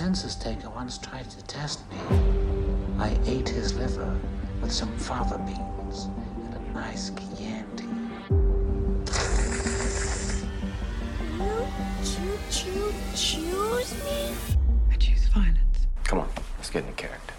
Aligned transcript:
census 0.00 0.34
taker 0.34 0.70
once 0.70 0.96
tried 0.96 1.28
to 1.28 1.44
test 1.44 1.80
me. 1.90 1.98
I 2.98 3.18
ate 3.26 3.50
his 3.50 3.74
liver 3.74 4.18
with 4.62 4.72
some 4.72 4.96
fava 4.96 5.36
beans 5.36 6.08
and 6.46 6.54
a 6.54 6.72
nice 6.72 7.10
Chianti. 7.10 7.84
You 11.36 11.66
choo 12.02 12.38
choo 12.50 12.94
choose 13.14 13.92
me? 14.02 14.34
I 14.90 14.96
choose 14.96 15.26
violence. 15.34 15.86
Come 16.04 16.20
on, 16.20 16.30
let's 16.56 16.70
get 16.70 16.84
into 16.84 16.94
character. 16.94 17.34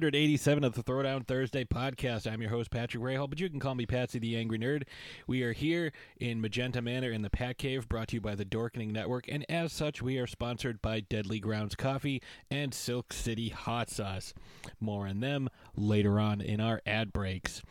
287 0.00 0.62
of 0.62 0.74
the 0.74 0.82
Throwdown 0.82 1.26
Thursday 1.26 1.64
podcast. 1.64 2.30
I'm 2.30 2.42
your 2.42 2.50
host, 2.50 2.70
Patrick 2.70 3.02
Rahal, 3.02 3.30
but 3.30 3.40
you 3.40 3.48
can 3.48 3.58
call 3.58 3.74
me 3.74 3.86
Patsy 3.86 4.18
the 4.18 4.36
Angry 4.36 4.58
Nerd. 4.58 4.82
We 5.26 5.42
are 5.42 5.54
here 5.54 5.90
in 6.20 6.42
Magenta 6.42 6.82
Manor 6.82 7.10
in 7.10 7.22
the 7.22 7.30
Pat 7.30 7.56
Cave, 7.56 7.88
brought 7.88 8.08
to 8.08 8.16
you 8.16 8.20
by 8.20 8.34
the 8.34 8.44
Dorkening 8.44 8.92
Network, 8.92 9.24
and 9.26 9.46
as 9.48 9.72
such, 9.72 10.02
we 10.02 10.18
are 10.18 10.26
sponsored 10.26 10.82
by 10.82 11.00
Deadly 11.00 11.40
Grounds 11.40 11.74
Coffee 11.74 12.20
and 12.50 12.74
Silk 12.74 13.14
City 13.14 13.48
Hot 13.48 13.88
Sauce. 13.88 14.34
More 14.80 15.06
on 15.06 15.20
them 15.20 15.48
later 15.74 16.20
on 16.20 16.42
in 16.42 16.60
our 16.60 16.82
ad 16.84 17.10
breaks. 17.14 17.62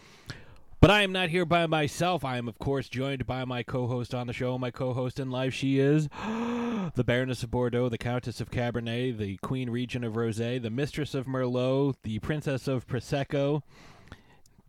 But 0.85 0.91
I 0.91 1.01
am 1.01 1.11
not 1.11 1.29
here 1.29 1.45
by 1.45 1.65
myself. 1.65 2.23
I 2.23 2.37
am, 2.37 2.47
of 2.47 2.59
course, 2.59 2.87
joined 2.87 3.25
by 3.25 3.43
my 3.43 3.63
co 3.63 3.87
host 3.87 4.13
on 4.13 4.27
the 4.27 4.33
show. 4.33 4.55
My 4.59 4.69
co 4.69 4.93
host 4.93 5.19
in 5.19 5.31
life, 5.31 5.51
she 5.51 5.79
is 5.79 6.07
the 6.93 7.03
Baroness 7.03 7.41
of 7.41 7.49
Bordeaux, 7.49 7.89
the 7.89 7.97
Countess 7.97 8.39
of 8.39 8.51
Cabernet, 8.51 9.17
the 9.17 9.37
Queen 9.37 9.71
Regent 9.71 10.05
of 10.05 10.13
Rosé, 10.13 10.61
the 10.61 10.69
Mistress 10.69 11.15
of 11.15 11.25
Merlot, 11.25 11.95
the 12.03 12.19
Princess 12.19 12.67
of 12.67 12.85
Prosecco. 12.85 13.63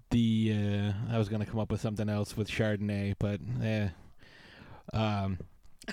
The 0.08 0.54
uh, 0.54 1.14
I 1.14 1.18
was 1.18 1.28
going 1.28 1.44
to 1.44 1.46
come 1.46 1.60
up 1.60 1.70
with 1.70 1.82
something 1.82 2.08
else 2.08 2.34
with 2.34 2.48
Chardonnay, 2.48 3.16
but 3.18 3.38
eh. 3.62 3.88
Um, 4.94 5.36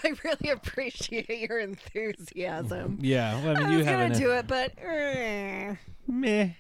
I 0.06 0.14
really 0.24 0.52
appreciate 0.52 1.28
your 1.28 1.60
enthusiasm. 1.60 2.98
yeah, 3.02 3.44
well, 3.44 3.58
I 3.58 3.60
mean, 3.60 3.68
I 3.68 3.72
you 3.72 3.78
was 3.80 3.88
gonna 3.88 4.06
an- 4.06 4.14
do 4.14 4.32
it, 4.32 4.48
but 4.48 4.72
eh, 4.82 5.76
meh. 6.08 6.52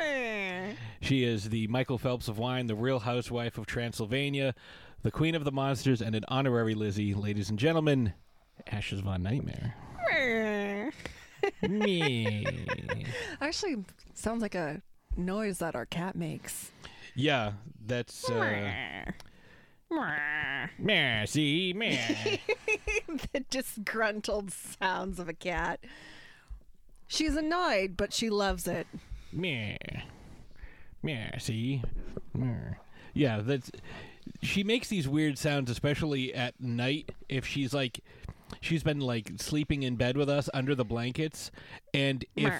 Eh. 0.00 0.72
She 1.00 1.24
is 1.24 1.50
the 1.50 1.66
Michael 1.68 1.98
Phelps 1.98 2.28
of 2.28 2.38
wine, 2.38 2.66
the 2.66 2.74
Real 2.74 3.00
Housewife 3.00 3.58
of 3.58 3.66
Transylvania, 3.66 4.54
the 5.02 5.10
Queen 5.10 5.34
of 5.34 5.44
the 5.44 5.52
Monsters, 5.52 6.02
and 6.02 6.14
an 6.14 6.24
honorary 6.28 6.74
Lizzie, 6.74 7.14
ladies 7.14 7.50
and 7.50 7.58
gentlemen. 7.58 8.12
Ashes 8.66 9.00
Von 9.00 9.22
Nightmare. 9.22 9.74
Eh. 10.10 10.90
Me. 11.62 12.46
Actually, 13.40 13.84
sounds 14.14 14.42
like 14.42 14.54
a 14.54 14.82
noise 15.16 15.58
that 15.58 15.74
our 15.74 15.86
cat 15.86 16.16
makes. 16.16 16.70
Yeah, 17.14 17.52
that's 17.86 18.28
uh 18.30 19.04
meh, 20.78 21.24
see, 21.24 21.72
meh. 21.74 22.36
the 23.32 23.40
disgruntled 23.50 24.52
sounds 24.52 25.18
of 25.18 25.28
a 25.28 25.32
cat. 25.32 25.80
She's 27.06 27.36
annoyed, 27.36 27.96
but 27.96 28.12
she 28.12 28.28
loves 28.28 28.68
it. 28.68 28.86
Meh. 29.32 29.76
Meh, 31.02 31.38
see. 31.38 31.82
Meh. 32.34 32.74
Yeah, 33.14 33.40
that's 33.42 33.70
she 34.42 34.62
makes 34.62 34.88
these 34.88 35.08
weird 35.08 35.38
sounds 35.38 35.70
especially 35.70 36.34
at 36.34 36.60
night 36.60 37.10
if 37.28 37.46
she's 37.46 37.72
like 37.72 38.00
she's 38.60 38.82
been 38.82 39.00
like 39.00 39.32
sleeping 39.36 39.82
in 39.82 39.96
bed 39.96 40.16
with 40.16 40.28
us 40.28 40.48
under 40.52 40.74
the 40.74 40.84
blankets 40.84 41.50
and 41.94 42.24
if 42.36 42.52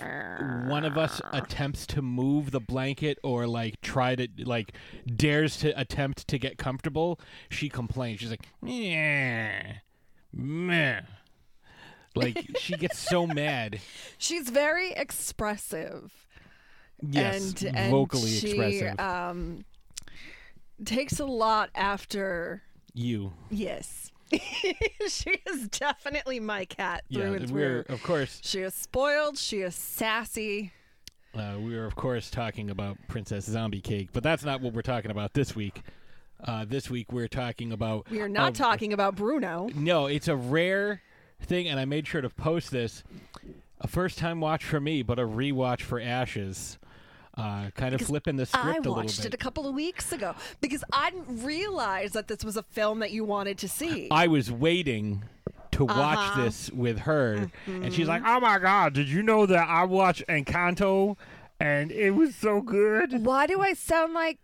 one 0.68 0.84
of 0.84 0.96
us 0.96 1.20
attempts 1.32 1.86
to 1.86 2.00
move 2.02 2.50
the 2.50 2.60
blanket 2.60 3.18
or 3.22 3.46
like 3.46 3.80
try 3.80 4.14
to 4.14 4.28
like 4.44 4.72
dares 5.14 5.58
to 5.58 5.78
attempt 5.78 6.26
to 6.26 6.38
get 6.38 6.56
comfortable 6.58 7.20
she 7.50 7.68
complains 7.68 8.20
she's 8.20 8.30
like 8.30 8.46
meh 8.62 9.62
meh 10.32 11.00
like 12.14 12.46
she 12.58 12.74
gets 12.76 12.98
so 12.98 13.26
mad 13.26 13.78
She's 14.16 14.50
very 14.50 14.90
expressive. 14.92 16.26
Yes 17.02 17.62
and, 17.62 17.76
and 17.76 17.90
vocally 17.90 18.30
she, 18.30 18.48
expressive 18.58 18.98
Um, 19.00 19.64
takes 20.84 21.20
a 21.20 21.24
lot 21.26 21.70
after. 21.74 22.62
you 22.94 23.32
Yes, 23.50 24.10
she 24.30 25.40
is 25.46 25.68
definitely 25.68 26.40
my 26.40 26.64
cat 26.64 27.04
through 27.12 27.22
yeah 27.22 27.36
and 27.36 27.50
we're 27.50 27.80
of 27.88 28.02
course 28.02 28.40
She 28.42 28.60
is 28.60 28.74
spoiled. 28.74 29.38
She 29.38 29.60
is 29.60 29.74
sassy. 29.74 30.72
Uh, 31.34 31.56
we 31.60 31.76
are, 31.76 31.84
of 31.84 31.94
course, 31.94 32.30
talking 32.30 32.70
about 32.70 32.96
Princess 33.06 33.44
Zombie 33.44 33.80
Cake, 33.82 34.08
but 34.12 34.22
that's 34.22 34.44
not 34.44 34.60
what 34.60 34.72
we're 34.72 34.82
talking 34.82 35.10
about 35.10 35.34
this 35.34 35.54
week. 35.54 35.82
Uh, 36.42 36.64
this 36.66 36.88
week, 36.88 37.12
we're 37.12 37.28
talking 37.28 37.70
about. 37.72 38.10
We 38.10 38.20
are 38.20 38.28
not 38.28 38.54
talking 38.54 38.92
about 38.92 39.14
Bruno. 39.14 39.68
No, 39.74 40.06
it's 40.06 40.26
a 40.26 40.36
rare 40.36 41.02
thing, 41.42 41.68
and 41.68 41.78
I 41.78 41.84
made 41.84 42.06
sure 42.06 42.22
to 42.22 42.30
post 42.30 42.70
this. 42.70 43.04
A 43.80 43.86
first 43.86 44.18
time 44.18 44.40
watch 44.40 44.64
for 44.64 44.80
me, 44.80 45.02
but 45.02 45.18
a 45.18 45.26
rewatch 45.26 45.82
for 45.82 46.00
Ashes. 46.00 46.78
Uh, 47.38 47.70
kind 47.76 47.94
of 47.94 48.00
flipping 48.00 48.34
the 48.36 48.44
script 48.46 48.66
I 48.66 48.70
a 48.70 48.72
little 48.78 48.94
bit. 48.94 48.98
I 49.00 49.04
watched 49.04 49.24
it 49.24 49.32
a 49.32 49.36
couple 49.36 49.68
of 49.68 49.74
weeks 49.74 50.10
ago 50.12 50.34
because 50.60 50.82
I 50.92 51.10
didn't 51.10 51.44
realize 51.44 52.12
that 52.12 52.26
this 52.26 52.44
was 52.44 52.56
a 52.56 52.62
film 52.64 52.98
that 52.98 53.12
you 53.12 53.24
wanted 53.24 53.58
to 53.58 53.68
see. 53.68 54.08
I 54.10 54.26
was 54.26 54.50
waiting 54.50 55.22
to 55.70 55.84
watch 55.84 56.18
Uh-huh. 56.18 56.42
this 56.42 56.68
with 56.72 56.98
her, 57.00 57.48
and 57.66 57.92
she's 57.94 58.08
Mm-hmm. 58.08 58.08
like, 58.08 58.22
"Oh 58.26 58.40
my 58.40 58.58
god, 58.58 58.92
did 58.94 59.08
you 59.08 59.22
know 59.22 59.46
that 59.46 59.68
I 59.68 59.84
watched 59.84 60.24
Encanto, 60.28 61.16
and 61.60 61.92
it 61.92 62.10
was 62.10 62.34
so 62.34 62.60
good?" 62.60 63.24
Why 63.24 63.46
do 63.46 63.60
I 63.60 63.72
sound 63.74 64.14
like 64.14 64.38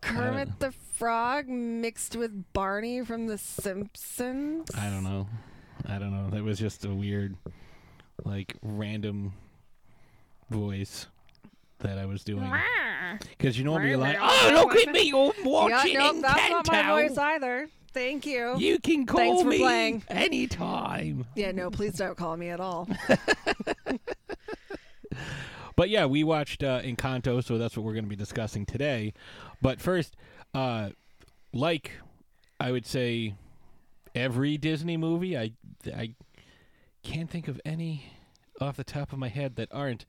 Kermit 0.00 0.58
the 0.58 0.72
Frog 0.72 1.48
mixed 1.48 2.16
with 2.16 2.52
Barney 2.52 3.04
from 3.04 3.28
The 3.28 3.38
Simpsons? 3.38 4.68
I 4.76 4.90
don't 4.90 5.04
know. 5.04 5.28
I 5.88 5.98
don't 5.98 6.10
know. 6.10 6.30
That 6.30 6.42
was 6.42 6.58
just 6.58 6.84
a 6.84 6.90
weird, 6.92 7.36
like, 8.24 8.56
random 8.62 9.34
voice 10.50 11.06
that 11.80 11.98
I 11.98 12.06
was 12.06 12.24
doing. 12.24 12.50
Because 13.30 13.58
you 13.58 13.64
know 13.64 13.72
when 13.72 13.86
you're 13.86 13.96
like, 13.96 14.16
"Oh, 14.20 14.50
look 14.52 14.76
at 14.76 14.92
me, 14.92 15.10
I'm 15.10 15.32
Yeah, 15.44 15.44
watching 15.44 15.94
no, 15.94 16.20
that's 16.20 16.50
not 16.50 16.66
my 16.68 16.82
voice 17.02 17.16
either. 17.18 17.68
Thank 17.92 18.26
you. 18.26 18.56
You 18.58 18.78
can 18.78 19.06
call 19.06 19.18
Thanks 19.18 19.42
for 19.42 19.48
me 19.48 19.58
playing. 19.58 20.02
anytime. 20.08 21.24
Yeah, 21.34 21.52
no, 21.52 21.70
please 21.70 21.94
don't 21.94 22.16
call 22.16 22.36
me 22.36 22.48
at 22.50 22.60
all. 22.60 22.88
But 25.76 25.90
yeah, 25.90 26.06
we 26.06 26.24
watched 26.24 26.62
uh, 26.62 26.80
Encanto, 26.80 27.44
so 27.44 27.58
that's 27.58 27.76
what 27.76 27.84
we're 27.84 27.92
going 27.92 28.06
to 28.06 28.08
be 28.08 28.16
discussing 28.16 28.64
today. 28.64 29.12
But 29.60 29.78
first, 29.78 30.16
uh, 30.54 30.90
like 31.52 31.92
I 32.58 32.72
would 32.72 32.86
say, 32.86 33.34
every 34.14 34.56
Disney 34.56 34.96
movie, 34.96 35.36
I 35.36 35.52
I 35.94 36.14
can't 37.02 37.28
think 37.30 37.46
of 37.46 37.60
any 37.62 38.06
off 38.58 38.78
the 38.78 38.84
top 38.84 39.12
of 39.12 39.18
my 39.18 39.28
head 39.28 39.56
that 39.56 39.68
aren't, 39.70 40.06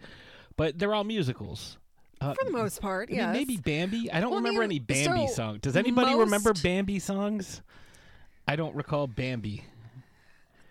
but 0.58 0.78
they're 0.78 0.94
all 0.94 1.04
musicals. 1.04 1.78
Uh, 2.20 2.34
For 2.34 2.46
the 2.46 2.52
most 2.52 2.82
part, 2.82 3.10
I 3.12 3.16
yes. 3.16 3.34
maybe 3.34 3.58
Bambi. 3.58 4.12
I 4.12 4.20
don't 4.20 4.32
Well, 4.32 4.40
I 4.40 4.42
remember 4.42 4.62
mean, 4.62 4.72
any 4.72 4.80
Bambi 4.80 5.28
so 5.28 5.34
songs. 5.34 5.60
Does 5.62 5.76
anybody 5.78 6.16
remember 6.16 6.52
Bambi 6.54 7.00
songs? 7.00 7.62
I 8.48 8.56
don't 8.56 8.76
recall 8.76 9.06
Bambi. 9.08 9.64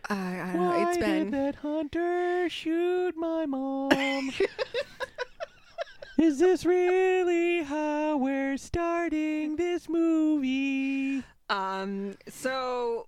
I, 0.09 0.15
I 0.41 0.53
don't 0.53 0.62
know. 0.62 0.88
It's 0.88 0.99
Why 0.99 1.05
been. 1.05 1.25
did 1.31 1.33
that 1.33 1.55
hunter 1.56 2.49
shoot 2.49 3.15
my 3.17 3.47
mom? 3.47 4.33
Is 6.19 6.38
this 6.38 6.65
really 6.65 7.62
how 7.62 8.17
we're 8.17 8.56
starting 8.56 9.56
this 9.56 9.88
movie? 9.88 11.23
Um. 11.50 12.15
So, 12.29 13.06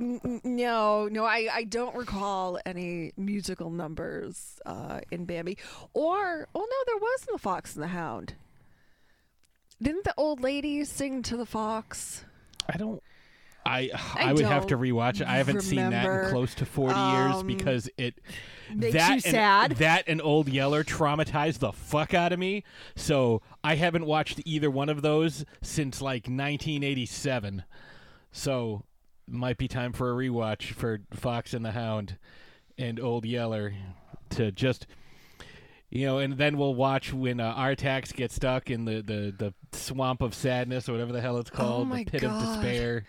no, 0.00 1.08
no, 1.08 1.24
I, 1.24 1.48
I 1.52 1.64
don't 1.64 1.94
recall 1.94 2.58
any 2.64 3.12
musical 3.16 3.70
numbers 3.70 4.60
uh, 4.64 5.00
in 5.10 5.24
Bambi. 5.24 5.58
Or, 5.92 6.48
oh 6.54 6.60
no, 6.60 6.76
there 6.86 6.96
was 6.96 7.26
in 7.28 7.32
The 7.32 7.38
Fox 7.38 7.74
and 7.74 7.82
the 7.82 7.88
Hound. 7.88 8.34
Didn't 9.82 10.04
the 10.04 10.14
old 10.16 10.40
lady 10.40 10.84
sing 10.84 11.22
to 11.22 11.36
the 11.36 11.46
fox? 11.46 12.24
I 12.68 12.76
don't. 12.76 13.02
I 13.64 13.90
I 14.14 14.30
I, 14.30 14.32
would 14.32 14.44
have 14.44 14.66
to 14.68 14.78
rewatch 14.78 15.20
it. 15.20 15.26
I 15.26 15.36
haven't 15.36 15.60
seen 15.62 15.90
that 15.90 16.04
in 16.04 16.30
close 16.30 16.54
to 16.56 16.66
forty 16.66 16.98
years 16.98 17.36
Um, 17.36 17.46
because 17.46 17.90
it 17.98 18.14
makes 18.74 18.94
that 18.94 19.08
you 19.08 19.14
and, 19.14 19.22
sad? 19.22 19.70
That 19.72 20.04
and 20.06 20.20
Old 20.22 20.48
Yeller 20.48 20.82
traumatized 20.82 21.58
the 21.58 21.72
fuck 21.72 22.14
out 22.14 22.32
of 22.32 22.38
me. 22.38 22.64
So 22.96 23.42
I 23.62 23.74
haven't 23.74 24.06
watched 24.06 24.40
either 24.44 24.70
one 24.70 24.88
of 24.88 25.02
those 25.02 25.44
since 25.62 26.00
like 26.00 26.22
1987. 26.22 27.64
So 28.32 28.84
might 29.30 29.58
be 29.58 29.68
time 29.68 29.92
for 29.92 30.10
a 30.10 30.14
rewatch 30.14 30.72
for 30.72 31.00
Fox 31.12 31.54
and 31.54 31.64
the 31.64 31.72
Hound 31.72 32.16
and 32.78 32.98
Old 33.00 33.24
Yeller 33.24 33.74
to 34.30 34.52
just 34.52 34.86
you 35.90 36.06
know, 36.06 36.18
and 36.18 36.38
then 36.38 36.56
we'll 36.56 36.74
watch 36.76 37.12
when 37.12 37.40
uh, 37.40 37.52
Artax 37.52 38.14
gets 38.14 38.36
stuck 38.36 38.70
in 38.70 38.84
the, 38.84 39.02
the, 39.02 39.34
the 39.36 39.54
swamp 39.76 40.22
of 40.22 40.34
sadness 40.34 40.88
or 40.88 40.92
whatever 40.92 41.12
the 41.12 41.20
hell 41.20 41.38
it's 41.38 41.50
called, 41.50 41.88
Oh 41.90 41.96
the 41.96 42.04
pit 42.04 42.22
of 42.22 42.38
despair. 42.40 43.06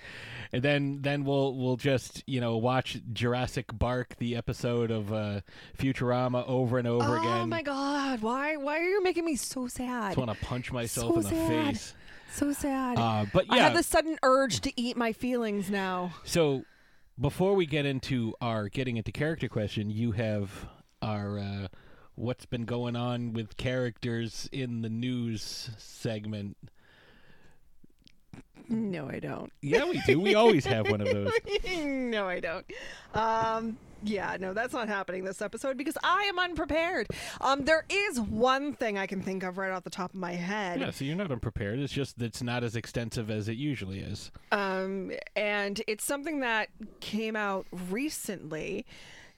And 0.52 0.64
then 0.64 1.02
then 1.02 1.24
we'll 1.24 1.56
we'll 1.56 1.78
just 1.78 2.24
you 2.28 2.42
know 2.42 2.58
watch 2.58 3.00
Jurassic 3.14 3.68
Bark, 3.72 4.16
the 4.18 4.36
episode 4.36 4.92
of 4.92 5.14
uh, 5.14 5.42
Futurama, 5.78 6.44
over 6.46 6.78
and 6.78 6.88
over 6.88 7.18
oh 7.18 7.22
again. 7.22 7.42
Oh 7.42 7.46
my 7.46 7.62
god! 7.62 8.22
Why 8.22 8.58
why 8.58 8.80
are 8.80 8.84
you 8.90 9.02
making 9.02 9.24
me 9.26 9.36
so 9.38 9.68
sad? 9.68 10.04
I 10.04 10.08
just 10.08 10.18
want 10.18 10.38
to 10.38 10.46
punch 10.46 10.72
myself 10.74 11.14
So 11.14 11.16
in 11.18 11.24
the 11.24 11.30
sad. 11.30 11.68
face. 11.76 11.94
So 12.32 12.54
sad. 12.54 12.98
Uh, 12.98 13.26
but 13.34 13.46
I 13.50 13.58
have 13.58 13.74
this 13.74 13.88
sudden 13.88 14.18
urge 14.24 14.62
to 14.62 14.72
eat 14.80 14.96
my 14.98 15.14
feelings 15.14 15.70
now. 15.70 16.14
So, 16.24 16.64
before 17.20 17.56
we 17.56 17.66
get 17.66 17.86
into 17.86 18.34
our 18.42 18.70
getting 18.70 18.98
into 18.98 19.12
character 19.12 19.48
question, 19.48 19.90
you 19.90 20.12
have 20.14 20.68
our 21.02 21.38
uh, 21.40 21.68
what's 22.16 22.46
been 22.46 22.66
going 22.66 22.96
on 22.96 23.34
with 23.34 23.58
characters 23.58 24.50
in 24.52 24.82
the 24.82 24.90
news 24.90 25.70
segment. 25.78 26.58
No, 28.70 29.10
I 29.10 29.20
don't. 29.20 29.52
Yeah, 29.62 29.86
we 29.86 30.02
do. 30.06 30.20
We 30.20 30.36
always 30.36 30.66
have 30.66 30.90
one 30.90 31.02
of 31.02 31.08
those. 31.14 31.32
no, 31.84 32.28
I 32.28 32.40
don't. 32.40 32.66
Um, 33.14 33.78
yeah, 34.04 34.38
no, 34.40 34.54
that's 34.54 34.74
not 34.74 34.88
happening 34.88 35.24
this 35.24 35.42
episode 35.42 35.78
because 35.78 35.98
I 36.04 36.24
am 36.24 36.40
unprepared. 36.40 37.08
Um, 37.40 37.66
there 37.66 37.86
is 37.90 38.20
one 38.20 38.74
thing 38.74 38.98
I 38.98 39.08
can 39.08 39.22
think 39.22 39.44
of 39.44 39.58
right 39.58 39.72
off 39.72 39.84
the 39.84 39.90
top 39.90 40.14
of 40.14 40.20
my 40.20 40.34
head. 40.34 40.80
Yeah, 40.80 40.92
so 40.92 41.06
you're 41.06 41.16
not 41.16 41.32
unprepared. 41.32 41.80
It's 41.80 41.94
just 41.94 42.22
it's 42.22 42.42
not 42.42 42.64
as 42.64 42.76
extensive 42.76 43.30
as 43.30 43.48
it 43.48 43.58
usually 43.58 44.00
is. 44.00 44.32
Um, 44.52 45.12
and 45.36 45.82
it's 45.88 46.04
something 46.04 46.40
that 46.42 46.70
came 47.00 47.36
out 47.36 47.68
recently. 47.72 48.86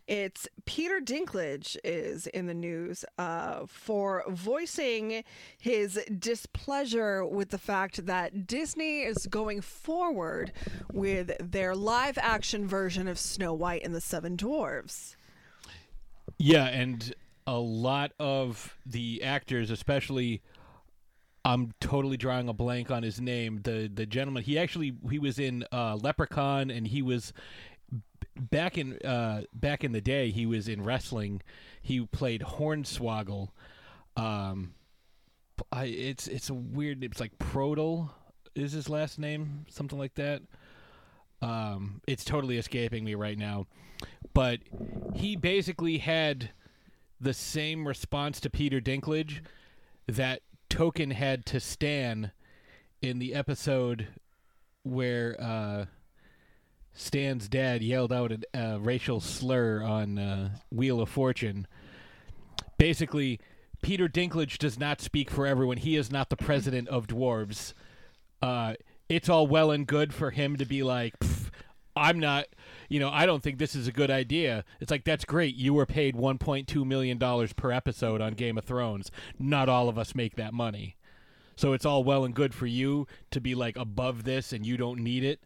It's 0.07 0.47
Peter 0.65 0.99
Dinklage 0.99 1.77
is 1.83 2.27
in 2.27 2.47
the 2.47 2.53
news 2.53 3.05
uh, 3.17 3.65
for 3.67 4.23
voicing 4.27 5.23
his 5.57 5.99
displeasure 6.19 7.25
with 7.25 7.49
the 7.49 7.57
fact 7.57 8.05
that 8.05 8.45
Disney 8.45 9.03
is 9.03 9.27
going 9.27 9.61
forward 9.61 10.51
with 10.91 11.31
their 11.39 11.73
live 11.73 12.17
action 12.17 12.67
version 12.67 13.07
of 13.07 13.17
Snow 13.17 13.53
White 13.53 13.83
and 13.85 13.95
the 13.95 14.01
Seven 14.01 14.35
Dwarfs. 14.35 15.15
Yeah, 16.37 16.65
and 16.65 17.13
a 17.47 17.57
lot 17.57 18.11
of 18.19 18.75
the 18.85 19.23
actors, 19.23 19.69
especially 19.69 20.41
I'm 21.45 21.73
totally 21.81 22.15
drawing 22.15 22.47
a 22.47 22.53
blank 22.53 22.89
on 22.89 23.03
his 23.03 23.19
name. 23.19 23.61
The 23.63 23.89
the 23.93 24.05
gentleman 24.05 24.43
he 24.43 24.57
actually 24.57 24.95
he 25.09 25.19
was 25.19 25.39
in 25.39 25.65
uh, 25.71 25.97
Leprechaun 25.97 26.71
and 26.71 26.87
he 26.87 27.01
was 27.01 27.33
back 28.39 28.77
in 28.77 28.97
uh, 28.99 29.43
back 29.53 29.83
in 29.83 29.91
the 29.91 30.01
day 30.01 30.31
he 30.31 30.45
was 30.45 30.67
in 30.67 30.83
wrestling. 30.83 31.41
He 31.81 32.05
played 32.05 32.41
Hornswoggle. 32.41 33.49
Um, 34.15 34.73
I, 35.71 35.85
it's 35.85 36.27
it's 36.27 36.49
a 36.49 36.53
weird. 36.53 37.03
It's 37.03 37.19
like 37.19 37.37
Prodel 37.37 38.09
is 38.55 38.71
his 38.71 38.89
last 38.89 39.19
name, 39.19 39.65
something 39.69 39.97
like 39.99 40.15
that. 40.15 40.41
Um, 41.41 42.01
it's 42.07 42.23
totally 42.23 42.57
escaping 42.57 43.03
me 43.03 43.15
right 43.15 43.37
now, 43.37 43.67
but 44.33 44.59
he 45.13 45.35
basically 45.35 45.97
had 45.97 46.51
the 47.19 47.33
same 47.33 47.87
response 47.87 48.39
to 48.41 48.49
Peter 48.49 48.79
Dinklage 48.79 49.41
that 50.07 50.41
Token 50.69 51.11
had 51.11 51.45
to 51.47 51.59
Stan 51.59 52.31
in 53.01 53.19
the 53.19 53.33
episode 53.33 54.07
where 54.83 55.35
uh, 55.39 55.85
Stan's 56.93 57.47
dad 57.47 57.81
yelled 57.81 58.13
out 58.13 58.31
a 58.31 58.39
uh, 58.53 58.77
racial 58.77 59.19
slur 59.19 59.81
on 59.81 60.19
uh, 60.19 60.49
Wheel 60.71 61.01
of 61.01 61.09
Fortune. 61.09 61.67
Basically, 62.77 63.39
Peter 63.81 64.07
Dinklage 64.07 64.57
does 64.57 64.79
not 64.79 65.01
speak 65.01 65.29
for 65.29 65.45
everyone. 65.45 65.77
He 65.77 65.95
is 65.95 66.11
not 66.11 66.29
the 66.29 66.37
president 66.37 66.87
of 66.87 67.07
dwarves. 67.07 67.73
Uh, 68.41 68.75
it's 69.09 69.29
all 69.29 69.47
well 69.47 69.71
and 69.71 69.87
good 69.87 70.13
for 70.13 70.31
him 70.31 70.55
to 70.57 70.65
be 70.65 70.83
like, 70.83 71.13
I'm 71.95 72.19
not, 72.19 72.45
you 72.89 72.99
know, 72.99 73.09
I 73.09 73.25
don't 73.25 73.43
think 73.43 73.57
this 73.57 73.75
is 73.75 73.87
a 73.87 73.91
good 73.91 74.09
idea. 74.09 74.63
It's 74.79 74.91
like, 74.91 75.03
that's 75.03 75.25
great. 75.25 75.55
You 75.55 75.73
were 75.73 75.85
paid 75.85 76.15
$1.2 76.15 76.85
million 76.85 77.19
per 77.55 77.71
episode 77.71 78.21
on 78.21 78.33
Game 78.33 78.57
of 78.57 78.65
Thrones. 78.65 79.11
Not 79.37 79.69
all 79.69 79.89
of 79.89 79.97
us 79.97 80.15
make 80.15 80.35
that 80.35 80.53
money. 80.53 80.95
So 81.55 81.73
it's 81.73 81.85
all 81.85 82.03
well 82.03 82.25
and 82.25 82.33
good 82.33 82.53
for 82.53 82.65
you 82.65 83.07
to 83.31 83.39
be 83.39 83.53
like 83.53 83.77
above 83.77 84.23
this 84.23 84.53
and 84.53 84.65
you 84.65 84.77
don't 84.77 84.99
need 84.99 85.23
it. 85.23 85.43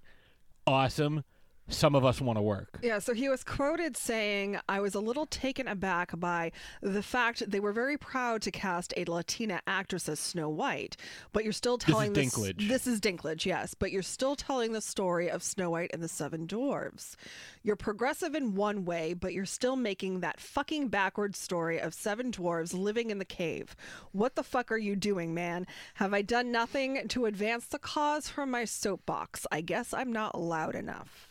Awesome. 0.66 1.24
Some 1.70 1.96
of 1.96 2.06
us 2.06 2.22
want 2.22 2.38
to 2.38 2.42
work. 2.42 2.80
Yeah, 2.82 3.00
so 3.00 3.14
he 3.14 3.28
was 3.28 3.44
quoted 3.44 3.98
saying, 3.98 4.58
I 4.70 4.80
was 4.80 4.96
a 4.96 5.00
little 5.00 5.26
taken 5.26 5.68
aback 5.68 6.18
by 6.18 6.52
the 6.82 7.04
fact 7.04 7.50
they 7.50 7.60
were 7.60 7.74
very 7.74 7.98
proud 7.98 8.42
to 8.44 8.52
cast 8.52 8.94
a 8.96 9.04
Latina 9.06 9.62
actress 9.68 10.08
as 10.08 10.20
Snow 10.20 10.50
White, 10.50 10.96
but 11.34 11.44
you're 11.44 11.54
still 11.54 11.76
is 11.76 11.84
telling 11.84 12.14
Dinklage. 12.14 12.68
This 12.68 12.88
is 12.88 13.02
Dinklage, 13.02 13.46
yes, 13.46 13.74
but 13.74 13.92
you're 13.92 14.02
still 14.02 14.36
telling 14.36 14.72
the 14.72 14.82
story 14.82 15.30
of 15.30 15.44
Snow 15.44 15.72
White 15.72 15.92
and 15.94 16.02
the 16.02 16.08
Seven 16.08 16.48
Dwarves. 16.48 17.16
You're 17.64 17.76
progressive 17.76 18.34
in 18.34 18.56
one 18.56 18.86
way, 18.86 19.14
but 19.14 19.34
you're 19.34 19.46
still 19.46 19.76
making 19.76 20.22
that 20.22 20.40
fucking 20.40 20.88
backwards 20.88 21.38
story 21.38 21.80
of 21.80 21.94
seven 21.94 22.32
dwarves 22.32 22.74
living 22.74 23.10
in 23.10 23.20
the 23.20 23.26
cave. 23.26 23.76
What 24.12 24.36
the 24.36 24.44
fuck 24.44 24.72
are 24.72 24.78
you 24.78 24.96
doing, 24.96 25.34
man? 25.34 25.68
Have 25.96 26.14
I 26.14 26.22
done 26.22 26.52
nothing 26.52 27.08
to 27.10 27.26
advance 27.26 27.66
the 27.68 27.80
cause 27.80 28.30
from 28.30 28.52
my 28.52 28.64
soapbox? 28.66 29.46
I 29.52 29.62
guess 29.62 29.94
I'm 29.94 30.14
not 30.14 30.40
loud 30.40 30.76
enough. 30.76 31.27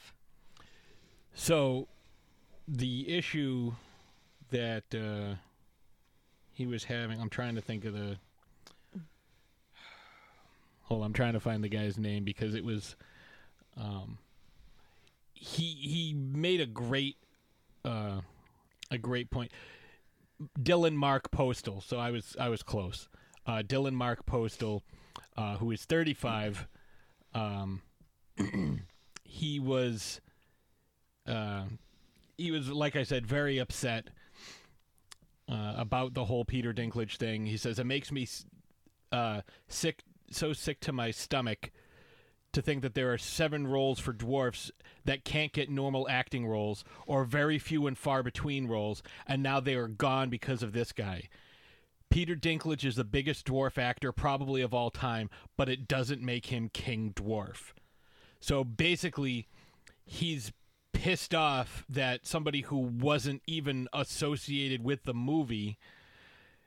So, 1.38 1.87
the 2.67 3.15
issue 3.15 3.75
that 4.50 4.85
uh, 4.94 5.35
he 6.50 6.67
was 6.67 6.85
having, 6.85 7.21
I'm 7.21 7.29
trying 7.29 7.56
to 7.56 7.61
think 7.61 7.85
of 7.85 7.93
the. 7.93 8.17
Hold 10.85 11.03
on, 11.03 11.09
I'm 11.09 11.12
trying 11.12 11.35
to 11.35 11.41
find 11.41 11.62
the 11.62 11.69
guy's 11.69 11.99
name 11.99 12.25
because 12.25 12.55
it 12.55 12.65
was. 12.65 12.97
Um, 13.77 14.17
he 15.35 15.75
he 15.75 16.15
made 16.15 16.62
a 16.62 16.67
great, 16.67 17.17
uh, 17.85 18.23
a 18.91 18.97
great 18.97 19.31
point. 19.31 19.53
Dylan 20.59 20.94
Mark 20.94 21.31
Postl. 21.31 21.82
So 21.82 21.99
I 21.99 22.11
was 22.11 22.35
I 22.41 22.49
was 22.49 22.62
close. 22.62 23.11
Uh, 23.47 23.62
Dylan 23.62 23.93
Mark 23.93 24.25
Postl, 24.25 24.81
uh, 25.37 25.58
who 25.58 25.70
is 25.70 25.84
35. 25.84 26.67
Um, 27.34 27.82
he 29.22 29.60
was 29.60 30.22
uh, 31.27 31.65
he 32.37 32.51
was 32.51 32.69
like 32.71 32.97
I 32.97 33.03
said, 33.03 33.27
very 33.27 33.59
upset 33.59 34.09
uh, 35.49 35.75
about 35.77 36.15
the 36.15 36.25
whole 36.25 36.45
Peter 36.45 36.73
Dinklage 36.73 37.17
thing. 37.17 37.47
He 37.47 37.56
says 37.56 37.79
it 37.79 37.87
makes 37.87 38.11
me 38.13 38.27
uh, 39.13 39.43
sick, 39.69 40.03
so 40.31 40.53
sick 40.53 40.81
to 40.81 40.93
my 40.93 41.11
stomach 41.11 41.71
to 42.53 42.63
think 42.63 42.83
that 42.83 42.95
there 42.95 43.13
are 43.13 43.19
seven 43.19 43.67
roles 43.67 43.99
for 43.99 44.13
dwarfs 44.13 44.71
that 45.05 45.25
can't 45.25 45.53
get 45.53 45.69
normal 45.69 46.09
acting 46.09 46.47
roles 46.47 46.85
or 47.06 47.25
very 47.25 47.59
few 47.59 47.87
and 47.87 47.99
far 47.99 48.23
between 48.23 48.67
roles, 48.67 49.03
and 49.27 49.43
now 49.43 49.61
they 49.61 49.75
are 49.75 49.89
gone 49.89 50.31
because 50.31 50.63
of 50.63 50.73
this 50.73 50.93
guy. 50.93 51.29
Peter 52.09 52.35
Dinklage 52.35 52.85
is 52.85 52.97
the 52.97 53.05
biggest 53.05 53.47
dwarf 53.47 53.77
actor 53.79 54.13
probably 54.13 54.63
of 54.63 54.73
all 54.73 54.91
time, 54.91 55.29
but 55.56 55.69
it 55.69 55.89
doesn't 55.89 56.23
make 56.23 56.47
him 56.47 56.71
King 56.73 57.13
Dwarf. 57.15 57.73
So 58.41 58.65
basically, 58.65 59.49
he's 60.05 60.53
pissed 60.96 61.34
off 61.34 61.84
that 61.91 62.26
somebody 62.26 62.62
who 62.62 62.79
wasn't 62.79 63.43
even 63.46 63.86
associated 63.93 64.82
with 64.82 65.05
the 65.05 65.12
movie 65.12 65.76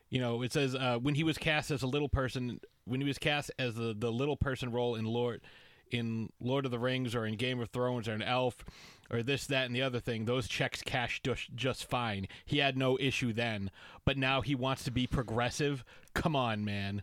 you 0.09 0.21
know 0.21 0.43
it 0.43 0.53
says 0.53 0.75
uh, 0.75 0.98
when 1.01 1.15
he 1.15 1.24
was 1.24 1.38
cast 1.38 1.71
as 1.71 1.81
a 1.81 1.88
little 1.88 2.09
person 2.09 2.59
when 2.86 3.01
he 3.01 3.07
was 3.07 3.17
cast 3.17 3.50
as 3.57 3.74
the, 3.74 3.95
the 3.98 4.12
little 4.12 4.38
person 4.38 4.71
role 4.71 4.93
in 4.93 5.03
lord 5.03 5.41
in 5.89 6.29
lord 6.39 6.63
of 6.63 6.69
the 6.69 6.77
rings 6.77 7.15
or 7.15 7.25
in 7.25 7.36
game 7.36 7.59
of 7.59 7.69
thrones 7.69 8.07
or 8.07 8.13
an 8.13 8.21
elf 8.21 8.63
or 9.09 9.24
this 9.24 9.48
that 9.48 9.65
and 9.65 9.75
the 9.75 9.81
other 9.81 10.00
thing 10.00 10.25
those 10.25 10.48
checks 10.48 10.83
cashed 10.83 11.24
just, 11.24 11.55
just 11.55 11.89
fine. 11.89 12.27
He 12.45 12.59
had 12.59 12.77
no 12.77 13.00
issue 13.00 13.33
then 13.33 13.71
but 14.05 14.15
now 14.15 14.41
he 14.41 14.53
wants 14.53 14.83
to 14.83 14.91
be 14.91 15.07
progressive. 15.07 15.83
Come 16.13 16.36
on 16.36 16.63
man. 16.63 17.01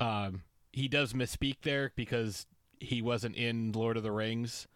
Um, 0.00 0.42
he 0.72 0.88
does 0.88 1.12
misspeak 1.12 1.56
there 1.62 1.92
because 1.94 2.46
he 2.80 3.02
wasn't 3.02 3.36
in 3.36 3.72
lord 3.72 3.98
of 3.98 4.02
the 4.02 4.10
rings 4.10 4.66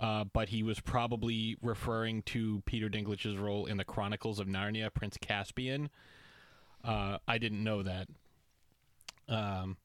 uh, 0.00 0.24
but 0.32 0.48
he 0.48 0.62
was 0.62 0.80
probably 0.80 1.56
referring 1.62 2.22
to 2.22 2.62
Peter 2.66 2.88
Dinklage's 2.88 3.36
role 3.36 3.66
in 3.66 3.76
the 3.76 3.84
Chronicles 3.84 4.40
of 4.40 4.46
Narnia, 4.46 4.92
Prince 4.92 5.16
Caspian. 5.20 5.90
Uh, 6.82 7.18
I 7.26 7.38
didn't 7.38 7.62
know 7.62 7.82
that. 7.82 8.08
Um, 9.28 9.76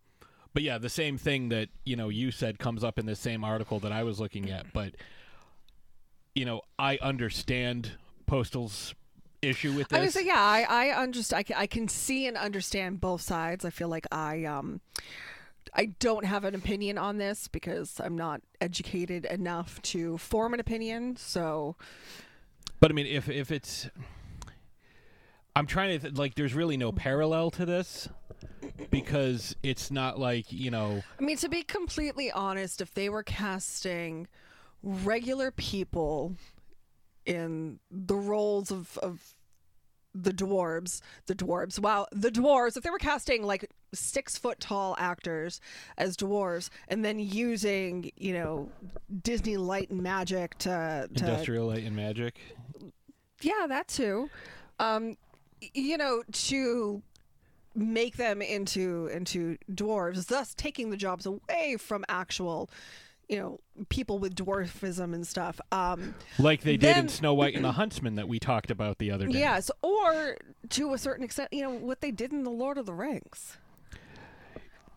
but 0.54 0.64
yeah, 0.64 0.78
the 0.78 0.90
same 0.90 1.18
thing 1.18 1.50
that 1.50 1.70
you 1.86 1.96
know 1.96 2.10
you 2.10 2.32
said 2.32 2.60
comes 2.60 2.84
up 2.84 3.00
in 3.00 3.06
the 3.06 3.16
same 3.16 3.44
article 3.44 3.80
that 3.80 3.92
I 3.92 4.04
was 4.04 4.20
looking 4.20 4.50
at. 4.50 4.74
But 4.74 4.96
you 6.36 6.46
know, 6.46 6.62
I 6.78 6.98
understand 7.02 7.92
Postl's 8.26 8.96
issue 9.42 9.74
with 9.74 9.90
this. 9.90 10.18
I 10.18 10.22
yeah, 10.22 10.34
I, 10.38 10.66
I 10.70 11.02
understand. 11.02 11.40
I 11.40 11.44
can, 11.44 11.56
I 11.58 11.68
can 11.68 11.88
see 11.88 12.28
and 12.28 12.38
understand 12.38 13.00
both 13.00 13.22
sides. 13.22 13.66
I 13.66 13.70
feel 13.70 13.88
like 13.88 14.06
I, 14.12 14.46
um, 14.46 14.82
I 15.74 15.88
don't 16.00 16.26
have 16.26 16.44
an 16.44 16.56
opinion 16.56 16.98
on 16.98 17.18
this 17.18 17.48
because 17.48 18.00
I'm 18.04 18.16
not 18.18 18.42
educated 18.60 19.26
enough 19.26 19.82
to 19.84 20.18
form 20.18 20.54
an 20.54 20.60
opinion. 20.60 21.16
So, 21.16 21.76
But 22.80 22.92
I 22.92 22.94
mean, 22.94 23.06
if 23.06 23.30
if 23.30 23.52
it's, 23.52 23.90
I'm 25.56 25.68
trying 25.68 26.00
to 26.00 26.08
th- 26.08 26.18
like. 26.18 26.36
There's 26.36 26.54
really 26.54 26.78
no 26.78 26.92
parallel 26.92 27.52
to 27.52 27.66
this 27.66 28.10
because 28.90 29.56
it's 29.64 29.92
not 29.92 30.20
like 30.20 30.52
you 30.52 30.72
know. 30.72 31.04
I 31.20 31.24
mean, 31.24 31.38
to 31.38 31.50
be 31.50 31.64
completely 31.64 32.32
honest, 32.32 32.82
if 32.82 32.94
they 32.94 33.10
were 33.10 33.24
casting 33.24 34.28
regular 34.82 35.52
people 35.52 36.36
in 37.26 37.80
the 37.92 38.16
roles 38.16 38.72
of, 38.72 38.98
of 39.00 39.36
the 40.16 40.32
dwarves, 40.32 41.02
the 41.28 41.36
dwarves, 41.36 41.80
wow, 41.80 42.08
the 42.12 42.32
dwarves, 42.32 42.78
if 42.78 42.84
they 42.84 42.90
were 42.90 42.98
casting 42.98 43.44
like 43.44 43.70
six 43.94 44.38
foot 44.38 44.60
tall 44.60 44.96
actors 45.00 45.60
as 45.98 46.16
dwarves 46.18 46.70
and 46.88 47.04
then 47.04 47.20
using, 47.20 48.12
you 48.18 48.34
know, 48.34 48.70
Disney 49.24 49.58
light 49.58 49.90
and 49.90 50.02
magic 50.04 50.58
to, 50.60 51.10
to 51.14 51.26
Industrial 51.26 51.68
Light 51.68 51.84
and 51.84 51.96
Magic. 51.96 52.40
yeah, 53.42 53.66
that 53.68 53.88
too. 53.88 54.30
Um, 54.80 55.18
you 55.74 55.98
know, 55.98 56.24
to 56.32 57.02
make 57.76 58.18
them 58.18 58.42
into 58.42 59.08
into 59.14 59.58
dwarves, 59.72 60.28
thus 60.28 60.54
taking 60.54 60.90
the 60.90 60.98
jobs 60.98 61.26
away 61.26 61.78
from 61.78 62.04
actual, 62.10 62.70
you 63.28 63.38
know, 63.38 63.60
people 63.90 64.20
with 64.20 64.36
dwarfism 64.36 65.14
and 65.14 65.26
stuff. 65.28 65.60
Um, 65.72 66.16
Like 66.38 66.62
they 66.62 66.78
did 66.78 66.98
in 66.98 67.10
Snow 67.10 67.34
White 67.34 67.56
and 67.56 67.64
the 67.64 67.74
Huntsman 67.74 68.16
that 68.16 68.28
we 68.28 68.40
talked 68.40 68.72
about 68.72 68.98
the 68.98 69.12
other 69.12 69.28
day. 69.28 69.40
yes, 69.40 69.70
or 69.82 70.38
to 70.70 70.94
a 70.94 70.98
certain 70.98 71.24
extent, 71.24 71.50
you 71.52 71.62
know, 71.64 71.72
what 71.72 72.02
they 72.02 72.12
did 72.12 72.32
in 72.32 72.44
the 72.44 72.50
Lord 72.52 72.78
of 72.78 72.86
the 72.86 72.94
Rings. 72.94 73.58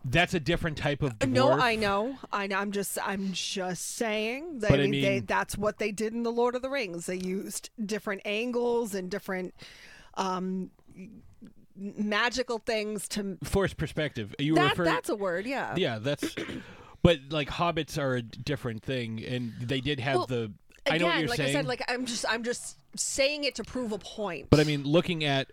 That's 0.05 0.33
a 0.33 0.39
different 0.39 0.77
type 0.77 1.01
of 1.01 1.17
dwarf. 1.19 1.29
No, 1.29 1.51
I 1.51 1.75
know, 1.75 2.17
I 2.31 2.47
know. 2.47 2.57
I'm 2.57 2.71
just, 2.71 2.97
I'm 3.01 3.31
just 3.31 3.95
saying. 3.95 4.59
That, 4.59 4.69
But 4.69 4.79
I 4.81 4.83
I 4.83 4.87
mean, 4.87 5.01
they, 5.01 5.19
that's 5.19 5.57
what 5.57 5.77
they 5.77 5.91
did 5.91 6.13
in 6.13 6.23
the 6.23 6.31
Lord 6.31 6.55
of 6.55 6.61
the 6.61 6.69
Rings. 6.69 7.05
They 7.05 7.15
used 7.15 7.69
different 7.85 8.21
angles 8.25 8.93
and 8.93 9.09
different 9.09 9.53
um, 10.15 10.71
magical 11.75 12.59
things 12.59 13.07
to. 13.09 13.37
force 13.43 13.73
perspective. 13.73 14.35
You 14.39 14.55
That, 14.55 14.71
refer. 14.71 14.83
that's 14.85 15.09
a 15.09 15.15
word, 15.15 15.45
yeah. 15.45 15.73
yeah, 15.77 15.99
that's. 15.99 16.35
But 17.01 17.19
like 17.31 17.49
hobbits 17.49 17.97
are 18.01 18.15
a 18.15 18.21
different 18.21 18.81
thing, 18.81 19.21
and 19.25 19.51
they 19.59 19.81
did 19.81 19.99
have 19.99 20.15
Well, 20.15 20.25
the. 20.25 20.53
Again, 20.85 20.93
I 20.93 20.97
know 20.99 21.05
what 21.07 21.19
you're 21.19 21.27
like 21.27 21.35
saying. 21.37 21.49
I 21.49 21.51
said, 21.51 21.65
like 21.65 21.83
I'm 21.89 22.05
just, 22.05 22.23
I'm 22.29 22.43
just 22.43 22.77
saying 22.95 23.43
it 23.43 23.55
to 23.55 23.65
prove 23.65 23.91
a 23.91 23.97
point. 23.97 24.49
But 24.49 24.61
I 24.61 24.63
mean, 24.63 24.85
looking 24.85 25.25
at, 25.25 25.51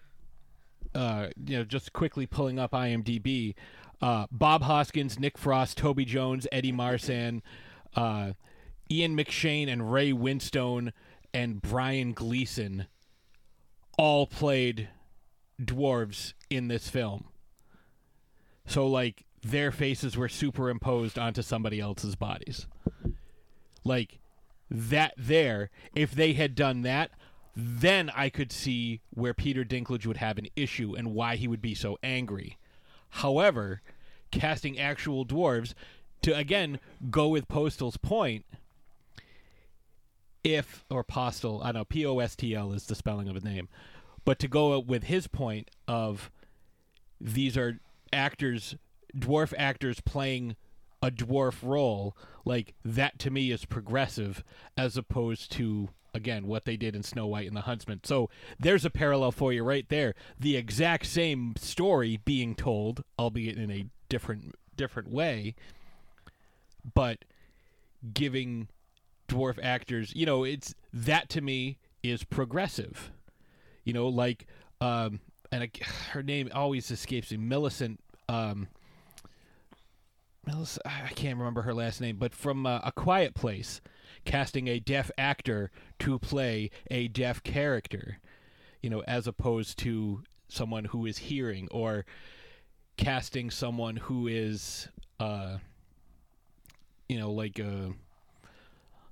uh, 0.94 1.26
you 1.44 1.58
know, 1.58 1.64
just 1.64 1.92
quickly 1.92 2.26
pulling 2.26 2.60
up 2.60 2.70
IMDb, 2.70 3.56
uh, 4.00 4.26
Bob 4.30 4.62
Hoskins, 4.62 5.18
Nick 5.18 5.36
Frost, 5.36 5.76
Toby 5.76 6.04
Jones, 6.04 6.46
Eddie 6.50 6.72
Marsan, 6.72 7.42
uh, 7.94 8.32
Ian 8.90 9.16
McShane, 9.16 9.68
and 9.68 9.92
Ray 9.92 10.12
Winstone, 10.12 10.92
and 11.32 11.62
Brian 11.62 12.12
Gleeson, 12.12 12.86
all 13.98 14.26
played 14.26 14.88
dwarves 15.62 16.32
in 16.48 16.68
this 16.68 16.88
film. 16.88 17.26
So 18.66 18.86
like 18.86 19.24
their 19.42 19.72
faces 19.72 20.16
were 20.16 20.28
superimposed 20.28 21.18
onto 21.18 21.42
somebody 21.42 21.80
else's 21.80 22.16
bodies. 22.16 22.66
Like 23.84 24.18
that 24.70 25.14
there, 25.16 25.70
if 25.94 26.12
they 26.12 26.32
had 26.34 26.54
done 26.54 26.82
that, 26.82 27.10
then 27.56 28.10
I 28.14 28.28
could 28.28 28.52
see 28.52 29.00
where 29.10 29.34
Peter 29.34 29.64
Dinklage 29.64 30.06
would 30.06 30.18
have 30.18 30.38
an 30.38 30.46
issue 30.56 30.94
and 30.94 31.14
why 31.14 31.36
he 31.36 31.48
would 31.48 31.60
be 31.60 31.74
so 31.74 31.98
angry. 32.02 32.56
However, 33.10 33.82
casting 34.30 34.78
actual 34.78 35.26
dwarves 35.26 35.74
to 36.22 36.36
again 36.36 36.78
go 37.10 37.28
with 37.28 37.48
Postal's 37.48 37.96
point, 37.96 38.44
if 40.42 40.84
or 40.90 41.04
Postal, 41.04 41.62
I 41.62 41.72
know, 41.72 41.84
P 41.84 42.06
O 42.06 42.18
S 42.18 42.36
T 42.36 42.54
L 42.54 42.72
is 42.72 42.86
the 42.86 42.94
spelling 42.94 43.28
of 43.28 43.36
a 43.36 43.40
name, 43.40 43.68
but 44.24 44.38
to 44.38 44.48
go 44.48 44.78
with 44.78 45.04
his 45.04 45.26
point 45.26 45.70
of 45.86 46.30
these 47.20 47.56
are 47.56 47.80
actors, 48.12 48.76
dwarf 49.16 49.52
actors 49.58 50.00
playing 50.00 50.56
a 51.02 51.10
dwarf 51.10 51.62
role, 51.62 52.16
like 52.44 52.74
that 52.84 53.18
to 53.20 53.30
me 53.30 53.50
is 53.50 53.64
progressive 53.64 54.44
as 54.76 54.96
opposed 54.96 55.50
to 55.52 55.90
again 56.14 56.46
what 56.46 56.64
they 56.64 56.76
did 56.76 56.94
in 56.96 57.02
Snow 57.02 57.26
White 57.26 57.46
and 57.46 57.56
the 57.56 57.62
Huntsman. 57.62 58.00
So 58.04 58.30
there's 58.58 58.84
a 58.84 58.90
parallel 58.90 59.32
for 59.32 59.52
you 59.52 59.62
right 59.62 59.88
there. 59.88 60.14
The 60.38 60.56
exact 60.56 61.06
same 61.06 61.54
story 61.56 62.20
being 62.24 62.54
told, 62.54 63.04
albeit 63.18 63.56
in 63.58 63.70
a 63.70 63.86
different 64.08 64.54
different 64.76 65.10
way, 65.10 65.54
but 66.94 67.24
giving 68.14 68.68
dwarf 69.28 69.58
actors, 69.62 70.12
you 70.14 70.26
know, 70.26 70.44
it's 70.44 70.74
that 70.92 71.28
to 71.30 71.40
me 71.40 71.78
is 72.02 72.24
progressive. 72.24 73.10
You 73.84 73.92
know, 73.92 74.08
like 74.08 74.46
um 74.80 75.20
and 75.52 75.64
I, 75.64 75.70
her 76.12 76.22
name 76.22 76.50
always 76.54 76.90
escapes 76.90 77.30
me, 77.30 77.38
Millicent 77.38 78.00
um 78.28 78.68
Melis- 80.46 80.78
I 80.84 81.08
can't 81.14 81.38
remember 81.38 81.62
her 81.62 81.74
last 81.74 82.00
name, 82.00 82.16
but 82.16 82.34
from 82.34 82.66
uh, 82.66 82.80
A 82.82 82.92
Quiet 82.92 83.34
Place, 83.34 83.80
casting 84.24 84.68
a 84.68 84.78
deaf 84.78 85.10
actor 85.18 85.70
to 86.00 86.18
play 86.18 86.70
a 86.90 87.08
deaf 87.08 87.42
character, 87.42 88.18
you 88.82 88.90
know, 88.90 89.02
as 89.06 89.26
opposed 89.26 89.78
to 89.78 90.22
someone 90.48 90.86
who 90.86 91.06
is 91.06 91.18
hearing, 91.18 91.68
or 91.70 92.04
casting 92.96 93.50
someone 93.50 93.96
who 93.96 94.26
is, 94.26 94.88
uh, 95.18 95.58
you 97.08 97.18
know, 97.18 97.30
like 97.30 97.58
uh, 97.60 97.92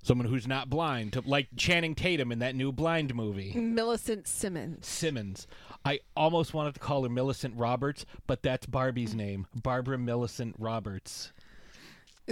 someone 0.03 0.27
who's 0.27 0.47
not 0.47 0.71
blind, 0.71 1.21
like 1.27 1.49
Channing 1.57 1.95
Tatum 1.95 2.33
in 2.33 2.39
that 2.41 2.55
new 2.55 2.73
Blind 2.73 3.15
movie. 3.15 3.53
Millicent 3.53 4.27
Simmonds. 4.27 4.87
Simmonds. 4.87 5.47
I 5.85 6.01
almost 6.17 6.55
wanted 6.55 6.75
to 6.75 6.81
call 6.81 7.03
her 7.03 7.09
Millicent 7.09 7.55
Roberts, 7.57 8.07
but 8.27 8.43
that's 8.43 8.67
Barbie's 8.67 9.15
name, 9.15 9.47
Barbara 9.55 9.99
Millicent 9.99 10.55
Roberts. 10.59 11.33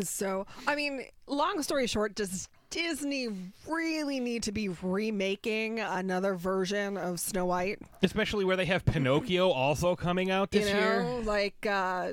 So, 0.02 0.46
I 0.66 0.74
mean, 0.74 1.04
long 1.26 1.62
story 1.62 1.86
short, 1.86 2.14
does 2.14 2.48
Disney 2.70 3.28
really 3.68 4.20
need 4.20 4.42
to 4.44 4.52
be 4.52 4.68
remaking 4.68 5.80
another 5.80 6.34
version 6.34 6.96
of 6.96 7.20
Snow 7.20 7.46
White? 7.46 7.80
Especially 8.02 8.44
where 8.44 8.56
they 8.56 8.64
have 8.66 8.84
Pinocchio 8.84 9.50
also 9.50 9.96
coming 9.96 10.30
out 10.30 10.50
this 10.50 10.68
you 10.68 10.74
know, 10.74 10.80
year. 10.80 11.02
like 11.24 11.66
uh, 11.66 12.12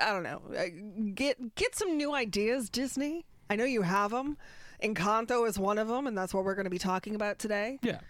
I 0.00 0.12
don't 0.12 0.22
know, 0.22 0.42
uh, 0.56 0.64
get 1.14 1.54
get 1.54 1.74
some 1.74 1.96
new 1.96 2.14
ideas, 2.14 2.68
Disney. 2.70 3.24
I 3.50 3.56
know 3.56 3.64
you 3.64 3.82
have 3.82 4.10
them. 4.10 4.36
Encanto 4.82 5.48
is 5.48 5.58
one 5.58 5.78
of 5.78 5.88
them, 5.88 6.06
and 6.06 6.16
that's 6.16 6.34
what 6.34 6.44
we're 6.44 6.54
going 6.54 6.64
to 6.64 6.70
be 6.70 6.78
talking 6.78 7.14
about 7.14 7.38
today. 7.38 7.78
Yeah. 7.82 8.00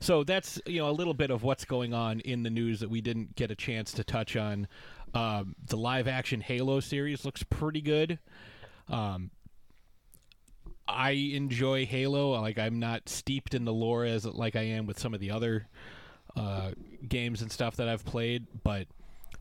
So 0.00 0.24
that's 0.24 0.60
you 0.66 0.78
know 0.78 0.90
a 0.90 0.92
little 0.92 1.14
bit 1.14 1.30
of 1.30 1.42
what's 1.42 1.64
going 1.64 1.94
on 1.94 2.20
in 2.20 2.42
the 2.42 2.50
news 2.50 2.80
that 2.80 2.90
we 2.90 3.00
didn't 3.00 3.34
get 3.36 3.50
a 3.50 3.54
chance 3.54 3.92
to 3.92 4.04
touch 4.04 4.36
on. 4.36 4.68
Um, 5.14 5.56
the 5.66 5.76
live 5.76 6.06
action 6.06 6.40
Halo 6.40 6.80
series 6.80 7.24
looks 7.24 7.42
pretty 7.42 7.80
good. 7.80 8.18
Um, 8.88 9.30
I 10.88 11.10
enjoy 11.10 11.86
Halo. 11.86 12.30
Like 12.40 12.58
I'm 12.58 12.78
not 12.78 13.08
steeped 13.08 13.54
in 13.54 13.64
the 13.64 13.72
lore 13.72 14.04
as 14.04 14.24
like 14.24 14.56
I 14.56 14.62
am 14.62 14.86
with 14.86 14.98
some 14.98 15.14
of 15.14 15.20
the 15.20 15.30
other 15.30 15.68
uh, 16.36 16.70
games 17.06 17.42
and 17.42 17.52
stuff 17.52 17.76
that 17.76 17.88
I've 17.88 18.04
played, 18.04 18.46
but 18.64 18.86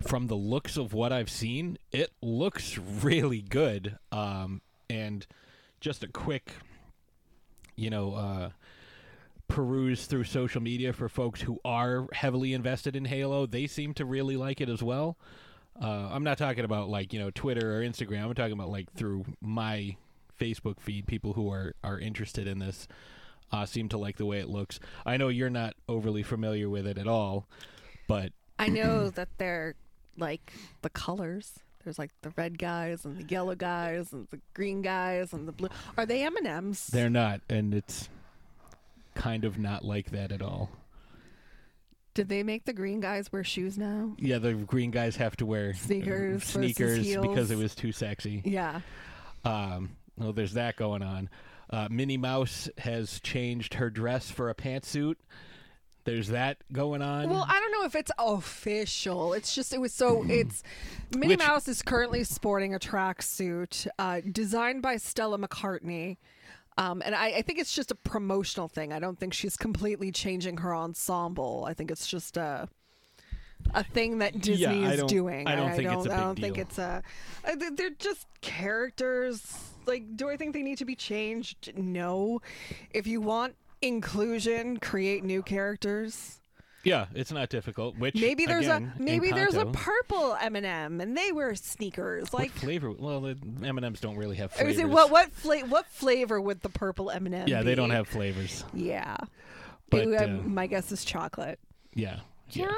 from 0.05 0.27
the 0.27 0.35
looks 0.35 0.77
of 0.77 0.93
what 0.93 1.11
I've 1.11 1.29
seen, 1.29 1.77
it 1.91 2.11
looks 2.21 2.77
really 2.77 3.41
good. 3.41 3.97
Um, 4.11 4.61
and 4.89 5.25
just 5.79 6.03
a 6.03 6.07
quick, 6.07 6.51
you 7.75 7.89
know, 7.89 8.13
uh, 8.13 8.49
peruse 9.47 10.05
through 10.05 10.25
social 10.25 10.61
media 10.61 10.93
for 10.93 11.07
folks 11.07 11.41
who 11.41 11.59
are 11.63 12.07
heavily 12.11 12.53
invested 12.53 12.95
in 12.95 13.05
Halo. 13.05 13.45
They 13.45 13.67
seem 13.67 13.93
to 13.95 14.05
really 14.05 14.37
like 14.37 14.61
it 14.61 14.69
as 14.69 14.83
well. 14.83 15.17
Uh, 15.81 16.09
I'm 16.11 16.23
not 16.23 16.37
talking 16.37 16.65
about 16.65 16.89
like 16.89 17.13
you 17.13 17.19
know 17.19 17.29
Twitter 17.29 17.77
or 17.77 17.81
Instagram. 17.81 18.25
I'm 18.25 18.33
talking 18.33 18.53
about 18.53 18.69
like 18.69 18.91
through 18.93 19.25
my 19.41 19.95
Facebook 20.37 20.79
feed. 20.79 21.07
People 21.07 21.33
who 21.33 21.51
are 21.51 21.73
are 21.83 21.99
interested 21.99 22.47
in 22.47 22.59
this 22.59 22.87
uh, 23.51 23.65
seem 23.65 23.89
to 23.89 23.97
like 23.97 24.17
the 24.17 24.25
way 24.25 24.39
it 24.39 24.49
looks. 24.49 24.79
I 25.05 25.17
know 25.17 25.29
you're 25.29 25.49
not 25.49 25.75
overly 25.87 26.23
familiar 26.23 26.69
with 26.69 26.85
it 26.87 26.97
at 26.97 27.07
all, 27.07 27.47
but 28.07 28.31
I 28.59 28.67
know 28.69 29.09
that 29.15 29.29
they're 29.37 29.75
like 30.17 30.53
the 30.81 30.89
colors. 30.89 31.59
There's 31.83 31.97
like 31.97 32.11
the 32.21 32.33
red 32.35 32.57
guys 32.59 33.05
and 33.05 33.17
the 33.17 33.23
yellow 33.23 33.55
guys 33.55 34.11
and 34.11 34.27
the 34.29 34.41
green 34.53 34.81
guys 34.81 35.31
and 35.31 35.47
the 35.47 35.53
blue. 35.53 35.69
Are 35.97 36.05
they 36.05 36.23
M 36.23 36.35
and 36.35 36.47
M's? 36.47 36.87
they're 36.87 37.09
not, 37.09 37.41
and 37.49 37.73
it's 37.73 38.09
kind 39.15 39.45
of 39.45 39.57
not 39.57 39.85
like 39.85 40.11
that 40.11 40.31
at 40.31 40.41
all. 40.41 40.69
Did 42.13 42.29
they 42.29 42.41
make 42.41 42.65
the 42.65 42.73
green 42.73 42.99
guys 42.99 43.31
wear 43.31 43.43
shoes 43.43 43.77
now? 43.77 44.15
Yeah, 44.17 44.39
the 44.39 44.53
green 44.53 44.89
guys 44.89 45.15
have 45.17 45.37
to 45.37 45.45
wear 45.45 45.75
Sneakers 45.75 46.43
versus 46.43 46.49
sneakers 46.51 47.15
because 47.15 47.51
it 47.51 47.57
was 47.57 47.75
too 47.75 47.91
sexy. 47.91 48.41
Yeah. 48.43 48.81
Um, 49.45 49.91
well, 50.17 50.33
there's 50.33 50.53
that 50.53 50.75
going 50.75 51.01
on. 51.03 51.29
Uh, 51.69 51.87
Minnie 51.91 52.17
Mouse 52.17 52.69
has 52.79 53.19
changed 53.19 53.75
her 53.75 53.89
dress 53.89 54.31
for 54.31 54.49
a 54.49 54.55
pantsuit. 54.55 55.15
There's 56.05 56.29
that 56.29 56.57
going 56.71 57.01
on. 57.01 57.29
Well, 57.29 57.45
I 57.47 57.59
don't 57.59 57.71
know 57.73 57.83
if 57.83 57.93
it's 57.93 58.11
official. 58.17 59.33
It's 59.33 59.53
just 59.53 59.73
it 59.73 59.81
was 59.81 59.93
so 59.93 60.23
it's 60.29 60.63
Minnie 61.13 61.29
Which- 61.35 61.39
Mouse 61.39 61.67
is 61.67 61.81
currently 61.81 62.23
sporting 62.23 62.73
a 62.73 62.79
tracksuit 62.79 63.87
uh, 63.99 64.21
designed 64.31 64.81
by 64.81 64.95
Stella 64.97 65.37
McCartney. 65.37 66.15
Um, 66.77 67.01
and 67.03 67.13
I, 67.15 67.27
I 67.37 67.41
think 67.41 67.59
it's 67.59 67.73
just 67.73 67.91
a 67.91 67.95
promotional 67.95 68.67
thing. 68.67 68.93
I 68.93 68.99
don't 68.99 69.19
think 69.19 69.33
she's 69.33 69.57
completely 69.57 70.11
changing 70.11 70.57
her 70.57 70.73
ensemble. 70.75 71.65
I 71.67 71.73
think 71.73 71.91
it's 71.91 72.07
just 72.07 72.37
a 72.37 72.69
a 73.73 73.83
thing 73.83 74.19
that 74.19 74.39
Disney 74.39 74.85
I 74.85 74.91
is 74.93 74.99
don't- 74.99 75.09
doing. 75.09 75.45
I 75.47 75.55
don't 75.55 75.75
think 75.75 75.91
it's 75.91 76.05
a 76.05 76.13
I 76.13 76.13
big 76.13 76.23
don't 76.23 76.39
think 76.39 76.57
it's 76.57 76.77
a. 76.77 77.03
They're 77.75 77.89
just 77.99 78.27
characters. 78.39 79.41
Like, 79.87 80.15
do 80.15 80.29
I 80.29 80.37
think 80.37 80.53
they 80.53 80.63
need 80.63 80.77
to 80.79 80.85
be 80.85 80.95
changed? 80.95 81.73
No. 81.77 82.41
If 82.91 83.07
you 83.07 83.21
want 83.21 83.55
inclusion, 83.81 84.77
create 84.77 85.23
new 85.23 85.41
characters. 85.41 86.39
Yeah, 86.83 87.07
it's 87.13 87.31
not 87.31 87.49
difficult. 87.49 87.97
Which 87.97 88.15
Maybe 88.15 88.45
there's 88.45 88.65
again, 88.65 88.93
a 88.97 89.01
maybe 89.01 89.31
there's 89.31 89.55
a 89.55 89.65
purple 89.65 90.37
M&M 90.39 91.01
and 91.01 91.17
they 91.17 91.31
wear 91.33 91.53
sneakers. 91.55 92.31
what 92.31 92.43
Like, 92.43 92.51
flavor? 92.51 92.91
Well, 92.91 93.19
the 93.21 93.37
M 93.63 93.77
and 93.77 93.85
M's 93.85 93.99
don't 93.99 94.15
really 94.15 94.37
have 94.37 94.51
flavors. 94.53 94.77
saying, 94.77 94.89
what 94.91 95.11
what 95.11 95.31
fla- 95.33 95.65
what 95.65 95.85
flavor 95.87 96.39
would 96.39 96.61
the 96.61 96.69
purple 96.69 97.11
M&M? 97.11 97.47
yeah, 97.47 97.61
they 97.63 97.75
don't 97.75 97.89
have 97.89 98.07
flavors. 98.07 98.63
Yeah. 98.73 99.17
But, 99.89 100.07
It- 100.07 100.21
uh, 100.21 100.27
my 100.27 100.67
guess 100.67 100.91
is 100.91 101.03
chocolate. 101.03 101.59
Yeah. 101.93 102.19
yeah. 102.51 102.71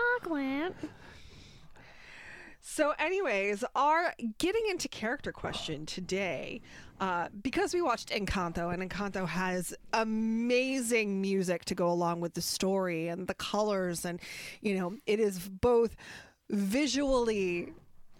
So, 2.72 2.94
anyways, 3.00 3.64
our 3.76 4.14
getting 4.38 4.62
into 4.70 4.88
character 4.88 5.32
question 5.32 5.88
today, 5.88 6.62
uh, 7.00 7.30
because 7.42 7.74
we 7.74 7.82
watched 7.82 8.12
Encanto, 8.12 8.72
and 8.72 8.88
Encanto 8.88 9.28
has 9.28 9.74
amazing 9.92 11.20
music 11.20 11.66
to 11.66 11.74
go 11.74 11.90
along 11.90 12.22
with 12.22 12.36
the 12.36 12.44
story 12.44 13.08
and 13.08 13.26
the 13.26 13.34
colors, 13.34 14.06
and 14.06 14.20
you 14.62 14.76
know, 14.78 14.96
it 15.08 15.20
is 15.20 15.40
both 15.40 15.96
visually 16.52 17.74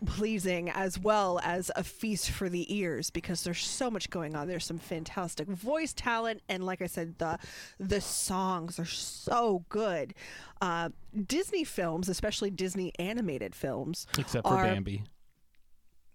pleasing 0.06 0.70
as 0.70 0.98
well 0.98 1.40
as 1.44 1.70
a 1.76 1.84
feast 1.84 2.30
for 2.32 2.48
the 2.50 2.74
ears 2.74 3.10
because 3.10 3.44
there's 3.44 3.66
so 3.66 3.92
much 3.92 4.10
going 4.10 4.36
on 4.36 4.48
there's 4.48 4.66
some 4.66 4.78
fantastic 4.78 5.48
voice 5.48 5.92
talent 5.94 6.42
and 6.48 6.66
like 6.66 6.82
i 6.82 6.86
said 6.88 7.18
the 7.18 7.38
the 7.80 8.00
songs 8.00 8.80
are 8.80 8.86
so 8.86 9.66
good 9.70 10.14
uh, 10.62 10.90
disney 11.28 11.64
films 11.64 12.08
especially 12.08 12.50
disney 12.50 12.94
animated 12.98 13.54
films 13.54 14.08
Except 14.18 14.48
for 14.48 14.54
are- 14.54 14.64
Bambi. 14.66 15.04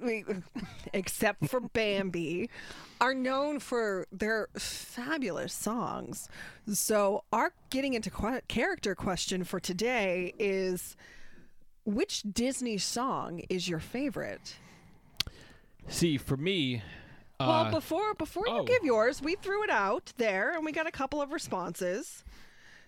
except 0.92 1.48
for 1.48 1.60
Bambi, 1.60 2.50
are 3.00 3.14
known 3.14 3.60
for 3.60 4.06
their 4.12 4.48
fabulous 4.58 5.52
songs. 5.52 6.28
So, 6.70 7.24
our 7.32 7.52
getting 7.70 7.94
into 7.94 8.10
qu- 8.10 8.40
character 8.48 8.94
question 8.94 9.44
for 9.44 9.60
today 9.60 10.34
is 10.38 10.96
which 11.84 12.22
Disney 12.22 12.78
song 12.78 13.42
is 13.48 13.68
your 13.68 13.80
favorite? 13.80 14.56
See, 15.88 16.16
for 16.16 16.36
me, 16.36 16.82
well, 17.38 17.50
uh, 17.50 17.70
before 17.70 18.14
before 18.14 18.46
you 18.46 18.58
oh. 18.58 18.64
give 18.64 18.84
yours, 18.84 19.20
we 19.20 19.34
threw 19.34 19.62
it 19.64 19.70
out 19.70 20.12
there 20.16 20.52
and 20.54 20.64
we 20.64 20.72
got 20.72 20.86
a 20.86 20.90
couple 20.90 21.20
of 21.20 21.32
responses. 21.32 22.24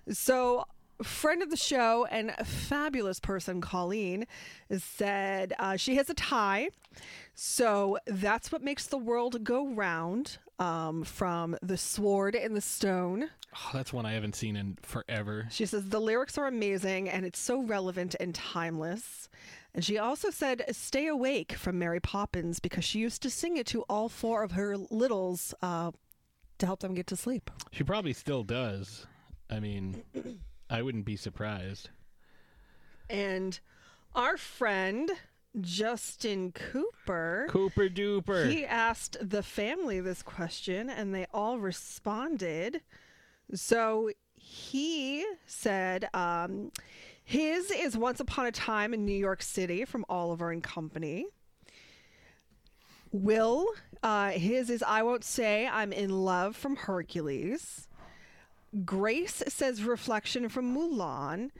So, 0.08 0.66
friend 1.02 1.42
of 1.42 1.50
the 1.50 1.56
show 1.56 2.06
and 2.10 2.32
fabulous 2.44 3.20
person, 3.20 3.60
Colleen, 3.60 4.26
said 4.78 5.52
uh, 5.58 5.76
she 5.76 5.96
has 5.96 6.08
a 6.08 6.14
tie. 6.14 6.70
So 7.34 7.98
that's 8.06 8.50
what 8.50 8.62
makes 8.62 8.86
the 8.86 8.98
world 8.98 9.44
go 9.44 9.68
round. 9.68 10.38
Um, 10.58 11.04
from 11.04 11.54
the 11.60 11.76
sword 11.76 12.34
and 12.34 12.56
the 12.56 12.62
stone. 12.62 13.28
oh, 13.54 13.70
that's 13.74 13.92
one 13.92 14.06
I 14.06 14.12
haven't 14.12 14.34
seen 14.36 14.56
in 14.56 14.78
forever. 14.80 15.46
She 15.50 15.66
says 15.66 15.90
the 15.90 16.00
lyrics 16.00 16.38
are 16.38 16.46
amazing 16.46 17.10
and 17.10 17.26
it's 17.26 17.38
so 17.38 17.60
relevant 17.60 18.14
and 18.18 18.34
timeless. 18.34 19.28
And 19.74 19.84
she 19.84 19.98
also 19.98 20.30
said, 20.30 20.64
"Stay 20.74 21.08
awake" 21.08 21.52
from 21.52 21.78
Mary 21.78 22.00
Poppins 22.00 22.58
because 22.58 22.84
she 22.84 23.00
used 23.00 23.20
to 23.22 23.28
sing 23.30 23.58
it 23.58 23.66
to 23.66 23.82
all 23.82 24.08
four 24.08 24.42
of 24.42 24.52
her 24.52 24.78
littles 24.78 25.52
uh, 25.60 25.90
to 26.56 26.64
help 26.64 26.80
them 26.80 26.94
get 26.94 27.06
to 27.08 27.16
sleep. 27.16 27.50
She 27.72 27.84
probably 27.84 28.14
still 28.14 28.42
does. 28.42 29.06
I 29.50 29.60
mean, 29.60 30.02
I 30.70 30.80
wouldn't 30.80 31.04
be 31.04 31.16
surprised. 31.16 31.90
And 33.10 33.60
our 34.14 34.38
friend 34.38 35.10
Justin 35.60 36.52
Cooper, 36.52 37.46
Cooper 37.48 37.88
Duper. 37.88 38.50
he 38.50 38.64
asked 38.64 39.16
the 39.20 39.42
family 39.42 40.00
this 40.00 40.22
question, 40.22 40.90
and 40.90 41.14
they 41.14 41.26
all 41.32 41.58
responded. 41.58 42.82
So 43.54 44.10
he 44.34 45.24
said, 45.46 46.08
um, 46.14 46.70
his 47.24 47.70
is 47.70 47.96
Once 47.96 48.20
Upon 48.20 48.46
a 48.46 48.52
Time 48.52 48.94
in 48.94 49.04
New 49.04 49.16
York 49.16 49.42
City 49.42 49.84
from 49.84 50.04
Oliver 50.08 50.50
and 50.50 50.62
Company. 50.62 51.26
Will, 53.12 53.66
uh, 54.02 54.30
his 54.30 54.68
is 54.68 54.82
I 54.82 55.02
Won't 55.02 55.24
Say 55.24 55.66
I'm 55.66 55.92
in 55.92 56.10
Love 56.24 56.54
from 56.54 56.76
Hercules. 56.76 57.88
Grace 58.84 59.42
says 59.48 59.82
Reflection 59.82 60.48
from 60.48 60.76
Mulan. 60.76 61.50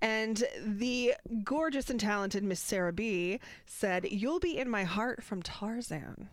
And 0.00 0.42
the 0.64 1.14
gorgeous 1.44 1.90
and 1.90 2.00
talented 2.00 2.42
Miss 2.42 2.60
Sarah 2.60 2.92
B 2.92 3.40
said, 3.66 4.06
You'll 4.10 4.40
be 4.40 4.58
in 4.58 4.68
my 4.68 4.84
heart 4.84 5.22
from 5.22 5.42
Tarzan. 5.42 6.28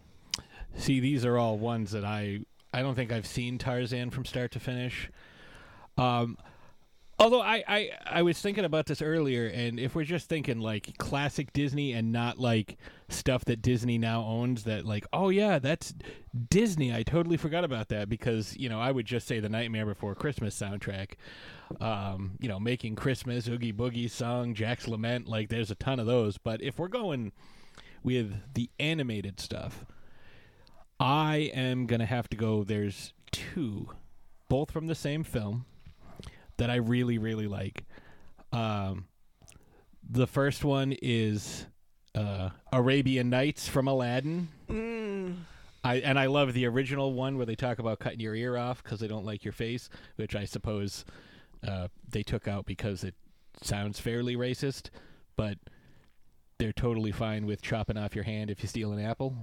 See, 0.76 1.00
these 1.00 1.26
are 1.26 1.38
all 1.38 1.58
ones 1.58 1.92
that 1.92 2.06
I 2.06 2.42
I 2.74 2.82
don't 2.82 2.96
think 2.96 3.12
I've 3.12 3.26
seen 3.28 3.58
Tarzan 3.58 4.12
from 4.12 4.26
start 4.26 4.52
to 4.52 4.60
finish. 4.60 5.10
Um, 5.98 6.38
although 7.20 7.42
I, 7.42 7.64
I 7.68 7.90
I 8.06 8.22
was 8.22 8.40
thinking 8.40 8.66
about 8.66 8.86
this 8.86 9.02
earlier, 9.02 9.48
and 9.48 9.80
if 9.80 9.94
we're 9.96 10.06
just 10.06 10.30
thinking 10.30 10.60
like 10.60 10.98
classic 10.98 11.54
Disney 11.54 11.94
and 11.94 12.12
not 12.12 12.40
like 12.40 12.78
stuff 13.10 13.46
that 13.46 13.62
Disney 13.62 13.98
now 13.98 14.24
owns, 14.24 14.64
that 14.64 14.86
like 14.86 15.06
oh 15.14 15.30
yeah, 15.30 15.60
that's 15.60 15.94
Disney. 16.50 16.94
I 16.94 17.04
totally 17.04 17.38
forgot 17.38 17.64
about 17.64 17.90
that 17.90 18.10
because 18.10 18.56
you 18.58 18.70
know 18.70 18.80
I 18.80 18.92
would 18.92 19.06
just 19.06 19.28
say 19.28 19.40
the 19.40 19.50
Nightmare 19.50 19.86
Before 19.86 20.16
Christmas 20.16 20.60
soundtrack. 20.60 21.14
Um, 21.80 22.32
you 22.40 22.50
know, 22.50 22.60
making 22.60 22.96
Christmas, 22.96 23.48
Oogie 23.48 23.74
Boogie 23.74 24.10
song, 24.10 24.56
Jack's 24.56 24.88
Lament, 24.88 25.28
like 25.28 25.50
there's 25.50 25.70
a 25.70 25.76
ton 25.76 26.00
of 26.00 26.08
those. 26.08 26.40
But 26.40 26.64
if 26.64 26.80
we're 26.80 26.88
going 26.88 27.32
with 28.02 28.34
the 28.56 28.72
animated 28.80 29.40
stuff, 29.40 29.86
I 31.00 31.52
am 31.54 31.86
gonna 31.86 32.08
have 32.08 32.28
to 32.30 32.38
go. 32.38 32.64
There's 32.64 33.14
two, 33.32 33.90
both 34.48 34.72
from 34.72 34.88
the 34.88 34.96
same 34.96 35.24
film, 35.24 35.66
that 36.60 36.70
I 36.70 36.76
really 36.76 37.18
really 37.18 37.48
like. 37.48 37.84
Um, 38.54 39.08
the 40.08 40.28
first 40.28 40.64
one 40.64 40.96
is 41.02 41.66
uh, 42.16 42.50
Arabian 42.72 43.30
Nights 43.30 43.68
from 43.68 43.88
Aladdin. 43.88 44.48
I 45.84 45.96
and 45.98 46.20
I 46.20 46.26
love 46.28 46.54
the 46.54 46.66
original 46.68 47.14
one 47.14 47.38
where 47.38 47.46
they 47.46 47.56
talk 47.56 47.80
about 47.80 48.00
cutting 48.00 48.20
your 48.20 48.36
ear 48.36 48.58
off 48.58 48.84
because 48.84 49.00
they 49.00 49.08
don't 49.08 49.26
like 49.26 49.44
your 49.46 49.54
face, 49.54 49.90
which 50.18 50.36
I 50.36 50.46
suppose 50.46 51.06
uh, 51.68 51.88
they 52.10 52.24
took 52.24 52.48
out 52.48 52.66
because 52.66 53.04
it 53.04 53.16
sounds 53.62 54.00
fairly 54.00 54.36
racist, 54.36 54.90
but 55.36 55.58
they're 56.58 56.74
totally 56.74 57.12
fine 57.12 57.46
with 57.46 57.62
chopping 57.62 57.98
off 57.98 58.14
your 58.16 58.26
hand 58.26 58.50
if 58.50 58.62
you 58.62 58.68
steal 58.68 58.92
an 58.92 59.04
apple. 59.04 59.36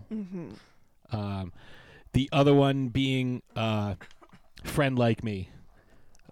Um, 1.11 1.53
the 2.13 2.29
other 2.33 2.53
one 2.55 2.89
being 2.89 3.43
uh, 3.55 3.95
"Friend 4.65 4.99
Like 4.99 5.25
Me," 5.25 5.49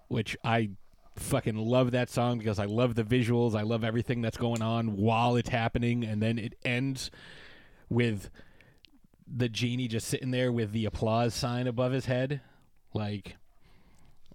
which 0.07 0.37
I 0.43 0.71
fucking 1.15 1.55
love 1.55 1.91
that 1.91 2.09
song 2.09 2.37
because 2.37 2.59
I 2.59 2.65
love 2.65 2.95
the 2.95 3.03
visuals. 3.03 3.55
I 3.55 3.61
love 3.61 3.83
everything 3.83 4.21
that's 4.21 4.37
going 4.37 4.61
on 4.61 4.97
while 4.97 5.35
it's 5.35 5.49
happening, 5.49 6.03
and 6.03 6.21
then 6.21 6.37
it 6.37 6.55
ends 6.63 7.11
with 7.89 8.29
the 9.27 9.49
genie 9.49 9.87
just 9.87 10.07
sitting 10.07 10.31
there 10.31 10.51
with 10.51 10.71
the 10.71 10.85
applause 10.85 11.33
sign 11.33 11.67
above 11.67 11.91
his 11.91 12.05
head. 12.05 12.41
Like, 12.93 13.37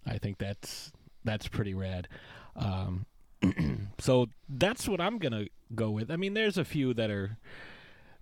I 0.06 0.18
think 0.18 0.38
that's 0.38 0.92
that's 1.24 1.48
pretty 1.48 1.74
rad. 1.74 2.08
Um, 2.56 3.06
so 3.98 4.26
that's 4.48 4.88
what 4.88 5.00
I'm 5.00 5.18
gonna 5.18 5.46
go 5.74 5.90
with. 5.90 6.10
I 6.10 6.16
mean, 6.16 6.34
there's 6.34 6.58
a 6.58 6.64
few 6.64 6.94
that 6.94 7.10
are 7.10 7.38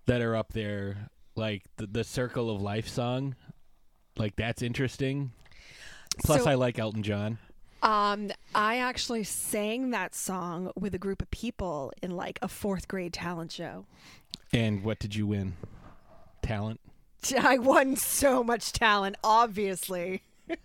that 0.06 0.20
are 0.20 0.36
up 0.36 0.52
there, 0.52 1.10
like 1.36 1.64
the 1.76 1.86
the 1.86 2.04
Circle 2.04 2.50
of 2.50 2.60
Life 2.60 2.88
song. 2.88 3.36
Like 4.16 4.36
that's 4.36 4.62
interesting. 4.62 5.32
Plus, 6.24 6.44
So- 6.44 6.50
I 6.50 6.54
like 6.54 6.78
Elton 6.78 7.02
John. 7.02 7.38
Um, 7.80 8.32
I 8.56 8.78
actually 8.78 9.22
sang 9.22 9.90
that 9.90 10.12
song 10.12 10.72
with 10.74 10.96
a 10.96 10.98
group 10.98 11.22
of 11.22 11.30
people 11.30 11.92
in 12.02 12.10
like 12.16 12.40
a 12.42 12.48
fourth 12.48 12.88
grade 12.88 13.12
talent 13.12 13.52
show. 13.52 13.86
And 14.52 14.82
what 14.82 14.98
did 14.98 15.14
you 15.14 15.28
win? 15.28 15.54
Talent. 16.42 16.80
I 17.40 17.58
won 17.58 17.94
so 17.94 18.42
much 18.42 18.72
talent, 18.72 19.14
obviously. 19.22 20.22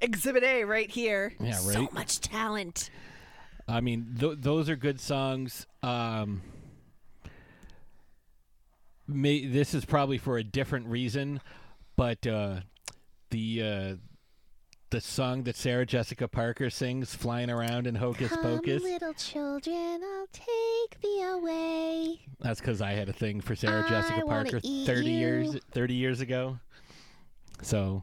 Exhibit 0.00 0.44
A 0.44 0.64
right 0.64 0.90
here. 0.90 1.34
Yeah, 1.40 1.52
right. 1.54 1.60
So 1.60 1.88
much 1.92 2.20
talent. 2.20 2.90
I 3.66 3.80
mean, 3.80 4.14
th- 4.20 4.38
those 4.40 4.68
are 4.68 4.76
good 4.76 5.00
songs. 5.00 5.66
Um, 5.82 6.42
may- 9.08 9.46
this 9.46 9.74
is 9.74 9.84
probably 9.84 10.18
for 10.18 10.38
a 10.38 10.44
different 10.44 10.86
reason, 10.86 11.40
but 11.96 12.24
uh, 12.26 12.60
the 13.30 13.62
uh, 13.62 13.94
the 14.90 15.00
song 15.00 15.42
that 15.44 15.54
Sarah 15.56 15.84
Jessica 15.86 16.26
Parker 16.28 16.70
sings, 16.70 17.14
"Flying 17.14 17.50
Around 17.50 17.86
in 17.86 17.94
Hocus 17.94 18.34
Pocus," 18.36 18.82
little 18.82 19.12
children, 19.14 20.00
I'll 20.02 20.26
take 20.32 21.00
thee 21.02 21.22
away. 21.22 22.20
that's 22.40 22.60
because 22.60 22.80
I 22.80 22.92
had 22.92 23.08
a 23.08 23.12
thing 23.12 23.40
for 23.40 23.54
Sarah 23.54 23.84
I 23.84 23.88
Jessica 23.88 24.22
Parker 24.26 24.60
thirty 24.60 25.10
you. 25.10 25.18
years 25.18 25.56
thirty 25.72 25.94
years 25.94 26.20
ago. 26.20 26.58
So 27.62 28.02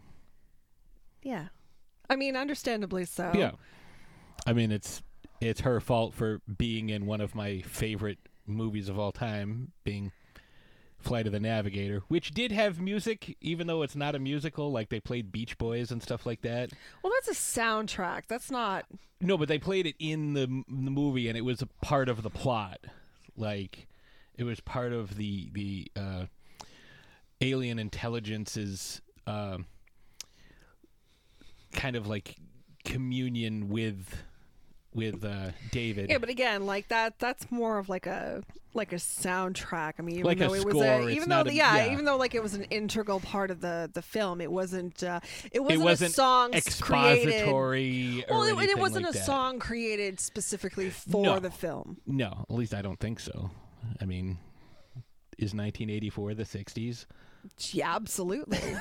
Yeah. 1.23 1.47
I 2.09 2.15
mean, 2.17 2.35
understandably 2.35 3.05
so. 3.05 3.31
yeah, 3.33 3.51
I 4.45 4.53
mean 4.53 4.71
it's 4.71 5.01
it's 5.41 5.61
her 5.61 5.79
fault 5.79 6.13
for 6.13 6.39
being 6.57 6.89
in 6.89 7.07
one 7.07 7.19
of 7.19 7.33
my 7.33 7.61
favorite 7.61 8.19
movies 8.45 8.89
of 8.89 8.99
all 8.99 9.11
time, 9.11 9.71
being 9.83 10.11
Flight 11.05 11.27
of 11.27 11.31
the 11.31 11.39
Navigator, 11.39 12.01
which 12.07 12.31
did 12.31 12.51
have 12.51 12.81
music, 12.81 13.37
even 13.39 13.67
though 13.67 13.83
it's 13.83 13.95
not 13.95 14.15
a 14.15 14.19
musical. 14.19 14.71
Like 14.71 14.89
they 14.89 14.99
played 14.99 15.31
Beach 15.31 15.57
Boys 15.57 15.91
and 15.91 16.01
stuff 16.01 16.25
like 16.25 16.41
that. 16.41 16.71
Well, 17.01 17.13
that's 17.13 17.29
a 17.29 17.59
soundtrack. 17.59 18.23
That's 18.27 18.51
not. 18.51 18.85
No, 19.21 19.37
but 19.37 19.47
they 19.47 19.59
played 19.59 19.85
it 19.85 19.95
in 19.99 20.33
the, 20.33 20.47
the 20.67 20.91
movie, 20.91 21.29
and 21.29 21.37
it 21.37 21.45
was 21.45 21.61
a 21.61 21.67
part 21.67 22.09
of 22.09 22.23
the 22.23 22.29
plot. 22.29 22.79
Like, 23.37 23.87
it 24.35 24.43
was 24.43 24.59
part 24.59 24.91
of 24.91 25.15
the 25.15 25.49
the 25.53 25.91
uh, 25.95 26.25
alien 27.39 27.79
intelligence's 27.79 29.01
uh, 29.27 29.59
kind 31.73 31.95
of 31.95 32.07
like 32.07 32.35
communion 32.83 33.69
with 33.69 34.23
with 34.95 35.23
uh, 35.23 35.51
David. 35.71 36.09
Yeah, 36.09 36.17
but 36.17 36.29
again, 36.29 36.65
like 36.65 36.87
that. 36.87 37.19
That's 37.19 37.51
more 37.51 37.77
of 37.77 37.89
like 37.89 38.07
a 38.07 38.43
like 38.73 38.91
a 38.91 38.97
soundtrack. 38.97 39.93
I 39.99 40.01
mean, 40.01 40.15
even 40.15 40.25
Like 40.25 40.37
a 40.41 40.47
though 40.47 40.53
it 40.53 40.65
was 40.65 40.73
score, 40.73 40.83
a, 40.83 41.05
it's 41.05 41.15
even 41.15 41.29
though 41.29 41.41
a- 41.41 41.51
yeah, 41.51 41.85
yeah. 41.85 41.93
even 41.93 42.03
though 42.05 42.17
like 42.17 42.35
it 42.35 42.41
was 42.43 42.53
an 42.55 42.63
integral 42.65 43.19
part 43.19 43.51
of 43.51 43.61
the 43.61 43.89
the 43.93 44.01
film, 44.01 44.41
it 44.41 44.51
wasn't. 44.51 45.03
Uh, 45.03 45.19
it 45.51 45.59
wasn't, 45.61 45.83
wasn't 45.83 46.11
a 46.11 46.13
song 46.13 46.51
created. 46.51 46.67
expository 46.67 48.25
or 48.29 48.39
Well, 48.39 48.59
it, 48.59 48.69
it 48.69 48.77
wasn't 48.77 49.05
like 49.05 49.13
a 49.15 49.17
that. 49.17 49.25
song 49.25 49.59
created 49.59 50.19
specifically 50.19 50.89
for 50.89 51.23
No. 51.23 51.39
the 51.39 51.51
film. 51.51 51.97
No, 52.07 52.45
at 52.49 52.55
least 52.55 52.73
I 52.73 52.81
don't 52.81 52.99
think 52.99 53.19
so. 53.19 53.51
I 54.01 54.05
mean, 54.05 54.37
is 55.37 55.53
1984 55.53 56.33
the 56.33 56.43
60s? 56.43 57.05
Yeah, 57.71 57.95
absolutely. 57.95 58.59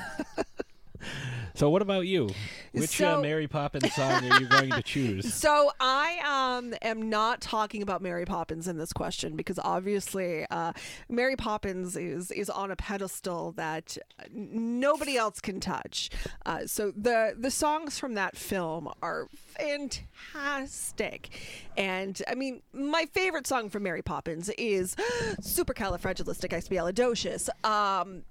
So 1.55 1.69
what 1.69 1.81
about 1.81 2.05
you? 2.05 2.29
Which 2.73 3.01
uh, 3.01 3.21
Mary 3.21 3.47
Poppins 3.47 3.93
song 3.93 4.29
are 4.29 4.41
you 4.41 4.47
going 4.47 4.71
to 4.71 4.83
choose? 4.83 5.33
So 5.33 5.71
I 5.79 6.57
um 6.57 6.73
am 6.81 7.09
not 7.09 7.39
talking 7.39 7.81
about 7.81 8.01
Mary 8.01 8.25
Poppins 8.25 8.67
in 8.67 8.77
this 8.77 8.91
question 8.91 9.37
because 9.37 9.57
obviously 9.63 10.45
uh, 10.51 10.73
Mary 11.07 11.37
Poppins 11.37 11.95
is 11.95 12.29
is 12.31 12.49
on 12.49 12.71
a 12.71 12.75
pedestal 12.75 13.53
that 13.53 13.97
nobody 14.33 15.15
else 15.15 15.39
can 15.39 15.61
touch. 15.61 16.09
Uh, 16.45 16.67
so 16.67 16.91
the 16.95 17.33
the 17.37 17.51
songs 17.51 17.97
from 17.97 18.15
that 18.15 18.35
film 18.35 18.89
are 19.01 19.29
fantastic, 19.35 21.29
and 21.77 22.21
I 22.27 22.35
mean 22.35 22.63
my 22.73 23.05
favorite 23.13 23.47
song 23.47 23.69
from 23.69 23.83
Mary 23.83 24.01
Poppins 24.01 24.49
is 24.57 24.95
Supercalifragilisticexpialidocious. 25.39 27.47
Um, 27.65 28.23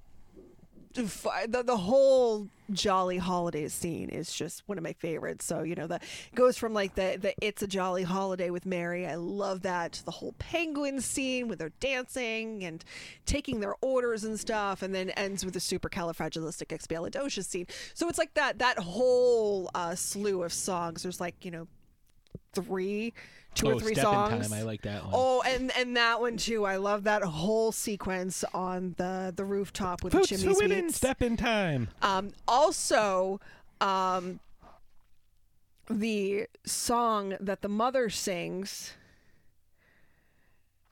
the 0.95 1.63
the 1.65 1.77
whole 1.77 2.49
jolly 2.73 3.19
holidays 3.19 3.75
scene 3.75 4.09
is 4.09 4.33
just 4.33 4.63
one 4.67 4.79
of 4.79 4.85
my 4.85 4.95
favorites. 4.95 5.45
So 5.45 5.63
you 5.63 5.75
know 5.75 5.87
that 5.89 6.03
goes 6.35 6.57
from 6.57 6.73
like 6.73 6.95
the 6.95 7.19
the 7.21 7.35
it's 7.45 7.63
a 7.63 7.67
jolly 7.67 8.03
holiday 8.03 8.51
with 8.51 8.65
Mary. 8.65 9.07
I 9.07 9.17
love 9.17 9.63
that 9.63 10.03
the 10.05 10.11
whole 10.11 10.35
penguin 10.39 11.01
scene 11.01 11.49
with 11.49 11.59
their 11.59 11.73
dancing 11.81 12.65
and 12.65 12.85
taking 13.27 13.61
their 13.61 13.75
orders 13.81 14.25
and 14.25 14.39
stuff, 14.39 14.83
and 14.83 14.95
then 14.95 15.11
ends 15.11 15.45
with 15.45 15.55
the 15.55 15.61
super 15.61 15.89
supercalifragilisticexpialidocious 15.89 17.45
scene. 17.47 17.67
So 17.95 18.09
it's 18.09 18.19
like 18.19 18.35
that 18.35 18.59
that 18.59 18.79
whole 18.79 19.71
uh, 19.75 19.95
slew 19.95 20.43
of 20.43 20.53
songs. 20.53 21.03
There's 21.03 21.21
like 21.21 21.45
you 21.45 21.51
know 21.51 21.69
three. 22.55 23.13
Two 23.55 23.69
oh, 23.69 23.75
or 23.75 23.81
three 23.81 23.95
Step 23.95 24.07
in 24.07 24.13
songs. 24.13 24.49
Time. 24.49 24.59
I 24.59 24.63
like 24.63 24.83
that 24.83 25.05
one. 25.05 25.13
Oh, 25.15 25.43
and 25.47 25.71
and 25.79 25.97
that 25.97 26.21
one 26.21 26.37
too. 26.37 26.65
I 26.65 26.77
love 26.77 27.05
that 27.05 27.23
whole 27.23 27.71
sequence 27.71 28.45
on 28.53 28.97
the 28.99 29.33
the 29.35 29.45
rooftop 29.45 30.03
with 30.03 30.13
Votes 30.13 30.31
the 30.31 30.39
for 30.39 30.43
chimney 30.43 30.57
women. 30.75 30.91
Step 30.91 31.23
in 31.23 31.37
Time. 31.37 31.89
Um, 32.03 32.33
also, 32.49 33.41
um, 33.81 34.41
the 35.89 36.49
song 36.65 37.37
that 37.39 37.63
the 37.63 37.69
mother 37.69 38.11
sings. 38.11 38.95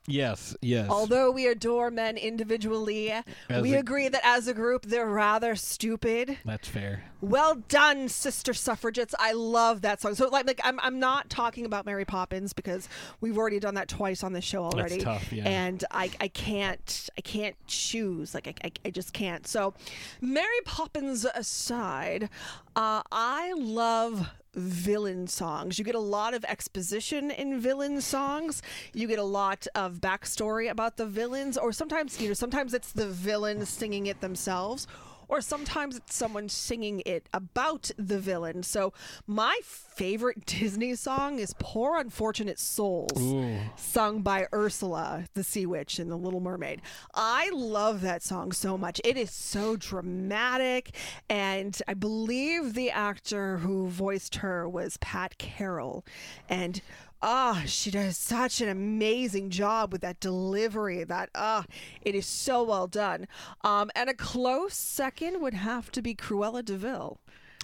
Yes, 0.05 0.55
yes. 0.61 0.89
Although 0.89 1.31
we 1.31 1.47
adore 1.47 1.89
men 1.89 2.17
individually, 2.17 3.09
As 3.11 3.61
we 3.61 3.73
a- 3.73 3.79
agree 3.79 4.09
that 4.09 4.21
as 4.25 4.47
a 4.49 4.53
group 4.53 4.85
they're 4.85 5.07
rather 5.07 5.55
stupid. 5.55 6.37
That's 6.43 6.67
fair. 6.67 7.05
Well 7.21 7.55
done, 7.69 8.09
sister 8.09 8.53
suffragettes. 8.53 9.15
I 9.17 9.31
love 9.31 9.81
that 9.83 10.01
song. 10.01 10.15
So 10.15 10.27
like 10.27 10.45
like 10.45 10.59
I'm 10.63 10.77
I'm 10.81 10.99
not 10.99 11.29
talking 11.29 11.65
about 11.65 11.85
Mary 11.85 12.03
Poppins 12.03 12.51
because 12.51 12.89
we've 13.21 13.37
already 13.37 13.59
done 13.61 13.75
that 13.75 13.87
twice 13.87 14.23
on 14.23 14.33
the 14.33 14.41
show 14.41 14.65
already. 14.65 14.95
That's 14.95 15.03
tough, 15.05 15.31
yeah. 15.31 15.47
And 15.47 15.85
I 15.89 16.11
I 16.19 16.27
can't 16.27 17.09
I 17.17 17.21
can't 17.21 17.55
choose. 17.65 18.33
Like 18.33 18.47
I 18.47 18.55
I, 18.67 18.71
I 18.85 18.89
just 18.89 19.13
can't. 19.13 19.47
So 19.47 19.73
Mary 20.19 20.47
Poppins 20.65 21.25
aside, 21.33 22.29
uh, 22.75 23.03
I 23.09 23.53
love 23.57 24.29
villain 24.55 25.27
songs. 25.27 25.77
You 25.77 25.85
get 25.85 25.95
a 25.95 25.99
lot 25.99 26.33
of 26.33 26.43
exposition 26.45 27.31
in 27.31 27.59
villain 27.59 28.01
songs. 28.01 28.61
You 28.93 29.07
get 29.07 29.19
a 29.19 29.23
lot 29.23 29.67
of 29.75 29.95
backstory 29.95 30.69
about 30.69 30.97
the 30.97 31.05
villains, 31.05 31.57
or 31.57 31.71
sometimes 31.71 32.19
you 32.21 32.27
know 32.27 32.33
sometimes 32.33 32.73
it's 32.73 32.91
the 32.91 33.07
villain 33.07 33.65
singing 33.65 34.07
it 34.07 34.21
themselves 34.21 34.87
or 35.27 35.41
sometimes 35.41 35.97
it's 35.97 36.15
someone 36.15 36.49
singing 36.49 37.01
it 37.05 37.27
about 37.33 37.91
the 37.97 38.19
villain. 38.19 38.63
So 38.63 38.93
my 39.27 39.59
favorite 39.63 40.45
Disney 40.45 40.95
song 40.95 41.39
is 41.39 41.53
Poor 41.59 41.97
Unfortunate 41.97 42.59
Souls, 42.59 43.21
Ooh. 43.21 43.57
sung 43.75 44.21
by 44.21 44.47
Ursula, 44.53 45.25
the 45.33 45.43
sea 45.43 45.65
witch 45.65 45.99
in 45.99 46.09
The 46.09 46.17
Little 46.17 46.39
Mermaid. 46.39 46.81
I 47.13 47.49
love 47.53 48.01
that 48.01 48.23
song 48.23 48.51
so 48.51 48.77
much. 48.77 48.99
It 49.03 49.17
is 49.17 49.31
so 49.31 49.75
dramatic, 49.75 50.95
and 51.29 51.79
I 51.87 51.93
believe 51.93 52.73
the 52.73 52.91
actor 52.91 53.57
who 53.57 53.87
voiced 53.87 54.35
her 54.37 54.67
was 54.67 54.97
Pat 54.97 55.37
Carroll. 55.37 56.05
And 56.49 56.81
Ah, 57.25 57.63
she 57.65 57.89
does 57.89 58.17
such 58.17 58.59
an 58.59 58.67
amazing 58.67 59.49
job 59.49 59.93
with 59.93 60.01
that 60.01 60.19
delivery. 60.19 61.05
That 61.05 61.29
ah, 61.33 61.63
it 62.01 62.15
is 62.15 62.25
so 62.25 62.61
well 62.63 62.85
done. 62.85 63.27
Um, 63.61 63.89
and 63.95 64.09
a 64.09 64.13
close 64.13 64.73
second 64.75 65.41
would 65.41 65.53
have 65.53 65.89
to 65.93 66.01
be 66.01 66.13
Cruella 66.15 66.63
de 66.65 66.75
Vil. 66.75 67.17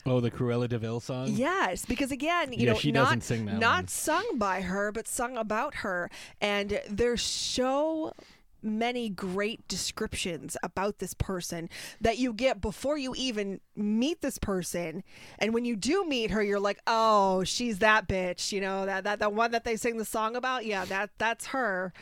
Oh, 0.06 0.22
the 0.22 0.32
Cruella 0.32 0.70
de 0.70 0.78
Vil 0.80 1.02
song. 1.02 1.28
Yes, 1.28 1.86
because 1.86 2.10
again, 2.10 2.54
you 2.54 2.66
Yeah, 2.66 2.72
know, 2.72 2.80
she 2.80 2.94
not 2.94 3.04
doesn't 3.06 3.22
sing 3.24 3.46
that 3.48 3.60
not 3.60 3.76
one. 3.80 3.88
sung 3.90 4.38
by 4.38 4.62
her, 4.62 4.94
but 4.94 5.10
sung 5.10 5.36
about 5.38 5.76
her, 5.76 6.10
and 6.40 6.80
they're 6.90 7.18
so 7.18 8.14
many 8.62 9.10
great 9.10 9.68
descriptions 9.68 10.58
about 10.64 11.00
this 11.00 11.14
person 11.14 11.70
that 12.02 12.18
you 12.18 12.34
get 12.34 12.62
before 12.62 12.98
you 12.98 13.14
even 13.18 13.60
meet 13.76 14.22
this 14.22 14.38
person. 14.38 15.04
And 15.38 15.54
when 15.54 15.66
you 15.66 15.76
do 15.76 16.06
meet 16.06 16.32
her 16.32 16.44
you're 16.44 16.60
like 16.60 16.80
oh 16.88 17.44
she's 17.44 17.80
that 17.80 18.08
bitch 18.08 18.52
you 18.52 18.62
know 18.62 18.86
that 18.86 19.04
that 19.06 19.20
the 19.20 19.30
one 19.30 19.52
that 19.52 19.64
they 19.64 19.76
sing 19.76 19.98
the 19.98 20.06
song 20.06 20.36
about? 20.36 20.66
Yeah 20.66 20.86
that 20.86 21.10
that's 21.18 21.48
her. 21.48 21.94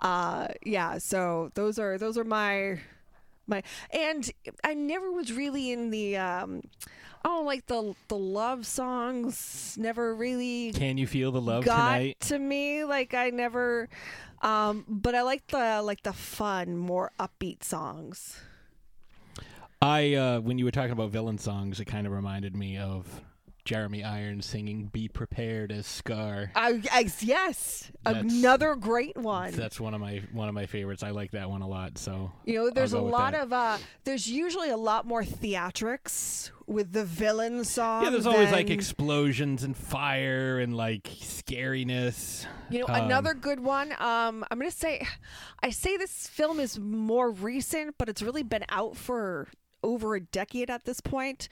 Uh 0.00 0.48
yeah 0.64 0.98
so 0.98 1.50
those 1.54 1.78
are 1.78 1.98
those 1.98 2.16
are 2.16 2.24
my 2.24 2.78
my 3.46 3.62
and 3.90 4.30
I 4.64 4.74
never 4.74 5.10
was 5.10 5.32
really 5.32 5.72
in 5.72 5.90
the 5.90 6.16
um 6.18 6.62
oh 7.24 7.42
like 7.44 7.66
the 7.66 7.94
the 8.08 8.16
love 8.16 8.66
songs 8.66 9.74
never 9.78 10.14
really 10.14 10.72
Can 10.72 10.98
you 10.98 11.06
feel 11.06 11.32
the 11.32 11.40
love 11.40 11.64
got 11.64 11.94
tonight? 11.94 12.20
to 12.20 12.38
me. 12.38 12.84
Like 12.84 13.14
I 13.14 13.30
never 13.30 13.88
um 14.42 14.84
but 14.88 15.14
I 15.14 15.22
like 15.22 15.46
the 15.48 15.82
like 15.82 16.02
the 16.02 16.12
fun 16.12 16.76
more 16.76 17.12
upbeat 17.18 17.62
songs. 17.64 18.40
I 19.80 20.14
uh, 20.14 20.40
when 20.40 20.58
you 20.58 20.64
were 20.64 20.72
talking 20.72 20.90
about 20.92 21.10
villain 21.10 21.38
songs, 21.38 21.78
it 21.78 21.84
kind 21.84 22.06
of 22.06 22.12
reminded 22.12 22.56
me 22.56 22.78
of 22.78 23.22
Jeremy 23.68 24.02
Irons 24.02 24.46
singing 24.46 24.86
"Be 24.86 25.08
Prepared" 25.08 25.70
as 25.72 25.86
Scar. 25.86 26.50
I, 26.54 26.80
I 26.90 27.06
yes 27.20 27.92
That's- 28.02 28.24
another 28.24 28.74
great 28.76 29.14
one 29.14 29.52
That's 29.52 29.78
one 29.78 29.92
of 29.92 30.00
my 30.00 30.22
one 30.32 30.48
of 30.48 30.54
my 30.54 30.64
favorites. 30.64 31.02
I 31.02 31.10
like 31.10 31.32
that 31.32 31.50
one 31.50 31.60
a 31.60 31.68
lot. 31.68 31.98
So 31.98 32.32
You 32.46 32.54
know, 32.54 32.70
there's 32.70 32.94
a 32.94 33.00
lot 33.00 33.34
of 33.34 33.52
uh 33.52 33.76
there's 34.04 34.26
usually 34.26 34.70
a 34.70 34.76
lot 34.78 35.04
more 35.06 35.22
theatrics 35.22 36.50
with 36.66 36.92
the 36.92 37.04
villain 37.04 37.62
song. 37.64 38.04
yeah, 38.04 38.10
there's 38.10 38.26
always 38.26 38.50
like 38.52 38.70
explosions 38.70 39.62
and 39.64 39.76
fire 39.76 40.58
and 40.58 40.74
like 40.74 41.02
scariness. 41.04 42.46
You 42.70 42.80
know, 42.80 42.86
Um, 42.88 43.04
another 43.04 43.34
good 43.34 43.60
one. 43.60 43.92
Um, 43.92 44.44
I'm 44.50 44.58
gonna 44.58 44.70
say, 44.70 45.06
I 45.62 45.70
say 45.70 45.98
this 45.98 46.26
film 46.26 46.58
is 46.58 46.78
more 46.78 47.30
recent, 47.30 47.96
but 47.98 48.08
it's 48.08 48.22
really 48.22 48.42
been 48.42 48.64
out 48.70 48.96
for 48.96 49.48
over 49.82 50.14
a 50.14 50.20
decade 50.20 50.70
at 50.70 50.84
this 50.84 51.00
point. 51.00 51.48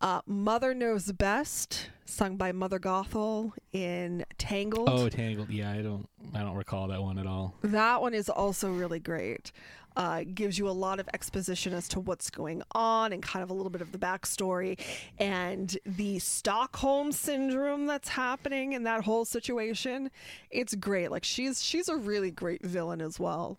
Uh, 0.00 0.20
Mother 0.26 0.74
Knows 0.74 1.12
Best, 1.12 1.90
sung 2.04 2.36
by 2.36 2.52
Mother 2.52 2.78
Gothel 2.78 3.52
in 3.72 4.24
Tangled. 4.38 4.88
Oh, 4.90 5.08
Tangled. 5.08 5.50
Yeah, 5.50 5.70
I 5.72 5.82
don't 5.82 6.08
I 6.34 6.40
don't 6.40 6.56
recall 6.56 6.88
that 6.88 7.02
one 7.02 7.18
at 7.18 7.26
all. 7.26 7.54
That 7.62 8.00
one 8.00 8.14
is 8.14 8.28
also 8.28 8.70
really 8.70 9.00
great. 9.00 9.52
Uh, 9.96 10.24
gives 10.34 10.58
you 10.58 10.68
a 10.68 10.70
lot 10.72 11.00
of 11.00 11.08
exposition 11.14 11.72
as 11.72 11.88
to 11.88 11.98
what's 11.98 12.28
going 12.28 12.62
on 12.72 13.14
and 13.14 13.22
kind 13.22 13.42
of 13.42 13.48
a 13.48 13.54
little 13.54 13.70
bit 13.70 13.80
of 13.80 13.92
the 13.92 13.98
backstory 13.98 14.78
and 15.18 15.78
the 15.86 16.18
Stockholm 16.18 17.12
syndrome 17.12 17.86
that's 17.86 18.10
happening 18.10 18.74
in 18.74 18.82
that 18.82 19.04
whole 19.04 19.24
situation. 19.24 20.10
It's 20.50 20.74
great. 20.74 21.10
Like 21.10 21.24
she's 21.24 21.64
she's 21.64 21.88
a 21.88 21.96
really 21.96 22.30
great 22.30 22.62
villain 22.62 23.00
as 23.00 23.18
well. 23.18 23.58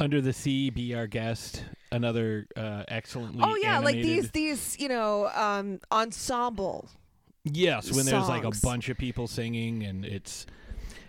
Under 0.00 0.20
the 0.20 0.32
Sea, 0.32 0.70
Be 0.70 0.94
Our 0.94 1.06
Guest, 1.06 1.64
another 1.92 2.46
uh, 2.56 2.84
excellently. 2.88 3.42
Oh 3.44 3.56
yeah, 3.56 3.78
like 3.78 3.96
these 3.96 4.30
these 4.30 4.78
you 4.78 4.88
know 4.88 5.28
um, 5.28 5.80
ensemble. 5.90 6.88
Yes, 7.44 7.92
when 7.92 8.04
there's 8.04 8.28
like 8.28 8.44
a 8.44 8.52
bunch 8.62 8.88
of 8.88 8.98
people 8.98 9.26
singing, 9.26 9.84
and 9.84 10.04
it's. 10.04 10.46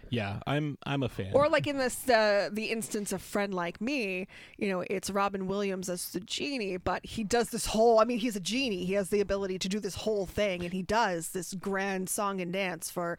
Yeah, 0.09 0.39
I'm 0.47 0.77
I'm 0.85 1.03
a 1.03 1.09
fan. 1.09 1.31
Or 1.33 1.49
like 1.49 1.67
in 1.67 1.77
this 1.77 2.09
uh, 2.09 2.49
the 2.51 2.65
instance 2.65 3.11
of 3.11 3.21
friend 3.21 3.53
like 3.53 3.79
me, 3.81 4.27
you 4.57 4.69
know, 4.69 4.83
it's 4.89 5.09
Robin 5.09 5.47
Williams 5.47 5.89
as 5.89 6.09
the 6.09 6.19
genie, 6.19 6.77
but 6.77 7.05
he 7.05 7.23
does 7.23 7.49
this 7.49 7.67
whole. 7.67 7.99
I 7.99 8.05
mean, 8.05 8.19
he's 8.19 8.35
a 8.35 8.39
genie. 8.39 8.85
He 8.85 8.93
has 8.93 9.09
the 9.09 9.21
ability 9.21 9.59
to 9.59 9.69
do 9.69 9.79
this 9.79 9.95
whole 9.95 10.25
thing, 10.25 10.63
and 10.63 10.73
he 10.73 10.81
does 10.81 11.29
this 11.29 11.53
grand 11.53 12.09
song 12.09 12.41
and 12.41 12.51
dance 12.51 12.89
for 12.89 13.17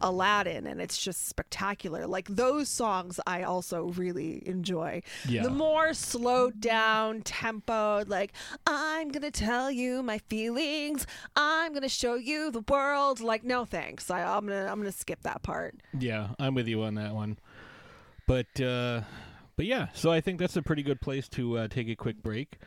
Aladdin, 0.00 0.66
and 0.66 0.80
it's 0.80 0.98
just 0.98 1.28
spectacular. 1.28 2.06
Like 2.06 2.28
those 2.28 2.68
songs, 2.68 3.20
I 3.26 3.42
also 3.42 3.86
really 3.88 4.42
enjoy. 4.46 5.02
Yeah. 5.28 5.42
The 5.42 5.50
more 5.50 5.94
slowed 5.94 6.60
down 6.60 7.22
tempo, 7.22 8.04
like 8.06 8.32
I'm 8.66 9.10
gonna 9.10 9.30
tell 9.30 9.70
you 9.70 10.02
my 10.02 10.18
feelings. 10.18 11.06
I'm 11.36 11.72
gonna 11.72 11.88
show 11.88 12.14
you 12.14 12.50
the 12.50 12.64
world. 12.68 13.20
Like 13.20 13.44
no 13.44 13.64
thanks. 13.64 14.10
I, 14.10 14.22
I'm 14.22 14.46
gonna 14.46 14.66
I'm 14.70 14.78
gonna 14.78 14.92
skip 14.92 15.22
that 15.22 15.42
part. 15.42 15.74
Yeah, 15.98 16.29
I'm 16.38 16.54
with 16.54 16.68
you 16.68 16.82
on 16.82 16.94
that 16.94 17.14
one. 17.14 17.38
But 18.26 18.60
uh 18.60 19.02
but 19.56 19.66
yeah, 19.66 19.88
so 19.94 20.10
I 20.10 20.20
think 20.20 20.38
that's 20.38 20.56
a 20.56 20.62
pretty 20.62 20.82
good 20.82 21.00
place 21.00 21.28
to 21.30 21.58
uh, 21.58 21.68
take 21.68 21.88
a 21.88 21.96
quick 21.96 22.22
break. 22.22 22.58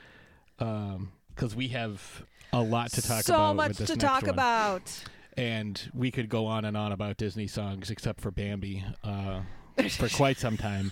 Um 0.60 1.12
cuz 1.36 1.56
we 1.56 1.70
have 1.70 2.24
a 2.52 2.62
lot 2.62 2.92
to 2.92 3.02
talk 3.02 3.24
so 3.24 3.36
about 3.36 3.56
much 3.56 3.68
with 3.70 3.78
this 3.80 3.90
to 3.90 3.96
talk 3.98 4.24
one. 4.24 4.30
about. 4.32 5.04
and 5.36 5.90
we 5.94 6.12
could 6.12 6.30
go 6.30 6.46
on 6.46 6.66
and 6.66 6.78
on 6.78 6.92
about 6.92 7.18
Disney 7.18 7.48
songs 7.48 7.90
except 7.90 8.22
for 8.22 8.30
Bambi 8.32 8.84
uh 9.04 9.42
for 9.90 10.08
quite 10.10 10.38
some 10.38 10.58
time. 10.58 10.92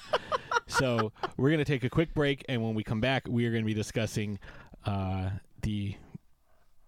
So, 0.65 1.11
we're 1.37 1.49
going 1.49 1.59
to 1.59 1.65
take 1.65 1.83
a 1.83 1.89
quick 1.89 2.13
break 2.15 2.43
and 2.49 2.63
when 2.63 2.73
we 2.75 2.83
come 2.83 3.01
back, 3.01 3.27
we 3.27 3.45
are 3.45 3.51
going 3.51 3.61
to 3.63 3.67
be 3.67 3.73
discussing 3.75 4.39
uh 4.85 5.29
the 5.61 5.95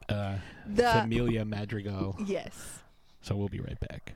uh 0.10 0.38
The- 0.65 0.89
Familia 1.02 1.46
Madrigal. 1.46 2.15
Yes. 2.26 2.80
So, 3.22 3.36
we'll 3.36 3.50
be 3.50 3.60
right 3.60 3.80
back. 3.80 4.15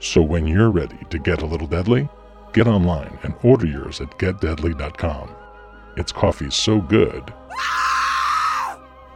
So 0.00 0.22
when 0.22 0.46
you're 0.46 0.70
ready 0.70 0.98
to 1.10 1.18
get 1.18 1.42
a 1.42 1.46
little 1.46 1.66
deadly, 1.66 2.08
get 2.54 2.66
online 2.66 3.18
and 3.22 3.34
order 3.42 3.66
yours 3.66 4.00
at 4.00 4.08
getdeadly.com. 4.18 5.30
It's 5.96 6.10
coffee 6.10 6.50
so 6.50 6.80
good, 6.80 7.32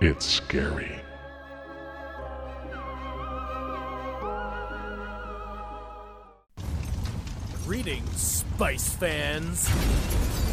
it's 0.02 0.26
scary. 0.26 1.00
Greetings, 7.64 8.20
Spice 8.20 8.90
fans! 8.90 9.60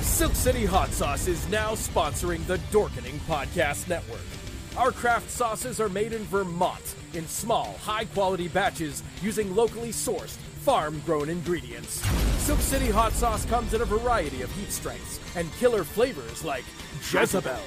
Silk 0.02 0.34
City 0.34 0.64
Hot 0.66 0.90
Sauce 0.92 1.28
is 1.28 1.46
now 1.50 1.72
sponsoring 1.72 2.46
the 2.48 2.58
Dorkening 2.72 3.18
Podcast 3.28 3.90
Network. 3.90 4.41
Our 4.78 4.92
craft 4.92 5.30
sauces 5.30 5.82
are 5.82 5.90
made 5.90 6.14
in 6.14 6.24
Vermont 6.24 6.96
in 7.14 7.28
small, 7.28 7.76
high 7.84 8.06
quality 8.06 8.48
batches 8.48 9.04
using 9.22 9.54
locally 9.54 9.90
sourced, 9.90 10.38
farm 10.64 11.02
grown 11.06 11.28
ingredients. 11.28 12.02
Silk 12.38 12.60
City 12.62 12.90
Hot 12.90 13.12
Sauce 13.12 13.46
comes 13.46 13.74
in 13.74 13.82
a 13.82 13.86
variety 13.86 14.42
of 14.44 14.52
heat 14.54 14.72
strengths 14.72 15.20
and 15.36 15.52
killer 15.56 15.84
flavors 15.84 16.46
like 16.46 16.64
Jezebel, 17.12 17.60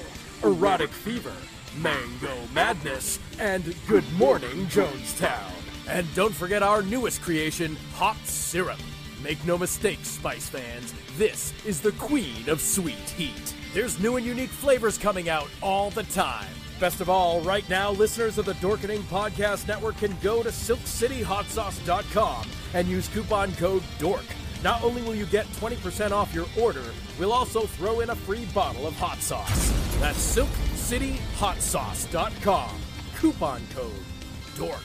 Erotic 0.43 0.89
Fever, 0.89 1.33
Mango 1.77 2.35
Madness, 2.53 3.19
and 3.39 3.75
Good 3.87 4.11
Morning 4.13 4.65
Jonestown. 4.65 5.51
And 5.87 6.07
don't 6.15 6.33
forget 6.33 6.63
our 6.63 6.81
newest 6.81 7.21
creation, 7.21 7.75
Hot 7.93 8.17
Syrup. 8.25 8.79
Make 9.23 9.43
no 9.45 9.59
mistake, 9.59 9.99
Spice 10.01 10.49
fans, 10.49 10.93
this 11.19 11.53
is 11.65 11.81
the 11.81 11.91
queen 11.93 12.49
of 12.49 12.59
sweet 12.59 12.95
heat. 13.15 13.53
There's 13.75 13.99
new 13.99 14.17
and 14.17 14.25
unique 14.25 14.49
flavors 14.49 14.97
coming 14.97 15.29
out 15.29 15.49
all 15.61 15.91
the 15.91 16.03
time. 16.03 16.47
Best 16.79 16.99
of 16.99 17.09
all, 17.09 17.41
right 17.41 17.67
now, 17.69 17.91
listeners 17.91 18.37
of 18.37 18.45
the 18.45 18.53
Dorkening 18.55 19.01
Podcast 19.03 19.65
Network 19.67 19.97
can 19.97 20.15
go 20.21 20.43
to 20.43 20.49
SilkCityHotSauce.com 20.49 22.49
and 22.73 22.85
use 22.87 23.07
coupon 23.07 23.53
code 23.53 23.83
DORK. 23.97 24.25
Not 24.61 24.83
only 24.83 25.01
will 25.03 25.15
you 25.15 25.25
get 25.27 25.45
20% 25.53 26.11
off 26.11 26.33
your 26.33 26.47
order, 26.59 26.83
we'll 27.17 27.31
also 27.31 27.61
throw 27.61 28.01
in 28.01 28.09
a 28.09 28.15
free 28.15 28.43
bottle 28.53 28.85
of 28.87 28.93
hot 28.95 29.19
sauce. 29.19 29.71
That's 29.99 30.35
SilkCityHotSauce.com. 30.35 32.71
Coupon 33.15 33.61
code 33.73 34.03
DORK. 34.57 34.81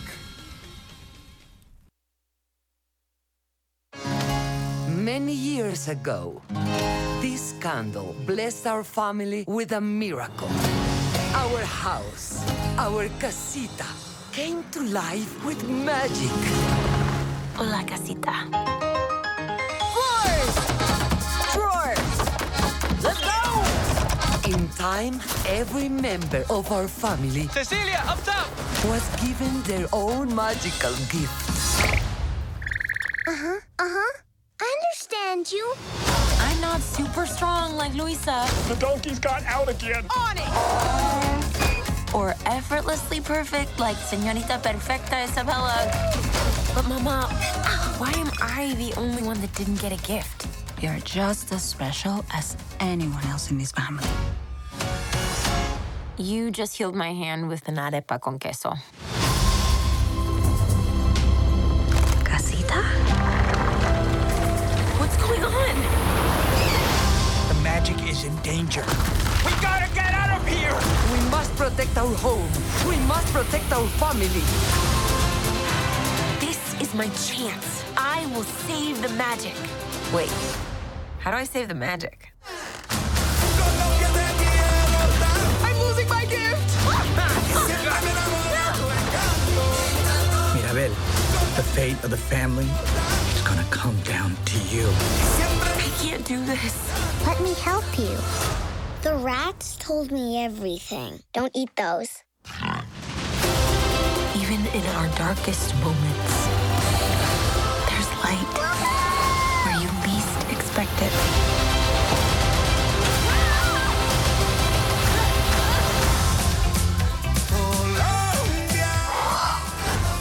Many 4.88 5.32
years 5.32 5.88
ago, 5.88 6.40
this 7.20 7.54
candle 7.60 8.14
blessed 8.26 8.68
our 8.68 8.84
family 8.84 9.44
with 9.48 9.72
a 9.72 9.80
miracle. 9.80 10.48
Our 11.34 11.62
house, 11.62 12.42
our 12.76 13.08
casita, 13.20 13.86
came 14.32 14.64
to 14.72 14.82
life 14.82 15.44
with 15.44 15.62
magic. 15.68 16.34
Hola, 17.54 17.84
casita. 17.86 18.34
Floors! 19.94 20.54
Drawers! 21.54 22.16
Let's 23.02 23.22
go! 23.22 24.50
In 24.50 24.68
time, 24.74 25.20
every 25.46 25.88
member 25.88 26.44
of 26.50 26.70
our 26.72 26.88
family 26.88 27.46
Cecilia, 27.48 28.02
up 28.06 28.22
top! 28.24 28.48
was 28.90 29.06
given 29.22 29.62
their 29.62 29.86
own 29.92 30.34
magical 30.34 30.94
gift. 31.14 31.46
Uh 33.28 33.56
huh. 33.78 34.12
I 34.60 34.76
understand 34.76 35.52
you. 35.52 36.19
I'm 36.46 36.60
not 36.60 36.80
super 36.80 37.26
strong 37.26 37.76
like 37.76 37.94
Luisa. 37.94 38.46
The 38.68 38.76
donkey's 38.76 39.18
got 39.18 39.42
out 39.44 39.68
again. 39.68 40.04
On 40.16 40.36
it! 40.36 42.14
Or 42.14 42.34
effortlessly 42.46 43.20
perfect 43.20 43.78
like 43.78 43.96
Señorita 43.96 44.62
Perfecta 44.62 45.24
Isabella. 45.24 45.76
But 46.74 46.88
Mama, 46.88 47.28
why 47.98 48.12
am 48.12 48.30
I 48.40 48.74
the 48.74 48.92
only 48.98 49.22
one 49.22 49.40
that 49.40 49.52
didn't 49.54 49.80
get 49.80 49.92
a 49.92 50.00
gift? 50.06 50.46
You're 50.80 50.98
just 51.04 51.52
as 51.52 51.62
special 51.62 52.24
as 52.32 52.56
anyone 52.80 53.24
else 53.26 53.50
in 53.50 53.58
this 53.58 53.72
family. 53.72 54.08
You 56.16 56.50
just 56.50 56.76
healed 56.76 56.94
my 56.94 57.12
hand 57.12 57.48
with 57.48 57.68
an 57.68 57.76
arepa 57.76 58.20
con 58.20 58.38
queso. 58.38 58.74
Is 68.20 68.24
in 68.24 68.36
danger. 68.42 68.84
We 69.44 69.52
gotta 69.62 69.92
get 69.94 70.12
out 70.12 70.36
of 70.36 70.46
here! 70.46 70.74
We 71.12 71.20
must 71.30 71.54
protect 71.56 71.96
our 71.96 72.14
home. 72.16 72.50
We 72.88 72.96
must 73.06 73.32
protect 73.32 73.72
our 73.72 73.86
family. 74.00 74.44
This 76.40 76.80
is 76.80 76.94
my 76.94 77.08
chance. 77.28 77.84
I 77.96 78.26
will 78.34 78.44
save 78.44 79.00
the 79.02 79.08
magic. 79.10 79.54
Wait, 80.12 80.32
how 81.18 81.30
do 81.30 81.36
I 81.36 81.44
save 81.44 81.68
the 81.68 81.74
magic? 81.74 82.32
I'm 85.66 85.78
losing 85.78 86.08
my 86.08 86.24
gift. 86.26 86.68
Mirabel, 90.54 90.94
the 91.56 91.64
fate 91.74 92.04
of 92.04 92.10
the 92.10 92.16
family 92.16 92.68
is 93.34 93.42
gonna 93.42 93.66
come 93.70 93.96
down 94.02 94.36
to 94.44 94.58
you. 94.74 95.59
I 96.00 96.02
can't 96.02 96.24
do 96.24 96.42
this. 96.46 97.26
Let 97.26 97.42
me 97.42 97.52
help 97.60 97.84
you. 97.98 98.16
The 99.02 99.16
rats 99.16 99.76
told 99.76 100.10
me 100.10 100.42
everything. 100.42 101.20
Don't 101.34 101.52
eat 101.54 101.68
those. 101.76 102.22
Even 104.34 104.64
in 104.72 104.82
our 104.96 105.08
darkest 105.18 105.74
moments, 105.74 106.46
there's 107.84 108.08
light 108.24 108.56
where 109.66 109.76
you 109.76 109.90
least 110.08 110.50
expect 110.50 110.96
it. 111.02 111.12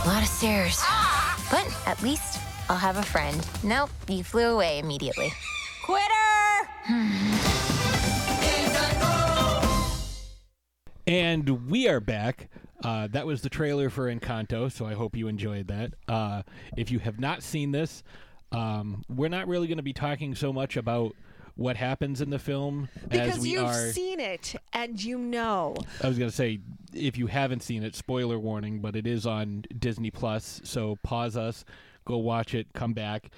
A 0.04 0.08
lot 0.10 0.22
of 0.24 0.28
stairs. 0.28 0.84
But 1.50 1.66
at 1.88 2.04
least 2.04 2.38
I'll 2.68 2.76
have 2.76 2.98
a 2.98 3.04
friend. 3.04 3.48
Nope, 3.64 3.92
you 4.10 4.26
flew 4.26 4.50
away 4.50 4.80
immediately. 4.80 5.32
Quitter! 5.90 6.70
and 11.08 11.68
we 11.68 11.88
are 11.88 12.00
back. 12.00 12.48
Uh, 12.84 13.08
that 13.08 13.26
was 13.26 13.42
the 13.42 13.50
trailer 13.50 13.90
for 13.90 14.06
Encanto, 14.06 14.72
so 14.72 14.86
I 14.86 14.94
hope 14.94 15.16
you 15.16 15.28
enjoyed 15.28 15.68
that. 15.70 15.94
Uh, 16.08 16.44
if 16.78 16.92
you 16.92 17.00
have 17.00 17.20
not 17.20 17.42
seen 17.42 17.72
this, 17.72 18.04
um, 18.52 19.04
we're 19.10 19.30
not 19.30 19.48
really 19.48 19.66
going 19.66 19.78
to 19.78 19.84
be 19.84 19.94
talking 19.94 20.36
so 20.36 20.54
much 20.54 20.78
about 20.78 21.16
what 21.56 21.76
happens 21.76 22.22
in 22.22 22.30
the 22.30 22.38
film 22.38 22.88
because 23.08 23.48
you've 23.48 23.66
are... 23.66 23.92
seen 23.92 24.20
it 24.20 24.54
and 24.74 25.04
you 25.04 25.18
know. 25.18 25.76
I 26.04 26.08
was 26.08 26.20
going 26.20 26.30
to 26.30 26.36
say 26.36 26.60
if 26.94 27.18
you 27.18 27.26
haven't 27.26 27.64
seen 27.64 27.82
it, 27.82 27.96
spoiler 27.96 28.38
warning, 28.38 28.80
but 28.80 28.96
it 28.96 29.08
is 29.08 29.26
on 29.26 29.66
Disney 29.80 30.12
Plus, 30.12 30.62
so 30.64 31.00
pause 31.02 31.36
us, 31.36 31.66
go 32.06 32.18
watch 32.18 32.54
it, 32.54 32.68
come 32.74 32.94
back. 32.94 33.32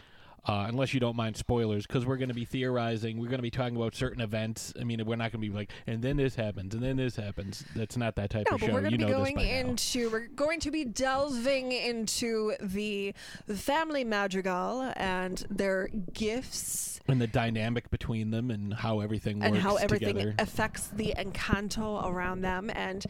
Uh, 0.44 0.66
unless 0.68 0.92
you 0.92 1.00
don't 1.00 1.16
mind 1.16 1.38
spoilers, 1.38 1.86
because 1.86 2.04
we're 2.04 2.18
going 2.18 2.30
to 2.30 2.34
be 2.34 2.46
theorizing. 2.46 3.20
We're 3.20 3.28
going 3.28 3.38
to 3.38 3.44
be 3.44 3.52
talking 3.52 3.76
about 3.76 3.94
certain 3.94 4.22
events. 4.22 4.74
I 4.80 4.84
mean, 4.84 5.00
we're 5.06 5.16
not 5.16 5.32
going 5.32 5.40
to 5.44 5.48
be 5.48 5.54
like, 5.56 5.70
and 5.86 6.02
then 6.02 6.18
this 6.18 6.34
happens, 6.34 6.74
and 6.74 6.82
then 6.82 6.98
this 6.98 7.16
happens. 7.16 7.64
That's 7.76 7.96
not 7.96 8.16
that 8.16 8.32
type 8.32 8.48
No, 8.50 8.56
of 8.56 8.60
but 8.62 8.66
show. 8.68 8.74
we're 8.74 8.80
going 8.82 8.92
you 8.94 8.98
to 8.98 9.06
be 9.06 9.12
know 9.12 9.18
going 9.20 9.36
this 9.36 9.44
by 9.46 9.52
now. 9.52 9.70
into 9.70 10.10
we're 10.10 10.28
going 10.30 10.60
to 10.62 10.72
be 10.72 10.84
delving 10.84 11.72
into 11.74 12.56
the 12.60 13.14
family 13.54 14.04
madrigal 14.04 14.92
and 14.96 15.46
their 15.52 15.90
gifts 16.14 17.00
and 17.08 17.22
the 17.22 17.28
dynamic 17.28 17.92
between 17.92 18.32
them 18.32 18.50
and 18.50 18.74
how 18.74 19.00
everything 19.00 19.40
works. 19.42 19.48
and 19.48 19.58
how 19.58 19.76
everything 19.76 20.16
together. 20.16 20.36
affects 20.40 20.88
the 20.88 21.14
encanto 21.20 22.04
around 22.04 22.42
them 22.42 22.72
and 22.74 23.06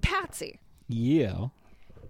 Patsy. 0.00 0.58
yeah. 0.88 1.48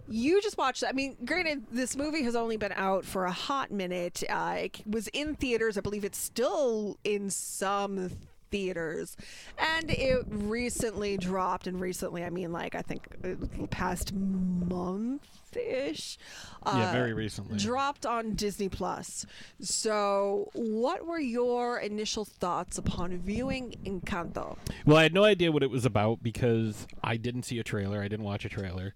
You 0.08 0.40
just 0.42 0.56
watched. 0.56 0.84
I 0.86 0.92
mean, 0.92 1.16
granted, 1.24 1.66
this 1.70 1.96
movie 1.96 2.22
has 2.22 2.36
only 2.36 2.56
been 2.56 2.72
out 2.72 3.04
for 3.04 3.24
a 3.24 3.32
hot 3.32 3.70
minute. 3.70 4.22
Uh, 4.28 4.56
it 4.62 4.82
was 4.86 5.08
in 5.08 5.34
theaters. 5.34 5.76
I 5.76 5.80
believe 5.80 6.04
it's 6.04 6.18
still 6.18 6.98
in 7.04 7.30
some 7.30 8.10
theaters, 8.50 9.16
and 9.58 9.90
it 9.90 10.24
recently 10.28 11.16
dropped. 11.16 11.66
And 11.66 11.80
recently, 11.80 12.24
I 12.24 12.30
mean, 12.30 12.52
like 12.52 12.74
I 12.74 12.82
think 12.82 13.06
uh, 13.24 13.66
past 13.70 14.12
month 14.14 15.22
ish. 15.56 16.18
Yeah, 16.64 16.92
very 16.92 17.12
recently. 17.12 17.58
Dropped 17.58 18.06
on 18.06 18.34
Disney 18.34 18.68
Plus. 18.68 19.26
So, 19.60 20.50
what 20.54 21.06
were 21.06 21.20
your 21.20 21.78
initial 21.78 22.24
thoughts 22.24 22.78
upon 22.78 23.18
viewing 23.18 23.74
Encanto? 23.84 24.56
Well, 24.84 24.96
I 24.96 25.04
had 25.04 25.14
no 25.14 25.24
idea 25.24 25.52
what 25.52 25.62
it 25.62 25.70
was 25.70 25.84
about 25.84 26.22
because 26.22 26.86
I 27.02 27.16
didn't 27.16 27.44
see 27.44 27.58
a 27.58 27.64
trailer. 27.64 28.02
I 28.02 28.08
didn't 28.08 28.24
watch 28.24 28.44
a 28.44 28.48
trailer. 28.48 28.94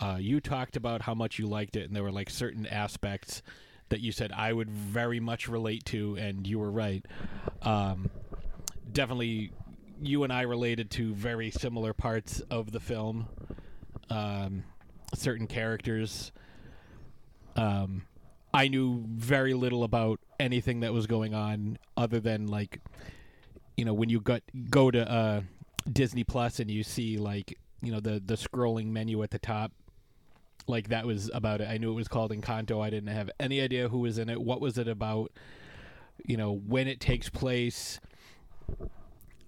Uh, 0.00 0.16
you 0.18 0.40
talked 0.40 0.76
about 0.76 1.02
how 1.02 1.14
much 1.14 1.38
you 1.38 1.46
liked 1.46 1.76
it, 1.76 1.86
and 1.86 1.96
there 1.96 2.02
were 2.02 2.12
like 2.12 2.30
certain 2.30 2.66
aspects 2.66 3.42
that 3.88 4.00
you 4.00 4.12
said 4.12 4.32
I 4.32 4.52
would 4.52 4.70
very 4.70 5.20
much 5.20 5.48
relate 5.48 5.84
to, 5.86 6.16
and 6.16 6.46
you 6.46 6.58
were 6.58 6.70
right. 6.70 7.04
Um, 7.62 8.10
definitely, 8.92 9.52
you 10.02 10.24
and 10.24 10.32
I 10.32 10.42
related 10.42 10.90
to 10.92 11.14
very 11.14 11.50
similar 11.50 11.92
parts 11.92 12.40
of 12.50 12.72
the 12.72 12.80
film. 12.80 13.28
Um, 14.10 14.64
certain 15.14 15.46
characters. 15.46 16.32
Um, 17.54 18.02
I 18.52 18.68
knew 18.68 19.04
very 19.06 19.54
little 19.54 19.84
about 19.84 20.20
anything 20.38 20.80
that 20.80 20.92
was 20.92 21.06
going 21.06 21.34
on, 21.34 21.78
other 21.96 22.20
than 22.20 22.46
like, 22.48 22.80
you 23.76 23.84
know, 23.84 23.94
when 23.94 24.08
you 24.08 24.20
got 24.20 24.42
go 24.70 24.90
to 24.90 25.10
uh, 25.10 25.40
Disney 25.90 26.24
Plus 26.24 26.60
and 26.60 26.70
you 26.70 26.82
see 26.82 27.18
like, 27.18 27.58
you 27.82 27.92
know, 27.92 28.00
the 28.00 28.22
the 28.24 28.34
scrolling 28.34 28.86
menu 28.86 29.22
at 29.22 29.30
the 29.30 29.38
top. 29.38 29.72
Like 30.66 30.88
that 30.88 31.06
was 31.06 31.30
about 31.32 31.60
it. 31.60 31.68
I 31.68 31.78
knew 31.78 31.90
it 31.92 31.94
was 31.94 32.08
called 32.08 32.32
Encanto. 32.32 32.82
I 32.84 32.90
didn't 32.90 33.08
have 33.14 33.30
any 33.38 33.60
idea 33.60 33.88
who 33.88 34.00
was 34.00 34.18
in 34.18 34.28
it. 34.28 34.40
What 34.40 34.60
was 34.60 34.78
it 34.78 34.88
about? 34.88 35.30
You 36.24 36.36
know, 36.36 36.52
when 36.52 36.88
it 36.88 36.98
takes 37.00 37.28
place. 37.28 38.00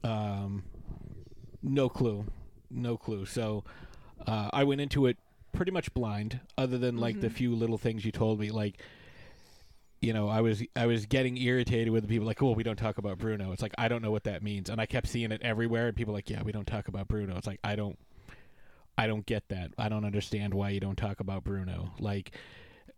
Um, 0.04 0.62
no 1.62 1.88
clue, 1.88 2.26
no 2.70 2.96
clue. 2.96 3.26
So, 3.26 3.64
uh, 4.26 4.50
I 4.52 4.62
went 4.64 4.80
into 4.80 5.06
it 5.06 5.16
pretty 5.52 5.72
much 5.72 5.92
blind, 5.92 6.40
other 6.56 6.78
than 6.78 6.96
like 6.98 7.20
the 7.20 7.28
Mhm. 7.28 7.32
few 7.32 7.54
little 7.56 7.78
things 7.78 8.04
you 8.04 8.12
told 8.12 8.38
me. 8.38 8.50
Like, 8.50 8.80
you 10.00 10.12
know, 10.12 10.28
I 10.28 10.40
was 10.40 10.62
I 10.76 10.86
was 10.86 11.06
getting 11.06 11.36
irritated 11.36 11.90
with 11.92 12.04
the 12.04 12.08
people 12.08 12.26
like, 12.26 12.40
"Oh, 12.40 12.52
we 12.52 12.62
don't 12.62 12.78
talk 12.78 12.98
about 12.98 13.18
Bruno." 13.18 13.50
It's 13.50 13.62
like 13.62 13.74
I 13.76 13.88
don't 13.88 14.02
know 14.02 14.12
what 14.12 14.22
that 14.24 14.42
means, 14.42 14.70
and 14.70 14.80
I 14.80 14.86
kept 14.86 15.08
seeing 15.08 15.32
it 15.32 15.42
everywhere. 15.42 15.88
And 15.88 15.96
people 15.96 16.14
like, 16.14 16.30
"Yeah, 16.30 16.42
we 16.44 16.52
don't 16.52 16.66
talk 16.66 16.86
about 16.86 17.08
Bruno." 17.08 17.36
It's 17.36 17.46
like 17.46 17.58
I 17.64 17.74
don't, 17.74 17.98
I 18.98 19.06
don't 19.06 19.24
get 19.24 19.48
that. 19.48 19.70
I 19.78 19.88
don't 19.88 20.04
understand 20.04 20.52
why 20.52 20.70
you 20.70 20.80
don't 20.80 20.98
talk 20.98 21.20
about 21.20 21.44
Bruno. 21.44 21.92
Like, 22.00 22.32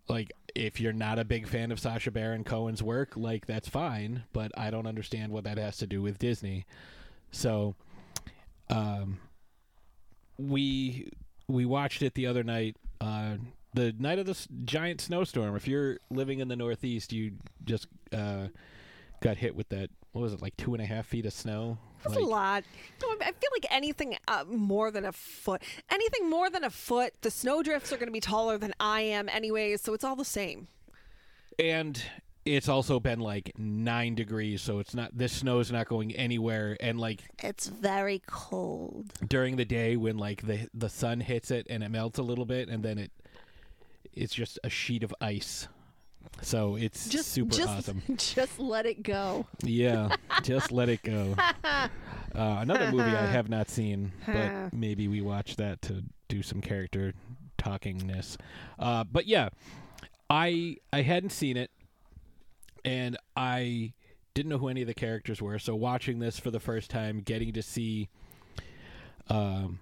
like 0.09 0.33
if 0.55 0.81
you're 0.81 0.95
not 0.95 1.19
a 1.19 1.25
big 1.25 1.47
fan 1.47 1.71
of 1.71 1.79
Sacha 1.79 2.11
Baron 2.11 2.43
Cohen's 2.43 2.83
work, 2.83 3.17
like 3.17 3.45
that's 3.47 3.69
fine, 3.69 4.25
but 4.33 4.51
I 4.59 4.71
don't 4.71 4.87
understand 4.87 5.31
what 5.31 5.45
that 5.45 5.59
has 5.59 5.77
to 5.77 5.87
do 5.87 6.01
with 6.01 6.19
Disney. 6.19 6.65
So, 7.31 7.75
um, 8.71 9.19
we 10.39 11.11
we 11.49 11.67
watched 11.67 12.03
it 12.03 12.15
the 12.15 12.27
other 12.27 12.43
night. 12.43 12.77
Uh, 13.01 13.37
the 13.75 13.95
night 13.99 14.19
of 14.19 14.27
the 14.27 14.33
s- 14.33 14.49
giant 14.65 15.01
snowstorm. 15.01 15.55
If 15.55 15.69
you're 15.69 15.99
living 16.11 16.41
in 16.41 16.49
the 16.49 16.57
Northeast, 16.57 17.13
you 17.13 17.33
just 17.65 17.87
uh, 18.13 18.49
got 19.21 19.37
hit 19.37 19.55
with 19.55 19.69
that. 19.69 19.91
What 20.13 20.23
was 20.23 20.33
it 20.33 20.43
like 20.43 20.57
two 20.57 20.73
and 20.75 20.83
a 20.83 20.87
half 20.87 21.07
feet 21.07 21.27
of 21.27 21.33
snow? 21.33 21.79
That's 22.03 22.15
Like- 22.17 22.25
a 22.25 22.29
lot. 22.29 22.65
I 23.03 23.33
feel 23.33 23.51
like 23.53 23.67
anything 23.71 24.17
uh, 24.29 24.45
more 24.49 24.91
than 24.91 25.05
a 25.05 25.13
foot, 25.13 25.63
anything 25.91 26.29
more 26.31 26.49
than 26.51 26.65
a 26.65 26.71
foot, 26.71 27.15
the 27.23 27.31
snowdrifts 27.31 27.93
are 27.93 27.97
going 27.97 28.09
to 28.09 28.13
be 28.13 28.21
taller 28.21 28.57
than 28.59 28.73
I 28.81 29.01
am, 29.03 29.29
anyways. 29.29 29.81
So 29.83 29.95
it's 29.95 30.05
all 30.05 30.17
the 30.17 30.25
same. 30.25 30.69
and 31.59 32.03
it's 32.47 32.69
also 32.71 32.99
been 32.99 33.21
like 33.21 33.53
nine 33.59 34.15
degrees, 34.15 34.63
so 34.63 34.79
it's 34.79 34.95
not 34.95 35.11
this 35.17 35.31
snow 35.33 35.59
is 35.61 35.71
not 35.71 35.87
going 35.89 36.15
anywhere. 36.17 36.75
And 36.81 36.99
like 36.99 37.21
It's 37.43 37.67
very 37.69 38.23
cold. 38.27 39.13
during 39.29 39.57
the 39.57 39.67
day 39.67 39.97
when 39.97 40.17
like 40.17 40.47
the 40.47 40.69
the 40.73 40.89
sun 40.89 41.21
hits 41.21 41.51
it 41.51 41.67
and 41.69 41.83
it 41.85 41.91
melts 41.91 42.19
a 42.19 42.23
little 42.23 42.47
bit, 42.47 42.69
and 42.71 42.83
then 42.83 42.97
it 42.99 43.13
it's 44.15 44.35
just 44.35 44.59
a 44.65 44.71
sheet 44.71 45.03
of 45.03 45.15
ice. 45.21 45.69
So 46.43 46.77
it's 46.77 47.09
Just 47.09 47.29
super 47.29 47.55
just, 47.55 47.69
awesome. 47.69 48.03
Just 48.17 48.59
let 48.59 48.87
it 48.87 49.03
go. 49.03 49.47
Yeah, 49.63 50.17
just 50.43 50.73
let 50.73 50.89
it 50.89 51.03
go. 51.03 51.35
Uh, 52.33 52.59
another 52.61 52.93
movie 52.93 53.03
I 53.03 53.27
have 53.27 53.49
not 53.49 53.69
seen, 53.69 54.13
but 54.25 54.73
maybe 54.73 55.09
we 55.09 55.21
watch 55.21 55.57
that 55.57 55.83
to 55.83 56.05
do 56.29 56.45
some 56.45 56.61
character 56.61 57.13
talkingness. 57.59 58.37
Uh, 58.79 59.03
but 59.03 59.27
yeah, 59.27 59.49
I 60.29 60.77
I 60.93 61.03
hadn't 61.03 61.31
seen 61.31 61.57
it, 61.57 61.73
and 62.85 63.17
I 63.37 63.95
didn't 64.35 64.51
know 64.51 64.59
who 64.59 64.69
any 64.69 64.83
of 64.83 64.87
the 64.87 64.95
characters 64.95 65.43
were. 65.43 65.59
So 65.59 65.75
watching 65.75 66.21
this 66.21 66.39
for 66.39 66.53
the 66.53 66.61
first 66.61 66.89
time, 66.89 67.21
getting 67.21 67.53
to 67.53 67.63
see 67.63 68.09
um, 69.29 69.81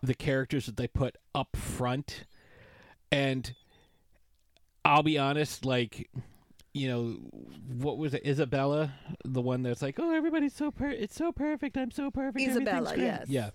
the 0.00 0.14
characters 0.14 0.66
that 0.66 0.76
they 0.76 0.86
put 0.86 1.16
up 1.34 1.56
front, 1.56 2.24
and 3.10 3.54
I'll 4.84 5.02
be 5.02 5.18
honest, 5.18 5.64
like 5.64 6.08
you 6.74 6.88
know, 6.88 7.16
what 7.78 7.98
was 7.98 8.14
it, 8.14 8.24
Isabela, 8.24 8.92
the 9.24 9.42
one 9.42 9.62
that's 9.62 9.82
like, 9.82 10.00
oh, 10.00 10.14
everybody's 10.14 10.54
so 10.54 10.70
per, 10.70 10.88
it's 10.88 11.14
so 11.14 11.30
perfect, 11.30 11.76
I'm 11.76 11.90
so 11.90 12.10
perfect, 12.10 12.48
Isabela, 12.48 12.96
yes. 12.96 13.26
yeah. 13.28 13.50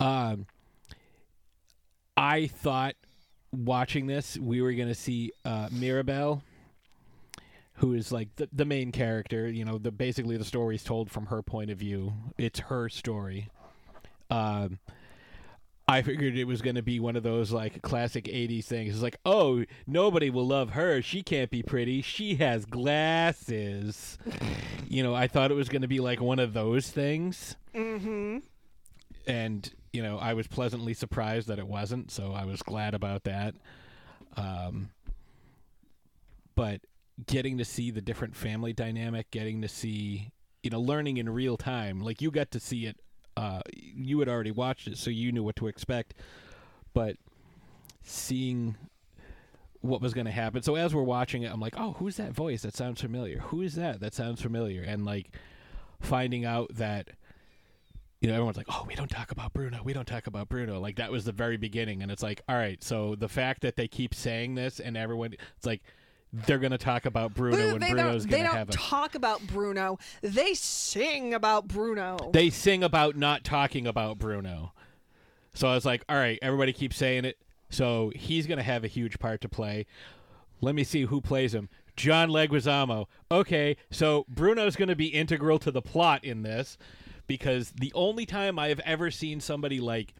Um, 0.00 0.46
I 2.16 2.48
thought 2.48 2.94
watching 3.52 4.06
this, 4.06 4.36
we 4.38 4.60
were 4.60 4.72
gonna 4.72 4.94
see 4.94 5.32
uh, 5.44 5.68
Mirabel, 5.70 6.42
who 7.74 7.92
is 7.94 8.12
like 8.12 8.34
the 8.36 8.48
the 8.52 8.64
main 8.64 8.92
character. 8.92 9.48
You 9.48 9.64
know, 9.64 9.78
the 9.78 9.90
basically 9.90 10.36
the 10.36 10.44
story 10.44 10.74
is 10.74 10.84
told 10.84 11.10
from 11.10 11.26
her 11.26 11.42
point 11.42 11.70
of 11.70 11.78
view. 11.78 12.12
It's 12.36 12.60
her 12.60 12.88
story. 12.88 13.48
Um, 14.30 14.78
I 15.88 16.02
figured 16.02 16.36
it 16.36 16.44
was 16.44 16.62
going 16.62 16.76
to 16.76 16.82
be 16.82 17.00
one 17.00 17.16
of 17.16 17.22
those 17.22 17.52
like 17.52 17.82
classic 17.82 18.24
80s 18.24 18.64
things. 18.64 18.94
It's 18.94 19.02
like, 19.02 19.18
oh, 19.26 19.64
nobody 19.86 20.30
will 20.30 20.46
love 20.46 20.70
her. 20.70 21.02
She 21.02 21.22
can't 21.22 21.50
be 21.50 21.62
pretty. 21.62 22.02
She 22.02 22.36
has 22.36 22.64
glasses. 22.64 24.16
you 24.88 25.02
know, 25.02 25.14
I 25.14 25.26
thought 25.26 25.50
it 25.50 25.54
was 25.54 25.68
going 25.68 25.82
to 25.82 25.88
be 25.88 26.00
like 26.00 26.20
one 26.20 26.38
of 26.38 26.52
those 26.52 26.88
things. 26.88 27.56
Mm-hmm. 27.74 28.38
And, 29.26 29.70
you 29.92 30.02
know, 30.02 30.18
I 30.18 30.34
was 30.34 30.46
pleasantly 30.46 30.94
surprised 30.94 31.48
that 31.48 31.58
it 31.58 31.66
wasn't. 31.66 32.10
So 32.10 32.32
I 32.32 32.44
was 32.44 32.62
glad 32.62 32.94
about 32.94 33.24
that. 33.24 33.54
Um, 34.36 34.90
but 36.54 36.80
getting 37.26 37.58
to 37.58 37.64
see 37.64 37.90
the 37.90 38.00
different 38.00 38.36
family 38.36 38.72
dynamic, 38.72 39.30
getting 39.30 39.62
to 39.62 39.68
see, 39.68 40.30
you 40.62 40.70
know, 40.70 40.80
learning 40.80 41.16
in 41.16 41.28
real 41.28 41.56
time, 41.56 42.00
like 42.00 42.22
you 42.22 42.30
got 42.30 42.52
to 42.52 42.60
see 42.60 42.86
it 42.86 42.98
uh, 43.36 43.60
you 43.76 44.18
had 44.18 44.28
already 44.28 44.50
watched 44.50 44.88
it, 44.88 44.98
so 44.98 45.10
you 45.10 45.32
knew 45.32 45.42
what 45.42 45.56
to 45.56 45.66
expect. 45.66 46.14
But 46.94 47.16
seeing 48.02 48.76
what 49.80 50.00
was 50.00 50.14
going 50.14 50.26
to 50.26 50.32
happen, 50.32 50.62
so 50.62 50.76
as 50.76 50.94
we're 50.94 51.02
watching 51.02 51.42
it, 51.42 51.52
I'm 51.52 51.60
like, 51.60 51.74
"Oh, 51.76 51.92
who's 51.98 52.16
that 52.16 52.32
voice? 52.32 52.62
That 52.62 52.76
sounds 52.76 53.00
familiar. 53.00 53.38
Who 53.38 53.62
is 53.62 53.74
that? 53.74 54.00
That 54.00 54.14
sounds 54.14 54.42
familiar." 54.42 54.82
And 54.82 55.04
like 55.04 55.30
finding 56.00 56.44
out 56.44 56.74
that 56.74 57.08
you 58.20 58.28
know 58.28 58.34
everyone's 58.34 58.56
like, 58.56 58.68
"Oh, 58.68 58.84
we 58.86 58.94
don't 58.94 59.10
talk 59.10 59.32
about 59.32 59.52
Bruno. 59.52 59.80
We 59.82 59.92
don't 59.92 60.06
talk 60.06 60.26
about 60.26 60.48
Bruno." 60.48 60.78
Like 60.78 60.96
that 60.96 61.10
was 61.10 61.24
the 61.24 61.32
very 61.32 61.56
beginning, 61.56 62.02
and 62.02 62.12
it's 62.12 62.22
like, 62.22 62.42
all 62.48 62.56
right. 62.56 62.82
So 62.82 63.14
the 63.14 63.28
fact 63.28 63.62
that 63.62 63.76
they 63.76 63.88
keep 63.88 64.14
saying 64.14 64.54
this, 64.54 64.78
and 64.78 64.96
everyone, 64.96 65.34
it's 65.56 65.66
like 65.66 65.82
they're 66.32 66.58
going 66.58 66.72
to 66.72 66.78
talk 66.78 67.04
about 67.04 67.34
Bruno 67.34 67.56
But 67.56 67.74
and 67.74 67.82
they 67.82 67.90
Bruno's 67.90 68.26
going 68.26 68.42
they 68.42 68.48
to 68.48 68.54
don't 68.54 68.72
talk 68.72 69.14
about 69.14 69.46
Bruno. 69.46 69.98
They 70.22 70.54
sing 70.54 71.34
about 71.34 71.68
Bruno. 71.68 72.16
they 72.32 72.50
sing 72.50 72.82
about 72.82 73.16
not 73.16 73.44
talking 73.44 73.86
about 73.86 74.18
Bruno. 74.18 74.72
So 75.54 75.68
I 75.68 75.74
was 75.74 75.84
like, 75.84 76.04
all 76.08 76.16
right, 76.16 76.38
everybody 76.40 76.72
keeps 76.72 76.96
saying 76.96 77.24
it. 77.24 77.38
So 77.68 78.12
he's 78.14 78.46
going 78.46 78.58
to 78.58 78.64
have 78.64 78.84
a 78.84 78.88
huge 78.88 79.18
part 79.18 79.40
to 79.42 79.48
play. 79.48 79.86
Let 80.60 80.74
me 80.74 80.84
see 80.84 81.02
who 81.02 81.20
plays 81.20 81.54
him. 81.54 81.68
John 81.96 82.30
Leguizamo. 82.30 83.06
Okay, 83.30 83.76
so 83.90 84.24
Bruno's 84.28 84.76
going 84.76 84.88
to 84.88 84.96
be 84.96 85.08
integral 85.08 85.58
to 85.58 85.70
the 85.70 85.82
plot 85.82 86.24
in 86.24 86.42
this 86.42 86.78
because 87.26 87.72
the 87.72 87.92
only 87.94 88.24
time 88.24 88.58
I 88.58 88.68
have 88.68 88.80
ever 88.80 89.10
seen 89.10 89.40
somebody 89.40 89.80
like, 89.80 90.14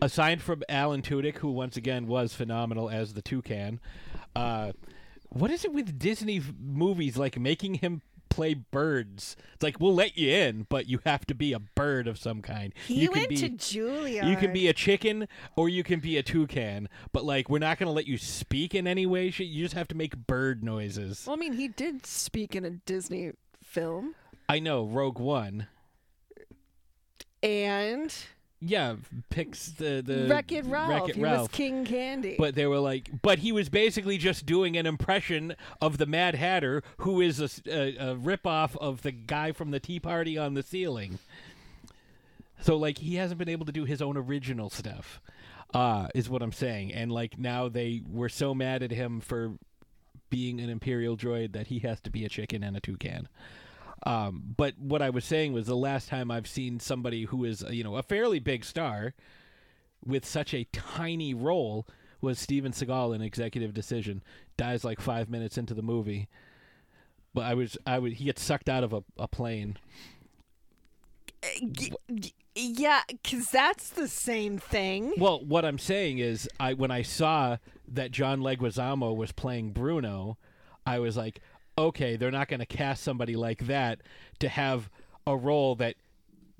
aside 0.00 0.40
from 0.40 0.62
Alan 0.68 1.02
Tudyk, 1.02 1.38
who 1.38 1.50
once 1.50 1.76
again 1.76 2.06
was 2.06 2.34
phenomenal 2.34 2.90
as 2.90 3.14
the 3.14 3.22
toucan, 3.22 3.80
uh, 4.36 4.72
what 5.34 5.50
is 5.50 5.64
it 5.64 5.72
with 5.72 5.98
Disney 5.98 6.40
movies 6.60 7.16
like 7.16 7.38
making 7.38 7.74
him 7.74 8.02
play 8.28 8.54
birds? 8.54 9.36
It's 9.54 9.62
like 9.62 9.78
we'll 9.80 9.94
let 9.94 10.16
you 10.16 10.30
in, 10.30 10.66
but 10.68 10.88
you 10.88 11.00
have 11.04 11.26
to 11.26 11.34
be 11.34 11.52
a 11.52 11.58
bird 11.58 12.08
of 12.08 12.18
some 12.18 12.40
kind. 12.42 12.72
he 12.86 13.00
you 13.02 13.08
can 13.10 13.20
went 13.20 13.28
be, 13.30 13.36
to 13.36 13.48
Julia. 13.50 14.24
you 14.26 14.36
can 14.36 14.52
be 14.52 14.68
a 14.68 14.72
chicken 14.72 15.28
or 15.56 15.68
you 15.68 15.82
can 15.84 16.00
be 16.00 16.16
a 16.16 16.22
toucan, 16.22 16.88
but 17.12 17.24
like 17.24 17.48
we're 17.48 17.58
not 17.58 17.78
going 17.78 17.86
to 17.88 17.92
let 17.92 18.06
you 18.06 18.16
speak 18.18 18.74
in 18.74 18.86
any 18.86 19.06
way. 19.06 19.26
You 19.36 19.64
just 19.64 19.74
have 19.74 19.88
to 19.88 19.94
make 19.96 20.16
bird 20.26 20.64
noises. 20.64 21.24
Well, 21.26 21.36
I 21.36 21.38
mean, 21.38 21.52
he 21.54 21.68
did 21.68 22.06
speak 22.06 22.54
in 22.56 22.64
a 22.64 22.70
Disney 22.70 23.32
film, 23.62 24.14
I 24.48 24.58
know 24.58 24.84
Rogue 24.84 25.18
One. 25.18 25.66
and 27.42 28.14
Yeah, 28.66 28.96
picks 29.30 29.68
the 29.68 30.02
the 30.04 30.26
Wreck 30.28 30.50
It 30.52 30.64
Ralph. 30.64 30.88
Wreck-It 30.90 31.16
he 31.16 31.22
Ralph. 31.22 31.40
was 31.42 31.48
King 31.48 31.84
Candy. 31.84 32.36
But 32.38 32.54
they 32.54 32.66
were 32.66 32.78
like, 32.78 33.10
but 33.20 33.40
he 33.40 33.52
was 33.52 33.68
basically 33.68 34.16
just 34.16 34.46
doing 34.46 34.76
an 34.76 34.86
impression 34.86 35.54
of 35.80 35.98
the 35.98 36.06
Mad 36.06 36.34
Hatter, 36.34 36.82
who 36.98 37.20
is 37.20 37.40
a, 37.40 37.50
a, 37.66 38.12
a 38.12 38.16
ripoff 38.16 38.76
of 38.76 39.02
the 39.02 39.12
guy 39.12 39.52
from 39.52 39.70
the 39.70 39.80
Tea 39.80 40.00
Party 40.00 40.38
on 40.38 40.54
the 40.54 40.62
ceiling. 40.62 41.18
So 42.60 42.76
like 42.76 42.98
he 42.98 43.16
hasn't 43.16 43.38
been 43.38 43.48
able 43.48 43.66
to 43.66 43.72
do 43.72 43.84
his 43.84 44.00
own 44.00 44.16
original 44.16 44.70
stuff, 44.70 45.20
uh, 45.74 46.08
is 46.14 46.30
what 46.30 46.40
I'm 46.40 46.52
saying. 46.52 46.94
And 46.94 47.12
like 47.12 47.38
now 47.38 47.68
they 47.68 48.00
were 48.10 48.30
so 48.30 48.54
mad 48.54 48.82
at 48.82 48.90
him 48.90 49.20
for 49.20 49.54
being 50.30 50.60
an 50.60 50.70
Imperial 50.70 51.16
droid 51.16 51.52
that 51.52 51.66
he 51.66 51.80
has 51.80 52.00
to 52.00 52.10
be 52.10 52.24
a 52.24 52.28
chicken 52.28 52.62
and 52.64 52.76
a 52.76 52.80
toucan. 52.80 53.28
Um, 54.04 54.54
but 54.56 54.78
what 54.78 55.00
I 55.00 55.10
was 55.10 55.24
saying 55.24 55.52
was 55.52 55.66
the 55.66 55.76
last 55.76 56.08
time 56.08 56.30
I've 56.30 56.46
seen 56.46 56.78
somebody 56.78 57.24
who 57.24 57.44
is 57.44 57.64
you 57.70 57.82
know 57.82 57.96
a 57.96 58.02
fairly 58.02 58.38
big 58.38 58.64
star 58.64 59.14
with 60.04 60.26
such 60.26 60.52
a 60.52 60.64
tiny 60.72 61.32
role 61.32 61.86
was 62.20 62.38
Steven 62.38 62.72
Seagal 62.72 63.14
in 63.14 63.22
Executive 63.22 63.72
Decision. 63.72 64.22
Dies 64.56 64.84
like 64.84 65.00
five 65.00 65.28
minutes 65.28 65.56
into 65.56 65.74
the 65.74 65.82
movie. 65.82 66.28
But 67.32 67.44
I 67.44 67.54
was 67.54 67.76
I 67.86 67.98
would 67.98 68.14
he 68.14 68.24
gets 68.24 68.42
sucked 68.42 68.68
out 68.68 68.84
of 68.84 68.92
a, 68.92 69.02
a 69.18 69.28
plane. 69.28 69.76
yeah, 72.54 73.02
because 73.08 73.50
that's 73.50 73.90
the 73.90 74.08
same 74.08 74.58
thing. 74.58 75.14
Well, 75.18 75.44
what 75.44 75.64
I'm 75.64 75.78
saying 75.78 76.18
is, 76.18 76.48
I 76.60 76.74
when 76.74 76.90
I 76.90 77.02
saw 77.02 77.58
that 77.88 78.12
John 78.12 78.40
Leguizamo 78.40 79.14
was 79.14 79.32
playing 79.32 79.72
Bruno, 79.72 80.38
I 80.86 81.00
was 81.00 81.16
like, 81.16 81.40
okay, 81.76 82.16
they're 82.16 82.30
not 82.30 82.48
going 82.48 82.60
to 82.60 82.66
cast 82.66 83.02
somebody 83.02 83.36
like 83.36 83.66
that 83.66 84.00
to 84.40 84.48
have 84.48 84.90
a 85.26 85.36
role 85.36 85.74
that 85.76 85.96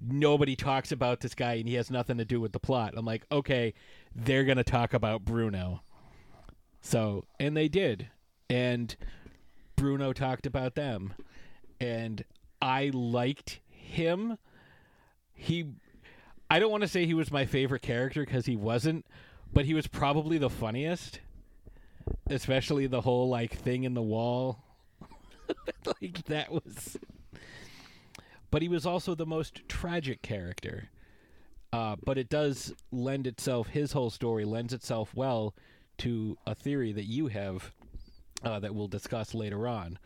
nobody 0.00 0.56
talks 0.56 0.92
about 0.92 1.20
this 1.20 1.34
guy 1.34 1.54
and 1.54 1.68
he 1.68 1.74
has 1.74 1.90
nothing 1.90 2.18
to 2.18 2.24
do 2.24 2.40
with 2.40 2.52
the 2.52 2.58
plot. 2.58 2.94
I'm 2.96 3.04
like, 3.04 3.24
okay, 3.30 3.74
they're 4.14 4.44
going 4.44 4.56
to 4.56 4.64
talk 4.64 4.94
about 4.94 5.24
Bruno. 5.24 5.82
So, 6.80 7.24
and 7.38 7.56
they 7.56 7.68
did. 7.68 8.08
And 8.50 8.94
Bruno 9.76 10.12
talked 10.12 10.46
about 10.46 10.74
them. 10.74 11.14
And 11.80 12.24
I 12.60 12.90
liked 12.92 13.60
him. 13.68 14.38
He 15.32 15.66
I 16.50 16.58
don't 16.58 16.70
want 16.70 16.82
to 16.82 16.88
say 16.88 17.06
he 17.06 17.14
was 17.14 17.30
my 17.32 17.46
favorite 17.46 17.82
character 17.82 18.24
because 18.24 18.46
he 18.46 18.56
wasn't, 18.56 19.06
but 19.52 19.64
he 19.64 19.74
was 19.74 19.86
probably 19.86 20.38
the 20.38 20.50
funniest. 20.50 21.20
Especially 22.28 22.86
the 22.86 23.00
whole 23.00 23.28
like 23.28 23.56
thing 23.56 23.84
in 23.84 23.94
the 23.94 24.02
wall. 24.02 24.63
like 25.86 26.24
that 26.26 26.50
was 26.50 26.96
But 28.50 28.62
he 28.62 28.68
was 28.68 28.86
also 28.86 29.14
the 29.14 29.26
most 29.26 29.68
tragic 29.68 30.22
character. 30.22 30.88
Uh, 31.72 31.96
but 32.04 32.16
it 32.18 32.28
does 32.28 32.72
lend 32.92 33.26
itself 33.26 33.68
his 33.68 33.92
whole 33.92 34.10
story 34.10 34.44
lends 34.44 34.72
itself 34.72 35.12
well 35.14 35.54
to 35.98 36.38
a 36.46 36.54
theory 36.54 36.92
that 36.92 37.04
you 37.04 37.26
have 37.26 37.72
uh, 38.44 38.60
that 38.60 38.74
we'll 38.74 38.86
discuss 38.88 39.34
later 39.34 39.66
on. 39.66 39.98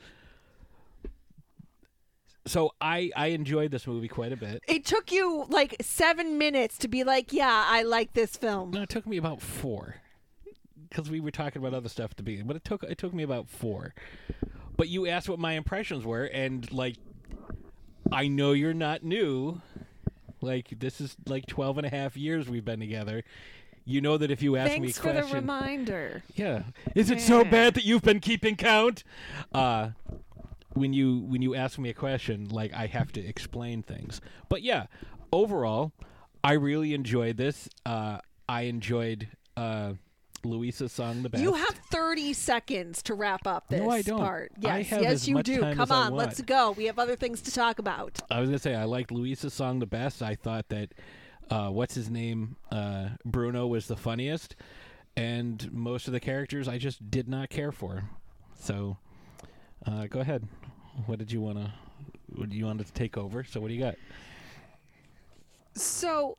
So 2.46 2.72
I 2.80 3.10
I 3.14 3.26
enjoyed 3.28 3.70
this 3.70 3.86
movie 3.86 4.08
quite 4.08 4.32
a 4.32 4.36
bit. 4.36 4.62
It 4.66 4.86
took 4.86 5.12
you 5.12 5.44
like 5.50 5.76
seven 5.82 6.38
minutes 6.38 6.78
to 6.78 6.88
be 6.88 7.04
like, 7.04 7.32
yeah, 7.34 7.66
I 7.68 7.82
like 7.82 8.14
this 8.14 8.36
film. 8.36 8.70
No, 8.70 8.82
it 8.82 8.88
took 8.88 9.06
me 9.06 9.18
about 9.18 9.42
four 9.42 9.96
because 10.88 11.10
we 11.10 11.20
were 11.20 11.30
talking 11.30 11.60
about 11.60 11.74
other 11.74 11.90
stuff 11.90 12.12
at 12.12 12.16
the 12.16 12.22
beginning. 12.22 12.46
But 12.46 12.56
it 12.56 12.64
took 12.64 12.82
it 12.82 12.96
took 12.96 13.12
me 13.12 13.22
about 13.22 13.50
four. 13.50 13.94
But 14.78 14.88
you 14.88 15.06
asked 15.08 15.28
what 15.28 15.38
my 15.40 15.52
impressions 15.54 16.06
were, 16.06 16.24
and 16.24 16.70
like, 16.72 16.96
I 18.10 18.28
know 18.28 18.52
you're 18.52 18.72
not 18.72 19.02
new. 19.02 19.60
Like 20.40 20.78
this 20.78 21.00
is 21.00 21.16
like 21.26 21.46
12 21.46 21.78
and 21.78 21.86
a 21.86 21.90
half 21.90 22.16
years 22.16 22.48
we've 22.48 22.64
been 22.64 22.78
together. 22.80 23.24
You 23.84 24.00
know 24.00 24.16
that 24.16 24.30
if 24.30 24.40
you 24.40 24.56
ask 24.56 24.70
me 24.70 24.76
a 24.76 24.80
Thanks 24.80 24.98
for 24.98 25.12
the 25.12 25.24
reminder. 25.34 26.22
yeah, 26.36 26.62
is 26.94 27.10
it 27.10 27.20
so 27.20 27.42
bad 27.44 27.74
that 27.74 27.84
you've 27.84 28.02
been 28.02 28.20
keeping 28.20 28.54
count? 28.54 29.02
Uh, 29.52 29.90
when 30.74 30.92
you 30.92 31.20
when 31.20 31.42
you 31.42 31.54
ask 31.56 31.76
me 31.78 31.88
a 31.88 31.94
question, 31.94 32.48
like 32.48 32.72
I 32.72 32.86
have 32.86 33.10
to 33.12 33.20
explain 33.20 33.82
things. 33.82 34.20
But 34.48 34.62
yeah, 34.62 34.86
overall, 35.32 35.92
I 36.44 36.52
really 36.52 36.94
enjoyed 36.94 37.36
this. 37.36 37.68
Uh, 37.84 38.18
I 38.48 38.62
enjoyed 38.62 39.28
uh, 39.56 39.94
Luisa's 40.44 40.92
song 40.92 41.22
the 41.22 41.28
best. 41.28 41.42
You 41.42 41.54
have 41.54 41.74
30 41.90 42.32
seconds 42.32 43.02
to 43.04 43.14
wrap 43.14 43.46
up 43.46 43.68
this 43.68 43.80
No, 43.80 43.90
I 43.90 44.02
don't. 44.02 44.18
part. 44.18 44.52
Yes, 44.60 44.90
yes, 44.90 45.28
you 45.28 45.42
do. 45.42 45.60
Come 45.74 45.90
on, 45.92 46.12
let's 46.14 46.40
go. 46.42 46.72
We 46.72 46.84
have 46.84 46.98
other 46.98 47.16
things 47.16 47.40
to 47.42 47.52
talk 47.52 47.78
about. 47.78 48.18
I 48.30 48.40
was 48.40 48.48
gonna 48.48 48.58
say 48.58 48.74
I 48.74 48.84
liked 48.84 49.10
Luisa's 49.10 49.54
song 49.54 49.78
the 49.78 49.86
best. 49.86 50.22
I 50.22 50.34
thought 50.34 50.68
that 50.68 50.92
uh, 51.50 51.68
what's 51.70 51.94
his 51.94 52.10
name, 52.10 52.56
uh, 52.70 53.10
Bruno 53.24 53.66
was 53.66 53.86
the 53.86 53.96
funniest, 53.96 54.54
and 55.16 55.72
most 55.72 56.06
of 56.06 56.12
the 56.12 56.20
characters 56.20 56.68
I 56.68 56.78
just 56.78 57.10
did 57.10 57.28
not 57.28 57.48
care 57.50 57.72
for. 57.72 58.04
So, 58.60 58.98
uh, 59.86 60.06
go 60.06 60.20
ahead. 60.20 60.46
What 61.06 61.18
did 61.18 61.32
you 61.32 61.40
wanna? 61.40 61.74
What 62.34 62.50
do 62.50 62.56
you 62.56 62.66
want 62.66 62.84
to 62.86 62.92
take 62.92 63.16
over? 63.16 63.44
So 63.44 63.60
what 63.60 63.68
do 63.68 63.74
you 63.74 63.80
got? 63.80 63.94
So, 65.74 66.36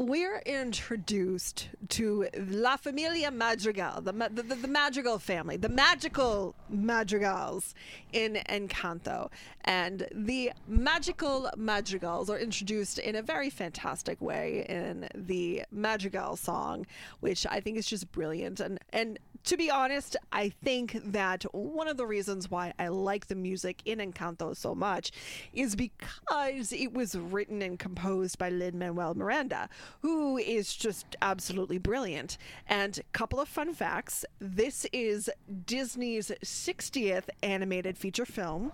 we're 0.00 0.38
introduced 0.46 1.68
to 1.88 2.26
La 2.48 2.78
Familia 2.78 3.30
Madrigal, 3.30 4.00
the, 4.00 4.12
the, 4.12 4.42
the, 4.42 4.54
the 4.54 4.68
Madrigal 4.68 5.18
family, 5.18 5.58
the 5.58 5.68
magical 5.68 6.54
Madrigals 6.70 7.74
in 8.14 8.38
Encanto. 8.48 9.28
And 9.62 10.08
the 10.14 10.52
magical 10.66 11.50
Madrigals 11.54 12.30
are 12.30 12.38
introduced 12.38 12.98
in 12.98 13.14
a 13.14 13.20
very 13.20 13.50
fantastic 13.50 14.22
way 14.22 14.64
in 14.70 15.06
the 15.14 15.64
Madrigal 15.70 16.36
song, 16.36 16.86
which 17.20 17.46
I 17.50 17.60
think 17.60 17.76
is 17.76 17.86
just 17.86 18.10
brilliant. 18.10 18.58
And, 18.58 18.78
and 18.94 19.18
to 19.44 19.56
be 19.56 19.70
honest, 19.70 20.16
I 20.32 20.50
think 20.62 21.00
that 21.12 21.44
one 21.54 21.88
of 21.88 21.96
the 21.96 22.06
reasons 22.06 22.50
why 22.50 22.72
I 22.78 22.88
like 22.88 23.26
the 23.26 23.34
music 23.34 23.80
in 23.84 23.98
Encanto 23.98 24.54
so 24.54 24.74
much 24.74 25.12
is 25.52 25.76
because 25.76 26.72
it 26.72 26.92
was 26.92 27.14
written 27.14 27.62
and 27.62 27.78
composed 27.78 28.38
by 28.38 28.50
Lin 28.50 28.78
Manuel 28.78 29.14
Miranda, 29.14 29.68
who 30.02 30.36
is 30.36 30.76
just 30.76 31.16
absolutely 31.22 31.78
brilliant. 31.78 32.36
And 32.68 32.98
a 32.98 33.02
couple 33.12 33.40
of 33.40 33.48
fun 33.48 33.74
facts 33.74 34.24
this 34.38 34.86
is 34.92 35.30
Disney's 35.66 36.30
60th 36.42 37.28
animated 37.42 37.96
feature 37.96 38.26
film. 38.26 38.72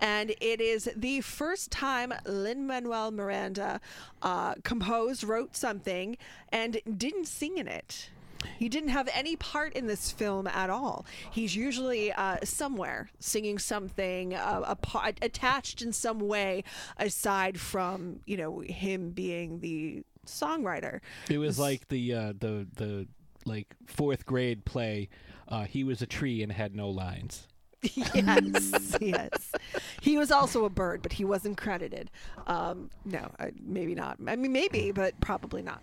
And 0.00 0.34
it 0.40 0.60
is 0.60 0.90
the 0.96 1.20
first 1.20 1.70
time 1.70 2.12
Lin 2.26 2.66
Manuel 2.66 3.10
Miranda 3.10 3.80
uh, 4.22 4.54
composed, 4.64 5.24
wrote 5.24 5.56
something, 5.56 6.16
and 6.50 6.80
didn't 6.96 7.26
sing 7.26 7.58
in 7.58 7.68
it. 7.68 8.10
He 8.58 8.68
didn't 8.68 8.90
have 8.90 9.08
any 9.12 9.36
part 9.36 9.72
in 9.74 9.86
this 9.86 10.10
film 10.10 10.46
at 10.46 10.70
all. 10.70 11.06
He's 11.30 11.56
usually 11.56 12.12
uh, 12.12 12.38
somewhere 12.44 13.10
singing 13.18 13.58
something 13.58 14.34
uh, 14.34 14.76
a 14.76 15.14
attached 15.22 15.82
in 15.82 15.92
some 15.92 16.20
way, 16.20 16.64
aside 16.96 17.60
from 17.60 18.20
you 18.26 18.36
know 18.36 18.60
him 18.60 19.10
being 19.10 19.60
the 19.60 20.02
songwriter. 20.26 21.00
It 21.28 21.38
was 21.38 21.58
like 21.58 21.88
the 21.88 22.14
uh, 22.14 22.32
the 22.38 22.66
the 22.74 23.06
like 23.44 23.74
fourth 23.86 24.26
grade 24.26 24.64
play. 24.64 25.08
Uh, 25.48 25.64
he 25.64 25.84
was 25.84 26.00
a 26.00 26.06
tree 26.06 26.42
and 26.42 26.50
had 26.50 26.74
no 26.74 26.88
lines. 26.88 27.46
yes, 27.94 28.96
yes. 29.00 29.52
He 30.00 30.16
was 30.16 30.30
also 30.30 30.64
a 30.64 30.70
bird, 30.70 31.02
but 31.02 31.12
he 31.12 31.24
wasn't 31.24 31.58
credited. 31.58 32.10
Um, 32.46 32.90
no, 33.04 33.30
uh, 33.38 33.48
maybe 33.62 33.94
not. 33.94 34.18
I 34.26 34.36
mean, 34.36 34.52
maybe, 34.52 34.90
but 34.90 35.18
probably 35.20 35.62
not. 35.62 35.82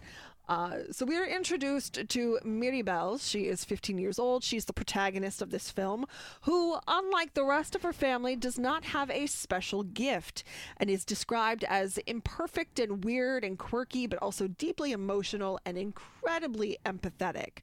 Uh, 0.50 0.80
so 0.92 1.06
we 1.06 1.18
are 1.18 1.26
introduced 1.26 2.10
to 2.10 2.40
Mirabel. 2.44 3.18
She 3.18 3.48
is 3.48 3.64
15 3.64 3.98
years 3.98 4.20
old. 4.20 4.44
She's 4.44 4.66
the 4.66 4.74
protagonist 4.74 5.42
of 5.42 5.50
this 5.50 5.72
film, 5.72 6.06
who, 6.42 6.78
unlike 6.88 7.34
the 7.34 7.46
rest 7.46 7.76
of 7.76 7.84
her 7.84 7.94
family, 7.94 8.36
does 8.36 8.60
not 8.60 8.86
have 8.86 9.10
a 9.10 9.28
special 9.28 9.84
gift 9.84 10.44
and 10.78 10.90
is 10.90 11.06
described 11.06 11.64
as 11.66 11.98
imperfect 12.00 12.80
and 12.80 13.04
weird 13.06 13.44
and 13.44 13.58
quirky, 13.58 14.08
but 14.08 14.20
also 14.20 14.48
deeply 14.48 14.92
emotional 14.92 15.60
and 15.66 15.78
incredibly 15.78 16.78
empathetic. 16.86 17.60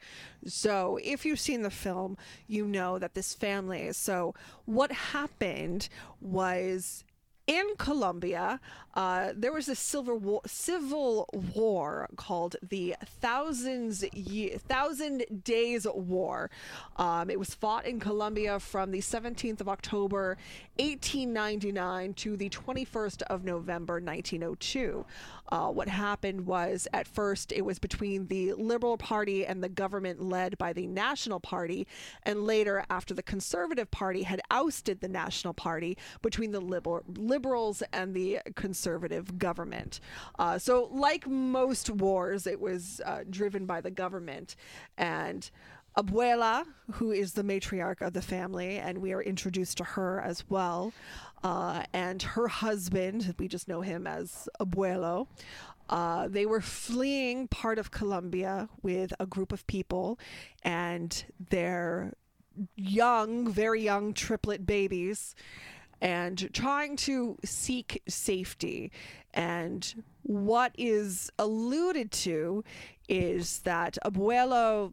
So 0.46 0.98
if 1.02 1.26
you've 1.26 1.40
seen 1.40 1.62
the 1.62 1.70
film, 1.70 2.16
you 2.46 2.64
know 2.66 2.98
that 2.98 3.14
this 3.14 3.34
family. 3.34 3.92
So 3.92 4.34
what 4.64 4.92
happened 4.92 5.88
was 6.20 7.04
in 7.48 7.66
Colombia, 7.78 8.60
uh, 8.94 9.32
there 9.34 9.52
was 9.52 9.68
a 9.68 9.74
civil 9.74 10.18
war, 10.18 10.42
civil 10.46 11.28
war 11.54 12.08
called 12.16 12.56
the 12.68 12.94
Thousands 13.20 14.04
Ye- 14.12 14.50
Thousand 14.58 15.24
Days 15.44 15.86
War. 15.86 16.50
Um, 16.96 17.30
it 17.30 17.38
was 17.38 17.54
fought 17.54 17.86
in 17.86 18.00
Colombia 18.00 18.60
from 18.60 18.90
the 18.90 19.00
17th 19.00 19.60
of 19.60 19.68
October, 19.68 20.36
1899, 20.78 22.14
to 22.14 22.36
the 22.36 22.50
21st 22.50 23.22
of 23.22 23.44
November, 23.44 23.94
1902. 23.94 25.06
Uh, 25.50 25.68
what 25.70 25.88
happened 25.88 26.44
was, 26.44 26.86
at 26.92 27.06
first, 27.06 27.52
it 27.52 27.64
was 27.64 27.78
between 27.78 28.26
the 28.26 28.52
Liberal 28.52 28.98
Party 28.98 29.46
and 29.46 29.62
the 29.64 29.68
government 29.68 30.20
led 30.20 30.58
by 30.58 30.74
the 30.74 30.86
National 30.86 31.40
Party, 31.40 31.86
and 32.24 32.44
later, 32.44 32.84
after 32.90 33.14
the 33.14 33.22
Conservative 33.22 33.90
Party 33.90 34.24
had 34.24 34.42
ousted 34.50 35.00
the 35.00 35.08
National 35.08 35.54
Party, 35.54 35.96
between 36.20 36.50
the 36.50 36.60
Liber- 36.60 37.04
Liberals 37.38 37.84
and 37.92 38.16
the 38.16 38.40
Conservative 38.56 39.38
government. 39.38 40.00
Uh, 40.40 40.58
so, 40.58 40.88
like 40.90 41.24
most 41.28 41.88
wars, 41.88 42.48
it 42.48 42.60
was 42.60 43.00
uh, 43.06 43.20
driven 43.30 43.64
by 43.64 43.80
the 43.80 43.92
government. 43.92 44.56
And 44.96 45.48
Abuela, 45.96 46.64
who 46.94 47.12
is 47.12 47.34
the 47.34 47.44
matriarch 47.44 48.00
of 48.04 48.12
the 48.12 48.22
family, 48.22 48.78
and 48.78 48.98
we 48.98 49.12
are 49.12 49.22
introduced 49.22 49.76
to 49.78 49.84
her 49.84 50.20
as 50.20 50.42
well, 50.50 50.92
uh, 51.44 51.84
and 51.92 52.20
her 52.22 52.48
husband, 52.48 53.32
we 53.38 53.46
just 53.46 53.68
know 53.68 53.82
him 53.82 54.08
as 54.08 54.48
Abuelo. 54.60 55.28
Uh, 55.88 56.26
they 56.26 56.44
were 56.44 56.60
fleeing 56.60 57.46
part 57.46 57.78
of 57.78 57.92
Colombia 57.92 58.68
with 58.82 59.12
a 59.20 59.26
group 59.26 59.52
of 59.52 59.64
people, 59.68 60.18
and 60.64 61.24
their 61.50 62.14
young, 62.74 63.46
very 63.46 63.80
young 63.80 64.12
triplet 64.12 64.66
babies, 64.66 65.36
and 66.00 66.52
trying 66.52 66.96
to 66.96 67.36
seek 67.44 68.02
safety. 68.08 68.90
And 69.34 70.02
what 70.22 70.72
is 70.78 71.30
alluded 71.38 72.10
to 72.12 72.64
is 73.08 73.60
that 73.60 73.98
Abuelo 74.04 74.92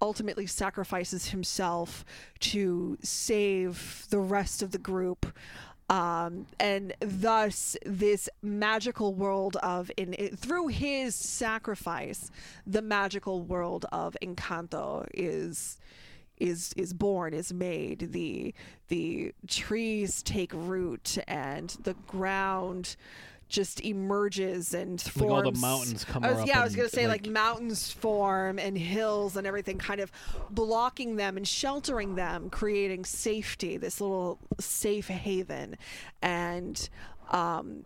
ultimately 0.00 0.46
sacrifices 0.46 1.28
himself 1.28 2.04
to 2.40 2.98
save 3.02 4.06
the 4.10 4.18
rest 4.18 4.62
of 4.62 4.70
the 4.70 4.78
group. 4.78 5.26
Um, 5.88 6.46
and 6.58 6.94
thus, 7.00 7.76
this 7.86 8.28
magical 8.42 9.14
world 9.14 9.56
of 9.62 9.90
in 9.96 10.14
it, 10.18 10.36
through 10.38 10.68
his 10.68 11.14
sacrifice, 11.14 12.30
the 12.66 12.82
magical 12.82 13.40
world 13.42 13.86
of 13.92 14.16
Encanto 14.20 15.06
is 15.14 15.78
is 16.38 16.72
is 16.76 16.92
born 16.92 17.32
is 17.34 17.52
made 17.52 18.12
the 18.12 18.52
the 18.88 19.32
trees 19.46 20.22
take 20.22 20.52
root 20.54 21.18
and 21.26 21.70
the 21.82 21.94
ground 22.06 22.96
just 23.48 23.80
emerges 23.82 24.74
and 24.74 25.00
forms. 25.00 25.30
Like 25.30 25.44
all 25.44 25.52
the 25.52 25.58
mountains 25.60 26.04
come 26.04 26.24
I 26.24 26.32
was, 26.32 26.46
yeah, 26.48 26.60
I 26.60 26.64
was 26.64 26.74
gonna 26.74 26.88
say 26.88 27.06
like- 27.06 27.22
like 27.26 27.32
mountains 27.32 27.92
form 27.92 28.58
and 28.58 28.76
hills 28.76 29.36
and 29.36 29.46
everything, 29.46 29.78
kind 29.78 30.00
of 30.00 30.10
blocking 30.50 31.14
them 31.14 31.36
and 31.36 31.46
sheltering 31.46 32.16
them, 32.16 32.50
creating 32.50 33.04
safety. 33.04 33.76
This 33.76 34.00
little 34.00 34.40
safe 34.58 35.06
haven, 35.06 35.76
and 36.20 36.88
um, 37.30 37.84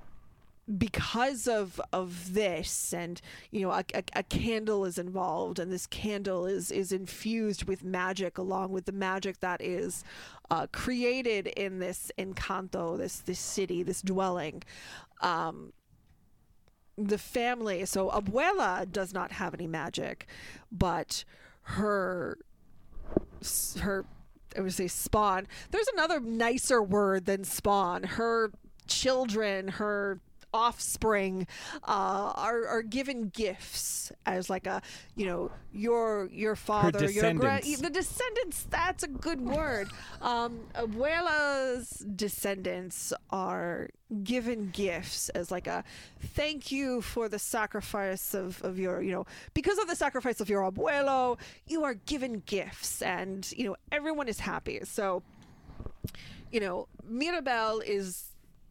because 0.79 1.49
of 1.49 1.81
of 1.93 2.35
this 2.35 2.93
and 2.93 3.21
you 3.51 3.63
know 3.63 3.71
a, 3.71 3.85
a, 3.95 4.03
a 4.15 4.23
candle 4.23 4.85
is 4.85 4.99
involved 4.99 5.59
and 5.59 5.73
this 5.73 5.87
candle 5.87 6.47
is 6.47 6.71
is 6.71 6.93
infused 6.93 7.65
with 7.65 7.83
magic 7.83 8.39
along 8.39 8.71
with 8.71 8.85
the 8.85 8.93
magic 8.93 9.41
that 9.41 9.61
is 9.61 10.05
uh, 10.51 10.67
created 10.73 11.49
in 11.49 11.79
this 11.79 12.13
encanto 12.19 12.97
this 12.97 13.19
this 13.21 13.39
city 13.39 13.83
this 13.83 14.03
dwelling 14.03 14.63
um 15.23 15.73
the 16.97 17.19
family 17.19 17.85
so 17.85 18.09
abuela 18.11 18.91
does 18.91 19.13
not 19.13 19.33
have 19.33 19.55
any 19.55 19.67
magic 19.67 20.27
but 20.71 21.25
her 21.63 22.39
her 23.81 24.05
I 24.57 24.63
would 24.63 24.73
say 24.73 24.89
spawn. 24.89 25.47
There's 25.71 25.87
another 25.95 26.19
nicer 26.19 26.83
word 26.83 27.25
than 27.25 27.45
spawn. 27.45 28.03
Her 28.03 28.51
children, 28.89 29.69
her 29.69 30.19
offspring 30.53 31.47
uh, 31.85 32.33
are 32.35 32.67
are 32.67 32.83
given 32.83 33.29
gifts 33.29 34.13
as 34.27 34.51
like 34.51 34.67
a 34.67 34.83
you 35.17 35.27
know 35.27 35.51
your 35.73 36.29
your 36.33 36.57
father 36.57 37.11
your 37.11 37.33
gra- 37.35 37.61
the 37.63 37.91
descendants 37.91 38.65
that's 38.71 39.03
a 39.03 39.09
good 39.09 39.41
word. 39.41 39.89
Um 40.21 40.61
abuela's 40.75 41.91
descendants 42.17 43.13
are 43.31 43.89
given 44.25 44.71
gifts 44.71 45.29
as 45.31 45.51
like 45.51 45.67
a 45.69 45.85
thank 46.35 46.73
you 46.73 47.01
for 47.01 47.29
the 47.29 47.39
sacrifice 47.39 48.35
of, 48.35 48.61
of 48.63 48.79
your 48.79 49.03
you 49.03 49.13
know 49.13 49.25
because 49.55 49.79
of 49.79 49.87
the 49.87 49.95
sacrifice 49.95 50.41
of 50.41 50.49
your 50.49 50.69
abuelo 50.71 51.39
you 51.67 51.85
are 51.85 51.95
given 51.95 52.43
gifts 52.47 53.03
and 53.03 53.53
you 53.57 53.65
know 53.65 53.77
everyone 53.93 54.29
is 54.29 54.41
happy. 54.41 54.81
So 54.85 55.23
you 56.51 56.61
know 56.61 56.89
mirabel 57.05 57.81
is 57.81 58.30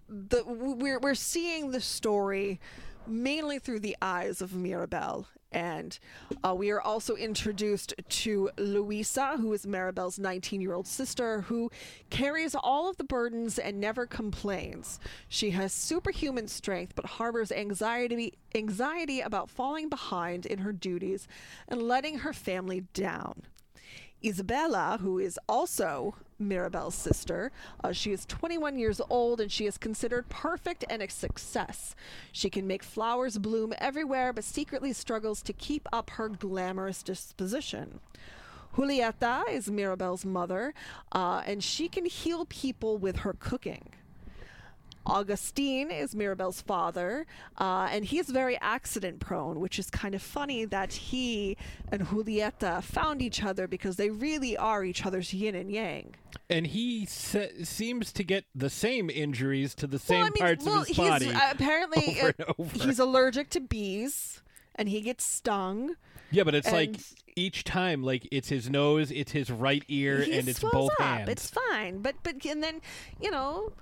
the 0.10 0.43
we're 0.45 0.99
we're 0.99 1.16
seeing 1.16 1.72
the 1.72 1.82
story 1.82 2.60
mainly 3.07 3.60
through 3.60 3.80
the 3.80 3.97
eyes 4.01 4.41
of 4.41 4.53
Mirabel. 4.53 5.28
And 5.51 5.97
uh, 6.43 6.53
we 6.53 6.70
are 6.70 6.80
also 6.80 7.16
introduced 7.16 7.95
to 8.07 8.51
Luisa, 8.57 9.38
who 9.38 9.51
is 9.53 9.66
Maribel's 9.66 10.20
19 10.20 10.62
year 10.62 10.76
old 10.76 10.86
sister, 10.86 11.41
who 11.41 11.72
carries 12.12 12.53
all 12.53 12.88
of 12.88 12.97
the 12.97 13.03
burdens 13.03 13.57
and 13.57 13.80
never 13.80 14.05
complains. 14.05 14.99
She 15.28 15.49
has 15.51 15.74
superhuman 15.74 16.47
strength, 16.47 16.93
but 16.95 17.05
harbors 17.05 17.51
anxiety, 17.51 18.34
anxiety 18.53 19.22
about 19.22 19.49
falling 19.49 19.89
behind 19.89 20.45
in 20.45 20.60
her 20.60 20.72
duties 20.72 21.28
and 21.68 21.82
letting 21.82 22.20
her 22.20 22.34
family 22.34 22.82
down. 22.93 23.41
Isabela, 24.24 24.99
who 24.99 25.18
is 25.18 25.39
also 25.47 26.16
Mirabel's 26.40 26.96
sister, 26.96 27.52
uh, 27.84 27.92
she 27.92 28.12
is 28.12 28.26
21 28.26 28.78
years 28.78 29.02
old 29.10 29.42
and 29.42 29.52
she 29.52 29.66
is 29.66 29.78
considered 29.78 30.30
perfect 30.30 30.86
and 30.90 31.02
a 31.02 31.10
success. 31.10 31.96
She 32.32 32.50
can 32.50 32.66
make 32.66 32.84
flowers 32.84 33.38
bloom 33.38 33.74
everywhere, 33.78 34.34
but 34.34 34.44
secretly 34.44 34.94
struggles 34.94 35.42
to 35.44 35.54
keep 35.54 35.88
up 35.92 36.12
her 36.12 36.30
glamorous 36.30 37.04
disposition. 37.04 38.00
Julieta 38.76 39.50
is 39.50 39.70
Mirabel's 39.70 40.26
mother, 40.26 40.74
uh, 41.12 41.42
and 41.46 41.64
she 41.64 41.88
can 41.88 42.06
heal 42.06 42.46
people 42.46 42.98
with 42.98 43.18
her 43.18 43.34
cooking. 43.34 43.90
Agustín 45.10 45.91
is 45.91 46.16
Mirabel's 46.16 46.62
father, 46.62 47.26
uh, 47.57 47.89
and 47.91 48.05
he's 48.05 48.30
very 48.30 48.57
accident 48.62 49.20
prone, 49.20 49.60
which 49.60 49.80
is 49.80 49.89
kind 49.89 50.14
of 50.16 50.22
funny 50.22 50.66
that 50.66 50.93
he 50.93 51.57
and 51.91 52.07
Julieta 52.07 52.84
found 52.84 53.22
each 53.22 53.43
other 53.43 53.68
because 53.68 53.95
they 53.95 54.10
really 54.10 54.55
are 54.55 54.84
each 54.84 55.05
other's 55.05 55.34
yin 55.34 55.55
and 55.55 55.72
yang. 55.72 56.16
and 56.49 56.68
he 56.68 57.05
se- 57.05 57.64
seems 57.64 58.12
to 58.14 58.24
get 58.24 58.45
the 58.55 58.70
same 58.70 59.10
injuries 59.10 59.76
to 59.76 59.88
the 59.88 59.99
same 59.99 60.20
well, 60.20 60.28
I 60.28 60.30
mean, 60.30 60.39
parts 60.41 60.66
well, 60.66 60.82
of 60.82 60.88
his 60.88 60.97
body. 60.97 61.30
uh, 61.34 61.51
apparently 61.51 62.20
over 62.22 62.28
uh, 62.28 62.34
and 62.38 62.55
over. 62.60 62.84
he's 62.86 62.99
allergic 62.99 63.49
to 63.51 63.60
bees, 63.60 64.41
and 64.76 64.88
he 64.89 65.01
gets 65.01 65.26
stung. 65.26 65.95
yeah, 66.32 66.43
but 66.43 66.53
it's 66.55 66.72
like 66.72 66.95
each 67.36 67.64
time, 67.64 68.03
like 68.03 68.28
it's 68.32 68.49
his 68.49 68.70
nose, 68.70 69.12
it's 69.12 69.32
his 69.32 69.49
right 69.49 69.84
ear, 69.88 70.22
and 70.22 70.47
it's 70.47 70.60
both 70.60 70.91
up. 70.99 71.01
hands. 71.01 71.30
It's 71.30 71.49
fine, 71.49 72.01
but 72.01 72.16
but 72.24 72.43
and 72.45 72.62
then 72.64 72.82
you 73.22 73.32
know, 73.32 73.74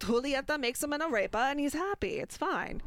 Julieta 0.00 0.58
makes 0.58 0.82
him 0.82 0.92
an 0.92 1.00
arepa, 1.00 1.50
and 1.50 1.60
he's 1.60 1.74
happy. 1.74 2.18
It's 2.18 2.36
fine. 2.36 2.82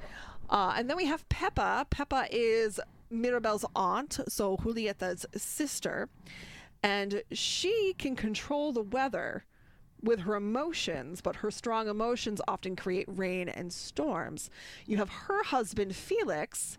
Uh, 0.50 0.74
and 0.76 0.90
then 0.90 0.98
we 0.98 1.06
have 1.06 1.28
Pepa. 1.30 1.90
Pepa 1.90 2.28
is 2.32 2.80
Mirabel's 3.12 3.66
aunt, 3.76 4.20
so 4.28 4.58
Julieta's 4.58 5.26
sister, 5.36 6.10
and 6.84 7.24
she 7.32 7.94
can 7.98 8.16
control 8.16 8.72
the 8.72 8.82
weather 8.82 9.46
with 10.02 10.22
her 10.22 10.36
emotions, 10.36 11.20
but 11.20 11.38
her 11.38 11.52
strong 11.52 11.88
emotions 11.88 12.40
often 12.48 12.76
create 12.76 13.06
rain 13.10 13.50
and 13.50 13.74
storms. 13.74 14.50
You 14.86 14.98
have 14.98 15.10
her 15.10 15.44
husband, 15.44 15.96
Felix, 15.96 16.78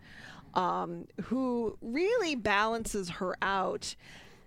um, 0.54 1.06
who 1.24 1.76
really 1.82 2.34
balances 2.34 3.10
her 3.10 3.36
out 3.42 3.94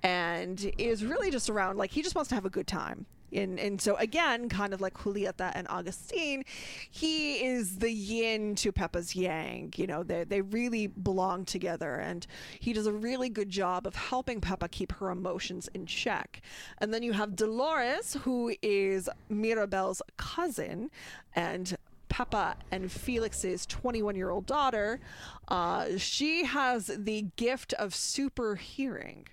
and 0.01 0.71
is 0.77 1.05
really 1.05 1.31
just 1.31 1.49
around, 1.49 1.77
like, 1.77 1.91
he 1.91 2.01
just 2.01 2.15
wants 2.15 2.29
to 2.29 2.35
have 2.35 2.45
a 2.45 2.49
good 2.49 2.67
time. 2.67 3.05
And 3.35 3.59
and 3.59 3.81
so 3.81 3.95
again, 3.95 4.49
kind 4.49 4.73
of 4.73 4.81
like 4.81 4.93
Julieta 4.95 5.51
and 5.55 5.67
Agustín, 5.67 6.43
he 6.89 7.43
is 7.43 7.77
the 7.77 7.91
yin 7.91 8.55
to 8.55 8.71
Pepa's 8.71 9.15
yang. 9.15 9.73
You 9.75 9.87
know, 9.87 10.03
they 10.03 10.23
they 10.23 10.41
really 10.41 10.87
belong 10.87 11.45
together, 11.45 11.95
and 11.95 12.25
he 12.59 12.73
does 12.73 12.87
a 12.87 12.93
really 12.93 13.29
good 13.29 13.49
job 13.49 13.87
of 13.87 13.95
helping 13.95 14.41
Pepa 14.41 14.69
keep 14.71 14.91
her 14.93 15.09
emotions 15.09 15.69
in 15.73 15.85
check. 15.85 16.41
And 16.79 16.93
then 16.93 17.03
you 17.03 17.13
have 17.13 17.35
Dolores, 17.35 18.17
who 18.23 18.53
is 18.61 19.09
Mirabel's 19.29 20.01
cousin, 20.17 20.89
and 21.35 21.77
Pepa 22.13 22.55
and 22.71 22.91
Felix's 22.91 23.65
21 23.65 24.15
year 24.15 24.29
old 24.29 24.45
daughter. 24.45 24.99
Uh, 25.47 25.97
she 25.97 26.45
has 26.45 26.91
the 26.95 27.25
gift 27.35 27.73
of 27.73 27.95
super 27.95 28.55
hearing. 28.55 29.27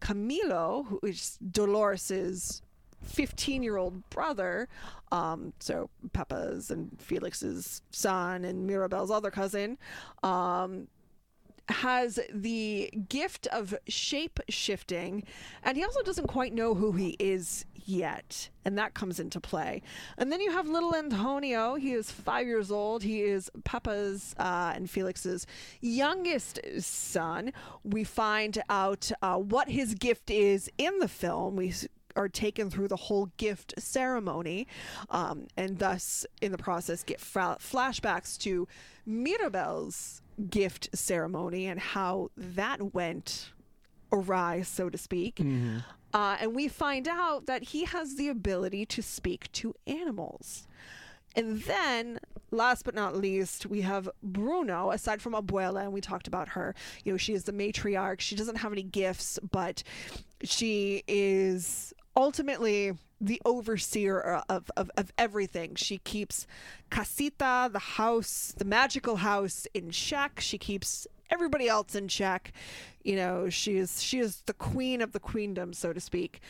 Camilo, 0.00 0.86
who 0.86 1.00
is 1.02 1.38
Dolores's 1.38 2.62
15 3.02 3.62
year 3.62 3.76
old 3.76 4.08
brother, 4.10 4.68
um, 5.10 5.52
so 5.60 5.90
Pepa's 6.12 6.70
and 6.70 6.90
Felix's 7.00 7.82
son 7.90 8.44
and 8.44 8.66
Mirabel's 8.66 9.10
other 9.10 9.30
cousin, 9.30 9.78
um, 10.22 10.88
has 11.68 12.18
the 12.32 12.90
gift 13.08 13.46
of 13.48 13.74
shape 13.88 14.40
shifting, 14.48 15.24
and 15.62 15.76
he 15.76 15.84
also 15.84 16.02
doesn't 16.02 16.26
quite 16.26 16.52
know 16.52 16.74
who 16.74 16.92
he 16.92 17.16
is 17.18 17.64
yet, 17.84 18.50
and 18.64 18.78
that 18.78 18.94
comes 18.94 19.18
into 19.18 19.40
play. 19.40 19.82
And 20.18 20.30
then 20.30 20.40
you 20.40 20.52
have 20.52 20.68
little 20.68 20.94
Antonio. 20.94 21.74
He 21.74 21.92
is 21.92 22.10
five 22.10 22.46
years 22.46 22.70
old. 22.70 23.02
He 23.02 23.22
is 23.22 23.50
Pepa's 23.64 24.34
uh, 24.38 24.72
and 24.74 24.88
Felix's 24.88 25.46
youngest 25.80 26.60
son. 26.80 27.52
We 27.84 28.04
find 28.04 28.62
out 28.68 29.10
uh, 29.22 29.36
what 29.36 29.68
his 29.68 29.94
gift 29.94 30.30
is 30.30 30.70
in 30.78 30.98
the 30.98 31.08
film. 31.08 31.56
We 31.56 31.74
are 32.16 32.28
taken 32.28 32.70
through 32.70 32.88
the 32.88 32.96
whole 32.96 33.30
gift 33.36 33.74
ceremony, 33.78 34.66
um, 35.10 35.46
and 35.56 35.78
thus 35.78 36.26
in 36.40 36.52
the 36.52 36.58
process 36.58 37.02
get 37.02 37.20
fra- 37.20 37.58
flashbacks 37.60 38.38
to 38.38 38.66
Mirabel's 39.06 40.22
gift 40.50 40.88
ceremony 40.94 41.66
and 41.66 41.78
how 41.80 42.30
that 42.36 42.94
went 42.94 43.52
awry, 44.12 44.62
so 44.62 44.88
to 44.90 44.98
speak. 44.98 45.40
Uh, 46.14 46.36
and 46.40 46.54
we 46.54 46.68
find 46.68 47.08
out 47.08 47.46
that 47.46 47.62
he 47.62 47.84
has 47.84 48.16
the 48.16 48.28
ability 48.28 48.84
to 48.84 49.02
speak 49.02 49.50
to 49.52 49.74
animals. 49.86 50.66
And 51.34 51.62
then, 51.62 52.20
last 52.50 52.84
but 52.84 52.94
not 52.94 53.16
least, 53.16 53.64
we 53.64 53.80
have 53.80 54.10
Bruno, 54.22 54.90
aside 54.90 55.22
from 55.22 55.32
Abuela, 55.32 55.82
and 55.84 55.92
we 55.92 56.02
talked 56.02 56.28
about 56.28 56.48
her. 56.48 56.74
You 57.04 57.12
know, 57.12 57.16
she 57.16 57.32
is 57.32 57.44
the 57.44 57.52
matriarch. 57.52 58.20
She 58.20 58.36
doesn't 58.36 58.56
have 58.56 58.72
any 58.72 58.82
gifts, 58.82 59.38
but 59.50 59.82
she 60.42 61.02
is 61.08 61.94
ultimately 62.16 62.92
the 63.20 63.40
overseer 63.44 64.42
of, 64.48 64.70
of, 64.76 64.90
of 64.96 65.12
everything. 65.16 65.74
She 65.76 65.98
keeps 65.98 66.46
Casita, 66.90 67.70
the 67.72 67.78
house, 67.78 68.52
the 68.56 68.64
magical 68.64 69.16
house, 69.16 69.66
in 69.74 69.90
check. 69.90 70.40
She 70.40 70.58
keeps 70.58 71.06
everybody 71.30 71.68
else 71.68 71.94
in 71.94 72.08
check. 72.08 72.52
You 73.04 73.16
know, 73.16 73.48
she 73.48 73.76
is 73.76 74.02
she 74.02 74.18
is 74.18 74.42
the 74.46 74.52
queen 74.52 75.00
of 75.00 75.12
the 75.12 75.20
queendom, 75.20 75.72
so 75.72 75.92
to 75.92 76.00
speak. 76.00 76.40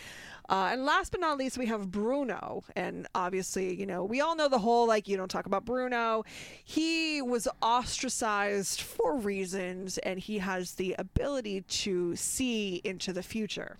Uh, 0.48 0.70
and 0.72 0.84
last 0.84 1.12
but 1.12 1.20
not 1.20 1.38
least, 1.38 1.56
we 1.56 1.66
have 1.66 1.90
Bruno. 1.90 2.64
And 2.74 3.06
obviously, 3.14 3.74
you 3.74 3.86
know, 3.86 4.04
we 4.04 4.20
all 4.20 4.34
know 4.34 4.48
the 4.48 4.58
whole 4.58 4.86
like, 4.86 5.08
you 5.08 5.16
don't 5.16 5.30
talk 5.30 5.46
about 5.46 5.64
Bruno. 5.64 6.24
He 6.64 7.22
was 7.22 7.46
ostracized 7.62 8.80
for 8.80 9.16
reasons, 9.16 9.98
and 9.98 10.18
he 10.18 10.38
has 10.38 10.74
the 10.74 10.94
ability 10.98 11.62
to 11.62 12.16
see 12.16 12.80
into 12.84 13.12
the 13.12 13.22
future. 13.22 13.76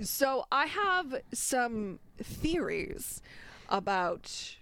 So 0.00 0.46
I 0.52 0.66
have 0.66 1.22
some 1.32 1.98
theories 2.22 3.22
about 3.68 4.56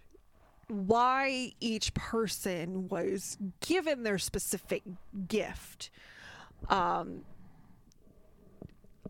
why 0.68 1.52
each 1.60 1.92
person 1.94 2.88
was 2.88 3.36
given 3.60 4.02
their 4.02 4.18
specific 4.18 4.82
gift. 5.28 5.90
Um, 6.68 7.22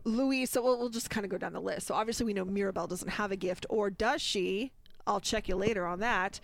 Luisa, 0.05 0.61
well, 0.61 0.79
we'll 0.79 0.89
just 0.89 1.11
kind 1.11 1.25
of 1.25 1.31
go 1.31 1.39
down 1.39 1.53
the 1.53 1.61
list. 1.61 1.87
So 1.87 1.95
obviously, 1.95 2.27
we 2.27 2.35
know 2.35 2.45
Mirabel 2.45 2.87
doesn't 2.87 3.09
have 3.09 3.31
a 3.33 3.37
gift, 3.37 3.66
or 3.68 3.91
does 3.91 4.20
she? 4.20 4.72
I'll 5.07 5.20
check 5.20 5.49
you 5.49 5.57
later 5.57 5.87
on 5.87 6.01
that. 6.01 6.41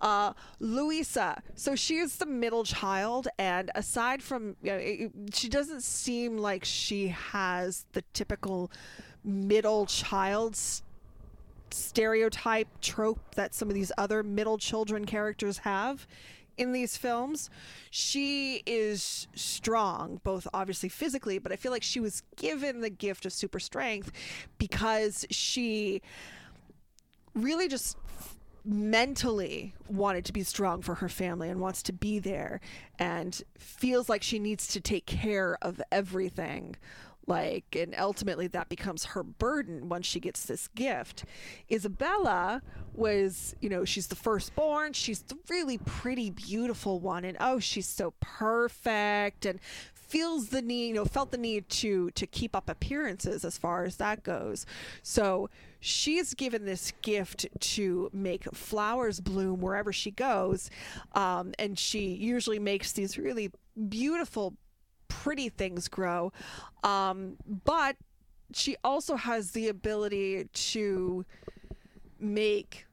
Uh, 0.00 0.32
Luisa, 0.60 1.42
so 1.56 1.74
she 1.74 1.96
is 1.96 2.16
the 2.16 2.26
middle 2.26 2.64
child, 2.64 3.28
and 3.38 3.70
aside 3.74 4.22
from, 4.22 4.56
you 4.62 4.70
know, 4.70 4.78
it- 4.78 5.12
she 5.34 5.48
doesn't 5.48 5.82
seem 5.82 6.38
like 6.38 6.64
she 6.64 7.08
has 7.08 7.86
the 7.92 8.02
typical 8.12 8.70
middle 9.24 9.86
child 9.86 10.58
stereotype 11.70 12.68
trope 12.80 13.34
that 13.34 13.54
some 13.54 13.68
of 13.68 13.74
these 13.74 13.90
other 13.98 14.22
middle 14.22 14.58
children 14.58 15.04
characters 15.04 15.58
have 15.58 16.06
in 16.56 16.72
these 16.72 16.96
films. 16.96 17.50
She 17.90 18.62
is 18.66 19.26
strong, 19.34 20.20
both 20.22 20.46
obviously 20.54 20.88
physically, 20.88 21.38
but 21.38 21.52
I 21.52 21.56
feel 21.56 21.72
like 21.72 21.82
she 21.82 22.00
was 22.00 22.22
given 22.36 22.80
the 22.80 22.90
gift 22.90 23.26
of 23.26 23.32
super 23.32 23.58
strength 23.58 24.12
because 24.58 25.26
she 25.30 26.00
really 27.34 27.66
just 27.66 27.96
mentally 28.64 29.74
wanted 29.88 30.24
to 30.24 30.32
be 30.32 30.42
strong 30.42 30.80
for 30.80 30.94
her 30.94 31.08
family 31.08 31.50
and 31.50 31.60
wants 31.60 31.82
to 31.82 31.92
be 31.92 32.18
there 32.18 32.60
and 32.98 33.42
feels 33.58 34.08
like 34.08 34.22
she 34.22 34.38
needs 34.38 34.66
to 34.68 34.80
take 34.80 35.04
care 35.04 35.58
of 35.60 35.82
everything 35.92 36.74
like 37.26 37.76
and 37.76 37.94
ultimately 37.98 38.46
that 38.48 38.68
becomes 38.68 39.04
her 39.06 39.22
burden 39.22 39.88
once 39.88 40.06
she 40.06 40.20
gets 40.20 40.44
this 40.44 40.68
gift. 40.68 41.24
Isabela 41.70 42.60
was 42.92 43.54
you 43.60 43.68
know 43.68 43.84
she's 43.84 44.08
the 44.08 44.16
firstborn. 44.16 44.92
She's 44.92 45.22
the 45.22 45.36
really 45.48 45.78
pretty 45.78 46.30
beautiful 46.30 47.00
one. 47.00 47.24
And 47.24 47.36
oh 47.40 47.58
she's 47.58 47.88
so 47.88 48.14
perfect 48.20 49.46
and 49.46 49.60
feels 49.94 50.48
the 50.48 50.62
need 50.62 50.88
you 50.88 50.94
know 50.94 51.04
felt 51.04 51.30
the 51.30 51.38
need 51.38 51.68
to 51.68 52.10
to 52.10 52.26
keep 52.26 52.54
up 52.54 52.68
appearances 52.68 53.44
as 53.44 53.56
far 53.58 53.84
as 53.84 53.96
that 53.96 54.22
goes. 54.22 54.66
So 55.02 55.48
she's 55.80 56.34
given 56.34 56.64
this 56.64 56.92
gift 57.02 57.46
to 57.58 58.10
make 58.12 58.44
flowers 58.54 59.20
bloom 59.20 59.60
wherever 59.60 59.92
she 59.92 60.10
goes. 60.10 60.70
Um, 61.12 61.52
and 61.58 61.78
she 61.78 62.14
usually 62.14 62.58
makes 62.58 62.92
these 62.92 63.18
really 63.18 63.50
beautiful 63.88 64.54
pretty 65.08 65.48
things 65.48 65.88
grow. 65.88 66.32
Um, 66.82 67.36
but 67.64 67.96
she 68.52 68.76
also 68.84 69.16
has 69.16 69.52
the 69.52 69.68
ability 69.68 70.48
to 70.52 71.24
make 72.18 72.86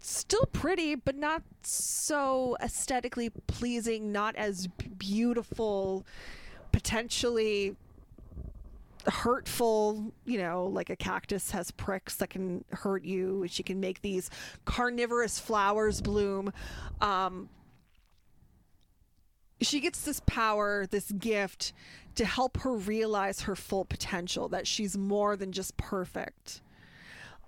still 0.00 0.46
pretty 0.46 0.96
but 0.96 1.14
not 1.14 1.42
so 1.62 2.56
aesthetically 2.60 3.30
pleasing 3.46 4.10
not 4.10 4.34
as 4.34 4.66
beautiful 4.98 6.04
potentially 6.72 7.76
hurtful 9.06 10.12
you 10.24 10.38
know 10.38 10.64
like 10.66 10.90
a 10.90 10.96
cactus 10.96 11.50
has 11.52 11.70
pricks 11.72 12.16
that 12.16 12.30
can 12.30 12.64
hurt 12.70 13.04
you 13.04 13.44
she 13.48 13.62
can 13.62 13.78
make 13.80 14.00
these 14.02 14.30
carnivorous 14.64 15.38
flowers 15.38 16.00
bloom. 16.00 16.52
Um, 17.00 17.48
she 19.62 19.80
gets 19.80 20.02
this 20.02 20.20
power, 20.26 20.86
this 20.86 21.10
gift 21.12 21.72
to 22.14 22.24
help 22.24 22.58
her 22.58 22.74
realize 22.74 23.42
her 23.42 23.56
full 23.56 23.84
potential, 23.84 24.48
that 24.48 24.66
she's 24.66 24.96
more 24.96 25.36
than 25.36 25.52
just 25.52 25.76
perfect. 25.76 26.60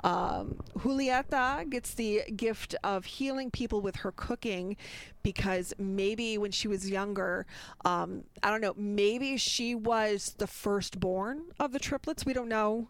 Um, 0.05 0.61
Julieta 0.76 1.68
gets 1.70 1.94
the 1.94 2.22
gift 2.36 2.74
of 2.84 3.07
healing 3.07 3.50
people 3.50 3.80
with 3.80 3.96
her 3.96 4.12
cooking 4.12 4.76
because 5.22 5.72
maybe 5.78 6.36
when 6.36 6.50
she 6.50 6.68
was 6.68 6.90
younger, 6.90 7.46
um, 7.86 8.24
I 8.42 8.50
don't 8.50 8.61
know, 8.61 8.74
maybe 8.76 9.38
she 9.38 9.74
was 9.74 10.34
the 10.36 10.46
firstborn 10.46 11.44
of 11.59 11.72
the 11.72 11.78
triplets. 11.78 12.26
We 12.26 12.34
don't 12.34 12.50
know. 12.50 12.88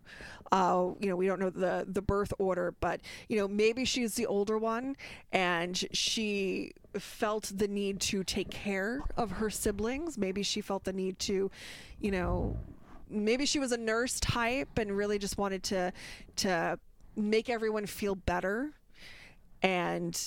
Uh, 0.51 0.91
you 0.99 1.09
know, 1.09 1.15
we 1.15 1.27
don't 1.27 1.39
know 1.39 1.51
the 1.51 1.87
the 1.89 2.03
birth 2.03 2.33
order, 2.39 2.75
but 2.81 3.01
you 3.29 3.39
know, 3.39 3.47
maybe 3.47 3.85
she's 3.85 4.15
the 4.15 4.27
older 4.27 4.59
one, 4.59 4.97
and 5.33 5.85
she 5.93 6.73
felt 6.99 7.53
the 7.55 7.69
need 7.69 8.01
to 8.01 8.25
take 8.25 8.51
care 8.51 9.03
of 9.17 9.31
her 9.31 9.51
siblings. 9.51 10.19
Maybe 10.19 10.43
she 10.43 10.61
felt 10.61 10.83
the 10.83 10.93
need 10.93 11.21
to, 11.21 11.51
you 12.01 12.11
know, 12.11 12.57
maybe 13.09 13.47
she 13.47 13.61
was 13.61 13.71
a 13.71 13.77
nurse 13.77 14.19
type 14.19 14.79
and 14.79 14.97
really 14.97 15.19
just 15.19 15.39
wanted 15.39 15.63
to 15.65 15.93
to 16.37 16.79
make 17.17 17.49
everyone 17.49 17.87
feel 17.87 18.15
better. 18.15 18.73
And 19.63 20.21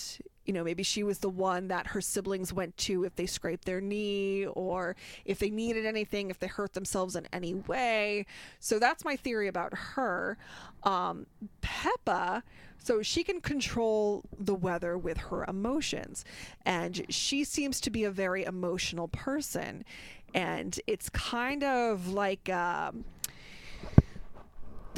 you 0.45 0.53
know 0.53 0.63
maybe 0.63 0.81
she 0.81 1.03
was 1.03 1.19
the 1.19 1.29
one 1.29 1.67
that 1.67 1.87
her 1.87 1.99
siblings 1.99 2.53
went 2.53 2.75
to 2.77 3.03
if 3.03 3.15
they 3.15 3.25
scraped 3.25 3.65
their 3.65 3.81
knee 3.81 4.45
or 4.45 4.95
if 5.25 5.39
they 5.39 5.49
needed 5.49 5.85
anything 5.85 6.29
if 6.29 6.39
they 6.39 6.47
hurt 6.47 6.73
themselves 6.73 7.15
in 7.15 7.27
any 7.33 7.53
way. 7.53 8.25
So 8.59 8.79
that's 8.79 9.03
my 9.03 9.15
theory 9.15 9.47
about 9.47 9.73
her. 9.73 10.37
Um, 10.83 11.27
pepa 11.61 12.43
so 12.87 13.01
she 13.01 13.21
can 13.23 13.41
control 13.41 14.23
the 14.39 14.55
weather 14.55 14.97
with 14.97 15.17
her 15.17 15.43
emotions. 15.43 16.23
And 16.65 17.05
she 17.09 17.43
seems 17.43 17.81
to 17.81 17.89
be 17.89 18.05
a 18.05 18.11
very 18.11 18.45
emotional 18.45 19.09
person. 19.09 19.83
And 20.33 20.79
it's 20.87 21.09
kind 21.09 21.65
of 21.65 22.07
like 22.07 22.47
um, 22.47 23.03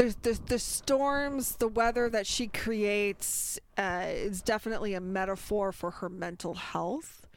the, 0.04 0.39
the, 0.45 0.60
storms, 0.60 1.58
the 1.58 1.68
weather 1.68 2.10
that 2.10 2.26
she 2.26 2.47
creates 2.47 3.60
uh, 3.78 4.06
is 4.08 4.41
definitely 4.41 4.93
a 4.93 5.02
metaphor 5.02 5.72
for 5.72 5.91
her 5.91 6.08
mental 6.08 6.54
health. 6.54 7.28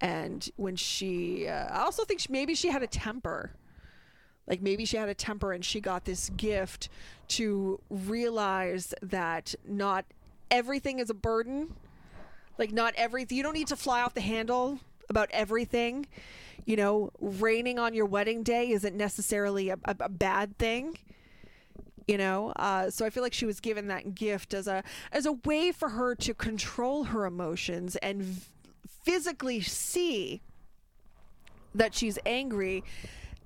And 0.00 0.48
when 0.56 0.74
she, 0.74 1.46
uh, 1.46 1.68
I 1.68 1.82
also 1.82 2.04
think 2.04 2.20
she, 2.20 2.32
maybe 2.32 2.54
she 2.54 2.68
had 2.68 2.82
a 2.82 2.88
temper. 2.88 3.52
Like 4.48 4.60
maybe 4.60 4.84
she 4.84 4.96
had 4.96 5.08
a 5.08 5.14
temper 5.14 5.52
and 5.52 5.64
she 5.64 5.80
got 5.80 6.04
this 6.04 6.30
gift 6.30 6.88
to 7.28 7.80
realize 7.88 8.92
that 9.00 9.54
not 9.64 10.04
everything 10.50 10.98
is 10.98 11.08
a 11.08 11.14
burden. 11.14 11.74
Like 12.58 12.72
not 12.72 12.94
everything, 12.96 13.36
you 13.36 13.44
don't 13.44 13.54
need 13.54 13.68
to 13.68 13.76
fly 13.76 14.02
off 14.02 14.14
the 14.14 14.20
handle 14.20 14.80
about 15.08 15.30
everything. 15.30 16.06
You 16.64 16.76
know, 16.76 17.10
raining 17.20 17.78
on 17.78 17.94
your 17.94 18.06
wedding 18.06 18.42
day 18.42 18.70
isn't 18.72 18.96
necessarily 18.96 19.68
a, 19.68 19.78
a, 19.84 19.96
a 20.00 20.08
bad 20.08 20.58
thing 20.58 20.98
you 22.06 22.18
know? 22.18 22.52
Uh, 22.56 22.90
so 22.90 23.04
i 23.04 23.10
feel 23.10 23.22
like 23.22 23.32
she 23.32 23.46
was 23.46 23.60
given 23.60 23.88
that 23.88 24.14
gift 24.14 24.54
as 24.54 24.66
a 24.66 24.82
as 25.10 25.26
a 25.26 25.32
way 25.32 25.72
for 25.72 25.90
her 25.90 26.14
to 26.14 26.34
control 26.34 27.04
her 27.04 27.26
emotions 27.26 27.96
and 27.96 28.22
v- 28.22 28.42
physically 29.04 29.60
see 29.60 30.40
that 31.74 31.94
she's 31.94 32.18
angry 32.26 32.84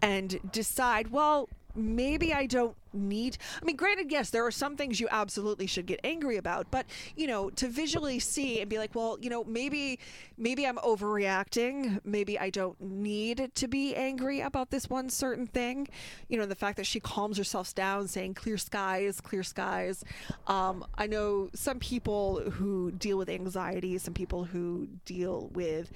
and 0.02 0.38
decide 0.52 1.10
well 1.10 1.48
maybe 1.76 2.32
i 2.32 2.46
don't 2.46 2.76
need 2.92 3.36
i 3.60 3.64
mean 3.64 3.76
granted 3.76 4.10
yes 4.10 4.30
there 4.30 4.44
are 4.44 4.50
some 4.50 4.76
things 4.76 4.98
you 4.98 5.08
absolutely 5.10 5.66
should 5.66 5.86
get 5.86 6.00
angry 6.02 6.36
about 6.36 6.70
but 6.70 6.86
you 7.14 7.26
know 7.26 7.50
to 7.50 7.68
visually 7.68 8.18
see 8.18 8.60
and 8.60 8.70
be 8.70 8.78
like 8.78 8.94
well 8.94 9.18
you 9.20 9.28
know 9.28 9.44
maybe 9.44 9.98
maybe 10.38 10.66
i'm 10.66 10.76
overreacting. 10.78 12.00
Maybe 12.04 12.38
i 12.38 12.50
don't 12.50 12.80
need 12.80 13.50
to 13.54 13.68
be 13.68 13.94
angry 13.94 14.40
about 14.40 14.70
this 14.70 14.88
one 14.88 15.10
certain 15.10 15.46
thing. 15.46 15.88
You 16.28 16.38
know 16.38 16.46
the 16.46 16.54
fact 16.54 16.76
that 16.76 16.86
she 16.86 17.00
calms 17.00 17.38
herself 17.38 17.74
down 17.74 18.08
saying 18.08 18.34
clear 18.34 18.58
skies 18.58 19.20
clear 19.20 19.42
skies. 19.42 20.04
Um, 20.46 20.84
i 20.94 21.06
know 21.06 21.50
some 21.54 21.78
people 21.78 22.50
who 22.50 22.92
deal 22.92 23.18
with 23.18 23.28
anxiety 23.28 23.98
some 23.98 24.14
people 24.14 24.44
who 24.44 24.88
deal 25.04 25.50
with 25.52 25.90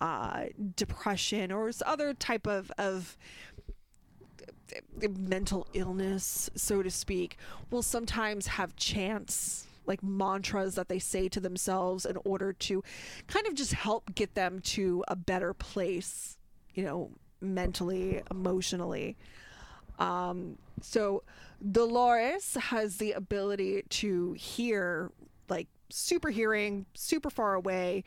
uh, 0.00 0.46
depression 0.74 1.52
or 1.52 1.70
other 1.86 2.12
type 2.12 2.46
of 2.46 2.72
of 2.76 3.16
mental 5.18 5.66
illness, 5.72 6.50
so 6.54 6.82
to 6.82 6.90
speak, 6.90 7.36
will 7.70 7.82
sometimes 7.82 8.46
have 8.46 8.76
chants 8.76 9.66
like 9.86 10.02
mantras 10.02 10.76
that 10.76 10.88
they 10.88 10.98
say 10.98 11.28
to 11.28 11.40
themselves 11.40 12.06
in 12.06 12.16
order 12.24 12.52
to 12.52 12.82
kind 13.26 13.46
of 13.46 13.54
just 13.54 13.72
help 13.72 14.14
get 14.14 14.34
them 14.34 14.60
to 14.60 15.04
a 15.08 15.16
better 15.16 15.52
place, 15.52 16.38
you 16.74 16.84
know, 16.84 17.10
mentally, 17.40 18.22
emotionally. 18.30 19.16
Um, 19.98 20.56
so 20.80 21.24
Dolores 21.70 22.54
has 22.54 22.96
the 22.96 23.12
ability 23.12 23.82
to 23.88 24.32
hear 24.34 25.10
like 25.48 25.68
super 25.90 26.30
hearing, 26.30 26.86
super 26.94 27.30
far 27.30 27.54
away. 27.54 28.04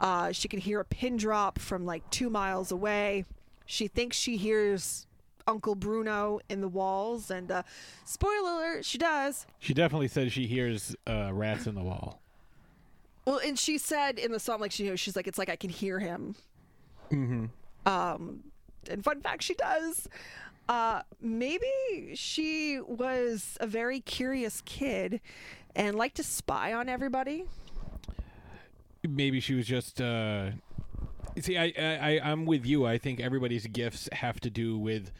Uh, 0.00 0.32
she 0.32 0.48
can 0.48 0.60
hear 0.60 0.80
a 0.80 0.84
pin 0.84 1.16
drop 1.16 1.58
from 1.58 1.86
like 1.86 2.08
two 2.10 2.30
miles 2.30 2.70
away. 2.70 3.24
She 3.64 3.88
thinks 3.88 4.16
she 4.16 4.36
hears 4.36 5.06
Uncle 5.46 5.74
Bruno 5.74 6.40
in 6.48 6.60
the 6.60 6.68
walls, 6.68 7.30
and 7.30 7.50
uh, 7.50 7.62
spoiler 8.04 8.50
alert, 8.50 8.84
she 8.84 8.98
does. 8.98 9.46
She 9.58 9.74
definitely 9.74 10.08
says 10.08 10.32
she 10.32 10.46
hears 10.46 10.94
uh, 11.06 11.30
rats 11.32 11.66
in 11.66 11.74
the 11.74 11.82
wall. 11.82 12.20
Well, 13.26 13.38
and 13.38 13.58
she 13.58 13.78
said 13.78 14.18
in 14.18 14.32
the 14.32 14.40
song, 14.40 14.60
like 14.60 14.72
she, 14.72 14.84
you 14.84 14.90
know, 14.90 14.96
she's 14.96 15.14
like, 15.14 15.26
it's 15.26 15.38
like 15.38 15.48
I 15.48 15.56
can 15.56 15.70
hear 15.70 15.98
him. 15.98 16.34
Mm-hmm. 17.10 17.46
Um, 17.86 18.44
and 18.90 19.04
fun 19.04 19.20
fact, 19.20 19.42
she 19.42 19.54
does. 19.54 20.08
Uh, 20.68 21.02
maybe 21.20 22.12
she 22.14 22.80
was 22.80 23.56
a 23.60 23.66
very 23.66 24.00
curious 24.00 24.62
kid 24.64 25.20
and 25.76 25.96
liked 25.96 26.16
to 26.16 26.22
spy 26.22 26.72
on 26.72 26.88
everybody. 26.88 27.44
Maybe 29.06 29.40
she 29.40 29.54
was 29.54 29.66
just. 29.66 30.00
Uh... 30.00 30.50
See, 31.40 31.56
I, 31.56 31.72
I, 31.78 32.20
I'm 32.22 32.44
with 32.44 32.66
you. 32.66 32.84
I 32.86 32.98
think 32.98 33.20
everybody's 33.20 33.66
gifts 33.66 34.08
have 34.12 34.40
to 34.40 34.50
do 34.50 34.76
with 34.78 35.10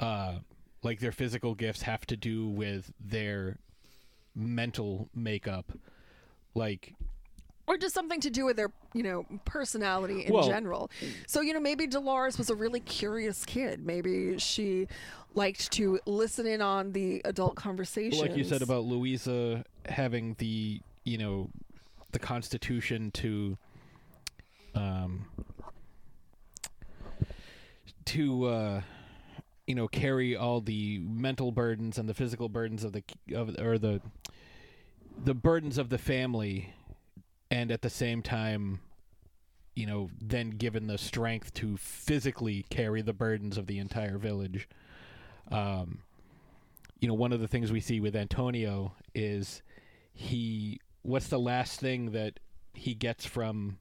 uh, 0.00 0.36
like 0.82 1.00
their 1.00 1.12
physical 1.12 1.54
gifts 1.54 1.82
have 1.82 2.06
to 2.06 2.16
do 2.16 2.48
with 2.48 2.92
their 2.98 3.58
mental 4.34 5.08
makeup. 5.14 5.72
Like, 6.54 6.94
or 7.66 7.76
just 7.76 7.94
something 7.94 8.20
to 8.20 8.30
do 8.30 8.44
with 8.44 8.56
their, 8.56 8.72
you 8.94 9.02
know, 9.04 9.24
personality 9.44 10.24
in 10.26 10.32
Well- 10.32 10.48
general. 10.48 10.90
So, 11.26 11.40
you 11.40 11.52
know, 11.52 11.60
maybe 11.60 11.86
Dolores 11.86 12.36
was 12.36 12.50
a 12.50 12.54
really 12.54 12.80
curious 12.80 13.44
kid. 13.44 13.86
Maybe 13.86 14.38
she 14.38 14.88
liked 15.34 15.70
to 15.72 16.00
listen 16.06 16.46
in 16.46 16.60
on 16.60 16.92
the 16.92 17.22
adult 17.24 17.54
conversations. 17.54 18.20
like 18.20 18.36
you 18.36 18.42
said 18.42 18.62
about 18.62 18.84
Luisa 18.84 19.64
having 19.86 20.34
the, 20.38 20.80
you 21.04 21.18
know, 21.18 21.50
the 22.10 22.18
constitution 22.18 23.12
to, 23.12 23.56
um, 24.74 25.26
to, 28.06 28.46
uh, 28.46 28.80
you 29.66 29.74
know, 29.74 29.88
carry 29.88 30.36
all 30.36 30.60
the 30.60 30.98
mental 30.98 31.52
burdens 31.52 31.98
and 31.98 32.08
the 32.08 32.14
physical 32.14 32.48
burdens 32.48 32.84
of 32.84 32.92
the 32.92 33.02
of 33.34 33.56
or 33.58 33.78
the 33.78 34.00
the 35.22 35.34
burdens 35.34 35.78
of 35.78 35.90
the 35.90 35.98
family, 35.98 36.74
and 37.50 37.70
at 37.70 37.82
the 37.82 37.90
same 37.90 38.22
time, 38.22 38.80
you 39.74 39.86
know, 39.86 40.10
then 40.20 40.50
given 40.50 40.86
the 40.86 40.98
strength 40.98 41.52
to 41.54 41.76
physically 41.76 42.64
carry 42.70 43.02
the 43.02 43.12
burdens 43.12 43.58
of 43.58 43.66
the 43.66 43.78
entire 43.78 44.18
village. 44.18 44.68
Um, 45.50 46.00
you 47.00 47.08
know, 47.08 47.14
one 47.14 47.32
of 47.32 47.40
the 47.40 47.48
things 47.48 47.72
we 47.72 47.80
see 47.80 48.00
with 48.00 48.16
Antonio 48.16 48.92
is 49.14 49.62
he. 50.12 50.80
What's 51.02 51.28
the 51.28 51.38
last 51.38 51.80
thing 51.80 52.10
that 52.10 52.40
he 52.74 52.94
gets 52.94 53.24
from 53.24 53.78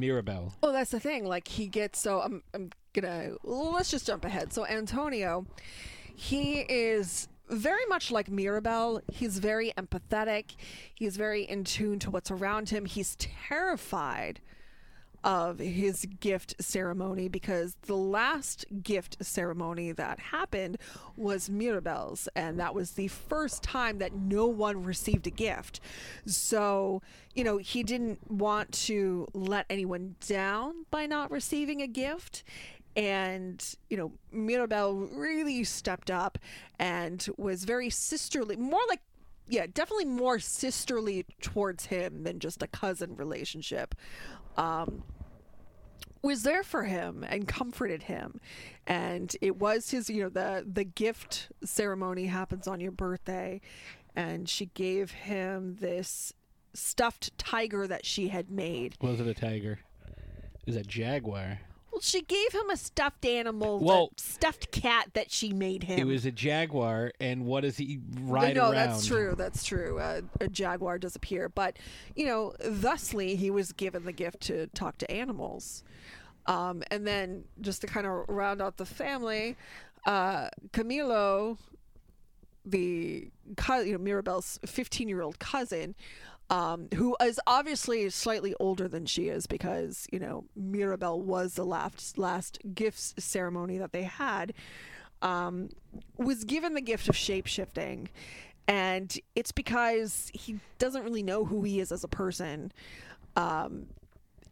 Mirabel? 0.00 0.54
Oh, 0.62 0.72
that's 0.72 0.90
the 0.90 1.00
thing. 1.00 1.24
Like 1.24 1.46
he 1.48 1.66
gets 1.66 2.00
so 2.00 2.20
I'm 2.20 2.42
I'm 2.54 2.70
gonna 2.92 3.32
let's 3.44 3.90
just 3.90 4.06
jump 4.06 4.24
ahead. 4.24 4.52
So 4.52 4.66
Antonio, 4.66 5.46
he 6.14 6.60
is 6.60 7.28
very 7.48 7.84
much 7.88 8.10
like 8.10 8.30
Mirabel. 8.30 9.02
He's 9.12 9.38
very 9.38 9.72
empathetic. 9.76 10.56
He's 10.94 11.16
very 11.16 11.42
in 11.42 11.64
tune 11.64 11.98
to 12.00 12.10
what's 12.10 12.30
around 12.30 12.70
him. 12.70 12.84
He's 12.84 13.16
terrified 13.16 14.40
of 15.22 15.58
his 15.58 16.06
gift 16.20 16.54
ceremony 16.60 17.28
because 17.28 17.76
the 17.82 17.96
last 17.96 18.64
gift 18.82 19.16
ceremony 19.20 19.92
that 19.92 20.18
happened 20.18 20.78
was 21.16 21.50
Mirabel's, 21.50 22.28
and 22.34 22.58
that 22.58 22.74
was 22.74 22.92
the 22.92 23.08
first 23.08 23.62
time 23.62 23.98
that 23.98 24.14
no 24.14 24.46
one 24.46 24.82
received 24.84 25.26
a 25.26 25.30
gift. 25.30 25.80
So, 26.26 27.02
you 27.34 27.44
know, 27.44 27.58
he 27.58 27.82
didn't 27.82 28.30
want 28.30 28.72
to 28.72 29.26
let 29.34 29.66
anyone 29.68 30.16
down 30.26 30.86
by 30.90 31.06
not 31.06 31.30
receiving 31.30 31.82
a 31.82 31.86
gift. 31.86 32.44
And, 32.96 33.64
you 33.88 33.96
know, 33.96 34.12
Mirabel 34.32 34.94
really 34.94 35.62
stepped 35.64 36.10
up 36.10 36.38
and 36.78 37.24
was 37.36 37.64
very 37.64 37.88
sisterly, 37.88 38.56
more 38.56 38.80
like 38.88 39.00
yeah, 39.50 39.66
definitely 39.72 40.04
more 40.04 40.38
sisterly 40.38 41.26
towards 41.40 41.86
him 41.86 42.22
than 42.22 42.38
just 42.38 42.62
a 42.62 42.68
cousin 42.68 43.16
relationship. 43.16 43.94
Um, 44.56 45.02
was 46.22 46.42
there 46.42 46.62
for 46.62 46.84
him 46.84 47.24
and 47.28 47.48
comforted 47.48 48.02
him, 48.04 48.40
and 48.86 49.34
it 49.40 49.56
was 49.56 49.90
his. 49.90 50.10
You 50.10 50.24
know, 50.24 50.28
the 50.28 50.66
the 50.70 50.84
gift 50.84 51.48
ceremony 51.64 52.26
happens 52.26 52.68
on 52.68 52.80
your 52.80 52.92
birthday, 52.92 53.60
and 54.14 54.48
she 54.48 54.66
gave 54.66 55.10
him 55.12 55.76
this 55.80 56.32
stuffed 56.74 57.36
tiger 57.38 57.86
that 57.86 58.04
she 58.04 58.28
had 58.28 58.50
made. 58.50 58.96
Was 59.00 59.20
it 59.20 59.26
a 59.26 59.34
tiger? 59.34 59.80
Is 60.66 60.76
a 60.76 60.82
jaguar? 60.82 61.60
Well, 62.00 62.06
she 62.06 62.22
gave 62.22 62.52
him 62.52 62.70
a 62.70 62.78
stuffed 62.78 63.26
animal, 63.26 63.78
the 63.78 63.84
Well- 63.84 64.10
stuffed 64.16 64.72
cat 64.72 65.10
that 65.12 65.30
she 65.30 65.52
made 65.52 65.82
him. 65.84 65.98
It 65.98 66.06
was 66.06 66.24
a 66.24 66.30
jaguar, 66.30 67.12
and 67.20 67.44
what 67.44 67.60
does 67.60 67.76
he 67.76 68.00
ride 68.20 68.56
no, 68.56 68.62
around? 68.70 68.74
that's 68.74 69.06
true. 69.06 69.34
That's 69.36 69.64
true. 69.64 69.98
Uh, 69.98 70.22
a 70.40 70.48
jaguar 70.48 70.98
does 70.98 71.14
appear, 71.14 71.50
but 71.50 71.78
you 72.16 72.24
know, 72.24 72.54
thusly 72.60 73.36
he 73.36 73.50
was 73.50 73.72
given 73.72 74.06
the 74.06 74.12
gift 74.12 74.40
to 74.42 74.68
talk 74.68 74.96
to 74.98 75.10
animals. 75.10 75.84
Um, 76.46 76.82
and 76.90 77.06
then 77.06 77.44
just 77.60 77.82
to 77.82 77.86
kind 77.86 78.06
of 78.06 78.24
round 78.28 78.62
out 78.62 78.78
the 78.78 78.86
family, 78.86 79.56
uh, 80.06 80.48
Camilo, 80.72 81.58
the 82.64 83.30
cou- 83.58 83.82
you 83.82 83.92
know 83.92 83.98
Mirabel's 83.98 84.58
fifteen-year-old 84.64 85.38
cousin, 85.38 85.94
um, 86.50 86.88
who 86.96 87.16
is 87.22 87.40
obviously 87.46 88.10
slightly 88.10 88.54
older 88.58 88.88
than 88.88 89.06
she 89.06 89.28
is 89.28 89.46
because 89.46 90.06
you 90.12 90.18
know 90.18 90.44
Mirabel 90.56 91.22
was 91.22 91.54
the 91.54 91.64
last 91.64 92.18
last 92.18 92.58
gifts 92.74 93.14
ceremony 93.18 93.78
that 93.78 93.92
they 93.92 94.02
had, 94.02 94.52
um, 95.22 95.70
was 96.18 96.44
given 96.44 96.74
the 96.74 96.80
gift 96.80 97.08
of 97.08 97.14
shapeshifting, 97.14 98.08
and 98.66 99.16
it's 99.36 99.52
because 99.52 100.30
he 100.34 100.58
doesn't 100.78 101.04
really 101.04 101.22
know 101.22 101.44
who 101.44 101.62
he 101.62 101.78
is 101.78 101.92
as 101.92 102.02
a 102.02 102.08
person, 102.08 102.72
um, 103.36 103.86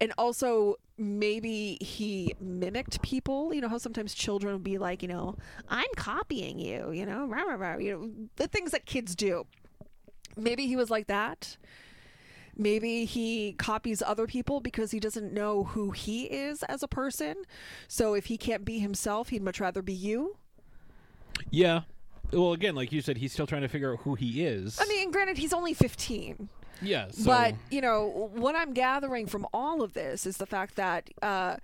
and 0.01 0.12
also 0.16 0.76
maybe 0.99 1.78
he 1.80 2.32
mimicked 2.40 3.03
people. 3.03 3.53
You 3.53 3.61
know 3.61 3.68
how 3.68 3.78
sometimes 3.78 4.14
children 4.14 4.53
will 4.53 4.61
be 4.61 4.78
like, 4.78 5.03
you 5.03 5.09
know, 5.09 5.34
I'm 5.68 5.90
copying 5.96 6.61
you. 6.61 6.92
You 6.92 7.07
know, 7.07 7.26
rah, 7.26 7.42
rah, 7.42 7.55
rah, 7.55 7.78
you 7.78 7.92
know 7.92 8.11
the 8.36 8.46
things 8.46 8.70
that 8.70 8.86
kids 8.86 9.16
do. 9.16 9.46
Maybe 10.36 10.68
he 10.68 10.76
was 10.76 10.90
like 10.90 11.09
that. 11.09 11.57
Maybe 12.59 13.04
he 13.04 13.52
copies 13.52 14.02
other 14.02 14.26
people 14.26 14.61
because 14.61 14.90
he 14.90 14.98
doesn't 14.98 15.32
know 15.32 15.64
who 15.64 15.92
he 15.92 16.24
is 16.24 16.64
as 16.64 16.82
a 16.82 16.88
person. 16.88 17.36
So 17.86 18.14
if 18.14 18.26
he 18.26 18.36
can't 18.36 18.64
be 18.64 18.80
himself, 18.80 19.28
he'd 19.28 19.42
much 19.42 19.61
rather 19.61 19.80
be 19.80 19.92
you. 19.92 20.36
Yeah. 21.50 21.82
Well, 22.32 22.52
again, 22.52 22.74
like 22.74 22.90
you 22.92 23.00
said, 23.00 23.16
he's 23.18 23.32
still 23.32 23.46
trying 23.46 23.62
to 23.62 23.68
figure 23.68 23.92
out 23.92 24.00
who 24.00 24.14
he 24.16 24.44
is. 24.44 24.78
I 24.80 24.86
mean, 24.86 25.11
granted, 25.11 25.38
he's 25.38 25.52
only 25.52 25.72
15. 25.72 26.48
yeah. 26.82 27.06
So, 27.11 27.24
But, 27.24 27.54
you 27.70 27.80
know, 27.80 28.30
what 28.34 28.54
I'm 28.54 28.74
gathering 28.74 29.26
from 29.26 29.46
all 29.54 29.82
of 29.82 29.94
this 29.94 30.26
is 30.26 30.36
the 30.36 30.46
fact 30.46 30.74
that, 30.76 31.09
uh, 31.22 31.56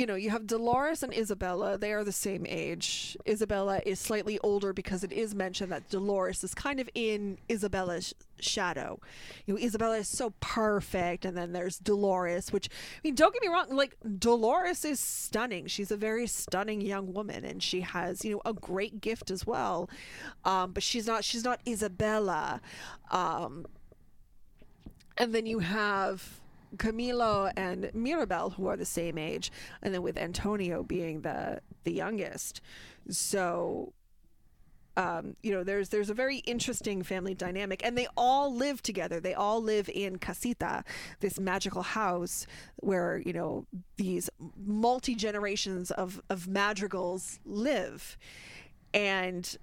you 0.00 0.06
know, 0.06 0.14
you 0.14 0.30
have 0.30 0.46
Dolores 0.46 1.02
and 1.02 1.12
Isabela. 1.12 1.78
They 1.78 1.92
are 1.92 2.04
the 2.04 2.10
same 2.10 2.46
age. 2.48 3.18
Isabela 3.26 3.82
is 3.84 4.00
slightly 4.00 4.38
older 4.38 4.72
because 4.72 5.04
it 5.04 5.12
is 5.12 5.34
mentioned 5.34 5.70
that 5.72 5.90
Dolores 5.90 6.42
is 6.42 6.54
kind 6.54 6.80
of 6.80 6.88
in 6.94 7.36
Isabela's 7.50 8.14
shadow. 8.38 8.98
You 9.44 9.54
know, 9.54 9.60
Isabela 9.60 9.98
is 9.98 10.08
so 10.08 10.32
perfect, 10.40 11.26
and 11.26 11.36
then 11.36 11.52
there's 11.52 11.78
Dolores, 11.78 12.50
which, 12.50 12.70
I 12.70 13.00
mean, 13.04 13.14
don't 13.14 13.34
get 13.34 13.42
me 13.42 13.48
wrong, 13.48 13.66
like, 13.76 13.94
Dolores 14.18 14.86
is 14.86 14.98
stunning. 14.98 15.66
She's 15.66 15.90
a 15.90 15.98
very 15.98 16.26
stunning 16.26 16.80
young 16.80 17.12
woman, 17.12 17.44
and 17.44 17.62
she 17.62 17.82
has, 17.82 18.24
you 18.24 18.32
know, 18.32 18.42
a 18.46 18.54
great 18.54 19.02
gift 19.02 19.30
as 19.30 19.46
well. 19.46 19.90
Um, 20.46 20.72
but 20.72 20.82
she's 20.82 21.06
not, 21.06 21.24
she's 21.24 21.44
not 21.44 21.62
Isabela. 21.66 22.60
Um, 23.10 23.66
and 25.18 25.34
then 25.34 25.44
you 25.44 25.58
have 25.58 26.40
Camilo 26.76 27.52
and 27.56 27.90
Mirabel 27.94 28.50
who 28.50 28.66
are 28.66 28.76
the 28.76 28.84
same 28.84 29.18
age, 29.18 29.50
and 29.82 29.92
then 29.92 30.02
with 30.02 30.16
Antonio 30.16 30.82
being 30.82 31.22
the 31.22 31.60
the 31.84 31.92
youngest. 31.92 32.60
So 33.08 33.92
um, 34.96 35.36
you 35.42 35.52
know, 35.52 35.64
there's 35.64 35.88
there's 35.88 36.10
a 36.10 36.14
very 36.14 36.38
interesting 36.38 37.02
family 37.02 37.34
dynamic, 37.34 37.84
and 37.84 37.96
they 37.96 38.08
all 38.16 38.54
live 38.54 38.82
together. 38.82 39.20
They 39.20 39.34
all 39.34 39.62
live 39.62 39.88
in 39.88 40.18
Casita, 40.18 40.84
this 41.20 41.38
magical 41.38 41.82
house 41.82 42.46
where 42.76 43.22
you 43.24 43.32
know 43.32 43.66
these 43.96 44.28
multi 44.56 45.14
generations 45.14 45.90
of 45.90 46.20
of 46.28 46.48
madrigals 46.48 47.38
live, 47.44 48.18
and 48.92 49.56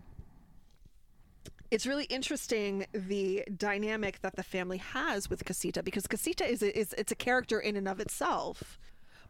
it's 1.72 1.86
really 1.86 2.06
interesting 2.06 2.86
the 2.94 3.44
dynamic 3.56 4.22
that 4.22 4.36
the 4.36 4.44
family 4.44 4.78
has 4.78 5.30
with 5.30 5.46
Casita 5.46 5.84
because 5.84 6.08
Casita 6.08 6.46
is 6.46 6.62
is 6.62 6.94
it's 6.98 7.12
a 7.12 7.16
character 7.16 7.60
in 7.60 7.76
and 7.76 7.88
of 7.88 8.00
itself. 8.00 8.80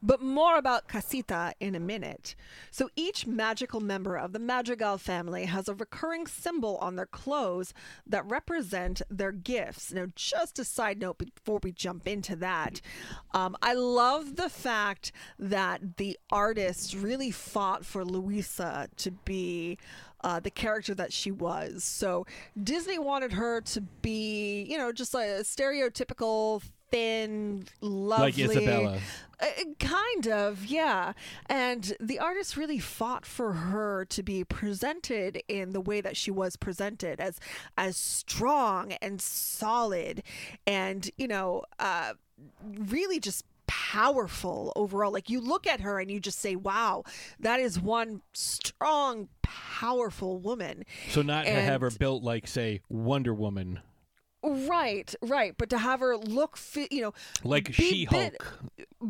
But 0.02 0.22
more 0.22 0.58
about 0.58 0.88
Casita 0.88 1.54
in 1.60 1.74
a 1.74 1.80
minute. 1.80 2.36
So 2.70 2.90
each 2.96 3.26
magical 3.26 3.80
member 3.80 4.16
of 4.16 4.32
the 4.32 4.40
Madrigal 4.40 5.00
family 5.00 5.46
has 5.46 5.68
a 5.68 5.74
recurring 5.74 6.28
symbol 6.28 6.78
on 6.78 6.96
their 6.96 7.08
clothes 7.08 7.74
that 8.06 8.30
represent 8.30 9.02
their 9.10 9.32
gifts. 9.32 9.92
Now, 9.92 10.06
just 10.16 10.60
a 10.60 10.64
side 10.64 11.00
note 11.00 11.18
before 11.18 11.60
we 11.64 11.72
jump 11.72 12.08
into 12.08 12.36
that, 12.36 12.80
um, 13.34 13.56
I 13.62 13.74
love 13.74 14.36
the 14.36 14.50
fact 14.50 15.12
that 15.40 15.98
the 15.98 16.18
artists 16.30 16.94
really 16.94 17.32
fought 17.32 17.84
for 17.84 18.06
Luisa 18.06 18.90
to 18.98 19.12
be 19.12 19.80
uh, 20.24 20.40
the 20.40 20.52
character 20.52 20.94
that 20.96 21.14
she 21.14 21.32
was. 21.32 21.84
So 21.84 22.26
Disney 22.62 23.00
wanted 23.00 23.34
her 23.34 23.62
to 23.62 23.82
be, 23.82 24.64
you 24.64 24.78
know, 24.78 24.92
just 24.92 25.14
a 25.14 25.42
stereotypical 25.44 26.62
thin, 26.90 27.66
lovely, 27.82 28.32
Isabela. 28.32 29.00
Uh, 29.40 29.46
kind 29.80 30.28
of, 30.28 30.66
yeah. 30.66 31.14
And 31.48 31.94
the 32.00 32.20
artist 32.20 32.58
really 32.58 32.80
fought 32.80 33.26
for 33.26 33.54
her 33.54 34.06
to 34.06 34.24
be 34.24 34.44
presented 34.44 35.42
in 35.48 35.74
the 35.74 35.82
way 35.82 36.02
that 36.02 36.18
she 36.18 36.32
was 36.32 36.56
presented 36.56 37.20
as 37.20 37.40
as 37.78 37.98
strong 37.98 38.94
and 38.94 39.22
solid, 39.22 40.24
and 40.66 41.10
you 41.18 41.28
know, 41.28 41.64
uh, 41.80 42.14
really 42.64 43.20
just 43.20 43.46
powerful 43.92 44.74
overall. 44.76 45.12
Like 45.12 45.30
you 45.30 45.40
look 45.40 45.68
at 45.68 45.82
her 45.82 46.00
and 46.00 46.10
you 46.12 46.20
just 46.20 46.40
say, 46.40 46.56
"Wow, 46.56 47.04
that 47.40 47.60
is 47.60 47.80
one 47.80 48.22
strong, 48.34 49.30
powerful 49.42 50.40
woman." 50.40 50.84
so 51.10 51.22
not 51.22 51.46
to 51.46 51.52
have 51.52 51.82
her 51.82 51.92
built 51.92 52.24
like, 52.24 52.48
say, 52.48 52.82
Wonder 52.90 53.34
Woman, 53.34 53.80
Right, 54.44 55.14
right. 55.22 55.56
But 55.58 55.70
to 55.72 55.78
have 55.78 56.00
her 56.00 56.16
look, 56.16 56.58
fi- 56.58 56.88
you 56.92 57.02
know, 57.02 57.14
like 57.44 57.74
She 57.74 58.06
Hulk. 58.06 58.60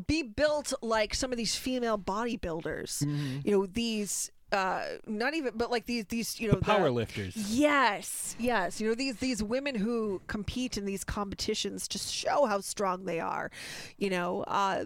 be 0.07 0.23
built 0.23 0.73
like 0.81 1.13
some 1.13 1.31
of 1.31 1.37
these 1.37 1.55
female 1.55 1.97
bodybuilders. 1.97 3.03
Mm-hmm. 3.03 3.39
You 3.43 3.51
know, 3.51 3.65
these 3.65 4.31
uh 4.51 4.81
not 5.05 5.33
even 5.33 5.53
but 5.55 5.69
like 5.69 5.85
these 5.85 6.05
these 6.05 6.39
you 6.39 6.47
know 6.47 6.55
The 6.55 6.61
power 6.61 6.89
lifters. 6.89 7.35
Yes, 7.35 8.35
yes. 8.39 8.79
You 8.79 8.87
know 8.87 8.95
these 8.95 9.17
these 9.17 9.43
women 9.43 9.75
who 9.75 10.21
compete 10.27 10.77
in 10.77 10.85
these 10.85 11.03
competitions 11.03 11.87
to 11.89 11.97
show 11.97 12.45
how 12.45 12.61
strong 12.61 13.05
they 13.05 13.19
are. 13.19 13.51
You 13.97 14.09
know, 14.09 14.43
uh 14.43 14.85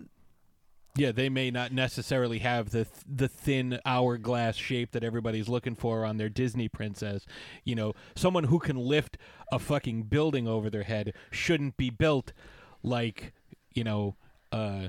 Yeah, 0.95 1.11
they 1.11 1.29
may 1.29 1.51
not 1.51 1.71
necessarily 1.71 2.39
have 2.39 2.71
the 2.71 2.85
th- 2.85 3.05
the 3.07 3.27
thin 3.27 3.79
hourglass 3.85 4.55
shape 4.55 4.91
that 4.93 5.03
everybody's 5.03 5.47
looking 5.47 5.75
for 5.75 6.05
on 6.05 6.17
their 6.17 6.29
Disney 6.29 6.67
princess. 6.67 7.25
You 7.63 7.75
know, 7.75 7.93
someone 8.15 8.45
who 8.45 8.57
can 8.57 8.77
lift 8.77 9.17
a 9.51 9.59
fucking 9.59 10.03
building 10.03 10.47
over 10.47 10.69
their 10.71 10.83
head 10.83 11.13
shouldn't 11.29 11.77
be 11.77 11.89
built 11.91 12.33
like, 12.81 13.33
you 13.73 13.83
know, 13.83 14.15
uh 14.51 14.87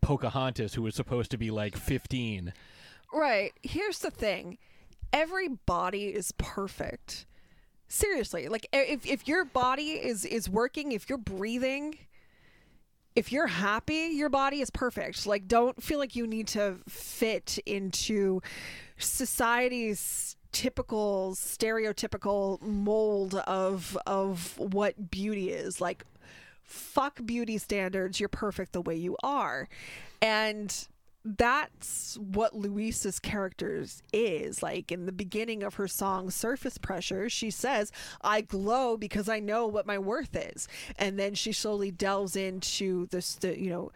Pocahontas 0.00 0.74
who 0.74 0.82
was 0.82 0.96
supposed 0.96 1.30
to 1.30 1.38
be 1.38 1.52
like 1.52 1.76
15. 1.76 2.52
Right. 3.12 3.52
Here's 3.62 3.98
the 3.98 4.10
thing. 4.10 4.58
Every 5.12 5.48
body 5.48 6.06
is 6.06 6.32
perfect. 6.38 7.26
Seriously. 7.88 8.48
Like 8.48 8.66
if 8.72 9.04
if 9.06 9.28
your 9.28 9.44
body 9.44 9.90
is 9.90 10.24
is 10.24 10.48
working, 10.48 10.92
if 10.92 11.08
you're 11.10 11.18
breathing, 11.18 11.98
if 13.14 13.30
you're 13.30 13.48
happy, 13.48 14.10
your 14.14 14.30
body 14.30 14.62
is 14.62 14.70
perfect. 14.70 15.26
Like 15.26 15.46
don't 15.46 15.82
feel 15.82 15.98
like 15.98 16.16
you 16.16 16.26
need 16.26 16.48
to 16.48 16.78
fit 16.88 17.58
into 17.66 18.40
society's 18.96 20.36
typical 20.52 21.34
stereotypical 21.34 22.60
mold 22.62 23.34
of 23.34 23.98
of 24.06 24.58
what 24.58 25.10
beauty 25.10 25.50
is. 25.50 25.80
Like 25.80 26.04
fuck 26.62 27.20
beauty 27.26 27.58
standards. 27.58 28.18
You're 28.20 28.30
perfect 28.30 28.72
the 28.72 28.80
way 28.80 28.96
you 28.96 29.16
are. 29.22 29.68
And 30.22 30.88
that's 31.24 32.18
what 32.18 32.54
Luisa's 32.54 33.18
characters 33.18 34.02
is 34.12 34.62
like 34.62 34.90
in 34.90 35.06
the 35.06 35.12
beginning 35.12 35.62
of 35.62 35.74
her 35.74 35.86
song 35.86 36.30
surface 36.30 36.78
pressure 36.78 37.30
she 37.30 37.48
says 37.48 37.92
i 38.22 38.40
glow 38.40 38.96
because 38.96 39.28
i 39.28 39.38
know 39.38 39.66
what 39.66 39.86
my 39.86 39.98
worth 39.98 40.34
is 40.34 40.66
and 40.96 41.18
then 41.18 41.34
she 41.34 41.52
slowly 41.52 41.92
delves 41.92 42.34
into 42.34 43.06
this 43.06 43.36
the, 43.36 43.58
you 43.58 43.70
know 43.70 43.92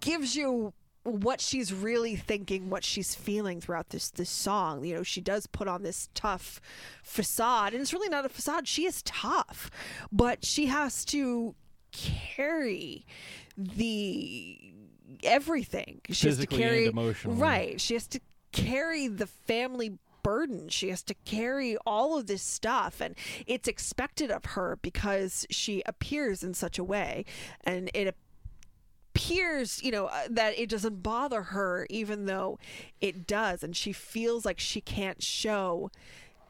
gives 0.00 0.36
you 0.36 0.72
what 1.04 1.40
she's 1.40 1.72
really 1.72 2.16
thinking, 2.16 2.70
what 2.70 2.82
she's 2.82 3.14
feeling 3.14 3.60
throughout 3.60 3.90
this 3.90 4.10
this 4.10 4.30
song. 4.30 4.84
You 4.84 4.96
know, 4.96 5.02
she 5.02 5.20
does 5.20 5.46
put 5.46 5.68
on 5.68 5.82
this 5.82 6.08
tough 6.14 6.60
facade, 7.02 7.72
and 7.72 7.82
it's 7.82 7.92
really 7.92 8.08
not 8.08 8.24
a 8.24 8.30
facade. 8.30 8.66
She 8.66 8.86
is 8.86 9.02
tough, 9.02 9.70
but 10.10 10.44
she 10.44 10.66
has 10.66 11.04
to 11.06 11.54
carry 11.92 13.06
the 13.56 14.73
everything. 15.24 16.00
She 16.10 16.26
has 16.28 16.36
to 16.36 16.42
Physically 16.42 16.62
and 16.62 16.70
carry 16.70 16.86
emotionally. 16.86 17.38
right. 17.38 17.80
She 17.80 17.94
has 17.94 18.06
to 18.08 18.20
carry 18.52 19.08
the 19.08 19.26
family 19.26 19.98
burden. 20.22 20.68
She 20.68 20.88
has 20.88 21.02
to 21.04 21.14
carry 21.24 21.76
all 21.86 22.16
of 22.18 22.26
this 22.26 22.42
stuff, 22.42 23.00
and 23.00 23.14
it's 23.46 23.68
expected 23.68 24.30
of 24.30 24.44
her 24.46 24.78
because 24.82 25.46
she 25.50 25.82
appears 25.86 26.42
in 26.42 26.54
such 26.54 26.78
a 26.78 26.84
way, 26.84 27.24
and 27.62 27.90
it 27.94 28.14
appears, 29.14 29.82
you 29.82 29.92
know, 29.92 30.06
uh, 30.06 30.22
that 30.30 30.58
it 30.58 30.68
doesn't 30.68 31.02
bother 31.02 31.42
her, 31.42 31.86
even 31.90 32.26
though 32.26 32.58
it 33.00 33.26
does, 33.26 33.62
and 33.62 33.76
she 33.76 33.92
feels 33.92 34.44
like 34.44 34.58
she 34.58 34.80
can't 34.80 35.22
show 35.22 35.90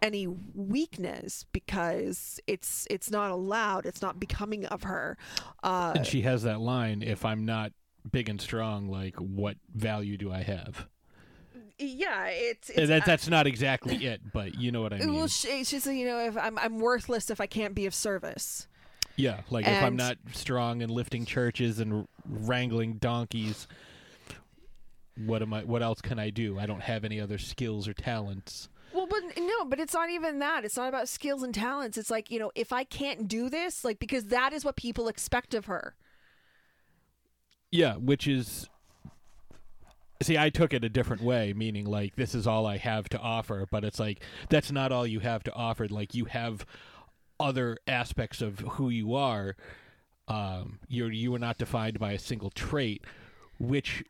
any 0.02 0.26
weakness 0.26 1.46
because 1.52 2.38
it's 2.46 2.86
it's 2.90 3.10
not 3.10 3.30
allowed 3.30 3.86
it's 3.86 4.02
not 4.02 4.20
becoming 4.20 4.66
of 4.66 4.82
her 4.82 5.16
uh 5.62 5.92
And 5.96 6.06
she 6.06 6.20
has 6.22 6.42
that 6.42 6.60
line, 6.60 7.02
if 7.02 7.24
I'm 7.24 7.46
not 7.46 7.72
big 8.10 8.28
and 8.28 8.40
strong, 8.40 8.88
like 8.88 9.16
what 9.16 9.56
value 9.74 10.16
do 10.16 10.32
I 10.32 10.42
have? 10.42 10.86
yeah 11.76 12.26
it's, 12.26 12.70
it's 12.70 12.86
that, 12.86 13.04
that's 13.04 13.28
not 13.28 13.48
exactly 13.48 13.96
it, 14.06 14.20
but 14.32 14.54
you 14.54 14.70
know 14.70 14.80
what 14.80 14.92
I 14.92 14.98
mean. 14.98 15.12
well 15.12 15.26
she, 15.26 15.64
she's 15.64 15.84
you 15.86 16.06
know 16.06 16.20
if 16.20 16.36
I'm, 16.36 16.56
I'm 16.56 16.78
worthless 16.78 17.30
if 17.30 17.40
i 17.40 17.46
can't 17.46 17.74
be 17.74 17.84
of 17.86 17.92
service 17.92 18.68
Yeah, 19.16 19.40
like 19.50 19.66
if 19.66 19.82
I'm 19.82 19.96
not 19.96 20.16
strong 20.32 20.82
and 20.82 20.90
lifting 20.90 21.24
churches 21.24 21.78
and 21.78 22.06
wrangling 22.28 22.94
donkeys, 22.94 23.68
what 25.16 25.40
am 25.42 25.54
I? 25.54 25.62
What 25.62 25.82
else 25.82 26.00
can 26.00 26.18
I 26.18 26.30
do? 26.30 26.58
I 26.58 26.66
don't 26.66 26.82
have 26.82 27.04
any 27.04 27.20
other 27.20 27.38
skills 27.38 27.86
or 27.86 27.92
talents. 27.94 28.68
Well, 28.92 29.06
but 29.06 29.22
no, 29.36 29.64
but 29.64 29.78
it's 29.80 29.94
not 29.94 30.10
even 30.10 30.38
that. 30.40 30.64
It's 30.64 30.76
not 30.76 30.88
about 30.88 31.08
skills 31.08 31.42
and 31.42 31.54
talents. 31.54 31.98
It's 31.98 32.10
like, 32.10 32.30
you 32.30 32.38
know, 32.38 32.50
if 32.54 32.72
I 32.72 32.84
can't 32.84 33.26
do 33.28 33.48
this, 33.48 33.84
like, 33.84 33.98
because 33.98 34.26
that 34.26 34.52
is 34.52 34.64
what 34.64 34.76
people 34.76 35.08
expect 35.08 35.54
of 35.54 35.66
her. 35.66 35.94
Yeah, 37.74 37.94
which 37.94 38.28
is 38.28 38.68
See, 40.22 40.38
I 40.38 40.48
took 40.48 40.72
it 40.72 40.84
a 40.84 40.88
different 40.88 41.22
way, 41.22 41.52
meaning 41.52 41.86
like 41.86 42.14
this 42.14 42.36
is 42.36 42.46
all 42.46 42.66
I 42.66 42.76
have 42.76 43.08
to 43.08 43.18
offer, 43.18 43.66
but 43.68 43.84
it's 43.84 43.98
like 43.98 44.22
that's 44.48 44.70
not 44.70 44.92
all 44.92 45.04
you 45.04 45.18
have 45.18 45.42
to 45.42 45.52
offer. 45.52 45.88
Like 45.88 46.14
you 46.14 46.26
have 46.26 46.64
other 47.40 47.76
aspects 47.88 48.40
of 48.40 48.60
who 48.60 48.90
you 48.90 49.16
are. 49.16 49.56
Um, 50.28 50.78
you're 50.86 51.10
you 51.10 51.34
are 51.34 51.38
not 51.40 51.58
defined 51.58 51.98
by 51.98 52.12
a 52.12 52.18
single 52.20 52.50
trait, 52.50 53.04
which 53.58 54.04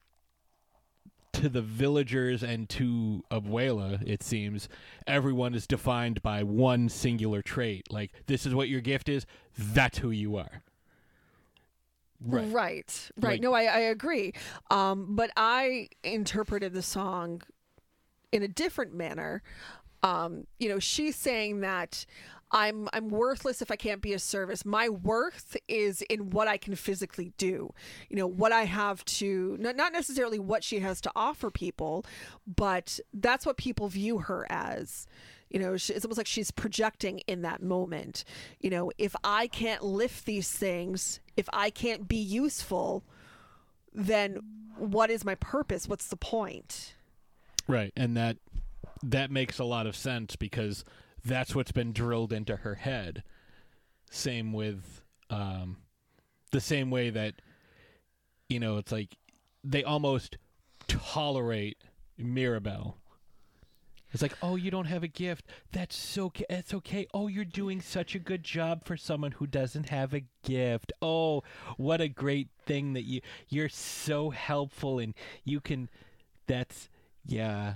to 1.33 1.49
the 1.49 1.63
villagers 1.63 2.43
and 2.43 2.69
to 2.69 3.25
Abuela, 3.31 4.07
it 4.07 4.23
seems 4.23 4.69
everyone 5.07 5.55
is 5.55 5.67
defined 5.67 6.23
by 6.23 6.43
one 6.43 6.91
singular 6.91 7.41
trait. 7.41 7.91
Like 7.91 8.13
this 8.27 8.45
is 8.45 8.55
what 8.55 8.69
your 8.69 8.83
gift 8.83 9.09
is. 9.09 9.25
That's 9.57 9.99
who 9.99 10.11
you 10.11 10.37
are. 10.37 10.63
Right. 12.25 12.51
Right. 12.53 13.11
Right. 13.21 13.31
Like- 13.33 13.41
no, 13.43 13.53
I, 13.53 13.65
I 13.65 13.79
agree. 13.81 14.33
Um, 14.71 15.15
but 15.17 15.31
I 15.37 15.89
interpreted 16.03 16.73
the 16.73 16.83
song 16.83 17.43
in 18.33 18.43
a 18.43 18.49
different 18.49 18.95
manner. 18.95 19.43
Um, 20.03 20.47
you 20.59 20.69
know, 20.69 20.79
she's 20.79 21.17
saying 21.17 21.61
that 21.61 22.05
I'm 22.51 22.89
I'm 22.93 23.09
worthless 23.09 23.63
if 23.63 23.71
I 23.71 23.77
can't 23.77 24.01
be 24.03 24.13
of 24.13 24.21
service. 24.23 24.65
My 24.65 24.89
worth 24.89 25.57
is 25.67 26.03
in 26.03 26.31
what 26.31 26.47
I 26.47 26.57
can 26.57 26.75
physically 26.77 27.33
do. 27.39 27.73
You 28.11 28.17
know, 28.17 28.27
what 28.27 28.53
I 28.53 28.65
have 28.65 29.05
to 29.07 29.57
not 29.59 29.77
not 29.77 29.93
necessarily 29.93 30.39
what 30.39 30.63
she 30.63 30.81
has 30.81 31.01
to 31.03 31.11
offer 31.17 31.51
people, 31.51 32.05
but 32.47 33.01
that's 33.13 33.47
what 33.47 33.57
people 33.57 33.89
view 33.89 34.19
her 34.19 34.47
as. 34.51 35.07
You 35.51 35.61
know, 35.61 35.75
it's 35.75 35.91
almost 35.91 36.19
like 36.19 36.27
she's 36.27 36.51
projecting 36.51 37.21
in 37.27 37.43
that 37.43 37.63
moment. 37.63 38.25
You 38.61 38.71
know, 38.71 38.91
if 38.99 39.15
I 39.23 39.47
can't 39.47 39.83
lift 39.83 40.27
these 40.27 40.51
things, 40.51 41.21
if 41.37 41.49
I 41.53 41.71
can't 41.71 42.09
be 42.09 42.17
useful, 42.17 43.05
then 43.93 44.41
what 44.77 45.11
is 45.11 45.25
my 45.25 45.37
purpose? 45.37 45.89
What's 45.89 46.09
the 46.09 46.17
point? 46.17 46.95
Right, 47.69 47.93
and 47.97 48.17
that 48.17 48.39
that 49.03 49.31
makes 49.31 49.59
a 49.59 49.65
lot 49.65 49.87
of 49.87 49.97
sense 49.97 50.37
because 50.37 50.85
that's 51.25 51.55
what's 51.55 51.73
been 51.73 51.93
drilled 51.93 52.33
into 52.33 52.57
her 52.57 52.75
head. 52.75 53.23
Same 54.11 54.53
with 54.53 55.03
um, 55.31 55.79
the 56.51 56.61
same 56.61 56.91
way 56.91 57.11
that 57.11 57.35
you 58.49 58.61
know 58.61 58.77
it's 58.77 58.93
like 58.93 59.17
they 59.63 59.85
almost 59.85 60.37
tolerate 60.89 61.79
Mirabel. 62.19 62.99
It's 64.15 64.23
like, 64.23 64.37
oh, 64.41 64.57
you 64.57 64.71
don't 64.71 64.87
have 64.87 65.03
a 65.03 65.09
gift. 65.09 65.45
That's 65.73 65.95
so. 65.95 66.31
ca- 66.31 66.47
That's 66.49 66.73
okay. 66.73 67.07
Oh, 67.13 67.27
you're 67.27 67.45
doing 67.45 67.81
such 67.83 68.15
a 68.15 68.19
good 68.19 68.43
job 68.45 68.85
for 68.87 68.97
someone 68.97 69.33
who 69.33 69.47
doesn't 69.47 69.91
have 69.91 70.15
a 70.15 70.23
gift. 70.45 70.93
Oh, 71.03 71.43
what 71.77 72.01
a 72.01 72.09
great 72.09 72.49
thing 72.65 72.93
that 72.95 73.03
you. 73.03 73.21
You're 73.49 73.69
so 73.69 74.31
helpful, 74.31 74.99
and 75.01 75.15
you 75.45 75.61
can. 75.61 75.91
That's 76.47 76.89
yeah. 77.27 77.75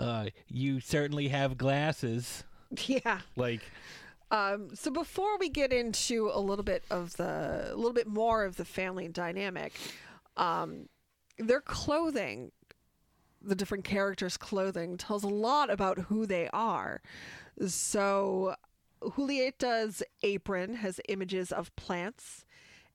Uh, 0.00 0.26
you 0.48 0.80
certainly 0.80 1.28
have 1.28 1.56
glasses. 1.56 2.44
Yeah. 2.86 3.20
Like, 3.36 3.62
Um, 4.30 4.74
so 4.76 4.90
before 4.92 5.36
we 5.38 5.48
get 5.48 5.72
into 5.72 6.30
a 6.32 6.38
little 6.40 6.62
bit 6.64 6.84
of 6.90 7.16
the, 7.16 7.70
a 7.72 7.74
little 7.74 7.92
bit 7.92 8.06
more 8.06 8.44
of 8.44 8.56
the 8.56 8.64
family 8.64 9.08
dynamic, 9.08 9.72
um, 10.36 10.88
their 11.36 11.60
clothing, 11.60 12.52
the 13.42 13.54
different 13.54 13.84
characters' 13.84 14.36
clothing, 14.36 14.96
tells 14.96 15.24
a 15.24 15.28
lot 15.28 15.70
about 15.70 15.98
who 15.98 16.26
they 16.26 16.48
are. 16.52 17.00
So 17.66 18.54
Julieta's 19.02 20.02
apron 20.22 20.74
has 20.74 21.00
images 21.08 21.52
of 21.52 21.74
plants, 21.76 22.44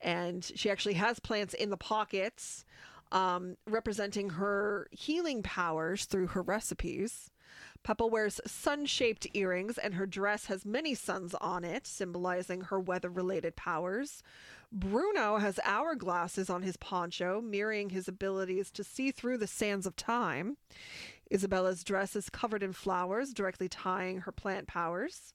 and 0.01 0.43
she 0.55 0.69
actually 0.69 0.93
has 0.95 1.19
plants 1.19 1.53
in 1.53 1.69
the 1.69 1.77
pockets, 1.77 2.65
um, 3.11 3.57
representing 3.65 4.31
her 4.31 4.87
healing 4.91 5.41
powers 5.41 6.05
through 6.05 6.27
her 6.27 6.41
recipes. 6.41 7.31
Pepa 7.85 8.09
wears 8.09 8.41
sun 8.47 8.87
shaped 8.87 9.27
earrings, 9.35 9.77
and 9.77 9.93
her 9.93 10.07
dress 10.07 10.47
has 10.47 10.65
many 10.65 10.95
suns 10.95 11.35
on 11.35 11.63
it, 11.63 11.85
symbolizing 11.85 12.61
her 12.61 12.79
weather 12.79 13.11
related 13.11 13.55
powers. 13.55 14.23
Bruno 14.71 15.37
has 15.37 15.59
hourglasses 15.63 16.49
on 16.49 16.63
his 16.63 16.77
poncho, 16.77 17.41
mirroring 17.41 17.91
his 17.91 18.07
abilities 18.07 18.71
to 18.71 18.83
see 18.83 19.11
through 19.11 19.37
the 19.37 19.45
sands 19.45 19.85
of 19.85 19.95
time. 19.95 20.57
Isabela's 21.29 21.83
dress 21.83 22.15
is 22.15 22.31
covered 22.31 22.63
in 22.63 22.73
flowers, 22.73 23.33
directly 23.33 23.69
tying 23.69 24.21
her 24.21 24.31
plant 24.31 24.65
powers, 24.65 25.34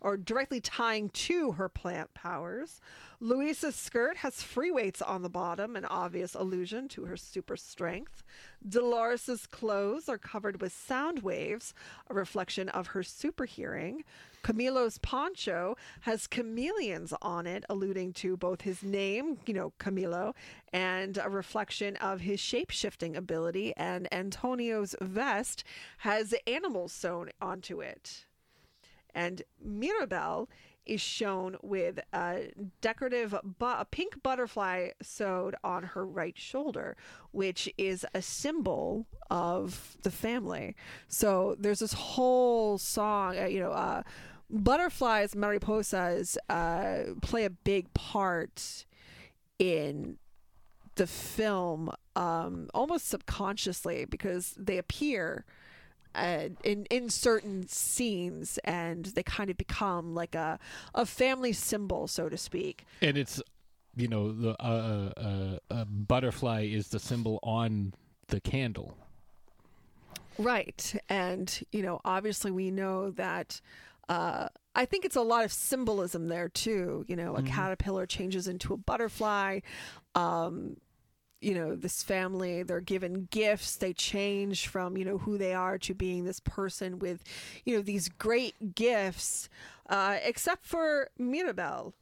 or 0.00 0.16
directly 0.16 0.60
tying 0.60 1.08
to 1.10 1.52
her 1.52 1.68
plant 1.68 2.12
powers. 2.14 2.80
Luisa's 3.20 3.74
skirt 3.74 4.18
has 4.18 4.42
free 4.42 4.70
weights 4.70 5.02
on 5.02 5.22
the 5.22 5.28
bottom, 5.28 5.74
an 5.74 5.84
obvious 5.84 6.36
allusion 6.36 6.86
to 6.88 7.04
her 7.04 7.16
super 7.16 7.56
strength. 7.56 8.22
Dolores's 8.66 9.46
clothes 9.46 10.08
are 10.08 10.18
covered 10.18 10.60
with 10.60 10.72
sound 10.72 11.22
waves, 11.24 11.74
a 12.08 12.14
reflection 12.14 12.68
of 12.68 12.88
her 12.88 13.02
super 13.02 13.44
hearing. 13.44 14.04
Camilo's 14.44 14.98
poncho 14.98 15.76
has 16.02 16.28
chameleons 16.28 17.12
on 17.20 17.46
it, 17.46 17.64
alluding 17.68 18.12
to 18.12 18.36
both 18.36 18.60
his 18.60 18.84
name, 18.84 19.38
you 19.46 19.54
know, 19.54 19.72
Camilo, 19.80 20.34
and 20.72 21.18
a 21.18 21.28
reflection 21.28 21.96
of 21.96 22.20
his 22.20 22.38
shape 22.38 22.70
shifting 22.70 23.16
ability. 23.16 23.74
And 23.76 24.06
Antonio's 24.12 24.94
vest 25.00 25.64
has 25.98 26.34
animals 26.46 26.92
sewn 26.92 27.30
onto 27.40 27.80
it. 27.80 28.26
And 29.14 29.42
Mirabel 29.62 30.48
is 30.86 31.00
shown 31.00 31.56
with 31.62 32.00
a 32.12 32.50
decorative 32.80 33.34
bu- 33.44 33.66
a 33.66 33.86
pink 33.90 34.22
butterfly 34.22 34.88
sewed 35.02 35.54
on 35.62 35.82
her 35.82 36.06
right 36.06 36.36
shoulder, 36.36 36.96
which 37.30 37.68
is 37.76 38.06
a 38.14 38.22
symbol 38.22 39.06
of 39.30 39.96
the 40.02 40.10
family. 40.10 40.74
So 41.06 41.56
there's 41.58 41.80
this 41.80 41.92
whole 41.92 42.78
song, 42.78 43.38
uh, 43.38 43.44
you 43.44 43.60
know, 43.60 43.72
uh, 43.72 44.02
butterflies, 44.50 45.34
mariposas, 45.34 46.38
uh, 46.48 47.14
play 47.20 47.44
a 47.44 47.50
big 47.50 47.92
part 47.92 48.86
in 49.58 50.16
the 50.94 51.06
film 51.06 51.90
um, 52.16 52.68
almost 52.74 53.08
subconsciously 53.08 54.04
because 54.04 54.54
they 54.58 54.78
appear 54.78 55.44
uh, 56.18 56.48
in 56.64 56.84
in 56.86 57.08
certain 57.08 57.66
scenes 57.68 58.58
and 58.64 59.06
they 59.06 59.22
kind 59.22 59.50
of 59.50 59.56
become 59.56 60.14
like 60.14 60.34
a 60.34 60.58
a 60.94 61.06
family 61.06 61.52
symbol, 61.52 62.06
so 62.06 62.28
to 62.28 62.36
speak. 62.36 62.84
and 63.02 63.16
it's 63.16 63.42
you 63.96 64.08
know 64.08 64.32
the 64.32 64.50
uh, 64.62 65.12
uh, 65.16 65.58
uh, 65.70 65.84
butterfly 65.84 66.62
is 66.62 66.88
the 66.88 66.98
symbol 66.98 67.38
on 67.42 67.92
the 68.28 68.40
candle. 68.40 68.96
Right. 70.38 70.94
And, 71.08 71.66
you 71.72 71.82
know, 71.82 72.00
obviously 72.04 72.52
we 72.52 72.70
know 72.70 73.10
that 73.10 73.60
uh, 74.08 74.48
I 74.74 74.84
think 74.84 75.04
it's 75.04 75.16
a 75.16 75.22
lot 75.22 75.44
of 75.44 75.52
symbolism 75.52 76.28
there 76.28 76.48
too. 76.48 77.04
You 77.08 77.16
know, 77.16 77.34
a 77.36 77.42
caterpillar 77.42 78.06
changes 78.06 78.46
into 78.46 78.72
a 78.72 78.76
butterfly. 78.76 79.60
Um, 80.14 80.76
you 81.40 81.54
know, 81.54 81.74
this 81.76 82.02
family, 82.02 82.62
they're 82.62 82.80
given 82.80 83.28
gifts. 83.30 83.76
They 83.76 83.92
change 83.92 84.66
from, 84.66 84.96
you 84.96 85.04
know, 85.04 85.18
who 85.18 85.38
they 85.38 85.54
are 85.54 85.78
to 85.78 85.94
being 85.94 86.24
this 86.24 86.40
person 86.40 86.98
with, 86.98 87.22
you 87.64 87.76
know, 87.76 87.82
these 87.82 88.08
great 88.08 88.74
gifts, 88.74 89.48
uh, 89.88 90.18
except 90.24 90.64
for 90.64 91.10
Mirabel. 91.18 91.94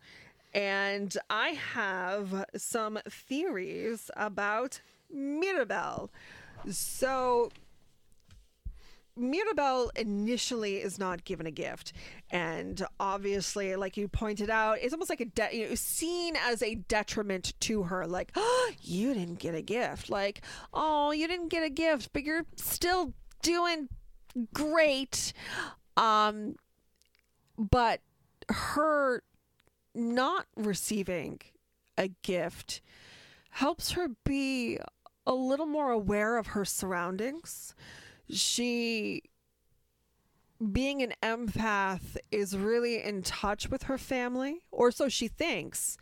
And 0.54 1.16
I 1.28 1.50
have 1.50 2.46
some 2.56 2.98
theories 3.08 4.10
about 4.16 4.80
Mirabel. 5.12 6.10
So, 6.70 7.50
Mirabel 9.16 9.90
initially 9.96 10.76
is 10.76 10.98
not 10.98 11.24
given 11.24 11.46
a 11.46 11.50
gift, 11.50 11.92
and 12.30 12.84
obviously, 13.00 13.74
like 13.76 13.96
you 13.96 14.08
pointed 14.08 14.50
out, 14.50 14.78
it's 14.80 14.92
almost 14.92 15.10
like 15.10 15.20
a 15.20 15.26
de- 15.26 15.56
you 15.56 15.68
know, 15.68 15.74
seen 15.74 16.36
as 16.36 16.62
a 16.62 16.74
detriment 16.74 17.54
to 17.60 17.84
her. 17.84 18.06
Like, 18.06 18.32
oh, 18.36 18.72
you 18.82 19.14
didn't 19.14 19.38
get 19.38 19.54
a 19.54 19.62
gift. 19.62 20.10
Like, 20.10 20.42
oh, 20.74 21.12
you 21.12 21.26
didn't 21.26 21.48
get 21.48 21.62
a 21.62 21.70
gift, 21.70 22.10
but 22.12 22.24
you're 22.24 22.44
still 22.56 23.14
doing 23.42 23.88
great. 24.52 25.32
Um, 25.96 26.56
but 27.58 28.00
her 28.50 29.22
not 29.94 30.46
receiving 30.56 31.40
a 31.96 32.08
gift 32.22 32.82
helps 33.50 33.92
her 33.92 34.08
be 34.24 34.78
a 35.26 35.34
little 35.34 35.66
more 35.66 35.90
aware 35.90 36.36
of 36.36 36.48
her 36.48 36.64
surroundings. 36.64 37.74
She, 38.30 39.22
being 40.72 41.02
an 41.02 41.12
empath, 41.22 42.16
is 42.30 42.56
really 42.56 43.02
in 43.02 43.22
touch 43.22 43.68
with 43.70 43.84
her 43.84 43.98
family, 43.98 44.60
or 44.70 44.90
so 44.90 45.08
she 45.08 45.28
thinks. 45.28 45.96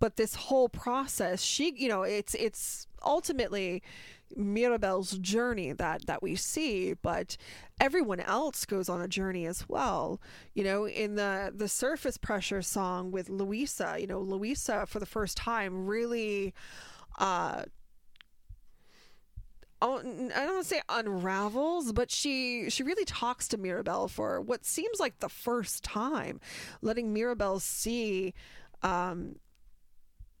But 0.00 0.16
this 0.16 0.34
whole 0.34 0.68
process, 0.68 1.42
she, 1.42 1.74
you 1.76 1.88
know, 1.88 2.02
it's 2.02 2.34
it's 2.34 2.86
ultimately 3.04 3.82
Mirabel's 4.36 5.18
journey 5.18 5.72
that 5.72 6.06
that 6.06 6.22
we 6.22 6.36
see, 6.36 6.94
but 6.94 7.36
everyone 7.80 8.20
else 8.20 8.64
goes 8.64 8.88
on 8.88 9.00
a 9.00 9.08
journey 9.08 9.46
as 9.46 9.68
well. 9.68 10.20
You 10.54 10.64
know, 10.64 10.86
in 10.86 11.16
the 11.16 11.52
the 11.54 11.68
surface 11.68 12.16
pressure 12.16 12.62
song 12.62 13.10
with 13.10 13.28
Luisa, 13.28 13.96
you 13.98 14.06
know, 14.06 14.20
Luisa 14.20 14.86
for 14.86 15.00
the 15.00 15.06
first 15.06 15.36
time 15.36 15.86
really 15.86 16.54
uh 17.18 17.64
I 19.80 19.86
don't 19.86 20.32
want 20.32 20.62
to 20.62 20.64
say 20.64 20.80
unravels, 20.88 21.92
but 21.92 22.10
she 22.10 22.68
she 22.68 22.82
really 22.82 23.04
talks 23.04 23.46
to 23.48 23.58
Mirabel 23.58 24.08
for 24.08 24.40
what 24.40 24.64
seems 24.64 24.98
like 24.98 25.20
the 25.20 25.28
first 25.28 25.84
time, 25.84 26.40
letting 26.82 27.12
Mirabel 27.12 27.60
see 27.60 28.34
um, 28.82 29.36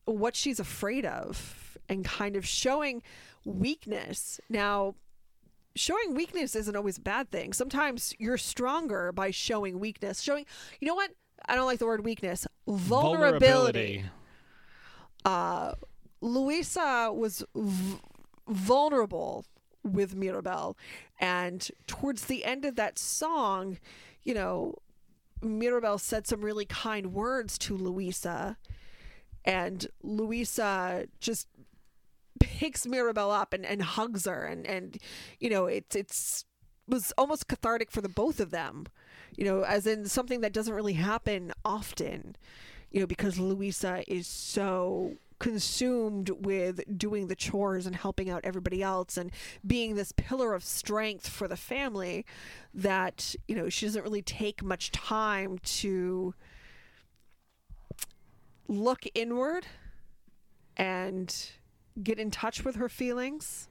what 0.06 0.34
she's 0.34 0.58
afraid 0.58 1.04
of 1.04 1.78
and 1.88 2.04
kind 2.04 2.36
of 2.36 2.46
showing 2.46 3.02
weakness. 3.44 4.40
Now, 4.48 4.94
showing 5.76 6.14
weakness 6.14 6.56
isn't 6.56 6.76
always 6.76 6.98
a 6.98 7.02
bad 7.02 7.30
thing. 7.30 7.52
Sometimes 7.52 8.14
you're 8.18 8.38
stronger 8.38 9.12
by 9.12 9.30
showing 9.30 9.78
weakness. 9.78 10.20
Showing, 10.20 10.46
you 10.80 10.88
know 10.88 10.94
what? 10.94 11.10
I 11.46 11.54
don't 11.54 11.66
like 11.66 11.78
the 11.78 11.86
word 11.86 12.04
weakness. 12.04 12.46
Vulnerability. 12.66 14.04
Uh, 15.24 15.74
Luisa 16.20 17.12
was 17.14 17.44
v- 17.54 18.00
vulnerable 18.48 19.44
with 19.84 20.14
Mirabel, 20.14 20.76
and 21.20 21.68
towards 21.86 22.24
the 22.26 22.44
end 22.44 22.64
of 22.64 22.76
that 22.76 22.98
song, 22.98 23.78
you 24.22 24.34
know, 24.34 24.74
Mirabel 25.42 25.98
said 25.98 26.26
some 26.26 26.42
really 26.42 26.66
kind 26.66 27.12
words 27.12 27.58
to 27.58 27.76
Luisa. 27.76 28.56
and 29.44 29.86
Luisa 30.02 31.06
just 31.20 31.46
picks 32.40 32.86
Mirabel 32.86 33.30
up 33.30 33.52
and, 33.52 33.64
and 33.64 33.82
hugs 33.82 34.26
her 34.26 34.44
and, 34.44 34.66
and 34.66 34.98
you 35.40 35.50
know 35.50 35.66
it's 35.66 35.96
it's 35.96 36.44
was 36.86 37.12
almost 37.18 37.48
cathartic 37.48 37.90
for 37.90 38.00
the 38.00 38.08
both 38.08 38.40
of 38.40 38.50
them 38.50 38.86
you 39.36 39.44
know 39.44 39.62
as 39.62 39.86
in 39.86 40.06
something 40.06 40.40
that 40.40 40.52
doesn't 40.52 40.74
really 40.74 40.94
happen 40.94 41.52
often 41.64 42.36
you 42.90 43.00
know 43.00 43.06
because 43.06 43.38
Luisa 43.38 44.02
is 44.06 44.26
so 44.26 45.14
consumed 45.38 46.30
with 46.30 46.98
doing 46.98 47.28
the 47.28 47.36
chores 47.36 47.86
and 47.86 47.96
helping 47.96 48.28
out 48.28 48.40
everybody 48.44 48.82
else 48.82 49.16
and 49.16 49.30
being 49.66 49.94
this 49.94 50.12
pillar 50.12 50.54
of 50.54 50.64
strength 50.64 51.28
for 51.28 51.46
the 51.46 51.56
family 51.56 52.26
that 52.74 53.34
you 53.46 53.54
know 53.54 53.68
she 53.68 53.86
doesn't 53.86 54.02
really 54.02 54.22
take 54.22 54.62
much 54.62 54.90
time 54.90 55.58
to 55.58 56.34
look 58.66 59.04
inward 59.14 59.66
and 60.76 61.50
get 62.02 62.18
in 62.18 62.30
touch 62.30 62.64
with 62.64 62.76
her 62.76 62.88
feelings. 62.88 63.68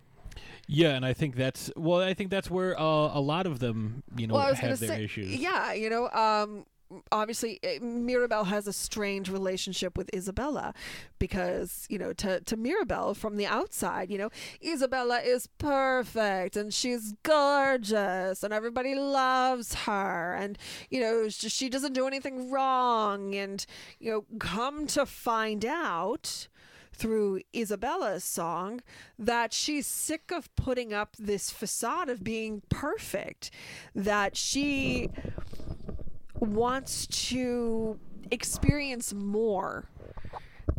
Yeah, 0.67 0.89
and 0.89 1.05
I 1.05 1.13
think 1.13 1.35
that's 1.35 1.71
well. 1.75 2.01
I 2.01 2.13
think 2.13 2.29
that's 2.29 2.49
where 2.49 2.77
uh, 2.79 2.83
a 2.83 3.21
lot 3.21 3.47
of 3.47 3.59
them, 3.59 4.03
you 4.15 4.27
know, 4.27 4.35
well, 4.35 4.53
have 4.53 4.79
their 4.79 4.89
say, 4.89 5.03
issues. 5.03 5.35
Yeah, 5.35 5.73
you 5.73 5.89
know, 5.89 6.09
um, 6.09 6.65
obviously 7.11 7.59
eh, 7.63 7.79
Mirabel 7.81 8.45
has 8.45 8.67
a 8.67 8.73
strange 8.73 9.29
relationship 9.29 9.97
with 9.97 10.09
Isabela 10.11 10.73
because, 11.19 11.85
you 11.89 11.97
know, 11.97 12.13
to, 12.13 12.41
to 12.41 12.57
Mirabel 12.57 13.13
from 13.13 13.37
the 13.37 13.45
outside, 13.45 14.09
you 14.09 14.17
know, 14.17 14.29
Isabela 14.63 15.25
is 15.25 15.47
perfect 15.57 16.55
and 16.55 16.73
she's 16.73 17.13
gorgeous 17.23 18.43
and 18.43 18.53
everybody 18.53 18.95
loves 18.95 19.73
her 19.73 20.33
and, 20.33 20.57
you 20.89 20.99
know, 20.99 21.29
she 21.29 21.69
doesn't 21.69 21.93
do 21.93 22.07
anything 22.07 22.49
wrong. 22.49 23.35
And, 23.35 23.65
you 23.99 24.11
know, 24.11 24.25
come 24.39 24.87
to 24.87 25.05
find 25.05 25.65
out 25.65 26.47
through 26.97 27.41
Isabela's 27.53 28.23
song 28.23 28.81
that 29.19 29.53
she's 29.53 29.85
sick 29.85 30.31
of 30.31 30.53
putting 30.55 30.93
up 30.93 31.15
this 31.17 31.51
facade 31.51 32.09
of 32.09 32.23
being 32.23 32.63
perfect, 32.69 33.51
that 33.93 34.35
she 34.35 35.09
wants 36.39 37.07
to 37.29 37.99
experience 38.31 39.13
more. 39.13 39.89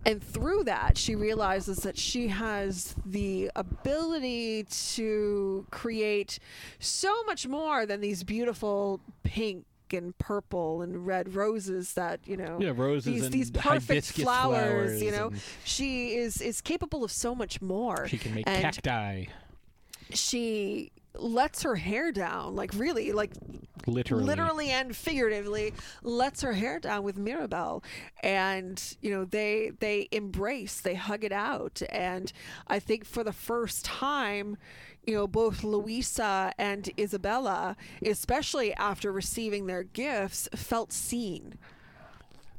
And 0.04 0.22
through 0.22 0.64
that, 0.64 0.96
she 0.96 1.14
realizes 1.14 1.78
that 1.78 1.98
she 1.98 2.28
has 2.28 2.94
the 3.04 3.50
ability 3.56 4.64
to 4.94 5.66
create 5.70 6.38
so 6.78 7.22
much 7.24 7.46
more 7.46 7.84
than 7.84 8.00
these 8.00 8.22
beautiful 8.22 9.00
pink 9.22 9.64
and 9.90 10.16
purple 10.18 10.82
and 10.82 11.06
red 11.06 11.34
roses 11.34 11.94
that 11.94 12.20
you 12.26 12.36
know 12.36 12.58
Yeah, 12.60 12.72
roses 12.76 13.04
these, 13.06 13.24
and 13.24 13.32
these 13.32 13.50
perfect 13.50 13.88
hibiscus 13.88 14.22
flowers, 14.22 15.02
you 15.02 15.10
know. 15.10 15.32
she 15.64 16.14
is 16.14 16.42
is 16.42 16.60
capable 16.60 17.02
of 17.04 17.10
so 17.10 17.34
much 17.34 17.62
more. 17.62 18.06
She 18.06 18.18
can 18.18 18.34
make 18.34 18.46
and 18.46 18.62
cacti, 18.62 19.24
she 20.10 20.92
lets 21.18 21.62
her 21.62 21.76
hair 21.76 22.12
down 22.12 22.54
like 22.54 22.72
really 22.74 23.12
like 23.12 23.32
literally. 23.86 24.24
literally 24.24 24.70
and 24.70 24.94
figuratively 24.94 25.72
lets 26.02 26.42
her 26.42 26.52
hair 26.52 26.78
down 26.78 27.02
with 27.02 27.16
Mirabel. 27.16 27.82
And 28.22 28.96
you 29.00 29.10
know 29.10 29.24
they 29.24 29.72
they 29.80 30.08
embrace 30.12 30.80
they 30.80 30.94
hug 30.94 31.24
it 31.24 31.32
out. 31.32 31.82
And 31.90 32.32
I 32.66 32.78
think 32.78 33.04
for 33.04 33.24
the 33.24 33.32
first 33.32 33.84
time 33.84 34.56
you 35.06 35.14
know 35.14 35.26
both 35.26 35.64
Luisa 35.64 36.52
and 36.58 36.84
Isabela 36.96 37.76
especially 38.04 38.74
after 38.74 39.10
receiving 39.10 39.66
their 39.66 39.82
gifts 39.82 40.48
felt 40.54 40.92
seen 40.92 41.54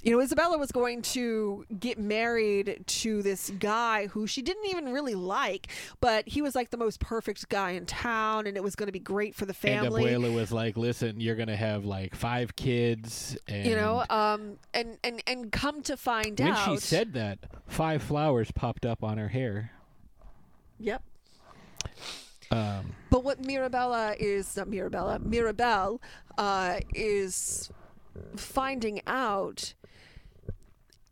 you 0.01 0.15
know, 0.15 0.23
Isabela 0.23 0.57
was 0.57 0.71
going 0.71 1.01
to 1.01 1.65
get 1.79 1.99
married 1.99 2.83
to 2.87 3.21
this 3.21 3.49
guy 3.59 4.07
who 4.07 4.27
she 4.27 4.41
didn't 4.41 4.65
even 4.67 4.93
really 4.93 5.15
like, 5.15 5.67
but 5.99 6.27
he 6.27 6.41
was 6.41 6.55
like 6.55 6.69
the 6.69 6.77
most 6.77 6.99
perfect 6.99 7.49
guy 7.49 7.71
in 7.71 7.85
town, 7.85 8.47
and 8.47 8.55
it 8.55 8.63
was 8.63 8.75
going 8.75 8.87
to 8.87 8.93
be 8.93 8.99
great 8.99 9.35
for 9.35 9.45
the 9.45 9.53
family. 9.53 10.13
And 10.13 10.23
Abuela 10.23 10.33
was 10.33 10.51
like, 10.51 10.77
"Listen, 10.77 11.19
you're 11.19 11.35
gonna 11.35 11.55
have 11.55 11.83
like 11.83 12.15
five 12.15 12.55
kids." 12.55 13.37
And 13.47 13.65
you 13.65 13.75
know, 13.75 14.05
um, 14.09 14.57
and 14.73 14.97
and 15.03 15.21
and 15.27 15.51
come 15.51 15.81
to 15.83 15.97
find 15.97 16.39
when 16.39 16.49
out, 16.49 16.67
When 16.67 16.77
she 16.77 16.81
said 16.81 17.13
that, 17.13 17.39
five 17.67 18.01
flowers 18.01 18.51
popped 18.51 18.85
up 18.85 19.03
on 19.03 19.17
her 19.17 19.27
hair. 19.27 19.71
"Yep." 20.79 21.03
Um, 22.51 22.95
But 23.09 23.23
what 23.23 23.43
Mirabella 23.45 24.15
is 24.19 24.55
not 24.55 24.67
Mirabella, 24.67 25.19
Mirabel 25.19 26.01
uh, 26.37 26.79
is 26.95 27.69
finding 28.35 29.01
out 29.05 29.73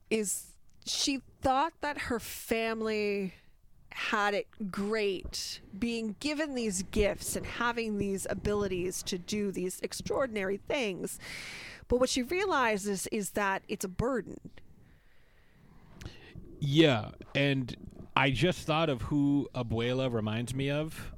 is 0.09 0.53
she 0.85 1.21
thought 1.41 1.73
that 1.81 1.97
her 1.97 2.19
family 2.19 3.33
had 3.91 4.33
it 4.33 4.47
great 4.71 5.59
being 5.77 6.15
given 6.19 6.53
these 6.53 6.83
gifts 6.83 7.35
and 7.35 7.45
having 7.45 7.97
these 7.97 8.27
abilities 8.29 9.01
to 9.03 9.17
do 9.17 9.51
these 9.51 9.79
extraordinary 9.81 10.57
things. 10.67 11.19
But 11.87 11.99
what 11.99 12.09
she 12.09 12.21
realizes 12.21 13.07
is 13.07 13.31
that 13.31 13.63
it's 13.67 13.85
a 13.85 13.89
burden. 13.89 14.39
yeah, 16.59 17.09
and 17.35 17.75
I 18.15 18.31
just 18.31 18.61
thought 18.65 18.89
of 18.89 19.03
who 19.03 19.47
Abuela 19.55 20.11
reminds 20.11 20.53
me 20.53 20.69
of, 20.71 21.11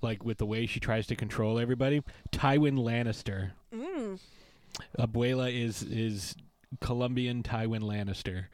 like 0.00 0.24
with 0.24 0.38
the 0.38 0.46
way 0.46 0.66
she 0.66 0.80
tries 0.80 1.06
to 1.08 1.16
control 1.16 1.58
everybody. 1.58 2.02
Tywin 2.32 2.76
Lannister. 2.78 3.52
Mm. 3.74 4.18
Abuela 4.98 5.52
is 5.52 5.82
is 5.82 6.34
Colombian 6.80 7.42
Tywin 7.42 7.82
Lannister 7.82 8.46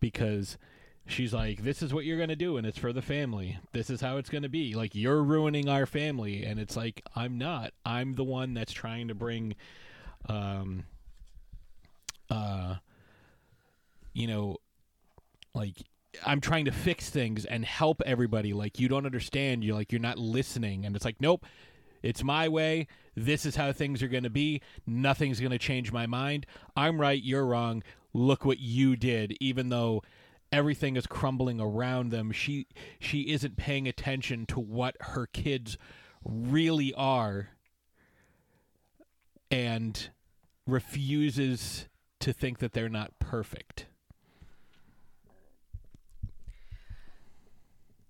because 0.00 0.58
she's 1.06 1.32
like, 1.34 1.62
"This 1.62 1.82
is 1.82 1.92
what 1.92 2.04
you're 2.04 2.18
gonna 2.18 2.36
do, 2.36 2.56
and 2.56 2.66
it's 2.66 2.78
for 2.78 2.92
the 2.92 3.02
family. 3.02 3.58
This 3.72 3.90
is 3.90 4.00
how 4.00 4.16
it's 4.16 4.30
gonna 4.30 4.48
be. 4.48 4.74
Like 4.74 4.94
you're 4.94 5.22
ruining 5.22 5.68
our 5.68 5.86
family." 5.86 6.44
And 6.44 6.58
it's 6.58 6.76
like, 6.76 7.02
I'm 7.14 7.38
not. 7.38 7.72
I'm 7.84 8.14
the 8.14 8.24
one 8.24 8.54
that's 8.54 8.72
trying 8.72 9.08
to 9.08 9.14
bring, 9.14 9.56
um, 10.28 10.84
uh, 12.30 12.76
you 14.12 14.26
know, 14.26 14.56
like 15.54 15.76
I'm 16.24 16.40
trying 16.40 16.64
to 16.64 16.72
fix 16.72 17.10
things 17.10 17.44
and 17.44 17.64
help 17.64 18.02
everybody. 18.04 18.52
Like 18.52 18.78
you 18.78 18.88
don't 18.88 19.06
understand. 19.06 19.64
You're 19.64 19.76
like 19.76 19.92
you're 19.92 20.00
not 20.00 20.18
listening, 20.18 20.84
and 20.84 20.96
it's 20.96 21.04
like, 21.04 21.20
nope. 21.20 21.44
It's 22.02 22.24
my 22.24 22.48
way. 22.48 22.86
This 23.14 23.44
is 23.44 23.56
how 23.56 23.72
things 23.72 24.02
are 24.02 24.08
going 24.08 24.24
to 24.24 24.30
be. 24.30 24.62
Nothing's 24.86 25.40
going 25.40 25.52
to 25.52 25.58
change 25.58 25.92
my 25.92 26.06
mind. 26.06 26.46
I'm 26.76 27.00
right. 27.00 27.22
You're 27.22 27.46
wrong. 27.46 27.82
Look 28.12 28.44
what 28.44 28.58
you 28.58 28.96
did. 28.96 29.36
Even 29.40 29.68
though 29.68 30.02
everything 30.52 30.96
is 30.96 31.06
crumbling 31.06 31.60
around 31.60 32.10
them, 32.10 32.32
she 32.32 32.66
she 32.98 33.22
isn't 33.30 33.56
paying 33.56 33.86
attention 33.86 34.46
to 34.46 34.60
what 34.60 34.96
her 35.00 35.26
kids 35.26 35.76
really 36.24 36.92
are, 36.94 37.50
and 39.50 40.10
refuses 40.66 41.88
to 42.20 42.32
think 42.32 42.58
that 42.58 42.72
they're 42.72 42.88
not 42.88 43.18
perfect. 43.18 43.86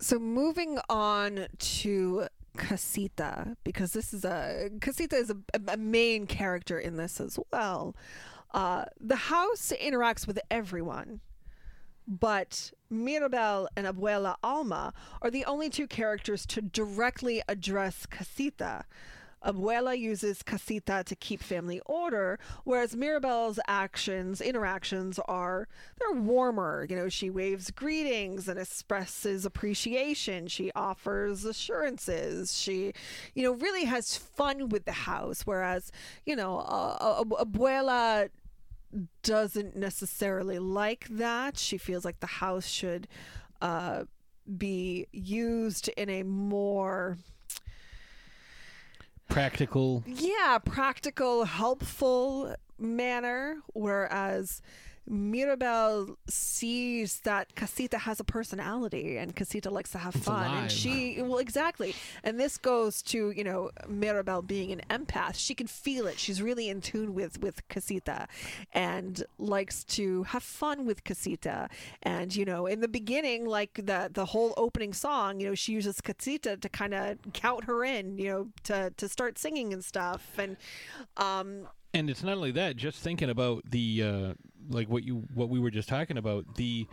So 0.00 0.18
moving 0.18 0.78
on 0.88 1.46
to 1.58 2.26
Casita, 2.60 3.56
because 3.64 3.92
this 3.94 4.12
is 4.12 4.22
a 4.24 4.68
Casita 4.80 5.16
is 5.16 5.30
a, 5.30 5.36
a 5.66 5.78
main 5.78 6.26
character 6.26 6.78
in 6.78 6.96
this 6.98 7.18
as 7.20 7.38
well. 7.50 7.96
Uh, 8.52 8.84
the 9.00 9.16
house 9.16 9.72
interacts 9.80 10.26
with 10.26 10.38
everyone, 10.50 11.20
but 12.06 12.70
Mirabel 12.90 13.66
and 13.76 13.86
Abuela 13.86 14.36
Alma 14.42 14.92
are 15.22 15.30
the 15.30 15.46
only 15.46 15.70
two 15.70 15.86
characters 15.86 16.44
to 16.46 16.60
directly 16.60 17.42
address 17.48 18.04
Casita. 18.04 18.84
Abuela 19.44 19.98
uses 19.98 20.42
casita 20.42 21.02
to 21.06 21.16
keep 21.16 21.42
family 21.42 21.80
order, 21.86 22.38
whereas 22.64 22.94
Mirabel's 22.94 23.58
actions, 23.66 24.40
interactions 24.40 25.18
are 25.26 25.68
they're 25.98 26.20
warmer. 26.20 26.86
You 26.88 26.96
know, 26.96 27.08
she 27.08 27.30
waves 27.30 27.70
greetings 27.70 28.48
and 28.48 28.58
expresses 28.58 29.46
appreciation. 29.46 30.46
She 30.48 30.70
offers 30.74 31.44
assurances. 31.44 32.58
She, 32.58 32.92
you 33.34 33.42
know, 33.42 33.52
really 33.52 33.84
has 33.84 34.16
fun 34.16 34.68
with 34.68 34.84
the 34.84 34.92
house. 34.92 35.42
Whereas, 35.46 35.90
you 36.26 36.36
know, 36.36 36.58
uh, 36.58 37.24
Abuela 37.24 38.28
doesn't 39.22 39.76
necessarily 39.76 40.58
like 40.58 41.06
that. 41.08 41.56
She 41.56 41.78
feels 41.78 42.04
like 42.04 42.20
the 42.20 42.26
house 42.26 42.66
should 42.66 43.08
uh, 43.62 44.04
be 44.58 45.06
used 45.12 45.88
in 45.96 46.10
a 46.10 46.22
more 46.24 47.18
practical. 49.30 50.02
Yeah 50.06 50.58
practical 50.58 51.44
helpful 51.44 52.54
manner 52.78 53.58
whereas 53.74 54.60
Mirabel 55.10 56.16
sees 56.28 57.18
that 57.20 57.56
Casita 57.56 57.98
has 57.98 58.20
a 58.20 58.24
personality 58.24 59.16
and 59.16 59.34
Casita 59.34 59.68
likes 59.68 59.90
to 59.90 59.98
have 59.98 60.14
It's 60.14 60.24
fun. 60.24 60.46
alive. 60.46 60.62
And 60.62 60.70
she, 60.72 61.20
well, 61.20 61.38
exactly. 61.38 61.96
And 62.22 62.38
this 62.38 62.56
goes 62.56 63.02
to, 63.02 63.32
you 63.32 63.42
know, 63.42 63.70
Mirabel 63.88 64.40
being 64.40 64.70
an 64.70 64.82
empath. 64.88 65.34
She 65.34 65.54
can 65.54 65.66
feel 65.66 66.06
it. 66.06 66.18
She's 66.18 66.40
really 66.40 66.68
in 66.68 66.80
tune 66.80 67.12
with, 67.12 67.40
with 67.42 67.66
Casita 67.68 68.28
and 68.72 69.24
likes 69.38 69.82
to 69.84 70.22
have 70.24 70.44
fun 70.44 70.86
with 70.86 71.02
Casita. 71.02 71.68
And, 72.04 72.34
you 72.34 72.44
know, 72.44 72.66
in 72.66 72.80
the 72.80 72.88
beginning, 72.88 73.46
like 73.46 73.74
the, 73.74 74.10
the 74.12 74.26
whole 74.26 74.54
opening 74.56 74.92
song, 74.92 75.40
you 75.40 75.48
know, 75.48 75.54
she 75.56 75.72
uses 75.72 76.00
Casita 76.00 76.56
to 76.56 76.68
kind 76.68 76.94
of 76.94 77.18
count 77.32 77.64
her 77.64 77.84
in, 77.84 78.16
you 78.16 78.28
know, 78.28 78.48
to, 78.64 78.92
to 78.96 79.08
start 79.08 79.38
singing 79.38 79.72
and 79.72 79.84
stuff. 79.84 80.38
And, 80.38 80.56
um, 81.16 81.66
and 81.94 82.08
it's 82.10 82.22
not 82.22 82.36
only 82.36 82.52
that 82.52 82.76
just 82.76 82.98
thinking 82.98 83.30
about 83.30 83.62
the 83.70 84.02
uh 84.02 84.34
like 84.68 84.88
what 84.88 85.02
you 85.04 85.24
what 85.34 85.48
we 85.48 85.58
were 85.58 85.70
just 85.70 85.88
talking 85.88 86.16
about 86.16 86.56
the 86.56 86.86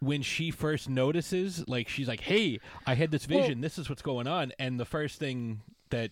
when 0.00 0.22
she 0.22 0.50
first 0.50 0.88
notices 0.88 1.64
like 1.68 1.88
she's 1.88 2.08
like 2.08 2.20
hey 2.20 2.58
i 2.86 2.94
had 2.94 3.10
this 3.10 3.28
Well- 3.28 3.40
vision. 3.40 3.60
This 3.60 3.78
is 3.78 3.88
what's 3.88 4.02
going 4.02 4.26
on. 4.28 4.52
And 4.58 4.78
the 4.78 4.84
first 4.84 5.18
thing 5.18 5.60
that 5.90 6.10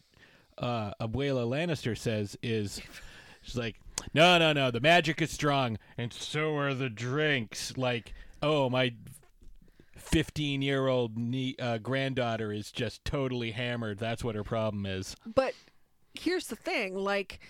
uh 0.58 0.92
abuela 1.00 1.46
lannister 1.46 1.96
says 1.96 2.36
is 2.42 2.80
she's 3.42 3.56
like 3.56 3.76
no 4.14 4.38
no 4.38 4.52
no 4.52 4.70
the 4.70 4.80
magic 4.80 5.20
is 5.22 5.30
strong 5.30 5.78
and 5.98 6.12
so 6.12 6.56
are 6.56 6.74
the 6.74 6.88
drinks. 6.88 7.76
Like 7.76 8.14
oh 8.42 8.68
my 8.70 8.92
15 9.96 10.62
year 10.62 10.86
old 10.86 11.12
uh, 11.58 11.78
granddaughter 11.78 12.52
is 12.52 12.70
just 12.70 13.04
totally 13.04 13.50
hammered. 13.52 13.98
That's 13.98 14.22
what 14.22 14.34
her 14.34 14.44
problem 14.44 14.86
is. 14.86 15.16
But 15.26 15.52
here's 16.20 16.46
the 16.48 16.56
thing 16.56 16.94
like 16.96 17.40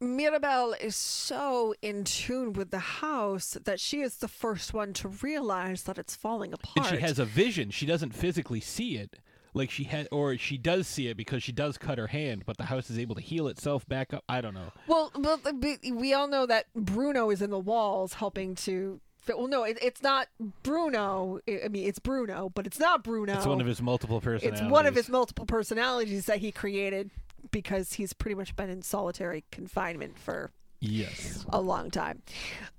Mirabel 0.00 0.74
is 0.80 0.96
so 0.96 1.74
in 1.82 2.04
tune 2.04 2.54
with 2.54 2.70
the 2.70 2.78
house 2.78 3.58
that 3.64 3.78
she 3.78 4.00
is 4.00 4.16
the 4.16 4.28
first 4.28 4.72
one 4.72 4.94
to 4.94 5.08
realize 5.08 5.82
that 5.82 5.98
it's 5.98 6.16
falling 6.16 6.54
apart. 6.54 6.76
And 6.76 6.86
she 6.86 6.96
has 7.04 7.18
a 7.18 7.26
vision. 7.26 7.70
She 7.70 7.84
doesn't 7.84 8.14
physically 8.14 8.60
see 8.60 8.96
it. 8.96 9.16
Like 9.52 9.70
she 9.70 9.84
had, 9.84 10.08
or 10.12 10.36
she 10.38 10.56
does 10.56 10.86
see 10.86 11.08
it 11.08 11.16
because 11.16 11.42
she 11.42 11.50
does 11.52 11.76
cut 11.76 11.98
her 11.98 12.06
hand, 12.06 12.44
but 12.46 12.56
the 12.56 12.64
house 12.64 12.88
is 12.88 12.98
able 12.98 13.16
to 13.16 13.20
heal 13.20 13.48
itself 13.48 13.86
back 13.86 14.14
up. 14.14 14.22
I 14.28 14.40
don't 14.40 14.54
know. 14.54 14.72
well, 14.86 15.10
well, 15.16 15.40
we- 15.60 15.92
we 15.92 16.14
all 16.14 16.28
know 16.28 16.46
that 16.46 16.66
Bruno 16.74 17.30
is 17.30 17.42
in 17.42 17.50
the 17.50 17.58
walls 17.58 18.14
helping 18.14 18.54
to. 18.56 19.00
Well, 19.28 19.46
no, 19.48 19.62
it, 19.64 19.78
it's 19.82 20.02
not 20.02 20.28
Bruno. 20.62 21.40
I 21.48 21.68
mean, 21.68 21.86
it's 21.86 21.98
Bruno, 21.98 22.50
but 22.54 22.66
it's 22.66 22.78
not 22.80 23.04
Bruno. 23.04 23.34
It's 23.36 23.46
one 23.46 23.60
of 23.60 23.66
his 23.66 23.80
multiple 23.80 24.20
personalities. 24.20 24.60
It's 24.60 24.70
one 24.70 24.86
of 24.86 24.94
his 24.94 25.08
multiple 25.08 25.46
personalities 25.46 26.26
that 26.26 26.38
he 26.38 26.50
created 26.50 27.10
because 27.50 27.92
he's 27.94 28.12
pretty 28.12 28.34
much 28.34 28.56
been 28.56 28.70
in 28.70 28.82
solitary 28.82 29.44
confinement 29.50 30.18
for 30.18 30.50
Yes. 30.80 31.44
a 31.50 31.60
long 31.60 31.90
time. 31.90 32.22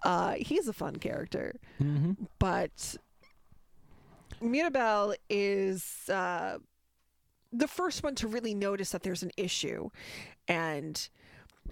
Uh, 0.04 0.34
he's 0.34 0.68
a 0.68 0.74
fun 0.74 0.96
character, 0.98 1.56
but 2.40 2.96
Mirabel 4.42 5.14
is 5.30 6.10
uh, 6.10 6.58
the 7.54 7.68
first 7.68 8.04
one 8.04 8.16
to 8.16 8.28
really 8.28 8.56
notice 8.56 8.90
that 8.92 9.04
there's 9.04 9.24
an 9.24 9.32
issue, 9.38 9.90
and 10.48 11.08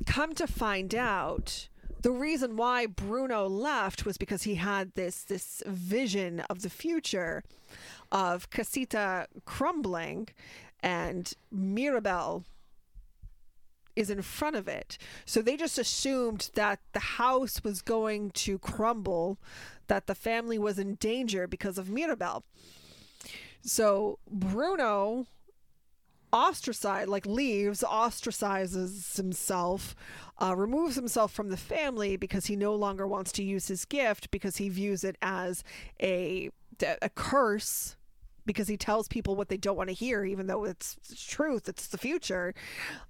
come 0.06 0.34
to 0.36 0.46
find 0.48 0.94
out. 0.94 1.68
The 2.02 2.12
reason 2.12 2.56
why 2.56 2.86
Bruno 2.86 3.48
left 3.48 4.06
was 4.06 4.18
because 4.18 4.44
he 4.44 4.56
had 4.56 4.94
this 4.96 5.24
this 5.24 5.62
vision 5.66 6.40
of 6.50 6.62
the 6.62 6.70
future 6.70 7.44
of 8.12 8.50
Casita 8.50 9.28
crumbling 9.46 10.30
and 10.82 11.34
Mirabel 11.52 12.46
is 13.96 14.10
in 14.10 14.22
front 14.22 14.56
of 14.56 14.68
it. 14.68 14.98
So 15.26 15.42
they 15.42 15.58
just 15.58 15.78
assumed 15.78 16.52
that 16.56 16.80
the 16.94 17.00
house 17.00 17.64
was 17.64 17.82
going 17.82 18.32
to 18.32 18.58
crumble, 18.58 19.38
that 19.88 20.08
the 20.08 20.16
family 20.16 20.58
was 20.58 20.80
in 20.80 20.96
danger 20.96 21.48
because 21.48 21.78
of 21.78 21.90
Mirabel. 21.90 22.46
So 23.62 24.20
Bruno 24.30 25.28
ostracized, 26.32 27.10
like 27.10 27.26
leaves, 27.26 27.84
ostracizes 27.84 29.16
himself, 29.18 29.96
uh, 30.42 30.56
removes 30.56 30.96
himself 30.96 31.32
from 31.32 31.50
the 31.50 31.58
family 31.58 32.16
because 32.18 32.46
he 32.48 32.56
no 32.56 32.74
longer 32.76 33.08
wants 33.08 33.32
to 33.34 33.44
use 33.44 33.68
his 33.68 33.86
gift 33.86 34.32
because 34.32 34.58
he 34.58 34.70
views 34.70 35.04
it 35.04 35.18
as 35.22 35.64
a 36.02 36.50
a 37.02 37.10
curse 37.10 37.98
because 38.46 38.68
he 38.70 38.78
tells 38.78 39.08
people 39.10 39.36
what 39.36 39.50
they 39.50 39.58
don't 39.58 39.76
want 39.76 39.90
to 39.90 39.94
hear, 39.94 40.24
even 40.24 40.48
though 40.48 40.64
it's, 40.64 40.96
it's 41.12 41.24
truth, 41.24 41.68
it's 41.70 41.88
the 41.88 41.98
future. 41.98 42.56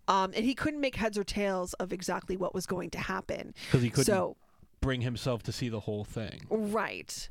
Um, 0.07 0.31
and 0.35 0.43
he 0.43 0.53
couldn't 0.55 0.81
make 0.81 0.95
heads 0.95 1.17
or 1.17 1.23
tails 1.23 1.73
of 1.75 1.93
exactly 1.93 2.35
what 2.35 2.53
was 2.53 2.65
going 2.65 2.89
to 2.89 2.97
happen. 2.99 3.53
Because 3.67 3.83
he 3.83 3.89
couldn't 3.89 4.05
So, 4.05 4.35
bring 4.81 5.01
himself 5.01 5.43
to 5.43 5.51
see 5.51 5.69
the 5.69 5.81
whole 5.81 6.03
thing. 6.03 6.41
right. 6.49 7.29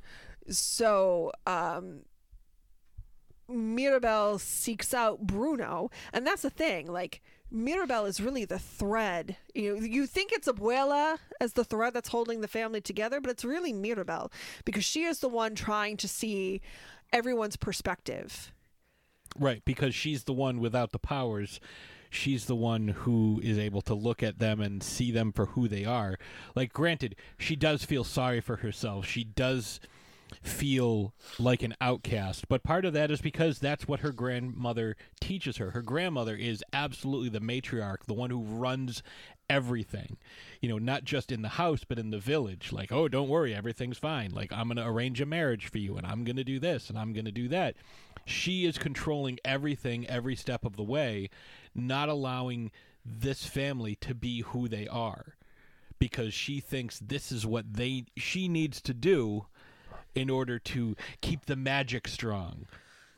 So, 0.49 1.33
um, 1.47 2.03
Mirabel 3.49 4.39
seeks 4.39 4.93
out 4.93 5.27
Bruno, 5.27 5.91
and 6.13 6.27
that's 6.27 6.43
the 6.43 6.51
thing. 6.51 6.87
Like 6.87 7.23
Mirabel 7.51 8.05
is 8.05 8.21
really 8.21 8.45
the 8.45 8.59
thread. 8.59 9.37
You 9.55 9.77
know, 9.77 9.83
you 9.83 10.07
think 10.07 10.33
it's 10.33 10.49
Abuela 10.49 11.19
as 11.41 11.55
the 11.55 11.65
thread 11.65 11.95
that's 11.95 12.11
holding 12.11 12.41
the 12.41 12.49
family 12.49 12.81
together, 12.81 13.21
but 13.21 13.31
it's 13.31 13.45
really 13.45 13.73
Mirabel 13.73 14.31
because 14.65 14.85
she 14.85 15.05
is 15.05 15.21
the 15.21 15.29
one 15.29 15.55
trying 15.55 15.97
to 15.99 16.09
see 16.09 16.61
everyone's 17.13 17.57
perspective. 17.57 18.53
Right, 19.39 19.65
because 19.65 19.95
she's 19.95 20.25
the 20.25 20.33
one 20.33 20.61
without 20.61 20.93
the 20.93 20.99
powers. 20.99 21.61
She's 22.11 22.47
the 22.47 22.57
one 22.57 22.89
who 22.89 23.41
is 23.45 23.59
able 23.59 23.83
to 23.83 23.95
look 23.95 24.23
at 24.23 24.39
them 24.39 24.61
and 24.61 24.83
see 24.83 25.11
them 25.11 25.33
for 25.33 25.47
who 25.47 25.69
they 25.69 25.85
are. 25.85 26.19
Like, 26.55 26.73
granted, 26.73 27.17
she 27.39 27.55
does 27.55 27.85
feel 27.85 28.05
sorry 28.05 28.41
for 28.41 28.57
herself. 28.57 29.07
She 29.07 29.25
does 29.25 29.81
feel 30.43 31.15
like 31.39 31.63
an 31.63 31.75
outcast, 31.81 32.49
but 32.49 32.63
part 32.63 32.85
of 32.85 32.93
that 32.93 33.11
is 33.11 33.21
because 33.21 33.59
that's 33.59 33.89
what 33.89 34.01
her 34.01 34.13
grandmother 34.13 34.97
teaches 35.21 35.57
her. 35.59 35.71
Her 35.71 35.83
grandmother 35.83 36.35
is 36.35 36.65
absolutely 36.73 37.29
the 37.29 37.41
matriarch, 37.41 38.05
the 38.07 38.15
one 38.15 38.31
who 38.31 38.43
runs 38.43 39.03
everything. 39.49 40.17
You 40.61 40.69
know, 40.69 40.79
not 40.79 41.05
just 41.05 41.33
in 41.33 41.43
the 41.43 41.49
house, 41.49 41.85
but 41.85 41.99
in 41.99 42.11
the 42.11 42.19
village. 42.19 42.73
Like, 42.73 42.93
oh, 42.93 43.09
don't 43.09 43.29
worry, 43.29 43.55
everything's 43.55 43.99
fine. 43.99 44.31
Like, 44.31 44.53
I'm 44.53 44.69
going 44.69 44.77
to 44.77 44.87
arrange 44.87 45.21
a 45.21 45.27
marriage 45.27 45.67
for 45.67 45.79
you, 45.79 45.97
and 45.97 46.07
I'm 46.07 46.25
going 46.25 46.37
to 46.37 46.45
do 46.45 46.59
this, 46.59 46.89
and 46.89 46.99
I'm 46.99 47.13
going 47.13 47.25
to 47.25 47.33
do 47.33 47.49
that. 47.49 47.77
She 48.25 48.67
is 48.67 48.77
controlling 48.77 49.39
everything 49.45 50.07
every 50.07 50.37
step 50.37 50.65
of 50.65 50.77
the 50.77 50.83
way, 50.83 51.31
not 51.75 52.09
allowing 52.09 52.71
this 53.05 53.47
family 53.47 53.95
to 53.97 54.15
be 54.15 54.43
who 54.43 54.69
they 54.69 54.87
are 54.87 55.37
because 55.99 56.33
she 56.33 56.61
thinks 56.61 56.99
this 56.99 57.33
is 57.33 57.47
what 57.47 57.73
they 57.73 58.05
she 58.17 58.49
needs 58.49 58.81
to 58.83 58.95
do 58.95 59.47
in 60.19 60.29
order 60.29 60.59
to 60.59 60.97
keep 61.21 61.47
the 61.47 61.57
magic 61.57 62.09
strong. 62.09 62.67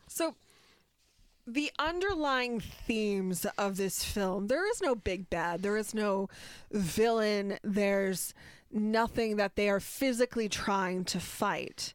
So 0.06 0.34
the 1.46 1.72
underlying 1.78 2.60
themes 2.60 3.46
of 3.56 3.76
this 3.76 4.04
film, 4.04 4.48
there 4.48 4.70
is 4.70 4.80
no 4.82 4.94
big 4.94 5.30
bad, 5.30 5.62
there 5.62 5.76
is 5.76 5.94
no 5.94 6.28
villain, 6.70 7.58
there's 7.64 8.34
nothing 8.70 9.36
that 9.36 9.56
they 9.56 9.68
are 9.68 9.80
physically 9.80 10.48
trying 10.48 11.04
to 11.06 11.18
fight. 11.18 11.94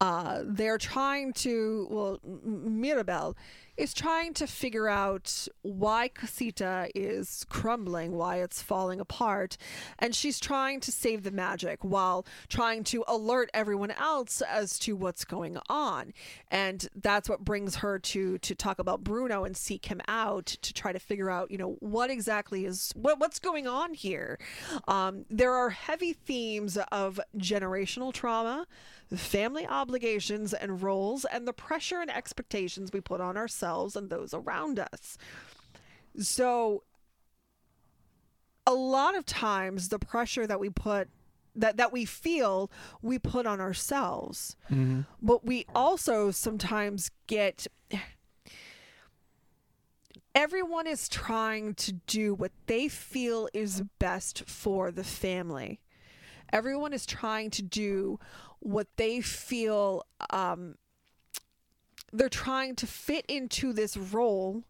Uh, 0.00 0.40
they're 0.44 0.78
trying 0.78 1.32
to, 1.32 1.86
well, 1.88 2.20
Mirabel 2.44 3.36
is 3.76 3.94
trying 3.94 4.34
to 4.34 4.46
figure 4.46 4.88
out 4.88 5.48
why 5.62 6.08
Casita 6.08 6.90
is 6.94 7.46
crumbling, 7.48 8.12
why 8.12 8.36
it's 8.36 8.60
falling 8.60 9.00
apart, 9.00 9.56
and 9.98 10.14
she's 10.14 10.38
trying 10.38 10.80
to 10.80 10.92
save 10.92 11.22
the 11.22 11.30
magic 11.30 11.82
while 11.82 12.26
trying 12.48 12.84
to 12.84 13.02
alert 13.08 13.50
everyone 13.54 13.90
else 13.92 14.42
as 14.42 14.78
to 14.80 14.94
what's 14.94 15.24
going 15.24 15.56
on. 15.70 16.12
And 16.50 16.86
that's 16.94 17.28
what 17.28 17.44
brings 17.44 17.76
her 17.76 17.98
to 17.98 18.38
to 18.38 18.54
talk 18.54 18.78
about 18.78 19.02
Bruno 19.02 19.44
and 19.44 19.56
seek 19.56 19.86
him 19.86 20.02
out 20.06 20.46
to 20.46 20.74
try 20.74 20.92
to 20.92 20.98
figure 20.98 21.30
out, 21.30 21.50
you 21.50 21.58
know, 21.58 21.76
what 21.80 22.10
exactly 22.10 22.66
is 22.66 22.92
what 22.94 23.18
what's 23.18 23.38
going 23.38 23.66
on 23.66 23.94
here. 23.94 24.38
Um, 24.86 25.24
there 25.30 25.54
are 25.54 25.70
heavy 25.70 26.12
themes 26.12 26.76
of 26.90 27.18
generational 27.38 28.12
trauma 28.12 28.66
family 29.16 29.66
obligations 29.66 30.54
and 30.54 30.82
roles 30.82 31.26
and 31.26 31.46
the 31.46 31.52
pressure 31.52 32.00
and 32.00 32.10
expectations 32.10 32.90
we 32.94 33.00
put 33.00 33.20
on 33.20 33.36
ourselves 33.36 33.61
ourselves 33.62 33.96
and 33.96 34.10
those 34.10 34.34
around 34.34 34.78
us. 34.78 35.16
So 36.18 36.82
a 38.66 38.74
lot 38.74 39.16
of 39.16 39.24
times 39.26 39.88
the 39.88 39.98
pressure 39.98 40.46
that 40.46 40.60
we 40.60 40.70
put 40.70 41.08
that 41.54 41.76
that 41.76 41.92
we 41.92 42.04
feel 42.04 42.70
we 43.02 43.18
put 43.18 43.46
on 43.46 43.60
ourselves. 43.60 44.56
But 45.20 45.44
we 45.44 45.66
also 45.74 46.30
sometimes 46.30 47.10
get 47.26 47.66
everyone 50.34 50.86
is 50.86 51.08
trying 51.08 51.74
to 51.74 51.92
do 51.92 52.34
what 52.34 52.52
they 52.66 52.88
feel 52.88 53.48
is 53.52 53.82
best 53.98 54.48
for 54.48 54.90
the 54.90 55.04
family. 55.04 55.80
Everyone 56.52 56.92
is 56.92 57.04
trying 57.06 57.50
to 57.50 57.62
do 57.62 58.18
what 58.60 58.86
they 58.96 59.20
feel 59.20 60.06
um, 60.30 60.76
they're 62.12 62.28
trying 62.28 62.76
to 62.76 62.86
fit 62.86 63.24
into 63.26 63.72
this 63.72 63.96
role 63.96 64.64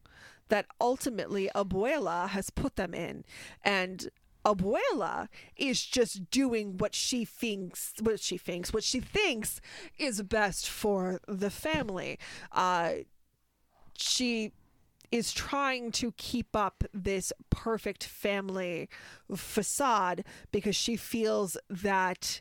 that 0.48 0.66
ultimately 0.80 1.50
Abuela 1.54 2.28
has 2.28 2.50
put 2.50 2.76
them 2.76 2.94
in. 2.94 3.24
And 3.64 4.10
Abuela 4.44 5.28
is 5.56 5.84
just 5.84 6.30
doing 6.30 6.76
what 6.78 6.94
she 6.94 7.24
thinks, 7.24 7.94
what 8.00 8.20
she 8.20 8.36
thinks, 8.36 8.72
what 8.72 8.84
she 8.84 9.00
thinks 9.00 9.60
is 9.98 10.22
best 10.22 10.68
for 10.68 11.20
the 11.26 11.50
family. 11.50 12.18
Uh, 12.50 12.92
she 13.96 14.52
is 15.10 15.32
trying 15.32 15.92
to 15.92 16.12
keep 16.12 16.56
up 16.56 16.84
this 16.92 17.32
perfect 17.50 18.04
family 18.04 18.88
facade 19.34 20.24
because 20.50 20.74
she 20.74 20.96
feels 20.96 21.56
that 21.68 22.40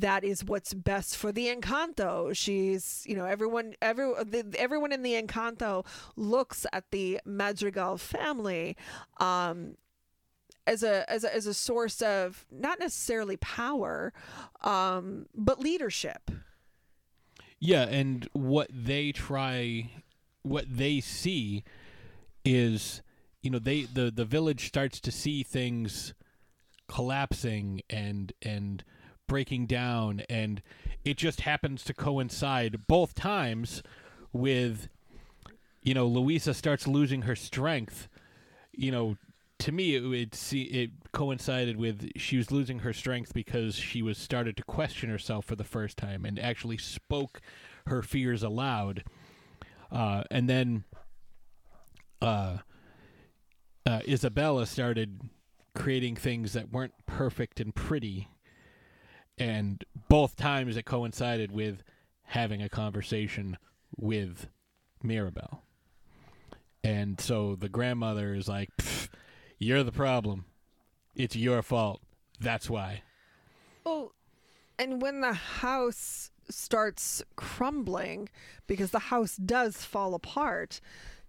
that 0.00 0.24
is 0.24 0.44
what's 0.44 0.74
best 0.74 1.16
for 1.16 1.32
the 1.32 1.46
Encanto. 1.46 2.34
She's, 2.36 3.04
you 3.06 3.16
know, 3.16 3.24
everyone, 3.24 3.74
every, 3.80 4.06
the, 4.24 4.54
everyone 4.58 4.92
in 4.92 5.02
the 5.02 5.20
Encanto 5.20 5.86
looks 6.16 6.66
at 6.72 6.90
the 6.90 7.20
Madrigal 7.24 7.98
family 7.98 8.76
um, 9.18 9.76
as 10.66 10.82
a 10.82 11.08
as 11.10 11.24
a 11.24 11.34
as 11.34 11.46
a 11.46 11.54
source 11.54 12.02
of 12.02 12.44
not 12.50 12.80
necessarily 12.80 13.36
power, 13.36 14.12
um, 14.62 15.26
but 15.34 15.60
leadership. 15.60 16.30
Yeah, 17.58 17.82
and 17.84 18.28
what 18.32 18.68
they 18.72 19.12
try, 19.12 19.90
what 20.42 20.64
they 20.68 21.00
see, 21.00 21.64
is 22.44 23.02
you 23.42 23.50
know 23.50 23.58
they 23.58 23.82
the 23.82 24.10
the 24.10 24.24
village 24.24 24.66
starts 24.66 25.00
to 25.00 25.12
see 25.12 25.42
things 25.42 26.14
collapsing 26.88 27.82
and 27.88 28.32
and 28.42 28.84
breaking 29.26 29.66
down, 29.66 30.22
and 30.28 30.62
it 31.04 31.16
just 31.16 31.42
happens 31.42 31.84
to 31.84 31.94
coincide 31.94 32.86
both 32.86 33.14
times 33.14 33.82
with 34.32 34.88
you 35.82 35.94
know 35.94 36.06
Luisa 36.06 36.54
starts 36.54 36.86
losing 36.86 37.22
her 37.22 37.36
strength. 37.36 38.08
You 38.72 38.90
know, 38.92 39.16
to 39.58 39.72
me 39.72 39.94
it 39.94 40.04
it, 40.52 40.54
it 40.54 40.90
coincided 41.12 41.76
with 41.76 42.10
she 42.16 42.36
was 42.36 42.50
losing 42.50 42.80
her 42.80 42.92
strength 42.92 43.32
because 43.32 43.74
she 43.74 44.02
was 44.02 44.18
started 44.18 44.56
to 44.56 44.62
question 44.62 45.10
herself 45.10 45.44
for 45.44 45.56
the 45.56 45.64
first 45.64 45.96
time 45.96 46.24
and 46.24 46.38
actually 46.38 46.78
spoke 46.78 47.40
her 47.86 48.02
fears 48.02 48.42
aloud. 48.42 49.04
Uh, 49.90 50.24
and 50.30 50.48
then 50.48 50.84
uh, 52.20 52.58
uh, 53.86 54.00
Isabela 54.00 54.66
started 54.66 55.20
creating 55.74 56.16
things 56.16 56.52
that 56.54 56.72
weren't 56.72 56.94
perfect 57.06 57.60
and 57.60 57.74
pretty, 57.74 58.28
and 59.38 59.84
both 60.08 60.36
times 60.36 60.76
it 60.76 60.84
coincided 60.84 61.52
with 61.52 61.82
having 62.24 62.62
a 62.62 62.68
conversation 62.68 63.56
with 63.96 64.48
Mirabel. 65.02 65.62
And 66.82 67.20
so 67.20 67.56
the 67.56 67.68
grandmother 67.68 68.34
is 68.34 68.48
like, 68.48 68.70
"You're 69.58 69.82
the 69.82 69.92
problem. 69.92 70.46
It's 71.14 71.36
your 71.36 71.62
fault. 71.62 72.00
That's 72.38 72.70
why." 72.70 73.02
Well, 73.84 74.12
and 74.78 75.00
when 75.00 75.20
the 75.20 75.32
house 75.32 76.30
starts 76.48 77.22
crumbling, 77.34 78.28
because 78.66 78.90
the 78.90 78.98
house 78.98 79.36
does 79.36 79.84
fall 79.84 80.14
apart, 80.14 80.80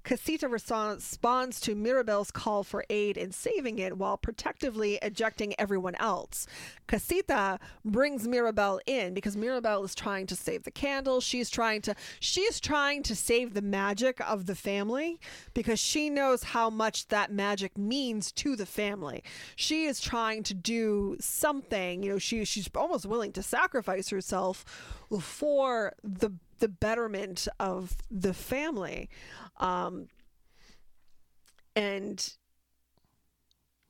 Casita 0.07 0.47
responds 0.47 1.59
to 1.59 1.75
Mirabel's 1.75 2.31
call 2.31 2.63
for 2.63 2.85
aid 2.89 3.17
in 3.17 3.33
saving 3.33 3.77
it 3.77 3.97
while 3.97 4.15
protectively 4.15 4.97
ejecting 5.01 5.53
everyone 5.59 5.95
else. 5.95 6.47
Casita 6.87 7.59
brings 7.83 8.25
Mirabel 8.25 8.79
in 8.85 9.13
because 9.13 9.35
Mirabel 9.35 9.83
is 9.83 9.93
trying 9.93 10.25
to 10.27 10.35
save 10.37 10.63
the 10.63 10.71
candle. 10.71 11.19
She's 11.19 11.49
trying 11.49 11.81
to 11.81 11.95
she's 12.21 12.61
trying 12.61 13.03
to 13.03 13.17
save 13.17 13.53
the 13.53 13.61
magic 13.61 14.21
of 14.21 14.45
the 14.45 14.55
family 14.55 15.19
because 15.53 15.77
she 15.77 16.09
knows 16.09 16.41
how 16.41 16.69
much 16.69 17.09
that 17.09 17.33
magic 17.33 17.77
means 17.77 18.31
to 18.31 18.55
the 18.55 18.65
family. 18.65 19.25
She 19.57 19.87
is 19.87 19.99
trying 19.99 20.43
to 20.43 20.53
do 20.53 21.17
something, 21.19 22.01
you 22.01 22.11
know, 22.11 22.17
she 22.17 22.45
she's 22.45 22.69
almost 22.73 23.05
willing 23.05 23.33
to 23.33 23.43
sacrifice 23.43 24.07
herself 24.07 24.63
for 25.19 25.95
the 26.01 26.31
the 26.59 26.67
betterment 26.67 27.47
of 27.59 27.97
the 28.09 28.33
family. 28.33 29.09
Um, 29.59 30.07
and 31.75 32.33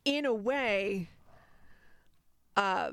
in 0.06 0.26
a 0.26 0.34
way, 0.34 1.10
uh, 2.56 2.92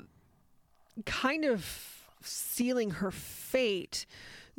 kind 1.05 1.45
of 1.45 2.05
sealing 2.21 2.91
her 2.91 3.11
fate. 3.11 4.05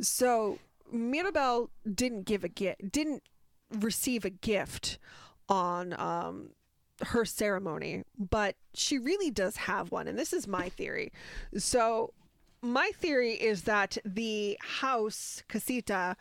So 0.00 0.58
Mirabel 0.92 1.70
didn't 1.90 2.24
give 2.24 2.44
a 2.44 2.48
gift, 2.48 2.92
didn't 2.92 3.22
receive 3.70 4.24
a 4.24 4.30
gift 4.30 4.98
on 5.48 5.98
um, 5.98 6.50
her 7.02 7.24
ceremony, 7.24 8.04
but 8.18 8.56
she 8.74 8.98
really 8.98 9.30
does 9.30 9.56
have 9.56 9.90
one. 9.90 10.08
And 10.08 10.18
this 10.18 10.32
is 10.32 10.46
my 10.46 10.68
theory. 10.68 11.12
So 11.56 12.12
my 12.62 12.90
theory 12.96 13.32
is 13.32 13.62
that 13.62 13.98
the 14.04 14.58
house 14.60 15.42
casita 15.48 16.16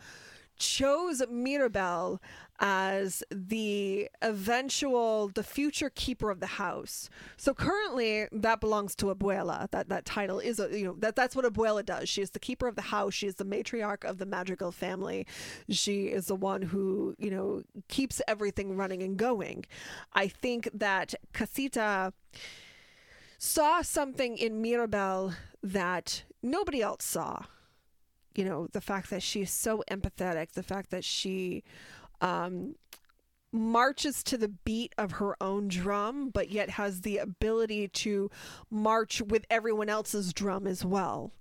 chose 0.56 1.22
Mirabel 1.30 2.20
as 2.58 3.22
the 3.30 4.08
eventual 4.22 5.28
the 5.28 5.42
future 5.42 5.90
keeper 5.90 6.30
of 6.30 6.40
the 6.40 6.46
house. 6.46 7.10
So 7.36 7.52
currently 7.52 8.28
that 8.32 8.60
belongs 8.60 8.94
to 8.96 9.14
Abuela. 9.14 9.70
That 9.70 9.88
that 9.88 10.04
title 10.04 10.38
is 10.38 10.58
a 10.58 10.76
you 10.76 10.84
know 10.84 10.96
that 10.98 11.16
that's 11.16 11.36
what 11.36 11.44
Abuela 11.44 11.84
does. 11.84 12.08
She 12.08 12.22
is 12.22 12.30
the 12.30 12.38
keeper 12.38 12.66
of 12.66 12.76
the 12.76 12.82
house. 12.82 13.14
She 13.14 13.26
is 13.26 13.36
the 13.36 13.44
matriarch 13.44 14.04
of 14.04 14.18
the 14.18 14.26
Madrigal 14.26 14.72
family. 14.72 15.26
She 15.68 16.06
is 16.06 16.26
the 16.26 16.36
one 16.36 16.62
who, 16.62 17.14
you 17.18 17.30
know, 17.30 17.62
keeps 17.88 18.22
everything 18.26 18.76
running 18.76 19.02
and 19.02 19.16
going. 19.16 19.66
I 20.14 20.28
think 20.28 20.68
that 20.72 21.14
Casita 21.32 22.12
saw 23.38 23.82
something 23.82 24.38
in 24.38 24.62
Mirabel 24.62 25.34
that 25.62 26.22
nobody 26.42 26.80
else 26.80 27.04
saw. 27.04 27.44
You 28.36 28.44
know, 28.44 28.68
the 28.72 28.80
fact 28.80 29.10
that 29.10 29.22
she's 29.22 29.50
so 29.50 29.82
empathetic, 29.90 30.52
the 30.52 30.62
fact 30.62 30.90
that 30.90 31.04
she 31.04 31.64
um, 32.20 32.76
marches 33.52 34.22
to 34.24 34.36
the 34.36 34.48
beat 34.48 34.94
of 34.98 35.12
her 35.12 35.36
own 35.42 35.68
drum, 35.68 36.30
but 36.30 36.50
yet 36.50 36.70
has 36.70 37.00
the 37.00 37.18
ability 37.18 37.88
to 37.88 38.30
march 38.70 39.22
with 39.22 39.44
everyone 39.50 39.88
else's 39.88 40.32
drum 40.32 40.66
as 40.66 40.84
well. 40.84 41.32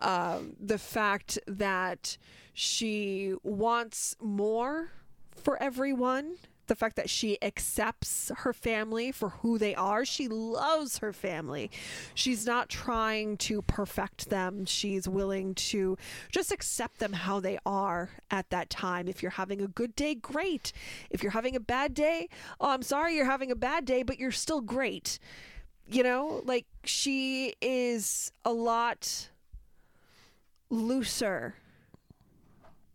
Um, 0.00 0.54
the 0.60 0.78
fact 0.78 1.38
that 1.46 2.16
she 2.52 3.34
wants 3.42 4.14
more 4.20 4.92
for 5.34 5.60
everyone 5.62 6.36
the 6.68 6.76
fact 6.76 6.96
that 6.96 7.10
she 7.10 7.42
accepts 7.42 8.30
her 8.38 8.52
family 8.52 9.10
for 9.10 9.30
who 9.30 9.58
they 9.58 9.74
are. 9.74 10.04
She 10.04 10.28
loves 10.28 10.98
her 10.98 11.12
family. 11.12 11.70
She's 12.14 12.46
not 12.46 12.68
trying 12.68 13.36
to 13.38 13.62
perfect 13.62 14.30
them. 14.30 14.64
She's 14.64 15.08
willing 15.08 15.54
to 15.56 15.96
just 16.30 16.52
accept 16.52 16.98
them 16.98 17.12
how 17.12 17.40
they 17.40 17.58
are 17.66 18.10
at 18.30 18.50
that 18.50 18.70
time. 18.70 19.08
If 19.08 19.22
you're 19.22 19.32
having 19.32 19.60
a 19.60 19.68
good 19.68 19.96
day, 19.96 20.14
great. 20.14 20.72
If 21.10 21.22
you're 21.22 21.32
having 21.32 21.56
a 21.56 21.60
bad 21.60 21.94
day, 21.94 22.28
oh, 22.60 22.70
I'm 22.70 22.82
sorry 22.82 23.16
you're 23.16 23.24
having 23.24 23.50
a 23.50 23.56
bad 23.56 23.84
day, 23.84 24.02
but 24.02 24.18
you're 24.18 24.30
still 24.30 24.60
great. 24.60 25.18
You 25.90 26.02
know, 26.02 26.42
like 26.44 26.66
she 26.84 27.54
is 27.62 28.30
a 28.44 28.52
lot 28.52 29.30
looser 30.70 31.54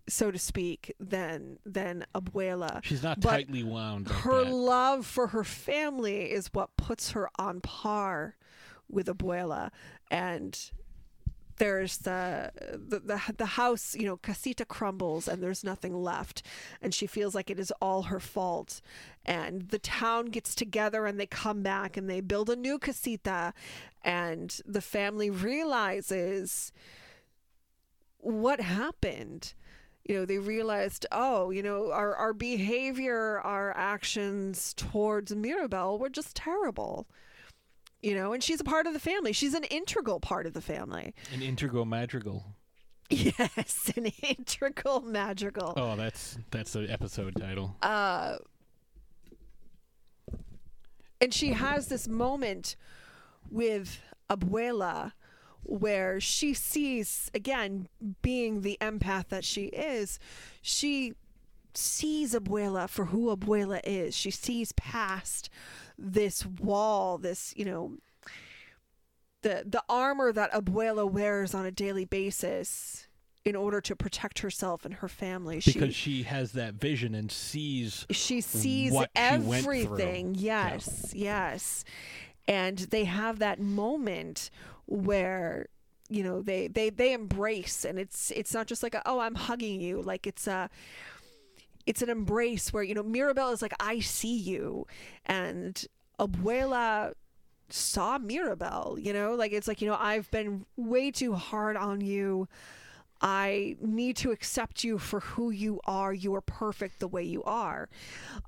so 0.07 0.31
to 0.31 0.39
speak, 0.39 0.93
than 0.99 1.59
than 1.65 2.05
Abuela. 2.13 2.83
She's 2.83 3.03
not 3.03 3.19
But 3.21 3.29
tightly 3.29 3.63
wound. 3.63 4.09
Like 4.09 4.19
her 4.19 4.43
that. 4.43 4.51
love 4.53 5.05
for 5.05 5.27
her 5.27 5.43
family 5.43 6.31
is 6.31 6.47
what 6.53 6.75
puts 6.77 7.11
her 7.11 7.29
on 7.37 7.61
par 7.61 8.35
with 8.89 9.07
Abuela, 9.07 9.71
and 10.11 10.71
there's 11.57 11.97
the, 11.99 12.51
the 12.55 12.99
the 12.99 13.21
the 13.37 13.45
house, 13.45 13.95
you 13.95 14.05
know, 14.05 14.17
casita 14.17 14.65
crumbles 14.65 15.27
and 15.27 15.41
there's 15.41 15.63
nothing 15.63 15.95
left, 15.95 16.43
and 16.81 16.93
she 16.93 17.07
feels 17.07 17.35
like 17.35 17.49
it 17.49 17.59
is 17.59 17.71
all 17.81 18.03
her 18.03 18.19
fault. 18.19 18.81
And 19.25 19.69
the 19.69 19.79
town 19.79 20.25
gets 20.25 20.55
together 20.55 21.05
and 21.05 21.19
they 21.19 21.25
come 21.27 21.61
back 21.61 21.95
and 21.95 22.09
they 22.09 22.21
build 22.21 22.49
a 22.49 22.55
new 22.55 22.79
casita, 22.79 23.53
and 24.03 24.59
the 24.65 24.81
family 24.81 25.29
realizes 25.29 26.73
what 28.17 28.59
happened 28.61 29.53
you 30.05 30.15
know, 30.15 30.25
they 30.25 30.37
realized, 30.37 31.05
oh, 31.11 31.49
you 31.49 31.63
know, 31.63 31.91
our, 31.91 32.15
our 32.15 32.33
behavior, 32.33 33.39
our 33.39 33.75
actions 33.77 34.73
towards 34.73 35.33
Mirabel 35.33 35.97
were 35.97 36.09
just 36.09 36.35
terrible. 36.35 37.07
You 38.01 38.15
know, 38.15 38.33
and 38.33 38.43
she's 38.43 38.59
a 38.59 38.65
part 38.65 38.85
of 38.85 38.91
the 38.93 38.99
family. 38.99 39.31
She's 39.31 39.53
an 39.53 39.63
integral 39.65 40.19
part 40.19 40.45
of 40.45 40.53
the 40.53 40.61
family. 40.61 41.15
An 41.33 41.41
integral 41.41 41.85
madrigal. 41.85 42.45
Yes, 43.09 43.91
an 43.95 44.07
integral 44.23 45.01
madrigal. 45.01 45.73
Oh, 45.77 45.95
that's 45.95 46.37
that's 46.49 46.73
the 46.73 46.89
episode 46.89 47.35
title. 47.35 47.75
Uh, 47.81 48.37
and 51.21 51.31
she 51.31 51.49
has 51.49 51.89
this 51.89 52.07
moment 52.07 52.75
with 53.51 53.99
Abuela 54.31 55.11
where 55.63 56.19
she 56.19 56.53
sees, 56.53 57.31
again, 57.33 57.87
being 58.21 58.61
the 58.61 58.77
empath 58.81 59.29
that 59.29 59.43
she 59.43 59.65
is, 59.65 60.19
she 60.61 61.13
sees 61.73 62.33
Abuela 62.33 62.89
for 62.89 63.05
who 63.05 63.35
Abuela 63.35 63.81
is. 63.83 64.15
She 64.15 64.31
sees 64.31 64.71
past 64.73 65.49
this 65.97 66.45
wall, 66.45 67.17
this, 67.17 67.53
you 67.55 67.65
know, 67.65 67.93
the 69.41 69.63
the 69.65 69.83
armor 69.89 70.31
that 70.31 70.51
Abuela 70.53 71.09
wears 71.09 71.53
on 71.53 71.65
a 71.65 71.71
daily 71.71 72.05
basis 72.05 73.07
in 73.45 73.55
order 73.55 73.81
to 73.81 73.95
protect 73.95 74.39
herself 74.39 74.85
and 74.85 74.95
her 74.95 75.09
family. 75.09 75.61
Because 75.63 75.93
she, 75.93 76.23
has 76.23 76.53
that 76.53 76.75
vision 76.75 77.13
and 77.13 77.31
sees 77.31 78.05
she 78.09 78.39
sees 78.41 78.91
what 78.91 79.09
she 79.15 79.21
everything. 79.21 80.35
Yes, 80.35 81.11
yes. 81.13 81.83
And 82.47 82.77
they 82.77 83.05
have 83.05 83.39
that 83.39 83.59
moment 83.59 84.49
where 84.85 85.67
you 86.09 86.23
know 86.23 86.41
they 86.41 86.67
they 86.67 86.89
they 86.89 87.13
embrace 87.13 87.85
and 87.85 87.97
it's 87.97 88.31
it's 88.31 88.53
not 88.53 88.67
just 88.67 88.83
like 88.83 88.93
a, 88.93 89.01
oh 89.05 89.19
I'm 89.19 89.35
hugging 89.35 89.81
you 89.81 90.01
like 90.01 90.27
it's 90.27 90.47
a 90.47 90.69
it's 91.85 92.01
an 92.01 92.09
embrace 92.09 92.71
where 92.71 92.83
you 92.83 92.93
know 92.93 93.03
Mirabel 93.03 93.49
is 93.49 93.61
like 93.61 93.73
I 93.79 93.99
see 93.99 94.35
you 94.35 94.85
and 95.25 95.85
Abuela 96.19 97.13
saw 97.69 98.17
Mirabel, 98.17 98.97
you 98.99 99.13
know, 99.13 99.33
like 99.33 99.51
it's 99.51 99.67
like, 99.67 99.81
you 99.81 99.87
know, 99.87 99.97
I've 99.99 100.29
been 100.31 100.65
way 100.77 101.11
too 101.11 101.33
hard 101.33 101.75
on 101.75 102.01
you. 102.01 102.47
I 103.23 103.77
need 103.79 104.17
to 104.17 104.31
accept 104.31 104.83
you 104.83 104.97
for 104.99 105.21
who 105.21 105.49
you 105.49 105.79
are. 105.85 106.13
You 106.13 106.35
are 106.35 106.41
perfect 106.41 106.99
the 106.99 107.07
way 107.07 107.23
you 107.23 107.41
are. 107.43 107.87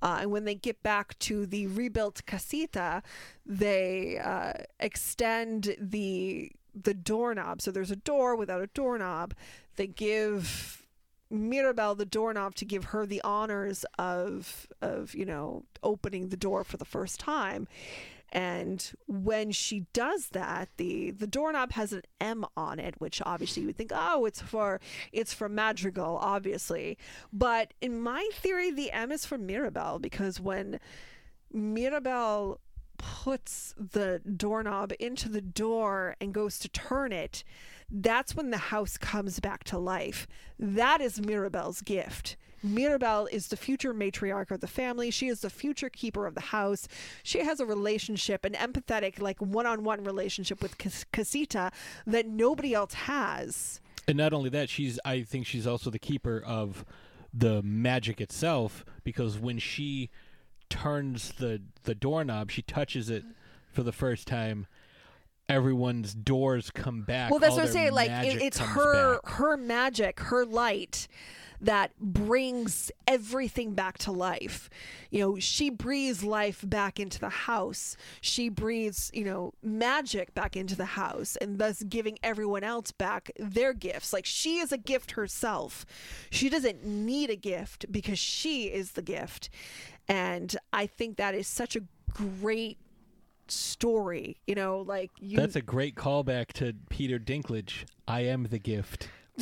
Uh, 0.01 0.17
and 0.21 0.31
when 0.31 0.43
they 0.43 0.53
get 0.53 0.83
back 0.83 1.17
to 1.19 1.45
the 1.45 1.67
rebuilt 1.67 2.21
casita, 2.25 3.01
they 3.45 4.19
uh, 4.19 4.53
extend 4.79 5.75
the 5.79 6.51
the 6.75 6.93
doorknob. 6.93 7.61
So 7.61 7.71
there's 7.71 7.89
a 7.91 7.95
door 7.95 8.35
without 8.35 8.61
a 8.61 8.67
doorknob. 8.67 9.33
They 9.77 9.87
give 9.87 10.85
Mirabel 11.29 11.95
the 11.95 12.05
doorknob 12.05 12.55
to 12.55 12.65
give 12.65 12.85
her 12.85 13.05
the 13.05 13.21
honors 13.21 13.85
of 13.97 14.67
of 14.81 15.15
you 15.15 15.25
know 15.25 15.63
opening 15.83 16.29
the 16.29 16.37
door 16.37 16.65
for 16.65 16.75
the 16.75 16.85
first 16.85 17.17
time. 17.19 17.69
And 18.35 18.91
when 19.07 19.51
she 19.51 19.85
does 19.93 20.27
that, 20.31 20.67
the 20.75 21.11
the 21.11 21.25
doorknob 21.25 21.71
has 21.71 21.93
an 21.93 22.01
M 22.19 22.45
on 22.57 22.79
it, 22.79 22.95
which 22.99 23.21
obviously 23.25 23.61
you 23.61 23.67
would 23.67 23.77
think, 23.77 23.93
oh, 23.95 24.25
it's 24.25 24.41
for 24.41 24.81
it's 25.13 25.33
for 25.33 25.47
Madrigal, 25.47 26.17
obviously. 26.17 26.97
But 27.31 27.73
in 27.79 27.97
my 28.01 28.27
theory, 28.33 28.71
the 28.71 28.91
M 28.91 29.13
is 29.13 29.25
for 29.25 29.37
Mirabel 29.37 29.99
because 29.99 30.41
when 30.41 30.81
Mirabel 31.53 32.59
puts 32.97 33.73
the 33.77 34.19
doorknob 34.19 34.91
into 34.99 35.29
the 35.29 35.41
door 35.41 36.17
and 36.19 36.33
goes 36.33 36.59
to 36.59 36.67
turn 36.67 37.13
it, 37.13 37.45
that's 37.89 38.35
when 38.35 38.49
the 38.49 38.57
house 38.57 38.97
comes 38.97 39.39
back 39.39 39.63
to 39.65 39.77
life. 39.77 40.27
That 40.59 40.99
is 40.99 41.21
Mirabel's 41.21 41.81
gift. 41.81 42.35
Mirabel 42.65 43.27
is 43.31 43.47
the 43.47 43.57
future 43.57 43.93
matriarch 43.93 44.51
of 44.51 44.59
the 44.59 44.67
family. 44.67 45.11
She 45.11 45.27
is 45.27 45.41
the 45.41 45.49
future 45.49 45.89
keeper 45.89 46.25
of 46.25 46.35
the 46.35 46.41
house. 46.41 46.87
She 47.23 47.39
has 47.39 47.59
a 47.59 47.65
relationship, 47.65 48.43
an 48.45 48.53
empathetic, 48.53 49.19
like 49.21 49.39
one 49.39 49.65
on 49.65 49.83
one 49.83 50.03
relationship 50.03 50.61
with 50.61 50.77
Cas- 50.77 51.05
Casita 51.11 51.71
that 52.07 52.27
nobody 52.27 52.73
else 52.73 52.93
has. 52.93 53.79
And 54.07 54.17
not 54.17 54.33
only 54.33 54.49
that, 54.49 54.69
she's 54.69 54.99
I 55.05 55.21
think 55.23 55.45
she's 55.45 55.65
also 55.67 55.89
the 55.89 55.99
keeper 55.99 56.41
of 56.45 56.85
the 57.33 57.61
magic 57.63 58.21
itself 58.21 58.85
because 59.03 59.37
when 59.37 59.59
she 59.59 60.09
turns 60.69 61.33
the 61.33 61.61
the 61.83 61.95
doorknob, 61.95 62.51
she 62.51 62.61
touches 62.61 63.09
it 63.09 63.23
for 63.71 63.83
the 63.83 63.91
first 63.91 64.27
time. 64.27 64.67
Everyone's 65.47 66.13
doors 66.13 66.71
come 66.71 67.03
back. 67.03 67.29
Well, 67.29 67.39
that's 67.39 67.55
what 67.55 67.65
I'm 67.65 67.71
saying. 67.71 67.93
Like 67.93 68.09
it, 68.09 68.41
it's 68.41 68.57
her 68.57 69.15
back. 69.15 69.33
her 69.33 69.57
magic, 69.57 70.19
her 70.19 70.45
light 70.45 71.07
that 71.61 71.91
brings 71.99 72.91
everything 73.07 73.73
back 73.73 73.97
to 73.99 74.11
life. 74.11 74.69
You 75.09 75.19
know, 75.19 75.39
she 75.39 75.69
breathes 75.69 76.23
life 76.23 76.63
back 76.67 76.99
into 76.99 77.19
the 77.19 77.29
house. 77.29 77.95
She 78.21 78.49
breathes, 78.49 79.09
you 79.13 79.23
know, 79.23 79.53
magic 79.63 80.33
back 80.33 80.55
into 80.55 80.75
the 80.75 80.85
house 80.85 81.35
and 81.37 81.57
thus 81.57 81.83
giving 81.83 82.17
everyone 82.23 82.63
else 82.63 82.91
back 82.91 83.31
their 83.39 83.73
gifts. 83.73 84.13
Like 84.13 84.25
she 84.25 84.59
is 84.59 84.71
a 84.71 84.77
gift 84.77 85.11
herself. 85.11 85.85
She 86.29 86.49
doesn't 86.49 86.85
need 86.85 87.29
a 87.29 87.35
gift 87.35 87.85
because 87.91 88.19
she 88.19 88.65
is 88.65 88.91
the 88.91 89.01
gift. 89.01 89.49
And 90.07 90.55
I 90.71 90.85
think 90.85 91.17
that 91.17 91.33
is 91.33 91.47
such 91.47 91.75
a 91.75 91.81
great 92.11 92.77
story. 93.51 94.37
You 94.47 94.55
know, 94.55 94.79
like 94.79 95.11
you 95.19 95.37
That's 95.37 95.55
a 95.55 95.61
great 95.61 95.95
callback 95.95 96.53
to 96.53 96.73
Peter 96.89 97.19
Dinklage. 97.19 97.85
I 98.07 98.21
am 98.21 98.43
the 98.43 98.59
gift. 98.59 99.09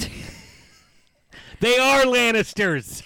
they 1.60 1.78
are 1.78 2.04
Lannisters. 2.04 3.04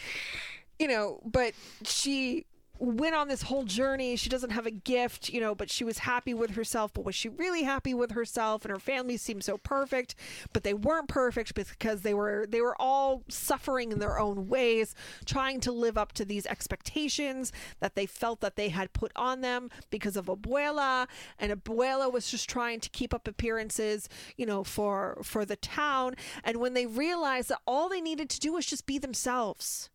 you 0.79 0.87
know, 0.87 1.19
but 1.25 1.53
she 1.83 2.45
went 2.79 3.15
on 3.15 3.27
this 3.27 3.43
whole 3.43 3.63
journey. 3.63 4.15
She 4.15 4.29
doesn't 4.29 4.51
have 4.51 4.65
a 4.65 4.71
gift, 4.71 5.29
you 5.29 5.39
know, 5.39 5.55
but 5.55 5.69
she 5.69 5.83
was 5.83 5.99
happy 5.99 6.33
with 6.33 6.51
herself. 6.51 6.93
But 6.93 7.05
was 7.05 7.15
she 7.15 7.29
really 7.29 7.63
happy 7.63 7.93
with 7.93 8.11
herself? 8.11 8.63
And 8.63 8.71
her 8.71 8.79
family 8.79 9.17
seemed 9.17 9.43
so 9.43 9.57
perfect, 9.57 10.15
but 10.53 10.63
they 10.63 10.73
weren't 10.73 11.07
perfect 11.07 11.55
because 11.55 12.01
they 12.01 12.13
were 12.13 12.45
they 12.47 12.61
were 12.61 12.79
all 12.79 13.23
suffering 13.27 13.91
in 13.91 13.99
their 13.99 14.19
own 14.19 14.47
ways, 14.47 14.95
trying 15.25 15.59
to 15.61 15.71
live 15.71 15.97
up 15.97 16.13
to 16.13 16.25
these 16.25 16.45
expectations 16.45 17.51
that 17.79 17.95
they 17.95 18.05
felt 18.05 18.41
that 18.41 18.55
they 18.55 18.69
had 18.69 18.93
put 18.93 19.11
on 19.15 19.41
them 19.41 19.69
because 19.89 20.15
of 20.17 20.25
Abuela. 20.25 21.07
And 21.39 21.51
Abuela 21.51 22.11
was 22.11 22.29
just 22.29 22.49
trying 22.49 22.79
to 22.81 22.89
keep 22.89 23.13
up 23.13 23.27
appearances, 23.27 24.09
you 24.35 24.45
know, 24.45 24.63
for 24.63 25.19
for 25.23 25.45
the 25.45 25.55
town. 25.55 26.15
And 26.43 26.57
when 26.57 26.73
they 26.73 26.85
realized 26.85 27.49
that 27.49 27.61
all 27.65 27.89
they 27.89 28.01
needed 28.01 28.29
to 28.29 28.39
do 28.39 28.53
was 28.53 28.65
just 28.65 28.85
be 28.85 28.97
themselves 28.97 29.89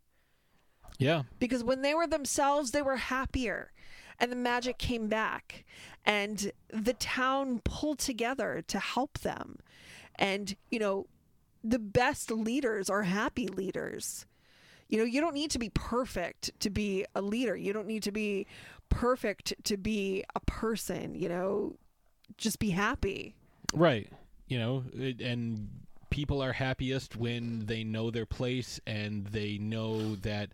Yeah. 1.03 1.23
because 1.39 1.65
when 1.65 1.83
they 1.83 1.95
were 1.95 2.07
themselves, 2.07 2.71
they 2.71 2.83
were 2.83 2.97
happier. 2.97 3.73
And 4.19 4.31
the 4.31 4.37
magic 4.37 4.79
came 4.79 5.09
back, 5.09 5.65
and 6.05 6.53
the 6.69 6.93
town 6.93 7.61
pulled 7.65 7.99
together 7.99 8.63
to 8.69 8.79
help 8.79 9.19
them. 9.21 9.59
And, 10.15 10.55
you 10.71 10.79
know, 10.79 11.07
the 11.65 11.79
best 11.79 12.31
leaders 12.31 12.89
are 12.89 13.03
happy 13.03 13.49
leaders. 13.49 14.27
You 14.89 14.99
know, 14.99 15.05
you 15.05 15.21
don't 15.21 15.35
need 15.35 15.51
to 15.53 15.59
be 15.59 15.71
perfect 15.71 16.51
to 16.61 16.71
be 16.71 17.05
a 17.15 17.23
leader, 17.23 17.57
you 17.57 17.73
don't 17.73 17.87
need 17.87 18.03
to 18.05 18.13
be 18.13 18.47
perfect 18.91 19.55
to 19.65 19.77
be 19.77 20.23
a 20.35 20.41
person, 20.41 21.15
you 21.15 21.29
know, 21.29 21.77
just 22.37 22.59
be 22.59 22.71
happy. 22.71 23.35
Right. 23.73 24.09
You 24.47 24.59
know, 24.59 24.85
and 24.95 25.69
people 26.11 26.43
are 26.43 26.53
happiest 26.53 27.17
when 27.17 27.65
they 27.65 27.83
know 27.85 28.11
their 28.11 28.27
place 28.27 28.79
and 28.87 29.27
they 29.29 29.57
know 29.57 30.15
that 30.17 30.51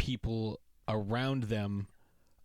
people 0.00 0.58
around 0.88 1.44
them 1.44 1.86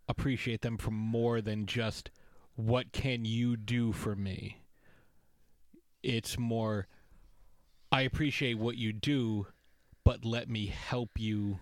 appreciate 0.08 0.60
them 0.60 0.76
for 0.76 0.90
more 0.90 1.40
than 1.40 1.64
just 1.64 2.10
what 2.54 2.92
can 2.92 3.24
you 3.24 3.56
do 3.56 3.92
for 3.92 4.14
me. 4.14 4.60
It's 6.02 6.38
more 6.38 6.86
I 7.90 8.02
appreciate 8.02 8.58
what 8.58 8.76
you 8.76 8.92
do, 8.92 9.46
but 10.04 10.22
let 10.22 10.50
me 10.50 10.66
help 10.66 11.18
you. 11.18 11.58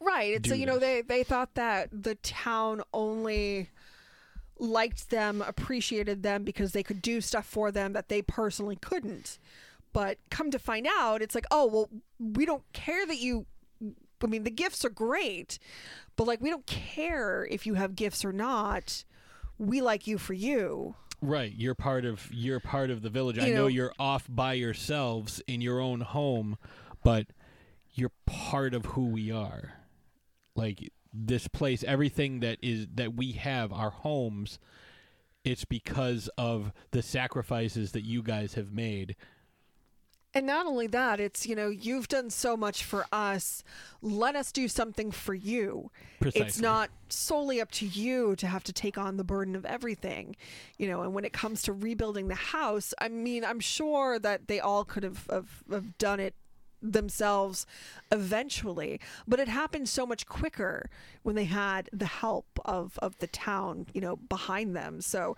Right. 0.00 0.34
And 0.34 0.44
so, 0.44 0.54
you 0.54 0.66
know, 0.66 0.80
they, 0.80 1.02
they 1.02 1.22
thought 1.22 1.54
that 1.54 1.88
the 1.92 2.16
town 2.16 2.82
only 2.92 3.70
liked 4.58 5.10
them, 5.10 5.40
appreciated 5.40 6.24
them 6.24 6.42
because 6.42 6.72
they 6.72 6.82
could 6.82 7.00
do 7.00 7.20
stuff 7.20 7.46
for 7.46 7.70
them 7.70 7.92
that 7.92 8.08
they 8.08 8.22
personally 8.22 8.74
couldn't. 8.74 9.38
But 9.92 10.18
come 10.30 10.50
to 10.50 10.58
find 10.58 10.88
out, 10.98 11.22
it's 11.22 11.36
like, 11.36 11.46
oh, 11.52 11.66
well, 11.66 11.90
we 12.18 12.44
don't 12.44 12.64
care 12.72 13.06
that 13.06 13.18
you. 13.18 13.46
I 14.24 14.26
mean, 14.26 14.44
the 14.44 14.50
gifts 14.50 14.84
are 14.84 14.90
great, 14.90 15.58
but 16.16 16.26
like, 16.26 16.40
we 16.40 16.50
don't 16.50 16.66
care 16.66 17.46
if 17.50 17.66
you 17.66 17.74
have 17.74 17.96
gifts 17.96 18.24
or 18.24 18.32
not. 18.32 19.04
We 19.58 19.80
like 19.80 20.06
you 20.06 20.18
for 20.18 20.34
you. 20.34 20.94
Right, 21.20 21.52
you're 21.54 21.76
part 21.76 22.04
of 22.04 22.28
you're 22.32 22.58
part 22.58 22.90
of 22.90 23.02
the 23.02 23.08
village. 23.10 23.38
I 23.38 23.50
know 23.50 23.54
know- 23.54 23.66
you're 23.68 23.92
off 23.98 24.26
by 24.28 24.54
yourselves 24.54 25.40
in 25.46 25.60
your 25.60 25.78
own 25.78 26.00
home, 26.00 26.58
but 27.04 27.28
you're 27.94 28.10
part 28.26 28.74
of 28.74 28.86
who 28.86 29.06
we 29.06 29.30
are. 29.30 29.74
Like 30.56 30.92
this 31.12 31.46
place, 31.46 31.84
everything 31.84 32.40
that 32.40 32.58
is 32.60 32.88
that 32.94 33.14
we 33.14 33.32
have, 33.32 33.72
our 33.72 33.90
homes, 33.90 34.58
it's 35.44 35.64
because 35.64 36.28
of 36.36 36.72
the 36.90 37.02
sacrifices 37.02 37.92
that 37.92 38.04
you 38.04 38.22
guys 38.22 38.54
have 38.54 38.72
made. 38.72 39.14
And 40.34 40.46
not 40.46 40.66
only 40.66 40.86
that, 40.86 41.20
it's, 41.20 41.46
you 41.46 41.54
know, 41.54 41.68
you've 41.68 42.08
done 42.08 42.30
so 42.30 42.56
much 42.56 42.84
for 42.84 43.04
us. 43.12 43.62
Let 44.00 44.34
us 44.34 44.50
do 44.50 44.66
something 44.66 45.10
for 45.10 45.34
you. 45.34 45.90
It's 46.46 46.58
not 46.58 46.90
solely 47.10 47.60
up 47.60 47.70
to 47.72 47.86
you 47.86 48.34
to 48.36 48.46
have 48.46 48.64
to 48.64 48.72
take 48.72 48.96
on 48.96 49.18
the 49.18 49.24
burden 49.24 49.54
of 49.54 49.66
everything, 49.66 50.36
you 50.78 50.88
know. 50.88 51.02
And 51.02 51.12
when 51.12 51.24
it 51.24 51.34
comes 51.34 51.60
to 51.62 51.72
rebuilding 51.72 52.28
the 52.28 52.34
house, 52.34 52.94
I 52.98 53.08
mean, 53.08 53.44
I'm 53.44 53.60
sure 53.60 54.18
that 54.20 54.48
they 54.48 54.58
all 54.58 54.84
could 54.84 55.02
have, 55.02 55.26
have, 55.30 55.62
have 55.70 55.98
done 55.98 56.18
it 56.18 56.34
themselves 56.84 57.64
eventually 58.10 58.98
but 59.28 59.38
it 59.38 59.46
happened 59.46 59.88
so 59.88 60.04
much 60.04 60.26
quicker 60.26 60.90
when 61.22 61.36
they 61.36 61.44
had 61.44 61.88
the 61.92 62.06
help 62.06 62.46
of 62.64 62.98
of 62.98 63.16
the 63.18 63.28
town 63.28 63.86
you 63.94 64.00
know 64.00 64.16
behind 64.16 64.74
them 64.74 65.00
so 65.00 65.36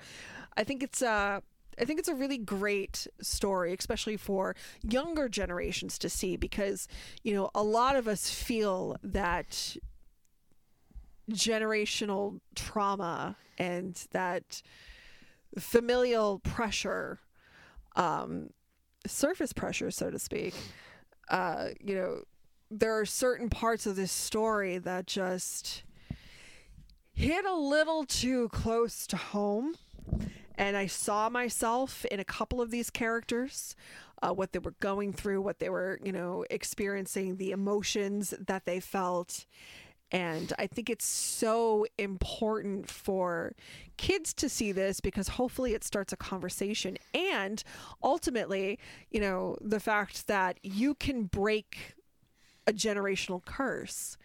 i 0.56 0.64
think 0.64 0.82
it's 0.82 1.02
uh 1.02 1.40
I 1.78 1.84
think 1.84 1.98
it's 1.98 2.08
a 2.08 2.14
really 2.14 2.38
great 2.38 3.06
story, 3.20 3.74
especially 3.78 4.16
for 4.16 4.54
younger 4.82 5.28
generations 5.28 5.98
to 5.98 6.08
see, 6.08 6.36
because 6.36 6.88
you 7.22 7.34
know 7.34 7.50
a 7.54 7.62
lot 7.62 7.96
of 7.96 8.08
us 8.08 8.30
feel 8.30 8.96
that 9.02 9.76
generational 11.30 12.40
trauma 12.54 13.36
and 13.58 14.06
that 14.12 14.62
familial 15.58 16.40
pressure, 16.40 17.20
um, 17.96 18.50
surface 19.06 19.52
pressure, 19.52 19.90
so 19.90 20.10
to 20.10 20.18
speak. 20.18 20.54
Uh, 21.30 21.68
you 21.80 21.94
know, 21.94 22.22
there 22.70 22.98
are 22.98 23.06
certain 23.06 23.48
parts 23.48 23.86
of 23.86 23.96
this 23.96 24.12
story 24.12 24.78
that 24.78 25.06
just 25.06 25.84
hit 27.12 27.44
a 27.44 27.54
little 27.54 28.04
too 28.04 28.48
close 28.48 29.06
to 29.06 29.16
home 29.16 29.74
and 30.56 30.76
I 30.76 30.86
saw 30.86 31.28
myself 31.28 32.04
in 32.06 32.20
a 32.20 32.24
couple 32.24 32.60
of 32.60 32.70
these 32.70 32.90
characters, 32.90 33.74
uh, 34.22 34.32
what 34.32 34.52
they 34.52 34.58
were 34.58 34.74
going 34.80 35.12
through, 35.12 35.42
what 35.42 35.58
they 35.58 35.68
were, 35.68 35.98
you 36.02 36.12
know, 36.12 36.44
experiencing, 36.50 37.36
the 37.36 37.50
emotions 37.50 38.34
that 38.46 38.64
they 38.64 38.80
felt. 38.80 39.46
And 40.12 40.52
I 40.58 40.68
think 40.68 40.88
it's 40.88 41.06
so 41.06 41.86
important 41.98 42.88
for 42.88 43.54
kids 43.96 44.32
to 44.34 44.48
see 44.48 44.70
this 44.70 45.00
because 45.00 45.28
hopefully 45.28 45.74
it 45.74 45.82
starts 45.82 46.12
a 46.12 46.16
conversation. 46.16 46.98
And 47.12 47.62
ultimately, 48.02 48.78
you 49.10 49.20
know, 49.20 49.56
the 49.60 49.80
fact 49.80 50.28
that 50.28 50.60
you 50.62 50.94
can 50.94 51.24
break 51.24 51.94
a 52.66 52.72
generational 52.72 53.44
curse. 53.44 54.16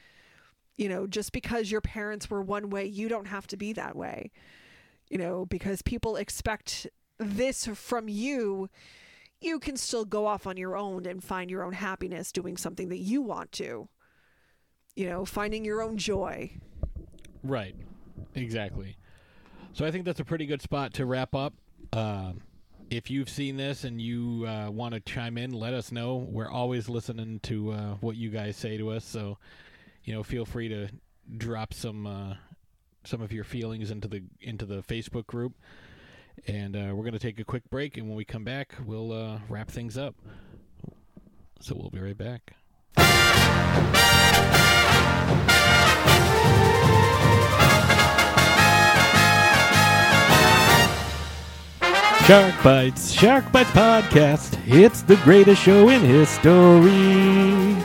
You 0.77 0.87
know, 0.87 1.07
just 1.07 1.33
because 1.33 1.71
your 1.71 1.81
parents 1.81 2.29
were 2.29 2.41
one 2.41 2.69
way, 2.69 2.85
you 2.85 3.09
don't 3.09 3.27
have 3.27 3.47
to 3.47 3.57
be 3.57 3.73
that 3.73 3.97
way 3.97 4.31
you 5.09 5.17
know, 5.17 5.45
because 5.45 5.81
people 5.81 6.15
expect 6.15 6.87
this 7.17 7.65
from 7.67 8.07
you, 8.07 8.69
you 9.41 9.59
can 9.59 9.77
still 9.77 10.05
go 10.05 10.25
off 10.25 10.45
on 10.45 10.57
your 10.57 10.75
own 10.75 11.05
and 11.05 11.23
find 11.23 11.49
your 11.49 11.63
own 11.63 11.73
happiness 11.73 12.31
doing 12.31 12.57
something 12.57 12.89
that 12.89 12.99
you 12.99 13.21
want 13.21 13.51
to. 13.53 13.87
You 14.95 15.09
know, 15.09 15.25
finding 15.25 15.63
your 15.63 15.81
own 15.81 15.97
joy. 15.97 16.51
Right. 17.43 17.75
Exactly. 18.35 18.97
So 19.73 19.85
I 19.85 19.91
think 19.91 20.03
that's 20.03 20.19
a 20.19 20.25
pretty 20.25 20.45
good 20.45 20.61
spot 20.61 20.93
to 20.95 21.05
wrap 21.05 21.33
up. 21.35 21.53
Um, 21.93 22.41
if 22.89 23.09
you've 23.09 23.29
seen 23.29 23.55
this 23.55 23.83
and 23.83 24.01
you 24.01 24.45
uh, 24.47 24.69
want 24.69 24.93
to 24.93 24.99
chime 24.99 25.37
in, 25.37 25.51
let 25.51 25.73
us 25.73 25.91
know. 25.91 26.27
We're 26.29 26.49
always 26.49 26.89
listening 26.89 27.39
to 27.43 27.71
uh, 27.71 27.93
what 28.01 28.15
you 28.15 28.29
guys 28.29 28.57
say 28.57 28.77
to 28.77 28.89
us. 28.89 29.05
So, 29.05 29.37
you 30.03 30.13
know, 30.13 30.23
feel 30.23 30.43
free 30.43 30.67
to 30.69 30.89
drop 31.37 31.73
some 31.73 32.07
uh, 32.07 32.33
some 33.03 33.21
of 33.21 33.31
your 33.31 33.43
feelings 33.43 33.91
into 33.91 34.07
the 34.07 34.23
into 34.41 34.65
the 34.65 34.81
Facebook 34.83 35.25
group. 35.27 35.53
And 36.47 36.75
uh, 36.75 36.93
we're 36.93 37.03
going 37.03 37.13
to 37.13 37.19
take 37.19 37.39
a 37.39 37.43
quick 37.43 37.69
break, 37.69 37.97
and 37.97 38.07
when 38.07 38.15
we 38.15 38.23
come 38.23 38.45
back, 38.45 38.73
we'll 38.85 39.11
uh, 39.11 39.39
wrap 39.49 39.69
things 39.69 39.97
up. 39.97 40.15
So 41.59 41.75
we'll 41.75 41.89
be 41.89 41.99
right 41.99 42.17
back. 42.17 42.55
Shark 52.29 52.63
Bites, 52.63 53.11
Shark 53.11 53.51
Bites 53.51 53.71
podcast. 53.71 54.59
It's 54.67 55.01
the 55.01 55.15
greatest 55.17 55.63
show 55.63 55.89
in 55.89 56.01
history. 56.01 57.75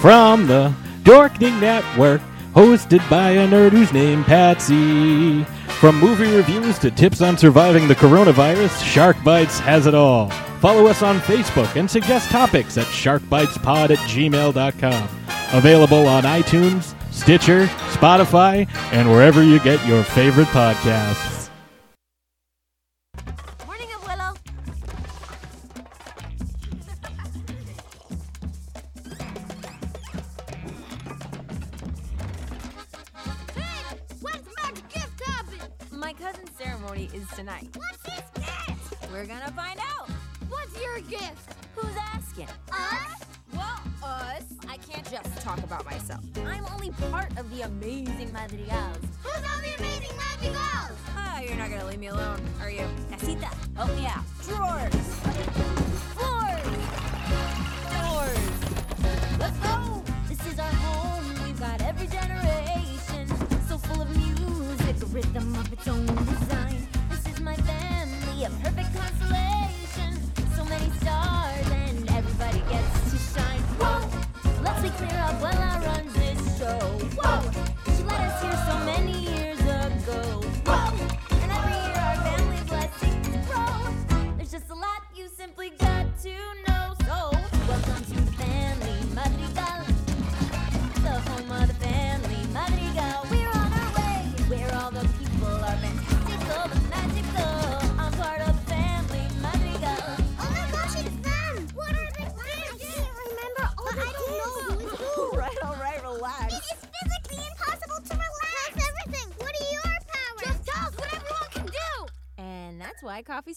From 0.00 0.48
the 0.48 0.74
Dorkening 1.04 1.60
Network, 1.60 2.20
hosted 2.54 3.08
by 3.10 3.30
a 3.30 3.48
nerd 3.48 3.70
who's 3.70 3.92
named 3.92 4.24
Patsy. 4.26 5.44
From 5.80 5.98
movie 5.98 6.34
reviews 6.36 6.78
to 6.80 6.90
tips 6.90 7.20
on 7.20 7.36
surviving 7.36 7.88
the 7.88 7.94
coronavirus, 7.94 8.84
Shark 8.84 9.16
Bites 9.24 9.58
has 9.60 9.86
it 9.86 9.94
all. 9.94 10.30
Follow 10.60 10.86
us 10.86 11.02
on 11.02 11.18
Facebook 11.20 11.74
and 11.74 11.90
suggest 11.90 12.30
topics 12.30 12.78
at 12.78 12.86
sharkbitespod 12.86 13.90
at 13.90 13.98
gmail.com. 13.98 15.08
Available 15.52 16.06
on 16.06 16.22
iTunes, 16.22 16.94
Stitcher, 17.12 17.66
Spotify, 17.90 18.68
and 18.92 19.10
wherever 19.10 19.42
you 19.42 19.58
get 19.60 19.84
your 19.86 20.04
favorite 20.04 20.48
podcasts. 20.48 21.41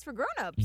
For 0.05 0.13
grown-ups. 0.13 0.64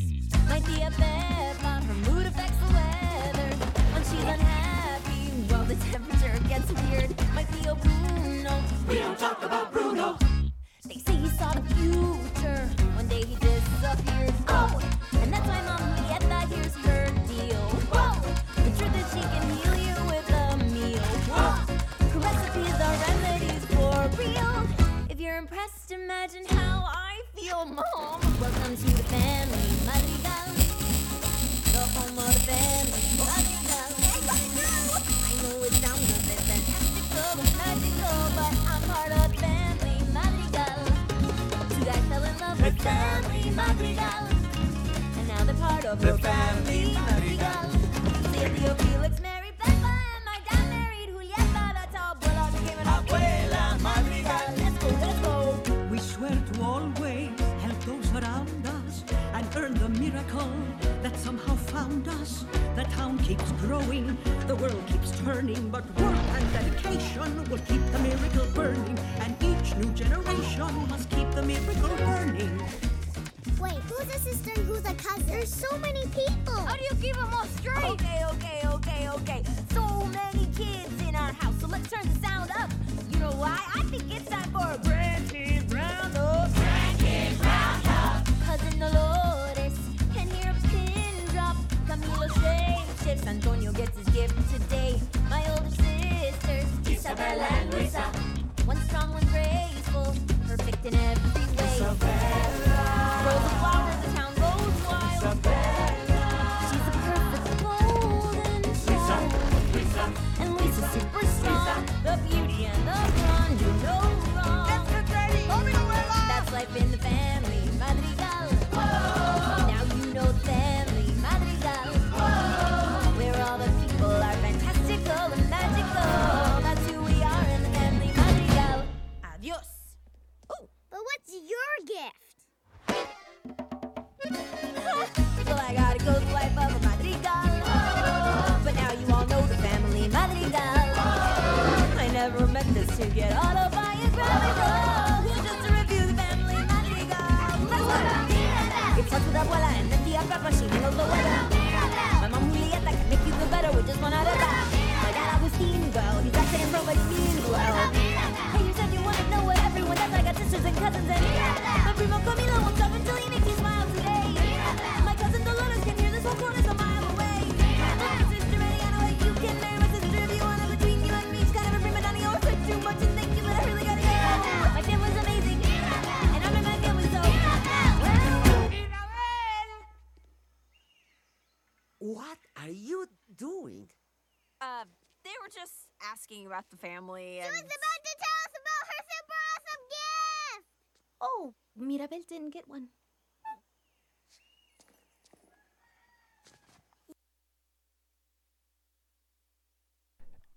Didn't 192.51 192.65
get 192.65 192.69
one. 192.69 192.89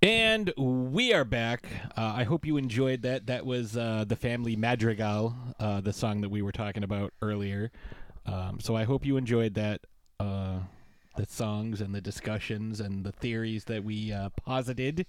And 0.01 0.51
we 0.57 1.13
are 1.13 1.23
back. 1.23 1.67
Uh, 1.95 2.13
I 2.15 2.23
hope 2.23 2.45
you 2.45 2.57
enjoyed 2.57 3.03
that. 3.03 3.27
That 3.27 3.45
was 3.45 3.77
uh, 3.77 4.05
the 4.07 4.15
family 4.15 4.55
Madrigal, 4.55 5.35
uh, 5.59 5.81
the 5.81 5.93
song 5.93 6.21
that 6.21 6.29
we 6.29 6.41
were 6.41 6.51
talking 6.51 6.83
about 6.83 7.13
earlier. 7.21 7.71
Um, 8.25 8.59
so 8.59 8.75
I 8.75 8.85
hope 8.85 9.05
you 9.05 9.17
enjoyed 9.17 9.53
that, 9.53 9.81
uh, 10.19 10.59
the 11.15 11.27
songs 11.27 11.79
and 11.79 11.93
the 11.93 12.01
discussions 12.01 12.79
and 12.79 13.03
the 13.03 13.11
theories 13.11 13.65
that 13.65 13.83
we 13.83 14.11
uh, 14.11 14.29
posited. 14.43 15.05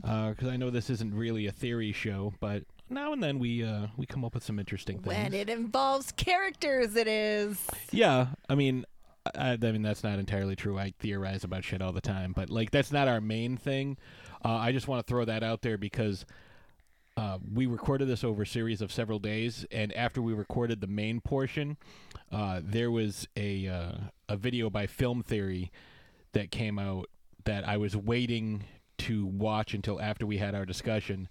Because 0.00 0.48
I 0.48 0.56
know 0.56 0.70
this 0.70 0.88
isn't 0.88 1.14
really 1.14 1.46
a 1.46 1.52
theory 1.52 1.92
show, 1.92 2.32
but 2.40 2.62
now 2.90 3.12
and 3.12 3.22
then 3.22 3.38
we 3.38 3.64
uh, 3.64 3.88
we 3.96 4.06
come 4.06 4.24
up 4.24 4.34
with 4.34 4.44
some 4.44 4.58
interesting 4.58 4.98
things. 4.98 5.06
When 5.06 5.34
it 5.34 5.48
involves 5.48 6.12
characters, 6.12 6.96
it 6.96 7.08
is. 7.08 7.64
Yeah, 7.90 8.28
I 8.48 8.54
mean, 8.54 8.84
I, 9.34 9.52
I 9.52 9.56
mean 9.56 9.82
that's 9.82 10.04
not 10.04 10.18
entirely 10.18 10.56
true. 10.56 10.78
I 10.78 10.92
theorize 10.98 11.44
about 11.44 11.64
shit 11.64 11.82
all 11.82 11.92
the 11.92 12.00
time, 12.00 12.32
but 12.34 12.50
like 12.50 12.70
that's 12.70 12.92
not 12.92 13.08
our 13.08 13.20
main 13.20 13.56
thing. 13.56 13.96
Uh, 14.44 14.56
I 14.56 14.72
just 14.72 14.88
want 14.88 15.04
to 15.04 15.10
throw 15.10 15.24
that 15.24 15.42
out 15.42 15.62
there 15.62 15.78
because 15.78 16.24
uh, 17.16 17.38
we 17.52 17.66
recorded 17.66 18.06
this 18.06 18.22
over 18.22 18.42
a 18.42 18.46
series 18.46 18.80
of 18.80 18.92
several 18.92 19.18
days, 19.18 19.66
and 19.72 19.92
after 19.94 20.22
we 20.22 20.32
recorded 20.32 20.80
the 20.80 20.86
main 20.86 21.20
portion, 21.20 21.76
uh, 22.30 22.60
there 22.62 22.90
was 22.90 23.26
a 23.36 23.66
uh, 23.66 23.92
a 24.28 24.36
video 24.36 24.70
by 24.70 24.86
Film 24.86 25.22
Theory 25.22 25.72
that 26.32 26.50
came 26.50 26.78
out 26.78 27.06
that 27.44 27.66
I 27.66 27.76
was 27.76 27.96
waiting 27.96 28.64
to 28.98 29.26
watch 29.26 29.74
until 29.74 30.00
after 30.00 30.26
we 30.26 30.38
had 30.38 30.54
our 30.54 30.66
discussion, 30.66 31.28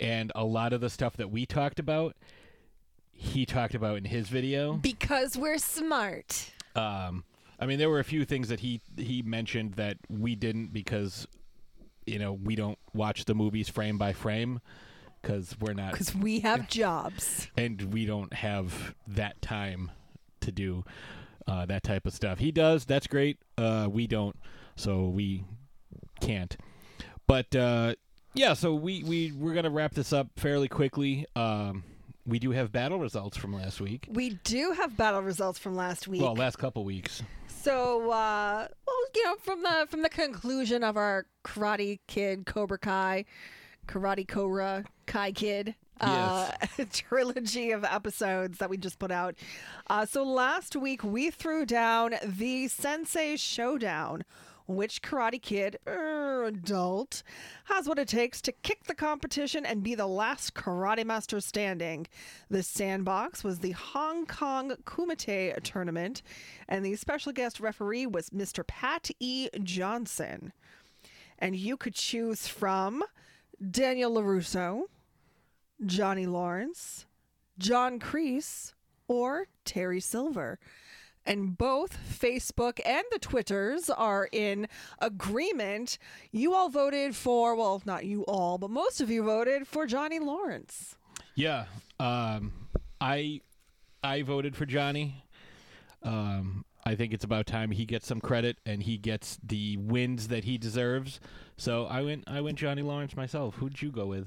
and 0.00 0.32
a 0.34 0.44
lot 0.44 0.72
of 0.72 0.80
the 0.80 0.90
stuff 0.90 1.16
that 1.18 1.30
we 1.30 1.46
talked 1.46 1.78
about, 1.78 2.16
he 3.12 3.44
talked 3.46 3.74
about 3.74 3.98
in 3.98 4.04
his 4.04 4.28
video. 4.28 4.74
Because 4.74 5.36
we're 5.36 5.58
smart. 5.58 6.50
Um, 6.74 7.24
I 7.58 7.66
mean, 7.66 7.78
there 7.78 7.90
were 7.90 8.00
a 8.00 8.04
few 8.04 8.24
things 8.24 8.48
that 8.48 8.60
he 8.60 8.80
he 8.96 9.22
mentioned 9.22 9.74
that 9.74 9.98
we 10.08 10.34
didn't 10.34 10.72
because, 10.72 11.26
you 12.06 12.18
know, 12.18 12.32
we 12.32 12.54
don't 12.56 12.78
watch 12.94 13.26
the 13.26 13.34
movies 13.34 13.68
frame 13.68 13.98
by 13.98 14.12
frame 14.14 14.60
because 15.20 15.54
we're 15.60 15.74
not 15.74 15.92
Because 15.92 16.14
we 16.14 16.40
have 16.40 16.66
jobs. 16.80 17.48
and 17.58 17.92
we 17.92 18.06
don't 18.06 18.32
have 18.32 18.94
that 19.06 19.42
time 19.42 19.90
to 20.40 20.50
do 20.50 20.84
uh, 21.46 21.66
that 21.66 21.82
type 21.82 22.06
of 22.06 22.14
stuff. 22.14 22.38
He 22.38 22.50
does. 22.50 22.86
That's 22.86 23.06
great. 23.06 23.36
Uh, 23.58 23.88
we 23.90 24.06
don't, 24.06 24.36
so 24.76 25.08
we 25.08 25.44
can't. 26.22 26.56
But 27.26 27.54
uh, 27.54 27.96
yeah, 28.34 28.54
so 28.54 28.74
we 28.74 29.02
we 29.04 29.32
we're 29.32 29.54
gonna 29.54 29.70
wrap 29.70 29.94
this 29.94 30.12
up 30.12 30.28
fairly 30.36 30.68
quickly. 30.68 31.26
Um, 31.34 31.84
we 32.26 32.38
do 32.38 32.50
have 32.52 32.70
battle 32.70 32.98
results 32.98 33.36
from 33.36 33.52
last 33.52 33.80
week. 33.80 34.06
We 34.10 34.38
do 34.44 34.72
have 34.72 34.96
battle 34.96 35.22
results 35.22 35.58
from 35.58 35.74
last 35.74 36.06
week. 36.06 36.22
Well, 36.22 36.34
last 36.34 36.56
couple 36.56 36.84
weeks. 36.84 37.22
So, 37.48 38.10
uh, 38.10 38.68
well, 38.86 38.96
you 39.14 39.24
know, 39.24 39.36
from 39.36 39.62
the 39.62 39.86
from 39.88 40.02
the 40.02 40.08
conclusion 40.08 40.84
of 40.84 40.96
our 40.96 41.26
Karate 41.44 41.98
Kid, 42.06 42.46
Cobra 42.46 42.78
Kai, 42.78 43.24
Karate 43.86 44.26
Cobra 44.26 44.84
Kai 45.06 45.32
Kid. 45.32 45.74
Uh, 46.00 46.50
trilogy 46.92 47.72
of 47.72 47.84
episodes 47.84 48.56
that 48.56 48.70
we 48.70 48.78
just 48.78 48.98
put 48.98 49.10
out. 49.10 49.34
Uh, 49.90 50.06
so 50.06 50.22
last 50.22 50.74
week 50.74 51.04
we 51.04 51.30
threw 51.30 51.66
down 51.66 52.14
the 52.24 52.68
Sensei 52.68 53.36
Showdown. 53.36 54.24
Which 54.70 55.02
Karate 55.02 55.42
Kid, 55.42 55.80
er, 55.84 56.44
adult, 56.44 57.24
has 57.64 57.88
what 57.88 57.98
it 57.98 58.06
takes 58.06 58.40
to 58.42 58.52
kick 58.52 58.84
the 58.84 58.94
competition 58.94 59.66
and 59.66 59.82
be 59.82 59.96
the 59.96 60.06
last 60.06 60.54
karate 60.54 61.04
master 61.04 61.40
standing? 61.40 62.06
The 62.50 62.62
sandbox 62.62 63.42
was 63.42 63.58
the 63.58 63.72
Hong 63.72 64.26
Kong 64.26 64.76
Kumite 64.84 65.60
tournament, 65.64 66.22
and 66.68 66.84
the 66.84 66.94
special 66.94 67.32
guest 67.32 67.58
referee 67.58 68.06
was 68.06 68.30
Mr. 68.30 68.64
Pat 68.64 69.10
E. 69.18 69.48
Johnson. 69.60 70.52
And 71.36 71.56
you 71.56 71.76
could 71.76 71.94
choose 71.94 72.46
from 72.46 73.02
Daniel 73.72 74.14
LaRusso, 74.14 74.82
Johnny 75.84 76.26
Lawrence, 76.26 77.06
John 77.58 77.98
Kreese, 77.98 78.74
or 79.08 79.48
Terry 79.64 79.98
Silver. 79.98 80.60
And 81.30 81.56
both 81.56 81.96
Facebook 81.96 82.80
and 82.84 83.04
the 83.12 83.20
Twitters 83.20 83.88
are 83.88 84.28
in 84.32 84.66
agreement. 84.98 85.96
You 86.32 86.54
all 86.54 86.68
voted 86.68 87.14
for, 87.14 87.54
well, 87.54 87.80
not 87.84 88.04
you 88.04 88.24
all, 88.24 88.58
but 88.58 88.68
most 88.68 89.00
of 89.00 89.10
you 89.10 89.22
voted 89.22 89.68
for 89.68 89.86
Johnny 89.86 90.18
Lawrence. 90.18 90.96
Yeah, 91.36 91.66
um, 92.00 92.52
I 93.00 93.42
I 94.02 94.22
voted 94.22 94.56
for 94.56 94.66
Johnny. 94.66 95.22
Um, 96.02 96.64
I 96.84 96.96
think 96.96 97.12
it's 97.12 97.22
about 97.24 97.46
time 97.46 97.70
he 97.70 97.84
gets 97.84 98.08
some 98.08 98.20
credit 98.20 98.58
and 98.66 98.82
he 98.82 98.98
gets 98.98 99.38
the 99.40 99.76
wins 99.76 100.26
that 100.28 100.42
he 100.42 100.58
deserves. 100.58 101.20
So 101.56 101.86
I 101.86 102.02
went 102.02 102.24
I 102.26 102.40
went 102.40 102.58
Johnny 102.58 102.82
Lawrence 102.82 103.14
myself. 103.14 103.54
Who'd 103.54 103.80
you 103.80 103.92
go 103.92 104.06
with? 104.06 104.26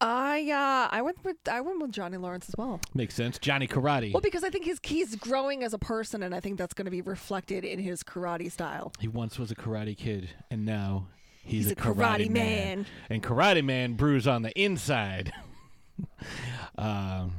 I 0.00 0.50
uh, 0.50 0.94
I 0.94 1.02
went 1.02 1.24
with 1.24 1.36
I 1.50 1.60
went 1.60 1.80
with 1.80 1.90
Johnny 1.90 2.16
Lawrence 2.16 2.48
as 2.48 2.54
well. 2.56 2.80
Makes 2.94 3.14
sense. 3.14 3.38
Johnny 3.38 3.66
Karate. 3.66 4.12
Well, 4.12 4.20
because 4.20 4.44
I 4.44 4.50
think 4.50 4.64
he's 4.64 4.78
he's 4.82 5.16
growing 5.16 5.64
as 5.64 5.74
a 5.74 5.78
person, 5.78 6.22
and 6.22 6.34
I 6.34 6.40
think 6.40 6.56
that's 6.58 6.74
going 6.74 6.84
to 6.84 6.90
be 6.90 7.02
reflected 7.02 7.64
in 7.64 7.80
his 7.80 8.02
karate 8.04 8.50
style. 8.50 8.92
He 9.00 9.08
once 9.08 9.38
was 9.38 9.50
a 9.50 9.56
karate 9.56 9.96
kid, 9.96 10.30
and 10.50 10.64
now 10.64 11.08
he's, 11.42 11.64
He's 11.64 11.72
a 11.72 11.76
karate 11.76 12.30
man. 12.30 12.86
And 13.10 13.22
karate 13.22 13.64
man 13.64 13.94
brews 13.94 14.28
on 14.28 14.42
the 14.42 14.56
inside. 14.60 15.32
um, 16.78 17.32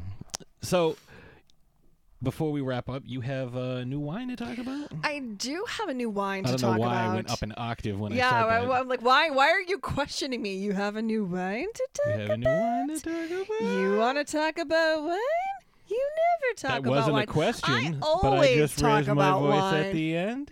so, 0.61 0.98
before 2.22 2.52
we 2.52 2.62
wrap 2.62 2.90
up, 2.90 3.04
you 3.06 3.22
have 3.22 3.56
a 3.56 3.86
new 3.86 4.00
wine 4.00 4.28
to 4.30 4.36
talk 4.36 4.58
about. 4.58 4.90
I 5.04 5.20
do 5.20 5.64
have 5.68 5.90
a 5.90 5.94
new 5.94 6.10
wine 6.10 6.46
I 6.46 6.52
to 6.52 6.58
don't 6.58 6.62
know 6.62 6.78
talk 6.78 6.80
why 6.80 7.02
about. 7.02 7.12
I 7.12 7.16
went 7.16 7.30
up 7.32 7.41
an 7.41 7.54
octave 7.58 8.00
when 8.00 8.12
yeah, 8.12 8.28
I 8.28 8.30
said 8.30 8.50
that. 8.50 8.68
Yeah, 8.68 8.80
I'm 8.80 8.88
like, 8.88 9.02
why? 9.02 9.30
Why 9.30 9.50
are 9.50 9.62
you 9.62 9.78
questioning 9.80 10.41
me? 10.41 10.56
You 10.56 10.74
have 10.74 10.96
a 10.96 11.02
new 11.02 11.24
wine 11.26 11.68
to 11.74 11.88
talk 11.94 12.16
You 12.16 12.22
have 12.22 12.30
a 12.32 12.38
new 12.38 12.50
wine 12.50 12.88
to 12.90 13.00
talk 13.00 13.48
about. 13.48 13.72
You 13.72 13.98
want 13.98 14.18
to 14.18 14.32
talk 14.32 14.58
about 14.58 15.04
wine? 15.04 15.20
You 15.88 16.10
never 16.41 16.56
talk 16.56 16.72
that 16.72 16.80
about 16.80 16.84
wine. 16.84 16.84
That 16.84 17.14
wasn't 17.14 17.20
a 17.20 17.26
question, 17.26 17.74
I 17.74 18.06
always 18.06 18.22
but 18.22 18.40
I 18.40 18.56
just 18.56 18.80
talk 18.80 18.98
raised 18.98 19.10
my 19.10 19.32
voice 19.32 19.62
wine. 19.62 19.84
at 19.86 19.94
the 19.94 20.18
end. 20.18 20.52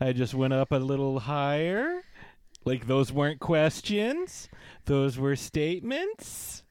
I 0.00 0.12
just 0.12 0.34
went 0.34 0.52
up 0.52 0.72
a 0.72 0.76
little 0.76 1.20
higher. 1.20 2.02
Like 2.64 2.86
those 2.88 3.12
weren't 3.12 3.38
questions; 3.40 4.48
those 4.86 5.16
were 5.18 5.36
statements. 5.36 6.64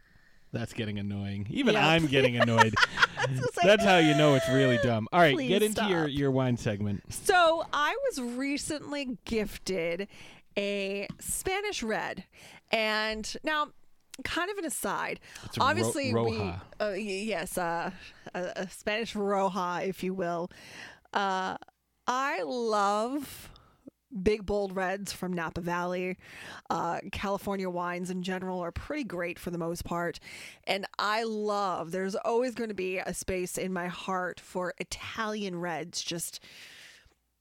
That's 0.56 0.72
getting 0.72 0.98
annoying. 0.98 1.48
Even 1.50 1.74
Yeah. 1.74 1.86
I'm 1.86 2.08
getting 2.08 2.38
annoyed. 2.42 2.74
That's 3.62 3.84
how 3.84 3.98
you 3.98 4.16
know 4.16 4.36
it's 4.36 4.48
really 4.48 4.78
dumb. 4.78 5.10
All 5.12 5.20
right, 5.20 5.38
get 5.38 5.62
into 5.62 5.86
your, 5.86 6.08
stop. 6.08 6.18
your 6.18 6.32
wine 6.32 6.56
segment. 6.56 7.04
So 7.14 7.66
I 7.74 7.98
was 8.06 8.22
recently 8.22 9.18
gifted 9.26 10.08
a 10.58 11.08
Spanish 11.20 11.84
red, 11.84 12.24
and 12.72 13.36
now, 13.44 13.68
kind 14.24 14.50
of 14.50 14.58
an 14.58 14.64
aside. 14.64 15.20
A 15.44 15.60
Ro- 15.60 15.66
obviously, 15.66 16.14
we 16.14 16.54
uh, 16.80 16.92
yes, 16.92 17.58
uh, 17.58 17.92
a, 18.34 18.40
a 18.56 18.70
Spanish 18.70 19.14
Roja, 19.14 19.86
if 19.86 20.04
you 20.04 20.14
will. 20.14 20.50
Uh, 21.14 21.58
I 22.08 22.44
love 22.44 23.52
big 24.22 24.46
bold 24.46 24.76
reds 24.76 25.12
from 25.12 25.34
Napa 25.34 25.62
Valley. 25.62 26.18
Uh, 26.70 27.00
California 27.12 27.70
wines 27.70 28.10
in 28.10 28.24
general 28.24 28.60
are 28.60 28.72
pretty 28.72 29.04
great 29.04 29.40
for 29.40 29.52
the 29.52 29.58
most 29.58 29.84
part. 29.84 30.20
And 30.66 30.86
I 30.98 31.24
love, 31.24 31.92
there's 31.92 32.16
always 32.16 32.56
going 32.56 32.70
to 32.70 32.76
be 32.76 32.98
a 32.98 33.14
space 33.14 33.58
in 33.58 33.74
my 33.74 33.88
heart 33.88 34.40
for 34.40 34.74
Italian 34.80 35.60
reds, 35.60 36.02
just 36.02 36.40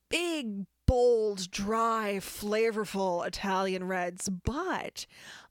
big, 0.09 0.67
bold, 0.87 1.51
dry, 1.51 2.17
flavorful 2.21 3.27
Italian 3.27 3.85
reds. 3.85 4.29
But 4.29 5.07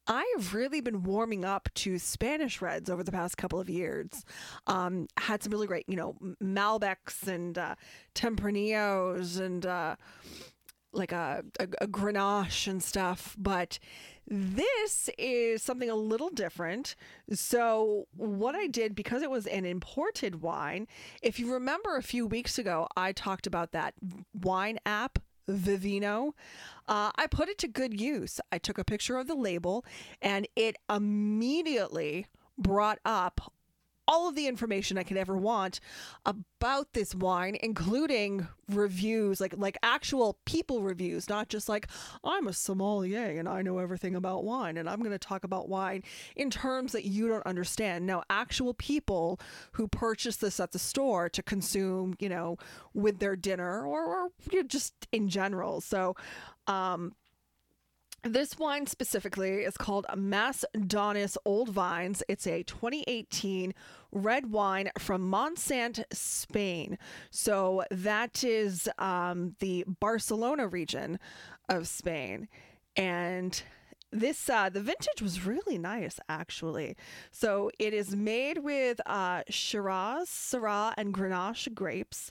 I 0.06 0.32
have 0.36 0.54
really 0.54 0.82
been 0.82 1.04
warming 1.04 1.46
up 1.46 1.70
to 1.76 1.98
Spanish 1.98 2.62
reds 2.62 2.90
over 2.90 3.04
the 3.04 3.12
past 3.12 3.38
couple 3.38 3.60
of 3.60 3.70
years. 3.70 4.26
Um, 4.68 5.08
had 5.18 5.42
some 5.42 5.52
really 5.52 5.68
great, 5.68 5.86
you 5.88 5.96
know, 5.96 6.18
Malbecs 6.44 7.28
and 7.28 7.58
uh, 7.58 7.76
Tempranillos 8.14 9.40
and 9.40 9.66
uh, 9.66 9.96
like 10.94 11.12
a, 11.12 11.44
a, 11.60 11.68
a 11.82 11.88
Grenache 11.88 12.68
and 12.68 12.82
stuff. 12.82 13.36
But 13.38 13.80
this 14.28 15.10
is 15.18 15.62
something 15.62 15.90
a 15.90 15.96
little 15.96 16.30
different. 16.30 16.96
So, 17.32 18.08
what 18.16 18.56
I 18.56 18.68
did, 18.68 18.96
because 18.96 19.22
it 19.22 19.30
was 19.30 19.46
an 19.48 19.66
imported 19.66 20.42
wine, 20.42 20.88
if 21.22 21.40
you 21.40 21.52
remember 21.52 21.98
a 21.98 22.04
few 22.04 22.26
weeks 22.26 22.58
ago, 22.58 22.88
I 22.96 23.12
talked 23.12 23.48
about 23.48 23.72
that 23.74 23.96
wine 24.34 24.80
app, 24.86 25.20
Vivino. 25.50 26.34
Uh, 26.88 27.12
I 27.16 27.28
put 27.28 27.50
it 27.50 27.58
to 27.60 27.68
good 27.68 28.00
use. 28.00 28.40
I 28.52 28.58
took 28.58 28.78
a 28.78 28.86
picture 28.86 29.18
of 29.18 29.28
the 29.28 29.36
label 29.36 29.86
and 30.22 30.48
it 30.56 30.78
immediately 30.90 32.28
brought 32.58 33.00
up 33.04 33.52
all 34.08 34.28
of 34.28 34.36
the 34.36 34.48
information 34.48 34.98
I 34.98 35.04
could 35.04 35.18
ever 35.18 35.38
want 35.38 35.80
about 36.26 36.94
this 36.94 37.16
wine, 37.16 37.58
including 37.62 38.48
reviews, 38.70 39.40
like 39.40 39.54
like 39.58 39.78
actual 39.84 40.38
people 40.46 40.82
reviews, 40.82 41.30
not 41.30 41.50
just 41.50 41.70
like 41.70 41.88
I'm 42.24 42.48
a 42.48 42.54
sommelier 42.54 43.40
and 43.40 43.48
I 43.48 43.62
know 43.62 43.80
everything 43.80 44.16
about 44.16 44.44
wine 44.44 44.78
and 44.78 44.90
I'm 44.90 45.00
going 45.00 45.12
to 45.12 45.20
talk 45.20 45.44
about 45.44 45.70
wine 45.70 46.04
in 46.36 46.50
terms 46.50 46.92
that 46.94 47.06
you 47.06 47.28
don't 47.28 47.46
understand. 47.46 48.06
No, 48.06 48.24
actual 48.30 48.74
people 48.74 49.40
who 49.74 49.88
purchase 49.88 50.38
this 50.38 50.60
at 50.60 50.72
the 50.72 50.80
store 50.80 51.30
to 51.30 51.44
consume, 51.44 52.16
you 52.20 52.30
know, 52.30 52.58
with 52.94 53.20
their 53.20 53.36
dinner 53.36 53.86
or, 53.86 54.04
or 54.04 54.30
you 54.52 54.62
know, 54.62 54.68
just 54.68 54.94
in 55.12 55.30
general. 55.30 55.82
So, 55.82 56.16
um, 56.68 57.14
this 58.24 58.58
wine 58.58 58.88
specifically 58.88 59.64
is 59.64 59.76
called 59.78 60.06
Mas 60.16 60.64
Donis 60.76 61.36
Old 61.46 61.70
Vines. 61.70 62.24
It's 62.28 62.48
a 62.48 62.64
2018 62.64 63.74
red 64.12 64.52
wine 64.52 64.92
from 64.98 65.30
Montsant, 65.30 66.04
Spain. 66.12 66.98
So 67.32 67.84
that 67.92 68.44
is 68.44 68.90
um, 68.98 69.56
the 69.60 69.84
Barcelona 69.88 70.68
region 70.68 71.20
of 71.70 71.88
Spain. 71.88 72.48
And 72.96 73.62
this 74.12 74.48
uh 74.48 74.70
the 74.70 74.80
vintage 74.80 75.24
was 75.24 75.44
really 75.44 75.80
nice 75.80 76.20
actually 76.30 76.96
so 77.32 77.72
it 77.80 77.96
is 77.96 78.16
made 78.16 78.60
with 78.60 79.02
uh 79.08 79.42
shiraz 79.50 80.30
syrah 80.30 80.94
and 80.98 81.16
grenache 81.16 81.74
grapes 81.74 82.30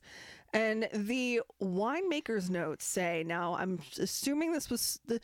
and 0.53 0.89
the 0.95 1.41
winemaker's 1.61 2.49
notes 2.49 2.85
say 2.85 3.25
now 3.27 3.57
i'm 3.57 3.81
assuming 3.99 4.53
this 4.53 4.71
was 4.71 5.01
the 5.07 5.21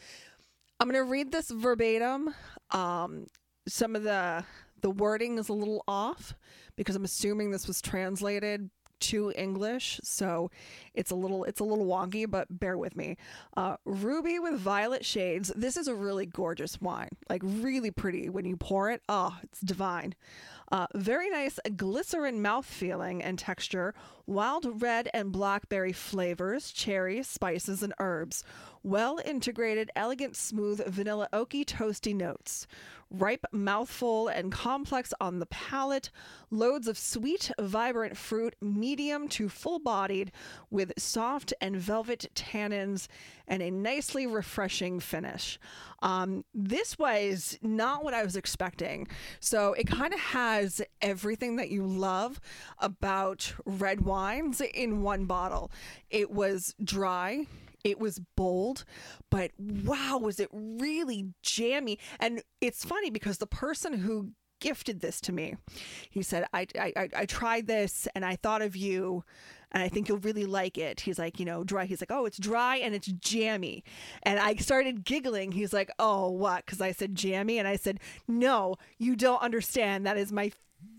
i'm 0.80 0.88
going 0.88 1.04
to 1.04 1.10
read 1.10 1.32
this 1.32 1.50
verbatim 1.50 2.34
um 2.70 3.26
some 3.66 3.96
of 3.96 4.02
the 4.02 4.44
the 4.80 4.90
wording 4.90 5.38
is 5.38 5.48
a 5.48 5.52
little 5.52 5.82
off 5.88 6.34
because 6.76 6.96
i'm 6.96 7.04
assuming 7.04 7.50
this 7.50 7.66
was 7.66 7.80
translated 7.82 8.70
to 9.00 9.32
English, 9.36 10.00
so 10.02 10.50
it's 10.94 11.10
a 11.10 11.14
little 11.14 11.44
it's 11.44 11.60
a 11.60 11.64
little 11.64 11.86
wonky, 11.86 12.28
but 12.28 12.46
bear 12.50 12.76
with 12.76 12.96
me. 12.96 13.16
Uh, 13.56 13.76
ruby 13.84 14.38
with 14.38 14.58
violet 14.58 15.04
shades. 15.04 15.52
This 15.54 15.76
is 15.76 15.88
a 15.88 15.94
really 15.94 16.26
gorgeous 16.26 16.80
wine, 16.80 17.10
like 17.28 17.42
really 17.44 17.90
pretty 17.90 18.28
when 18.28 18.44
you 18.44 18.56
pour 18.56 18.90
it. 18.90 19.02
Oh, 19.08 19.36
it's 19.42 19.60
divine. 19.60 20.14
Uh, 20.70 20.86
very 20.94 21.30
nice 21.30 21.58
glycerin 21.76 22.42
mouth 22.42 22.66
feeling 22.66 23.22
and 23.22 23.38
texture. 23.38 23.94
Wild 24.26 24.82
red 24.82 25.08
and 25.14 25.32
blackberry 25.32 25.92
flavors, 25.92 26.72
cherry, 26.72 27.22
spices, 27.22 27.82
and 27.82 27.94
herbs. 27.98 28.44
Well 28.88 29.20
integrated, 29.22 29.90
elegant, 29.94 30.34
smooth 30.34 30.82
vanilla 30.86 31.28
oaky 31.30 31.62
toasty 31.62 32.14
notes. 32.14 32.66
Ripe 33.10 33.44
mouthful 33.52 34.28
and 34.28 34.50
complex 34.50 35.12
on 35.20 35.40
the 35.40 35.46
palate. 35.46 36.08
Loads 36.50 36.88
of 36.88 36.96
sweet, 36.96 37.50
vibrant 37.60 38.16
fruit, 38.16 38.56
medium 38.62 39.28
to 39.28 39.50
full 39.50 39.78
bodied, 39.78 40.32
with 40.70 40.94
soft 40.96 41.52
and 41.60 41.76
velvet 41.76 42.30
tannins 42.34 43.08
and 43.46 43.62
a 43.62 43.70
nicely 43.70 44.26
refreshing 44.26 45.00
finish. 45.00 45.58
Um, 46.00 46.46
this 46.54 46.98
was 46.98 47.58
not 47.60 48.02
what 48.02 48.14
I 48.14 48.24
was 48.24 48.36
expecting. 48.36 49.06
So 49.38 49.74
it 49.74 49.86
kind 49.86 50.14
of 50.14 50.20
has 50.20 50.80
everything 51.02 51.56
that 51.56 51.68
you 51.68 51.84
love 51.84 52.40
about 52.78 53.52
red 53.66 54.00
wines 54.00 54.62
in 54.62 55.02
one 55.02 55.26
bottle. 55.26 55.70
It 56.08 56.30
was 56.30 56.74
dry. 56.82 57.44
It 57.84 57.98
was 57.98 58.20
bold, 58.36 58.84
but 59.30 59.52
wow, 59.58 60.18
was 60.18 60.40
it 60.40 60.48
really 60.52 61.32
jammy? 61.42 61.98
And 62.18 62.42
it's 62.60 62.84
funny 62.84 63.10
because 63.10 63.38
the 63.38 63.46
person 63.46 63.94
who 63.94 64.32
gifted 64.60 65.00
this 65.00 65.20
to 65.22 65.32
me, 65.32 65.56
he 66.10 66.22
said, 66.22 66.46
I, 66.52 66.66
I, 66.78 67.08
I- 67.16 67.26
tried 67.26 67.66
this 67.68 68.08
and 68.14 68.24
I 68.24 68.36
thought 68.36 68.62
of 68.62 68.74
you 68.74 69.22
and 69.70 69.82
I 69.82 69.88
think 69.88 70.08
you'll 70.08 70.18
really 70.18 70.46
like 70.46 70.78
it. 70.78 71.00
He's 71.00 71.18
like, 71.18 71.38
you 71.38 71.44
know, 71.44 71.62
dry. 71.62 71.84
He's 71.84 72.00
like, 72.00 72.10
oh, 72.10 72.24
it's 72.24 72.38
dry 72.38 72.76
and 72.78 72.94
it's 72.94 73.06
jammy. 73.06 73.84
And 74.22 74.38
I 74.40 74.56
started 74.56 75.04
giggling. 75.04 75.52
He's 75.52 75.72
like, 75.72 75.90
oh, 75.98 76.30
what? 76.30 76.64
Because 76.64 76.80
I 76.80 76.92
said 76.92 77.14
jammy. 77.14 77.58
And 77.58 77.68
I 77.68 77.76
said, 77.76 78.00
no, 78.26 78.76
you 78.98 79.14
don't 79.14 79.42
understand. 79.42 80.06
That 80.06 80.16
is 80.16 80.32
my 80.32 80.50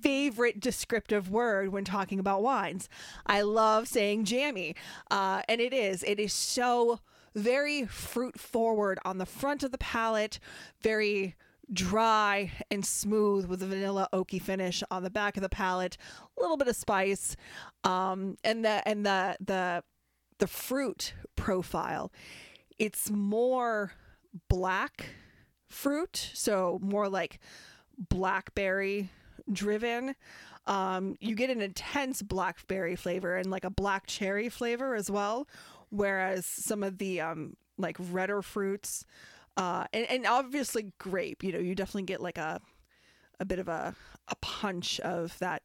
favorite 0.02 0.60
descriptive 0.60 1.30
word 1.30 1.70
when 1.70 1.84
talking 1.84 2.20
about 2.20 2.42
wines. 2.42 2.90
I 3.26 3.42
love 3.42 3.88
saying 3.88 4.26
jammy. 4.26 4.76
Uh, 5.10 5.42
and 5.48 5.62
it 5.62 5.74
is. 5.74 6.04
It 6.04 6.20
is 6.20 6.34
so 6.34 7.00
very 7.36 7.86
fruit 7.86 8.40
forward 8.40 9.00
on 9.06 9.18
the 9.18 9.26
front 9.26 9.64
of 9.64 9.72
the 9.72 9.78
palate, 9.78 10.40
very 10.82 11.36
dry 11.72 12.52
and 12.72 12.86
smooth 12.86 13.46
with 13.46 13.62
a 13.62 13.68
vanilla 13.68 14.10
oaky 14.12 14.42
finish 14.42 14.84
on 14.90 15.04
the 15.04 15.10
back 15.10 15.38
of 15.38 15.44
the 15.44 15.50
palate, 15.50 15.98
a 16.38 16.42
little 16.42 16.58
bit 16.58 16.68
of 16.68 16.76
spice, 16.76 17.36
um, 17.84 18.36
and 18.44 18.66
the 18.66 18.88
and 18.88 19.06
the 19.06 19.38
the 19.40 19.84
the 20.40 20.48
fruit 20.48 21.14
profile. 21.36 22.12
It's 22.80 23.12
more 23.12 23.94
black 24.48 25.10
fruit, 25.68 26.32
so 26.34 26.80
more 26.82 27.08
like 27.10 27.40
blackberry 27.98 29.12
driven. 29.52 30.16
Um, 30.68 31.16
you 31.20 31.36
get 31.36 31.50
an 31.50 31.62
intense 31.62 32.22
blackberry 32.22 32.96
flavor 32.96 33.36
and 33.36 33.50
like 33.50 33.64
a 33.64 33.70
black 33.70 34.06
cherry 34.08 34.50
flavor 34.50 34.96
as 34.96 35.10
well, 35.10 35.48
whereas 35.90 36.46
some 36.46 36.84
of 36.84 36.98
the 36.98 37.22
um, 37.22 37.56
like 37.78 37.98
redder 38.12 38.42
fruits, 38.42 39.06
uh, 39.58 39.86
and, 39.94 40.06
and 40.10 40.26
obviously 40.26 40.94
grape. 41.00 41.44
You 41.44 41.54
know, 41.54 41.60
you 41.60 41.76
definitely 41.76 42.04
get 42.04 42.22
like 42.22 42.38
a 42.38 42.62
a 43.40 43.46
bit 43.46 43.60
of 43.60 43.68
a 43.68 43.96
a 44.28 44.36
punch 44.42 45.00
of 45.00 45.38
that 45.40 45.64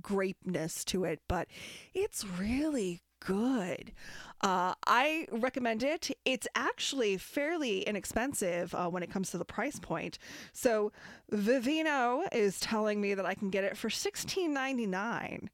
grapeness 0.00 0.84
to 0.86 1.04
it, 1.04 1.20
but 1.28 1.48
it's 1.92 2.24
really 2.24 3.02
good. 3.24 3.92
Uh, 4.40 4.74
I 4.86 5.26
recommend 5.30 5.82
it. 5.82 6.10
It's 6.24 6.46
actually 6.54 7.16
fairly 7.16 7.80
inexpensive 7.80 8.74
uh, 8.74 8.88
when 8.88 9.02
it 9.02 9.10
comes 9.10 9.30
to 9.30 9.38
the 9.38 9.44
price 9.44 9.78
point. 9.78 10.18
So 10.52 10.92
Vivino 11.32 12.24
is 12.32 12.60
telling 12.60 13.00
me 13.00 13.14
that 13.14 13.24
I 13.24 13.34
can 13.34 13.50
get 13.50 13.64
it 13.64 13.76
for 13.76 13.88
sixteen 13.88 14.52
ninety 14.52 14.86
nine 14.86 15.50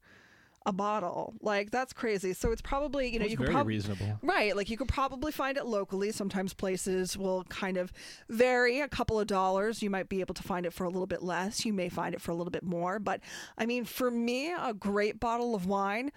a 0.65 0.71
bottle. 0.71 1.33
Like 1.41 1.71
that's 1.71 1.93
crazy. 1.93 2.33
So 2.33 2.51
it's 2.51 2.61
probably 2.61 3.07
you 3.11 3.19
know 3.19 3.23
That's 3.23 3.31
you 3.31 3.37
could 3.37 3.49
probably 3.49 3.75
reasonable. 3.75 4.19
right. 4.21 4.55
Like 4.55 4.69
you 4.69 4.77
could 4.77 4.87
probably 4.89 5.31
find 5.31 5.57
it 5.57 5.65
locally. 5.65 6.11
Sometimes 6.11 6.53
places 6.53 7.17
will 7.17 7.43
kind 7.45 7.77
of 7.77 7.91
vary 8.29 8.81
a 8.81 8.87
couple 8.87 9.19
of 9.19 9.27
dollars. 9.27 9.81
You 9.81 9.89
might 9.89 10.09
be 10.09 10.19
able 10.19 10.35
to 10.35 10.43
find 10.43 10.65
it 10.65 10.73
for 10.73 10.83
a 10.83 10.89
little 10.89 11.07
bit 11.07 11.23
less. 11.23 11.65
You 11.65 11.73
may 11.73 11.89
find 11.89 12.13
it 12.13 12.21
for 12.21 12.31
a 12.31 12.35
little 12.35 12.51
bit 12.51 12.63
more. 12.63 12.99
But 12.99 13.21
I 13.57 13.65
mean, 13.65 13.85
for 13.85 14.11
me, 14.11 14.51
a 14.53 14.73
great 14.73 15.19
bottle 15.19 15.55
of 15.55 15.65
wine 15.65 16.11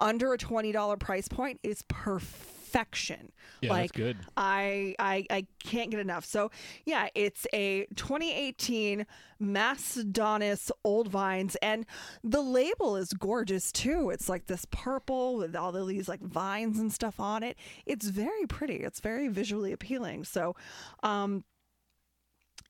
under 0.00 0.32
a 0.32 0.38
twenty 0.38 0.72
dollar 0.72 0.96
price 0.96 1.28
point 1.28 1.60
is 1.62 1.82
perfection. 1.88 3.32
Yeah, 3.60 3.70
like 3.70 3.92
that's 3.92 3.96
good. 3.96 4.16
I, 4.36 4.94
I 4.98 5.26
I 5.30 5.46
can't 5.62 5.90
get 5.90 6.00
enough. 6.00 6.24
So 6.24 6.50
yeah, 6.86 7.08
it's 7.14 7.46
a 7.52 7.86
2018 7.96 9.06
Macedonis 9.42 10.70
Old 10.84 11.08
Vines, 11.08 11.56
and 11.56 11.86
the 12.22 12.40
label 12.40 12.96
is 12.96 13.12
gorgeous 13.12 13.72
too. 13.72 14.10
It's 14.10 14.28
like 14.28 14.46
this 14.46 14.66
purple 14.70 15.36
with 15.36 15.56
all 15.56 15.74
of 15.74 15.88
these 15.88 16.08
like 16.08 16.20
vines 16.20 16.78
and 16.78 16.92
stuff 16.92 17.20
on 17.20 17.42
it. 17.42 17.56
It's 17.86 18.06
very 18.08 18.46
pretty. 18.46 18.76
It's 18.76 19.00
very 19.00 19.28
visually 19.28 19.72
appealing. 19.72 20.24
So, 20.24 20.54
um, 21.02 21.44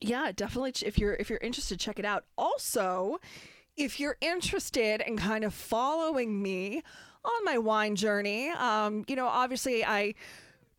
yeah, 0.01 0.33
definitely. 0.35 0.73
If 0.87 0.99
you're 0.99 1.15
if 1.15 1.29
you're 1.29 1.41
interested, 1.41 1.79
check 1.79 1.99
it 1.99 2.05
out. 2.05 2.25
Also, 2.39 3.21
if 3.77 4.01
you're 4.01 4.17
interested 4.21 5.03
in 5.07 5.17
kind 5.17 5.45
of 5.45 5.55
following 5.55 6.43
me 6.43 6.83
on 7.25 7.45
my 7.45 7.59
wine 7.59 7.97
journey, 7.97 8.51
um, 8.51 9.05
you 9.09 9.17
know, 9.17 9.27
obviously 9.27 9.85
I 9.85 10.15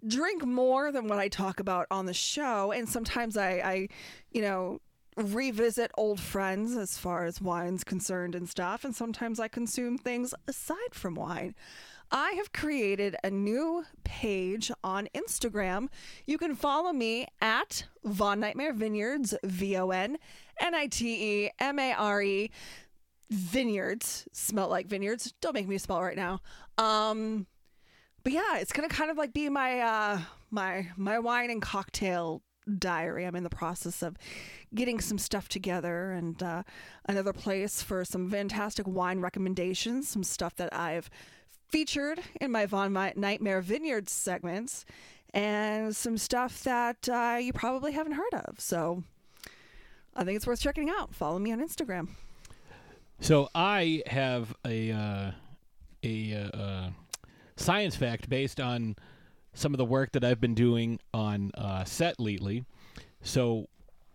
drink 0.08 0.46
more 0.46 0.92
than 0.92 1.08
what 1.08 1.20
I 1.20 1.28
talk 1.28 1.60
about 1.60 1.88
on 1.92 2.06
the 2.06 2.14
show, 2.14 2.72
and 2.72 2.88
sometimes 2.90 3.38
I, 3.38 3.50
I 3.50 3.88
you 4.32 4.42
know, 4.42 4.80
revisit 5.18 5.92
old 5.98 6.20
friends 6.20 6.76
as 6.76 6.98
far 6.98 7.26
as 7.26 7.42
wine's 7.42 7.84
concerned 7.84 8.36
and 8.36 8.50
stuff, 8.50 8.84
and 8.84 8.96
sometimes 8.96 9.40
I 9.40 9.48
consume 9.48 9.98
things 9.98 10.34
aside 10.48 10.94
from 10.94 11.16
wine. 11.16 11.56
I 12.14 12.32
have 12.32 12.52
created 12.52 13.16
a 13.24 13.30
new 13.30 13.86
page 14.04 14.70
on 14.84 15.08
Instagram. 15.16 15.88
You 16.26 16.38
can 16.38 16.56
follow 16.56 16.92
me 16.92 17.28
at 17.40 17.86
Von 18.04 18.42
Nitemare 18.42 18.76
Vineyards, 18.76 19.34
V 19.44 19.78
O 19.78 19.92
N 19.92 20.18
N 20.60 20.76
I 20.76 20.88
T 20.88 21.46
E 21.46 21.52
M 21.60 21.80
A 21.80 21.94
R 21.94 22.22
E 22.22 22.52
Vineyards. 23.32 24.28
Smell 24.34 24.68
like 24.68 24.88
vineyards. 24.88 25.34
Don't 25.42 25.54
make 25.54 25.68
me 25.68 25.78
smell 25.78 26.04
right 26.04 26.18
now. 26.18 26.42
Um, 26.78 27.48
but 28.24 28.34
yeah, 28.34 28.58
it's 28.58 28.74
gonna 28.74 28.90
kind 28.90 29.10
of 29.10 29.18
like 29.18 29.34
be 29.34 29.50
my 29.50 29.80
uh 29.80 30.20
my 30.52 30.90
my 30.98 31.18
wine 31.18 31.50
and 31.50 31.62
cocktail 31.62 32.44
diary. 32.78 33.26
I'm 33.26 33.36
in 33.36 33.44
the 33.44 33.50
process 33.50 34.02
of 34.04 34.18
getting 34.74 35.00
some 35.00 35.18
stuff 35.18 35.48
together 35.48 36.12
and 36.12 36.42
uh, 36.42 36.64
another 37.06 37.34
place 37.34 37.82
for 37.82 38.06
some 38.06 38.30
fantastic 38.30 38.88
wine 38.88 39.20
recommendations, 39.20 40.10
some 40.10 40.24
stuff 40.24 40.56
that 40.56 40.74
I've 40.74 41.10
featured 41.70 42.20
in 42.40 42.52
my 42.52 42.66
Von 42.66 42.94
Nitemare 42.94 43.64
Vineyards 43.64 44.12
segments, 44.12 44.86
and 45.34 45.96
some 45.96 46.18
stuff 46.18 46.64
that 46.64 47.10
uh, 47.10 47.38
you 47.40 47.54
probably 47.54 47.94
haven't 47.94 48.14
heard 48.14 48.34
of. 48.34 48.60
So 48.60 49.04
I 50.16 50.24
think 50.24 50.36
it's 50.36 50.48
worth 50.48 50.62
checking 50.62 50.90
out. 50.90 51.16
Follow 51.16 51.40
me 51.40 51.52
on 51.52 51.66
Instagram. 51.66 52.10
So 53.22 53.50
I 53.54 54.02
have 54.08 54.56
a 54.66 54.92
uh, 54.92 55.32
a 56.02 56.34
uh, 56.34 56.58
uh, 56.58 56.90
science 57.56 57.96
fact 57.96 58.28
based 58.28 58.60
on 58.60 58.96
some 59.54 59.76
of 59.76 59.78
the 59.78 59.86
work 59.86 60.12
that 60.14 60.24
I've 60.24 60.42
been 60.42 60.56
doing 60.56 61.00
on 61.14 61.52
uh, 61.54 61.84
set 61.84 62.20
lately. 62.20 62.66
So 63.22 63.68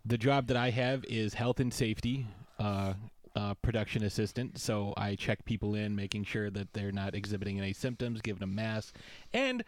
the 0.05 0.19
job 0.19 0.49
that 0.49 0.57
I 0.57 0.71
have 0.71 1.05
is 1.05 1.35
health 1.35 1.61
and 1.61 1.73
safety 1.73 2.27
uh, 2.59 2.95
uh, 3.37 3.55
production 3.63 4.03
assistant. 4.03 4.59
So 4.59 4.93
I 4.97 5.15
check 5.15 5.45
people 5.45 5.77
in, 5.77 5.95
making 5.95 6.25
sure 6.25 6.51
that 6.51 6.73
they're 6.73 6.91
not 6.91 7.15
exhibiting 7.15 7.61
any 7.61 7.75
symptoms, 7.75 8.21
giving 8.21 8.41
them 8.41 8.57
masks, 8.57 8.93
and 9.33 9.63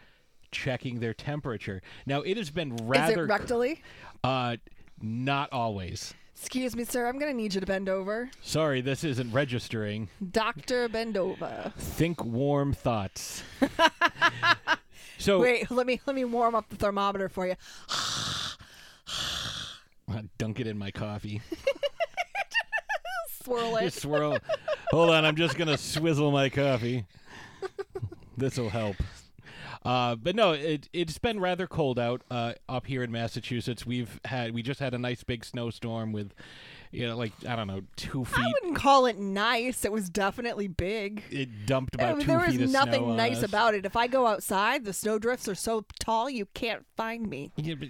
checking 0.51 0.99
their 0.99 1.13
temperature. 1.13 1.81
Now 2.05 2.21
it 2.21 2.35
has 2.35 2.49
been 2.49 2.75
rather 2.75 3.23
Is 3.23 3.29
it 3.29 3.31
rectally? 3.31 3.79
Uh, 4.21 4.57
not 5.01 5.47
always. 5.53 6.13
Excuse 6.41 6.73
me, 6.73 6.85
sir. 6.85 7.05
I'm 7.05 7.19
gonna 7.19 7.33
need 7.33 7.53
you 7.53 7.59
to 7.59 7.65
bend 7.65 7.89
over. 7.89 8.31
Sorry, 8.41 8.79
this 8.79 9.03
isn't 9.03 9.31
registering. 9.33 10.09
Doctor, 10.31 10.87
Bendova. 10.87 11.73
Think 11.73 12.23
warm 12.23 12.71
thoughts. 12.73 13.43
so 15.17 15.41
Wait, 15.41 15.69
let 15.69 15.85
me 15.85 15.99
let 16.05 16.15
me 16.15 16.23
warm 16.23 16.55
up 16.55 16.69
the 16.69 16.77
thermometer 16.77 17.27
for 17.27 17.45
you. 17.45 17.55
dunk 20.37 20.61
it 20.61 20.67
in 20.67 20.77
my 20.77 20.91
coffee. 20.91 21.41
Swirl 23.43 23.75
it. 23.77 23.81
Just 23.83 24.01
swirl. 24.01 24.37
Hold 24.91 25.09
on, 25.09 25.25
I'm 25.25 25.35
just 25.35 25.57
gonna 25.57 25.77
swizzle 25.77 26.31
my 26.31 26.49
coffee. 26.49 27.05
This 28.37 28.57
will 28.57 28.69
help. 28.69 28.95
Uh, 29.85 30.15
but 30.15 30.35
no, 30.35 30.51
it 30.51 30.89
it's 30.91 31.17
been 31.17 31.39
rather 31.39 31.65
cold 31.65 31.97
out 31.97 32.21
uh, 32.29 32.53
up 32.67 32.85
here 32.85 33.01
in 33.01 33.11
Massachusetts. 33.11 33.85
We've 33.85 34.19
had 34.25 34.53
we 34.53 34.61
just 34.61 34.79
had 34.79 34.93
a 34.93 34.97
nice 34.97 35.23
big 35.23 35.45
snowstorm 35.45 36.11
with, 36.11 36.33
you 36.91 37.07
know, 37.07 37.15
like 37.15 37.31
I 37.47 37.55
don't 37.55 37.67
know, 37.67 37.81
two 37.95 38.25
feet. 38.25 38.43
I 38.43 38.51
wouldn't 38.61 38.75
call 38.75 39.05
it 39.05 39.17
nice. 39.17 39.85
It 39.85 39.91
was 39.93 40.09
definitely 40.09 40.67
big. 40.67 41.23
It 41.31 41.65
dumped 41.65 41.95
about 41.95 42.17
Uh, 42.17 42.19
two 42.19 42.25
there 42.27 42.39
was 42.39 42.47
feet 42.49 42.61
of 42.61 42.69
snow 42.71 42.83
nothing 42.85 43.15
nice 43.15 43.41
about 43.41 43.73
it. 43.73 43.85
If 43.85 43.95
I 43.95 44.07
go 44.07 44.27
outside, 44.27 44.83
the 44.83 44.91
snowdrifts 44.93 45.47
are 45.47 45.55
so 45.55 45.85
tall 45.99 46.29
you 46.29 46.45
can't 46.53 46.85
find 46.97 47.29
me. 47.29 47.51
Yeah, 47.55 47.75
but 47.75 47.87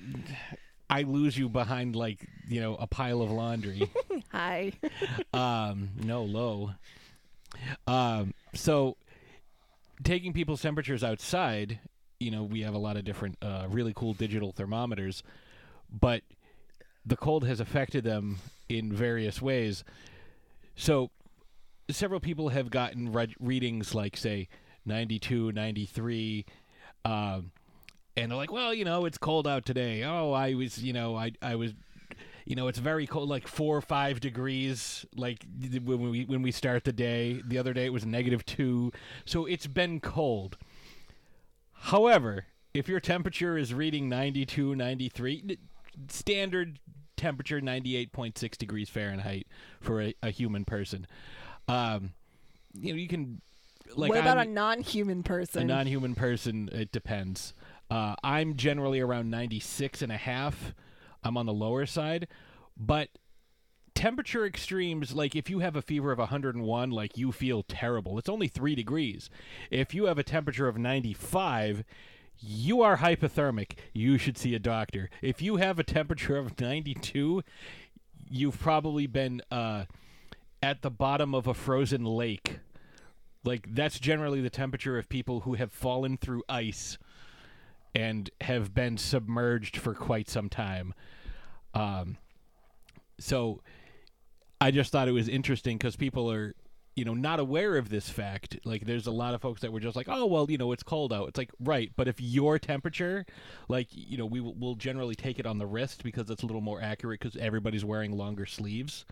I 0.92 1.02
lose 1.02 1.38
you 1.40 1.50
behind 1.50 1.96
like 1.96 2.28
you 2.48 2.62
know 2.62 2.76
a 2.76 2.86
pile 2.86 3.22
of 3.24 3.32
laundry. 3.32 3.90
Hi. 4.32 4.74
um, 5.34 5.90
no 6.04 6.24
low. 6.24 6.72
Um, 7.88 8.34
so 8.54 8.96
taking 10.04 10.34
people's 10.34 10.62
temperatures 10.62 11.04
outside, 11.04 11.80
you 12.20 12.32
know, 12.32 12.44
we 12.44 12.62
have 12.62 12.74
a 12.74 12.80
lot 12.80 12.98
of 12.98 13.04
different, 13.04 13.38
uh, 13.42 13.66
really 13.70 13.94
cool 13.96 14.14
digital 14.14 14.52
thermometers, 14.52 15.24
but 15.92 16.24
the 17.06 17.18
cold 17.18 17.46
has 17.46 17.60
affected 17.60 18.04
them 18.04 18.38
in 18.68 18.94
various 18.94 19.42
ways. 19.42 19.84
So 20.76 21.12
several 21.90 22.20
people 22.20 22.50
have 22.50 22.70
gotten 22.70 23.12
read- 23.12 23.36
readings 23.40 23.96
like, 23.96 24.16
say, 24.16 24.48
92, 24.86 25.52
93, 25.52 26.46
um, 27.06 27.52
and 28.16 28.32
they're 28.32 28.38
like, 28.38 28.52
well, 28.52 28.74
you 28.74 28.84
know, 28.84 29.06
it's 29.06 29.18
cold 29.18 29.48
out 29.48 29.66
today. 29.66 30.04
Oh, 30.04 30.32
I 30.34 30.54
was, 30.54 30.84
you 30.84 30.94
know, 30.94 31.16
I, 31.16 31.32
I 31.42 31.56
was 31.56 31.74
you 32.50 32.56
know, 32.56 32.68
it's 32.68 32.80
very 32.80 33.06
cold, 33.06 33.30
like 33.30 33.48
four 33.48 33.78
or 33.78 33.82
five 33.82 34.20
degrees. 34.20 35.06
Like 35.16 35.46
when 35.84 36.10
we 36.10 36.26
when 36.26 36.42
we 36.42 36.52
start 36.52 36.84
the 36.84 36.92
day. 36.92 37.44
The 37.46 37.60
other 37.60 37.74
day 37.74 37.86
it 37.86 37.94
was 37.94 38.08
negative 38.08 38.44
two, 38.44 38.92
so 39.24 39.46
it's 39.46 39.68
been 39.68 40.00
cold. 40.00 40.58
However, 41.74 42.48
if 42.74 42.90
your 42.90 43.00
temperature 43.00 43.56
is 43.56 43.72
reading 43.72 44.10
92, 44.10 44.76
93, 44.76 45.60
standard 46.08 46.80
temperature 47.16 47.62
98.6 47.62 48.58
degrees 48.58 48.90
Fahrenheit 48.90 49.46
for 49.80 50.02
a, 50.02 50.16
a 50.24 50.32
human 50.32 50.66
person, 50.66 51.06
um, 51.68 52.14
you 52.74 52.94
know, 52.94 52.98
you 53.00 53.08
can. 53.08 53.42
Like 53.96 54.10
what 54.10 54.18
about 54.18 54.40
I'm- 54.40 54.50
a 54.50 54.52
non-human 54.52 55.22
person? 55.22 55.62
a 55.62 55.66
non-human 55.66 56.16
person, 56.16 56.68
it 56.72 56.92
depends. 56.92 57.54
Uh, 57.92 58.16
I'm 58.24 58.56
generally 58.56 59.02
around 59.02 59.30
96 59.30 60.02
and 60.02 60.12
a 60.12 60.18
half. 60.18 60.74
I'm 61.24 61.38
on 61.38 61.46
the 61.46 61.54
lower 61.54 61.86
side, 61.86 62.28
but 62.78 63.10
temperature 64.00 64.46
extremes 64.46 65.14
like 65.14 65.36
if 65.36 65.50
you 65.50 65.60
have 65.60 65.76
a 65.76 65.82
fever 65.82 66.14
of 66.14 66.20
101 66.20 66.92
like 66.92 67.18
you 67.18 67.32
feel 67.32 67.64
terrible. 67.64 68.18
It's 68.18 68.30
only 68.30 68.48
3 68.48 68.74
degrees. 68.74 69.30
If 69.70 69.94
you 69.94 70.06
have 70.06 70.18
a 70.18 70.24
temperature 70.24 70.68
of 70.68 70.78
95 70.78 71.84
you 72.42 72.82
are 72.82 72.98
hypothermic. 72.98 73.72
You 73.92 74.18
should 74.18 74.38
see 74.38 74.56
a 74.56 74.60
doctor. 74.60 75.10
If 75.22 75.42
you 75.42 75.58
have 75.58 75.80
a 75.80 75.84
temperature 75.84 76.38
of 76.38 76.58
92 76.58 77.44
you've 78.30 78.60
probably 78.60 79.06
been 79.06 79.42
uh, 79.52 79.86
at 80.64 80.82
the 80.82 80.92
bottom 80.92 81.36
of 81.36 81.48
a 81.48 81.54
frozen 81.54 82.06
lake. 82.06 82.60
Like 83.44 83.74
that's 83.74 84.00
generally 84.00 84.40
the 84.40 84.50
temperature 84.50 84.98
of 84.98 85.10
people 85.10 85.42
who 85.42 85.56
have 85.56 85.74
fallen 85.74 86.16
through 86.16 86.44
ice 86.48 86.98
and 87.96 88.30
have 88.42 88.74
been 88.74 88.98
submerged 88.98 89.78
for 89.78 89.94
quite 89.94 90.30
some 90.30 90.50
time. 90.50 90.94
Um, 91.74 92.18
so 93.20 93.62
I 94.62 94.72
just 94.72 94.92
thought 94.92 95.08
it 95.08 95.14
was 95.14 95.28
interesting 95.28 95.78
because 95.78 95.96
people 95.96 96.32
are, 96.32 96.56
you 96.96 97.06
know, 97.06 97.14
not 97.14 97.40
aware 97.40 97.78
of 97.78 97.90
this 97.90 98.10
fact. 98.10 98.60
Like, 98.66 98.86
there's 98.86 99.08
a 99.08 99.12
lot 99.12 99.34
of 99.34 99.42
folks 99.42 99.62
that 99.62 99.72
were 99.72 99.80
just 99.80 99.96
like, 99.96 100.08
"Oh, 100.10 100.26
well, 100.26 100.50
you 100.50 100.58
know, 100.58 100.72
it's 100.72 100.84
cold 100.84 101.14
out." 101.14 101.30
It's 101.30 101.38
like, 101.38 101.52
right, 101.60 101.92
but 101.96 102.08
if 102.08 102.20
your 102.20 102.60
temperature, 102.60 103.26
like, 103.68 103.88
you 103.92 104.18
know, 104.18 104.26
we 104.26 104.42
will 104.42 104.54
we'll 104.56 104.76
generally 104.76 105.16
take 105.16 105.40
it 105.40 105.46
on 105.46 105.58
the 105.58 105.66
wrist 105.66 106.04
because 106.04 106.30
it's 106.30 106.44
a 106.44 106.46
little 106.46 106.62
more 106.62 106.82
accurate 106.82 107.20
because 107.22 107.38
everybody's 107.38 107.86
wearing 107.86 108.18
longer 108.18 108.46
sleeves. 108.46 109.06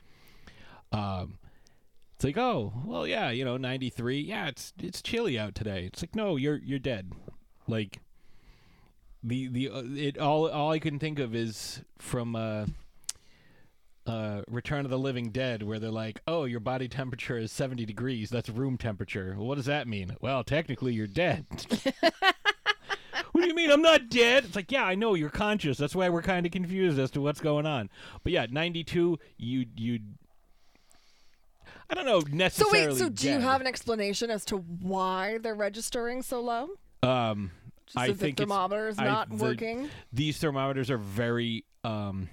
Um, 0.92 1.38
it's 2.16 2.24
like, 2.24 2.38
oh, 2.38 2.74
well, 2.84 3.06
yeah, 3.06 3.30
you 3.30 3.46
know, 3.46 3.58
93. 3.58 4.20
Yeah, 4.20 4.48
it's 4.48 4.74
it's 4.82 5.02
chilly 5.02 5.38
out 5.38 5.56
today. 5.56 5.86
It's 5.86 6.02
like, 6.02 6.16
no, 6.16 6.36
you're 6.36 6.58
you're 6.58 6.80
dead. 6.80 7.14
Like 7.68 8.00
the 9.28 9.48
the 9.48 9.70
uh, 9.70 9.84
it 9.96 10.18
all 10.18 10.50
all 10.50 10.72
I 10.72 10.80
can 10.80 11.00
think 11.00 11.20
of 11.20 11.36
is 11.36 11.82
from 11.98 12.36
uh 12.36 12.66
uh, 14.08 14.42
Return 14.48 14.86
of 14.86 14.90
the 14.92 14.98
Living 14.98 15.32
Dead, 15.32 15.64
where 15.64 15.80
they're 15.80 15.92
like, 15.92 16.22
"Oh, 16.28 16.46
your 16.46 16.62
body 16.62 16.88
temperature 16.88 17.38
is 17.38 17.52
seventy 17.52 17.86
degrees. 17.86 18.30
That's 18.30 18.50
room 18.50 18.78
temperature." 18.78 19.36
Well, 19.38 19.48
what 19.48 19.56
does 19.56 19.66
that 19.66 19.88
mean? 19.88 20.16
Well, 20.22 20.44
technically, 20.44 20.94
you're 20.94 21.08
dead. 21.08 21.46
what 23.32 23.42
do 23.42 23.48
you 23.48 23.54
mean? 23.54 23.70
I'm 23.70 23.82
not 23.82 24.10
dead. 24.10 24.46
It's 24.46 24.56
like, 24.56 24.72
yeah, 24.72 24.86
I 24.86 24.96
know 24.96 25.14
you're 25.14 25.30
conscious. 25.30 25.78
That's 25.78 25.96
why 25.96 26.08
we're 26.10 26.22
kind 26.22 26.46
of 26.46 26.52
confused 26.52 26.98
as 27.00 27.12
to 27.12 27.22
what's 27.22 27.42
going 27.42 27.66
on. 27.66 27.90
But 28.24 28.32
yeah, 28.32 28.48
ninety-two. 28.50 29.20
You 29.38 29.66
you. 29.76 30.00
I 31.90 31.94
don't 31.94 32.06
know 32.06 32.22
necessarily. 32.32 32.84
So 32.84 32.90
wait, 32.90 32.98
so 32.98 33.10
do 33.10 33.30
you 33.30 33.40
have 33.40 33.62
an 33.62 33.68
explanation 33.68 34.30
as 34.30 34.46
to 34.46 34.58
why 34.58 35.38
they're 35.38 35.56
registering 35.56 36.22
so 36.22 36.42
low? 36.42 36.70
Um, 37.04 37.52
Just 37.88 37.98
I 37.98 38.08
the 38.10 38.14
think 38.16 38.38
thermometer 38.38 38.88
is 38.90 39.00
I- 39.00 39.06
not 39.06 39.30
the- 39.30 39.44
working? 39.44 39.90
These 40.14 40.38
thermometers 40.38 40.90
are 40.92 40.98
very 40.98 41.66
um 41.84 42.30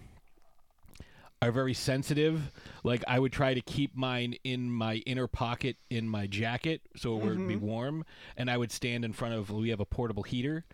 are 1.43 1.52
very 1.52 1.74
sensitive. 1.74 2.51
Like 2.85 3.05
I 3.06 3.18
would 3.18 3.32
try 3.32 3.55
to 3.55 3.60
keep 3.60 3.94
mine 3.94 4.35
in 4.44 4.70
my 4.70 4.97
inner 5.06 5.26
pocket 5.26 5.76
in 5.90 6.09
my 6.09 6.26
jacket 6.26 6.81
so 6.97 7.18
it 7.18 7.24
would 7.24 7.47
be 7.48 7.56
Mhm. 7.56 7.60
warm, 7.60 8.05
and 8.36 8.51
I 8.51 8.56
would 8.56 8.72
stand 8.72 9.05
in 9.05 9.12
front 9.12 9.35
of. 9.35 9.51
We 9.51 9.68
have 9.68 9.81
a 9.81 9.85
portable 9.85 10.22
heater. 10.22 10.64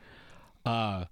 Uh, 0.65 1.07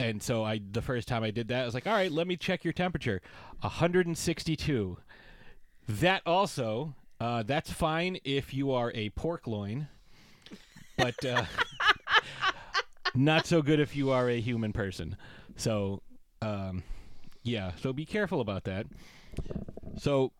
and 0.00 0.22
so 0.22 0.44
I 0.44 0.60
the 0.72 0.82
first 0.82 1.08
time 1.08 1.22
I 1.22 1.30
did 1.30 1.48
that, 1.48 1.62
I 1.62 1.64
was 1.66 1.74
like, 1.74 1.86
"All 1.86 1.92
right, 1.92 2.10
let 2.10 2.26
me 2.26 2.36
check 2.36 2.64
your 2.64 2.72
temperature, 2.72 3.20
162." 3.60 4.98
That 5.88 6.22
also, 6.26 6.94
uh, 7.20 7.42
that's 7.44 7.70
fine 7.72 8.18
if 8.24 8.52
you 8.54 8.72
are 8.72 8.90
a 8.94 9.10
pork 9.10 9.46
loin, 9.46 9.88
but 10.96 11.22
uh, 11.24 11.44
not 13.16 13.46
so 13.46 13.62
good 13.62 13.80
if 13.80 13.96
you 13.96 14.10
are 14.10 14.28
a 14.28 14.40
human 14.40 14.72
person. 14.72 15.16
So, 15.56 16.02
um, 16.42 16.82
yeah, 17.42 17.72
so 17.80 17.92
be 17.92 18.04
careful 18.04 18.40
about 18.40 18.64
that. 18.64 18.86
So, 19.98 20.32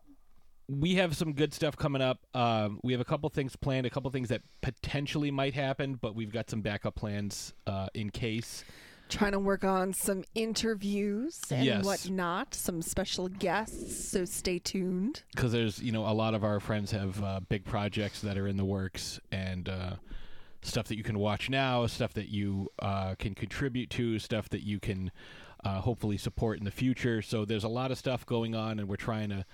we 0.69 0.95
have 0.95 1.15
some 1.15 1.31
good 1.31 1.53
stuff 1.53 1.77
coming 1.77 2.01
up. 2.01 2.19
Um, 2.33 2.81
we 2.83 2.91
have 2.91 2.99
a 2.99 3.05
couple 3.05 3.29
things 3.29 3.55
planned, 3.55 3.85
a 3.85 3.89
couple 3.89 4.11
things 4.11 4.27
that 4.29 4.41
potentially 4.61 5.31
might 5.31 5.53
happen, 5.53 5.95
but 5.95 6.13
we've 6.13 6.31
got 6.31 6.49
some 6.49 6.59
backup 6.61 6.95
plans 6.95 7.53
uh, 7.67 7.87
in 7.93 8.09
case. 8.09 8.65
Trying 9.07 9.31
to 9.31 9.39
work 9.39 9.63
on 9.63 9.93
some 9.93 10.25
interviews 10.35 11.39
and 11.49 11.63
Yes. 11.63 11.85
whatnot, 11.85 12.53
some 12.53 12.81
special 12.81 13.29
guests. 13.29 14.09
So 14.11 14.25
stay 14.25 14.59
tuned. 14.59 15.23
because 15.33 15.53
there's 15.53 15.81
you 15.81 15.93
know 15.93 16.05
a 16.05 16.11
lot 16.11 16.33
of 16.33 16.43
our 16.43 16.59
friends 16.59 16.91
have 16.91 17.23
uh, 17.23 17.39
big 17.47 17.63
projects 17.63 18.19
that 18.19 18.37
are 18.37 18.45
in 18.49 18.57
the 18.57 18.65
works 18.65 19.21
and 19.31 19.69
uh, 19.69 19.91
stuff 20.61 20.87
that 20.87 20.97
you 20.97 21.03
can 21.03 21.19
watch 21.19 21.49
now, 21.49 21.85
stuff 21.87 22.13
that 22.13 22.29
you 22.29 22.69
uh, 22.79 23.15
can 23.15 23.35
contribute 23.35 23.89
to, 23.91 24.19
stuff 24.19 24.49
that 24.49 24.63
you 24.63 24.79
can 24.79 25.11
uh, 25.63 25.81
hopefully 25.81 26.17
support 26.17 26.59
in 26.59 26.65
the 26.65 26.71
future. 26.71 27.21
So 27.21 27.45
there's 27.45 27.63
a 27.63 27.69
lot 27.69 27.91
of 27.91 27.97
stuff 27.97 28.25
going 28.25 28.55
on, 28.55 28.79
and 28.79 28.87
we're 28.87 28.95
trying 28.95 29.29
to 29.29 29.45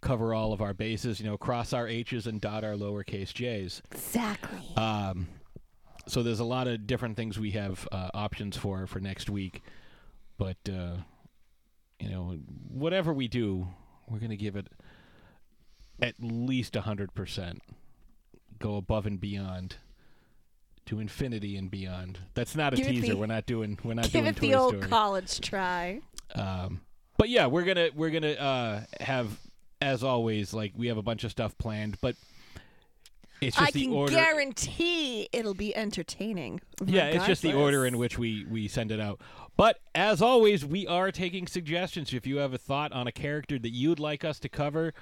cover 0.00 0.34
all 0.34 0.52
of 0.52 0.60
our 0.60 0.74
bases. 0.74 1.20
You 1.20 1.26
know, 1.26 1.36
cross 1.36 1.72
our 1.72 1.88
H's 1.88 2.26
and 2.26 2.40
dot 2.40 2.64
our 2.64 2.74
lowercase 2.74 3.32
J's. 3.32 3.82
Exactly. 3.92 4.60
Um, 4.76 5.28
so 6.06 6.22
there's 6.22 6.40
a 6.40 6.44
lot 6.44 6.68
of 6.68 6.86
different 6.86 7.16
things 7.16 7.38
we 7.38 7.52
have 7.52 7.88
uh, 7.90 8.10
options 8.14 8.56
for 8.56 8.86
for 8.86 9.00
next 9.00 9.28
week, 9.28 9.62
but 10.38 10.56
uh, 10.68 10.96
you 11.98 12.10
know, 12.10 12.38
whatever 12.68 13.12
we 13.12 13.28
do, 13.28 13.68
we're 14.08 14.18
gonna 14.18 14.36
give 14.36 14.56
it 14.56 14.68
at 16.00 16.14
least 16.20 16.76
hundred 16.76 17.14
percent. 17.14 17.62
Go 18.58 18.76
above 18.76 19.06
and 19.06 19.20
beyond. 19.20 19.76
To 20.86 21.00
infinity 21.00 21.56
and 21.56 21.70
beyond. 21.70 22.18
That's 22.34 22.54
not 22.54 22.72
a 22.72 22.76
Give 22.76 22.86
teaser. 22.86 23.08
the- 23.08 23.16
we're 23.16 23.26
not 23.26 23.44
doing. 23.46 23.78
We're 23.82 23.94
not 23.94 24.04
Give 24.04 24.12
doing 24.12 24.26
it 24.26 24.36
Toy 24.36 24.40
the 24.46 24.54
old 24.54 24.74
Story. 24.76 24.88
college 24.88 25.40
try. 25.40 26.00
Um, 26.34 26.80
but 27.18 27.28
yeah, 27.28 27.46
we're 27.46 27.64
gonna 27.64 27.88
we're 27.94 28.10
gonna 28.10 28.32
uh, 28.32 28.80
have 29.00 29.38
as 29.80 30.02
always 30.04 30.54
like 30.54 30.72
we 30.76 30.86
have 30.86 30.96
a 30.96 31.02
bunch 31.02 31.24
of 31.24 31.30
stuff 31.32 31.58
planned, 31.58 31.98
but 32.00 32.14
it's 33.40 33.56
just 33.56 33.68
I 33.68 33.70
the 33.72 33.82
can 33.84 33.92
order. 33.92 34.12
guarantee 34.12 35.28
it'll 35.32 35.54
be 35.54 35.74
entertaining. 35.76 36.60
yeah, 36.84 37.06
it's 37.06 37.26
just 37.26 37.42
the 37.42 37.52
order 37.52 37.84
in 37.84 37.98
which 37.98 38.16
we 38.18 38.46
we 38.48 38.68
send 38.68 38.90
it 38.92 39.00
out. 39.00 39.20
But 39.56 39.80
as 39.94 40.22
always, 40.22 40.64
we 40.64 40.86
are 40.86 41.10
taking 41.10 41.46
suggestions. 41.46 42.12
If 42.14 42.26
you 42.26 42.36
have 42.36 42.54
a 42.54 42.58
thought 42.58 42.92
on 42.92 43.06
a 43.06 43.12
character 43.12 43.58
that 43.58 43.70
you'd 43.70 43.98
like 43.98 44.24
us 44.24 44.38
to 44.40 44.48
cover, 44.48 44.94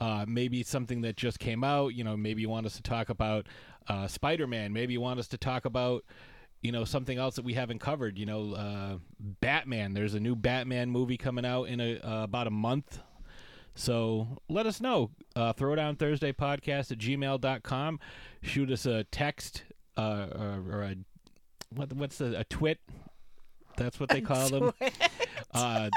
uh, 0.00 0.24
maybe 0.26 0.62
something 0.62 1.02
that 1.02 1.16
just 1.16 1.38
came 1.38 1.62
out. 1.62 1.94
You 1.94 2.04
know, 2.04 2.16
maybe 2.16 2.42
you 2.42 2.48
want 2.48 2.66
us 2.66 2.76
to 2.76 2.82
talk 2.82 3.08
about 3.08 3.46
uh, 3.88 4.06
Spider-Man. 4.06 4.72
Maybe 4.72 4.92
you 4.94 5.00
want 5.00 5.20
us 5.20 5.28
to 5.28 5.38
talk 5.38 5.64
about 5.64 6.04
you 6.62 6.72
know 6.72 6.84
something 6.84 7.16
else 7.18 7.36
that 7.36 7.44
we 7.44 7.54
haven't 7.54 7.78
covered. 7.78 8.18
You 8.18 8.26
know, 8.26 8.52
uh, 8.54 8.98
Batman. 9.18 9.94
There's 9.94 10.14
a 10.14 10.20
new 10.20 10.34
Batman 10.36 10.90
movie 10.90 11.16
coming 11.16 11.44
out 11.44 11.64
in 11.64 11.80
a, 11.80 11.98
uh, 11.98 12.24
about 12.24 12.46
a 12.46 12.50
month. 12.50 12.98
So 13.74 14.38
let 14.48 14.66
us 14.66 14.80
know. 14.80 15.10
Uh, 15.36 15.52
Throwdown 15.52 15.98
Thursday 15.98 16.32
podcast 16.32 16.90
at 16.90 16.98
gmail.com. 16.98 18.00
Shoot 18.42 18.70
us 18.70 18.84
a 18.84 19.04
text 19.04 19.64
uh, 19.96 20.26
or, 20.34 20.64
or 20.70 20.82
a 20.82 20.96
what, 21.74 21.92
what's 21.92 22.18
the, 22.18 22.38
a 22.38 22.44
twit? 22.44 22.78
That's 23.76 24.00
what 24.00 24.08
they 24.10 24.18
A 24.18 24.22
call 24.22 24.48
them. 24.48 24.72
twit? 24.78 24.92
Uh, 25.54 25.88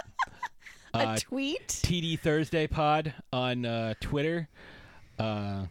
A 0.95 0.97
uh, 0.97 1.17
tweet? 1.17 1.67
TD 1.67 2.19
Thursday 2.19 2.67
Pod 2.67 3.13
on 3.31 3.65
uh, 3.65 3.95
Twitter. 3.99 4.47
Uh, 5.17 5.65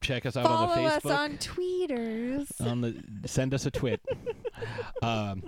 check 0.00 0.24
us 0.26 0.36
out 0.36 0.44
Follow 0.46 0.68
on 0.68 0.78
the 0.78 0.84
us 0.84 1.02
Facebook. 1.02 1.18
on 1.18 1.38
tweeters. 1.38 2.60
on 2.60 2.80
the 2.82 3.02
send 3.26 3.52
us 3.52 3.66
a 3.66 3.70
twit. 3.70 4.00
um, 5.02 5.42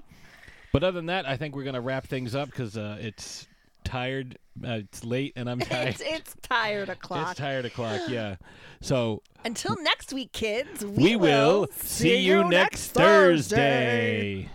but 0.72 0.82
other 0.82 0.96
than 0.96 1.06
that, 1.06 1.24
I 1.24 1.36
think 1.36 1.54
we're 1.54 1.62
gonna 1.62 1.80
wrap 1.80 2.08
things 2.08 2.34
up 2.34 2.50
because 2.50 2.76
uh, 2.76 2.98
it's 3.00 3.46
tired. 3.84 4.38
Uh, 4.64 4.72
it's 4.72 5.04
late, 5.04 5.34
and 5.36 5.48
I'm 5.48 5.60
tired. 5.60 5.88
It's, 5.88 6.00
it's 6.00 6.34
tired 6.42 6.88
o'clock. 6.88 7.30
It's 7.30 7.38
tired 7.38 7.64
o'clock. 7.64 8.00
Yeah. 8.08 8.36
So 8.80 9.22
Until 9.44 9.76
next 9.82 10.12
week, 10.12 10.32
kids. 10.32 10.84
we, 10.84 11.14
will 11.14 11.68
see 11.76 12.18
you 12.18 12.42
next 12.44 12.88
Thursday. 12.88 14.50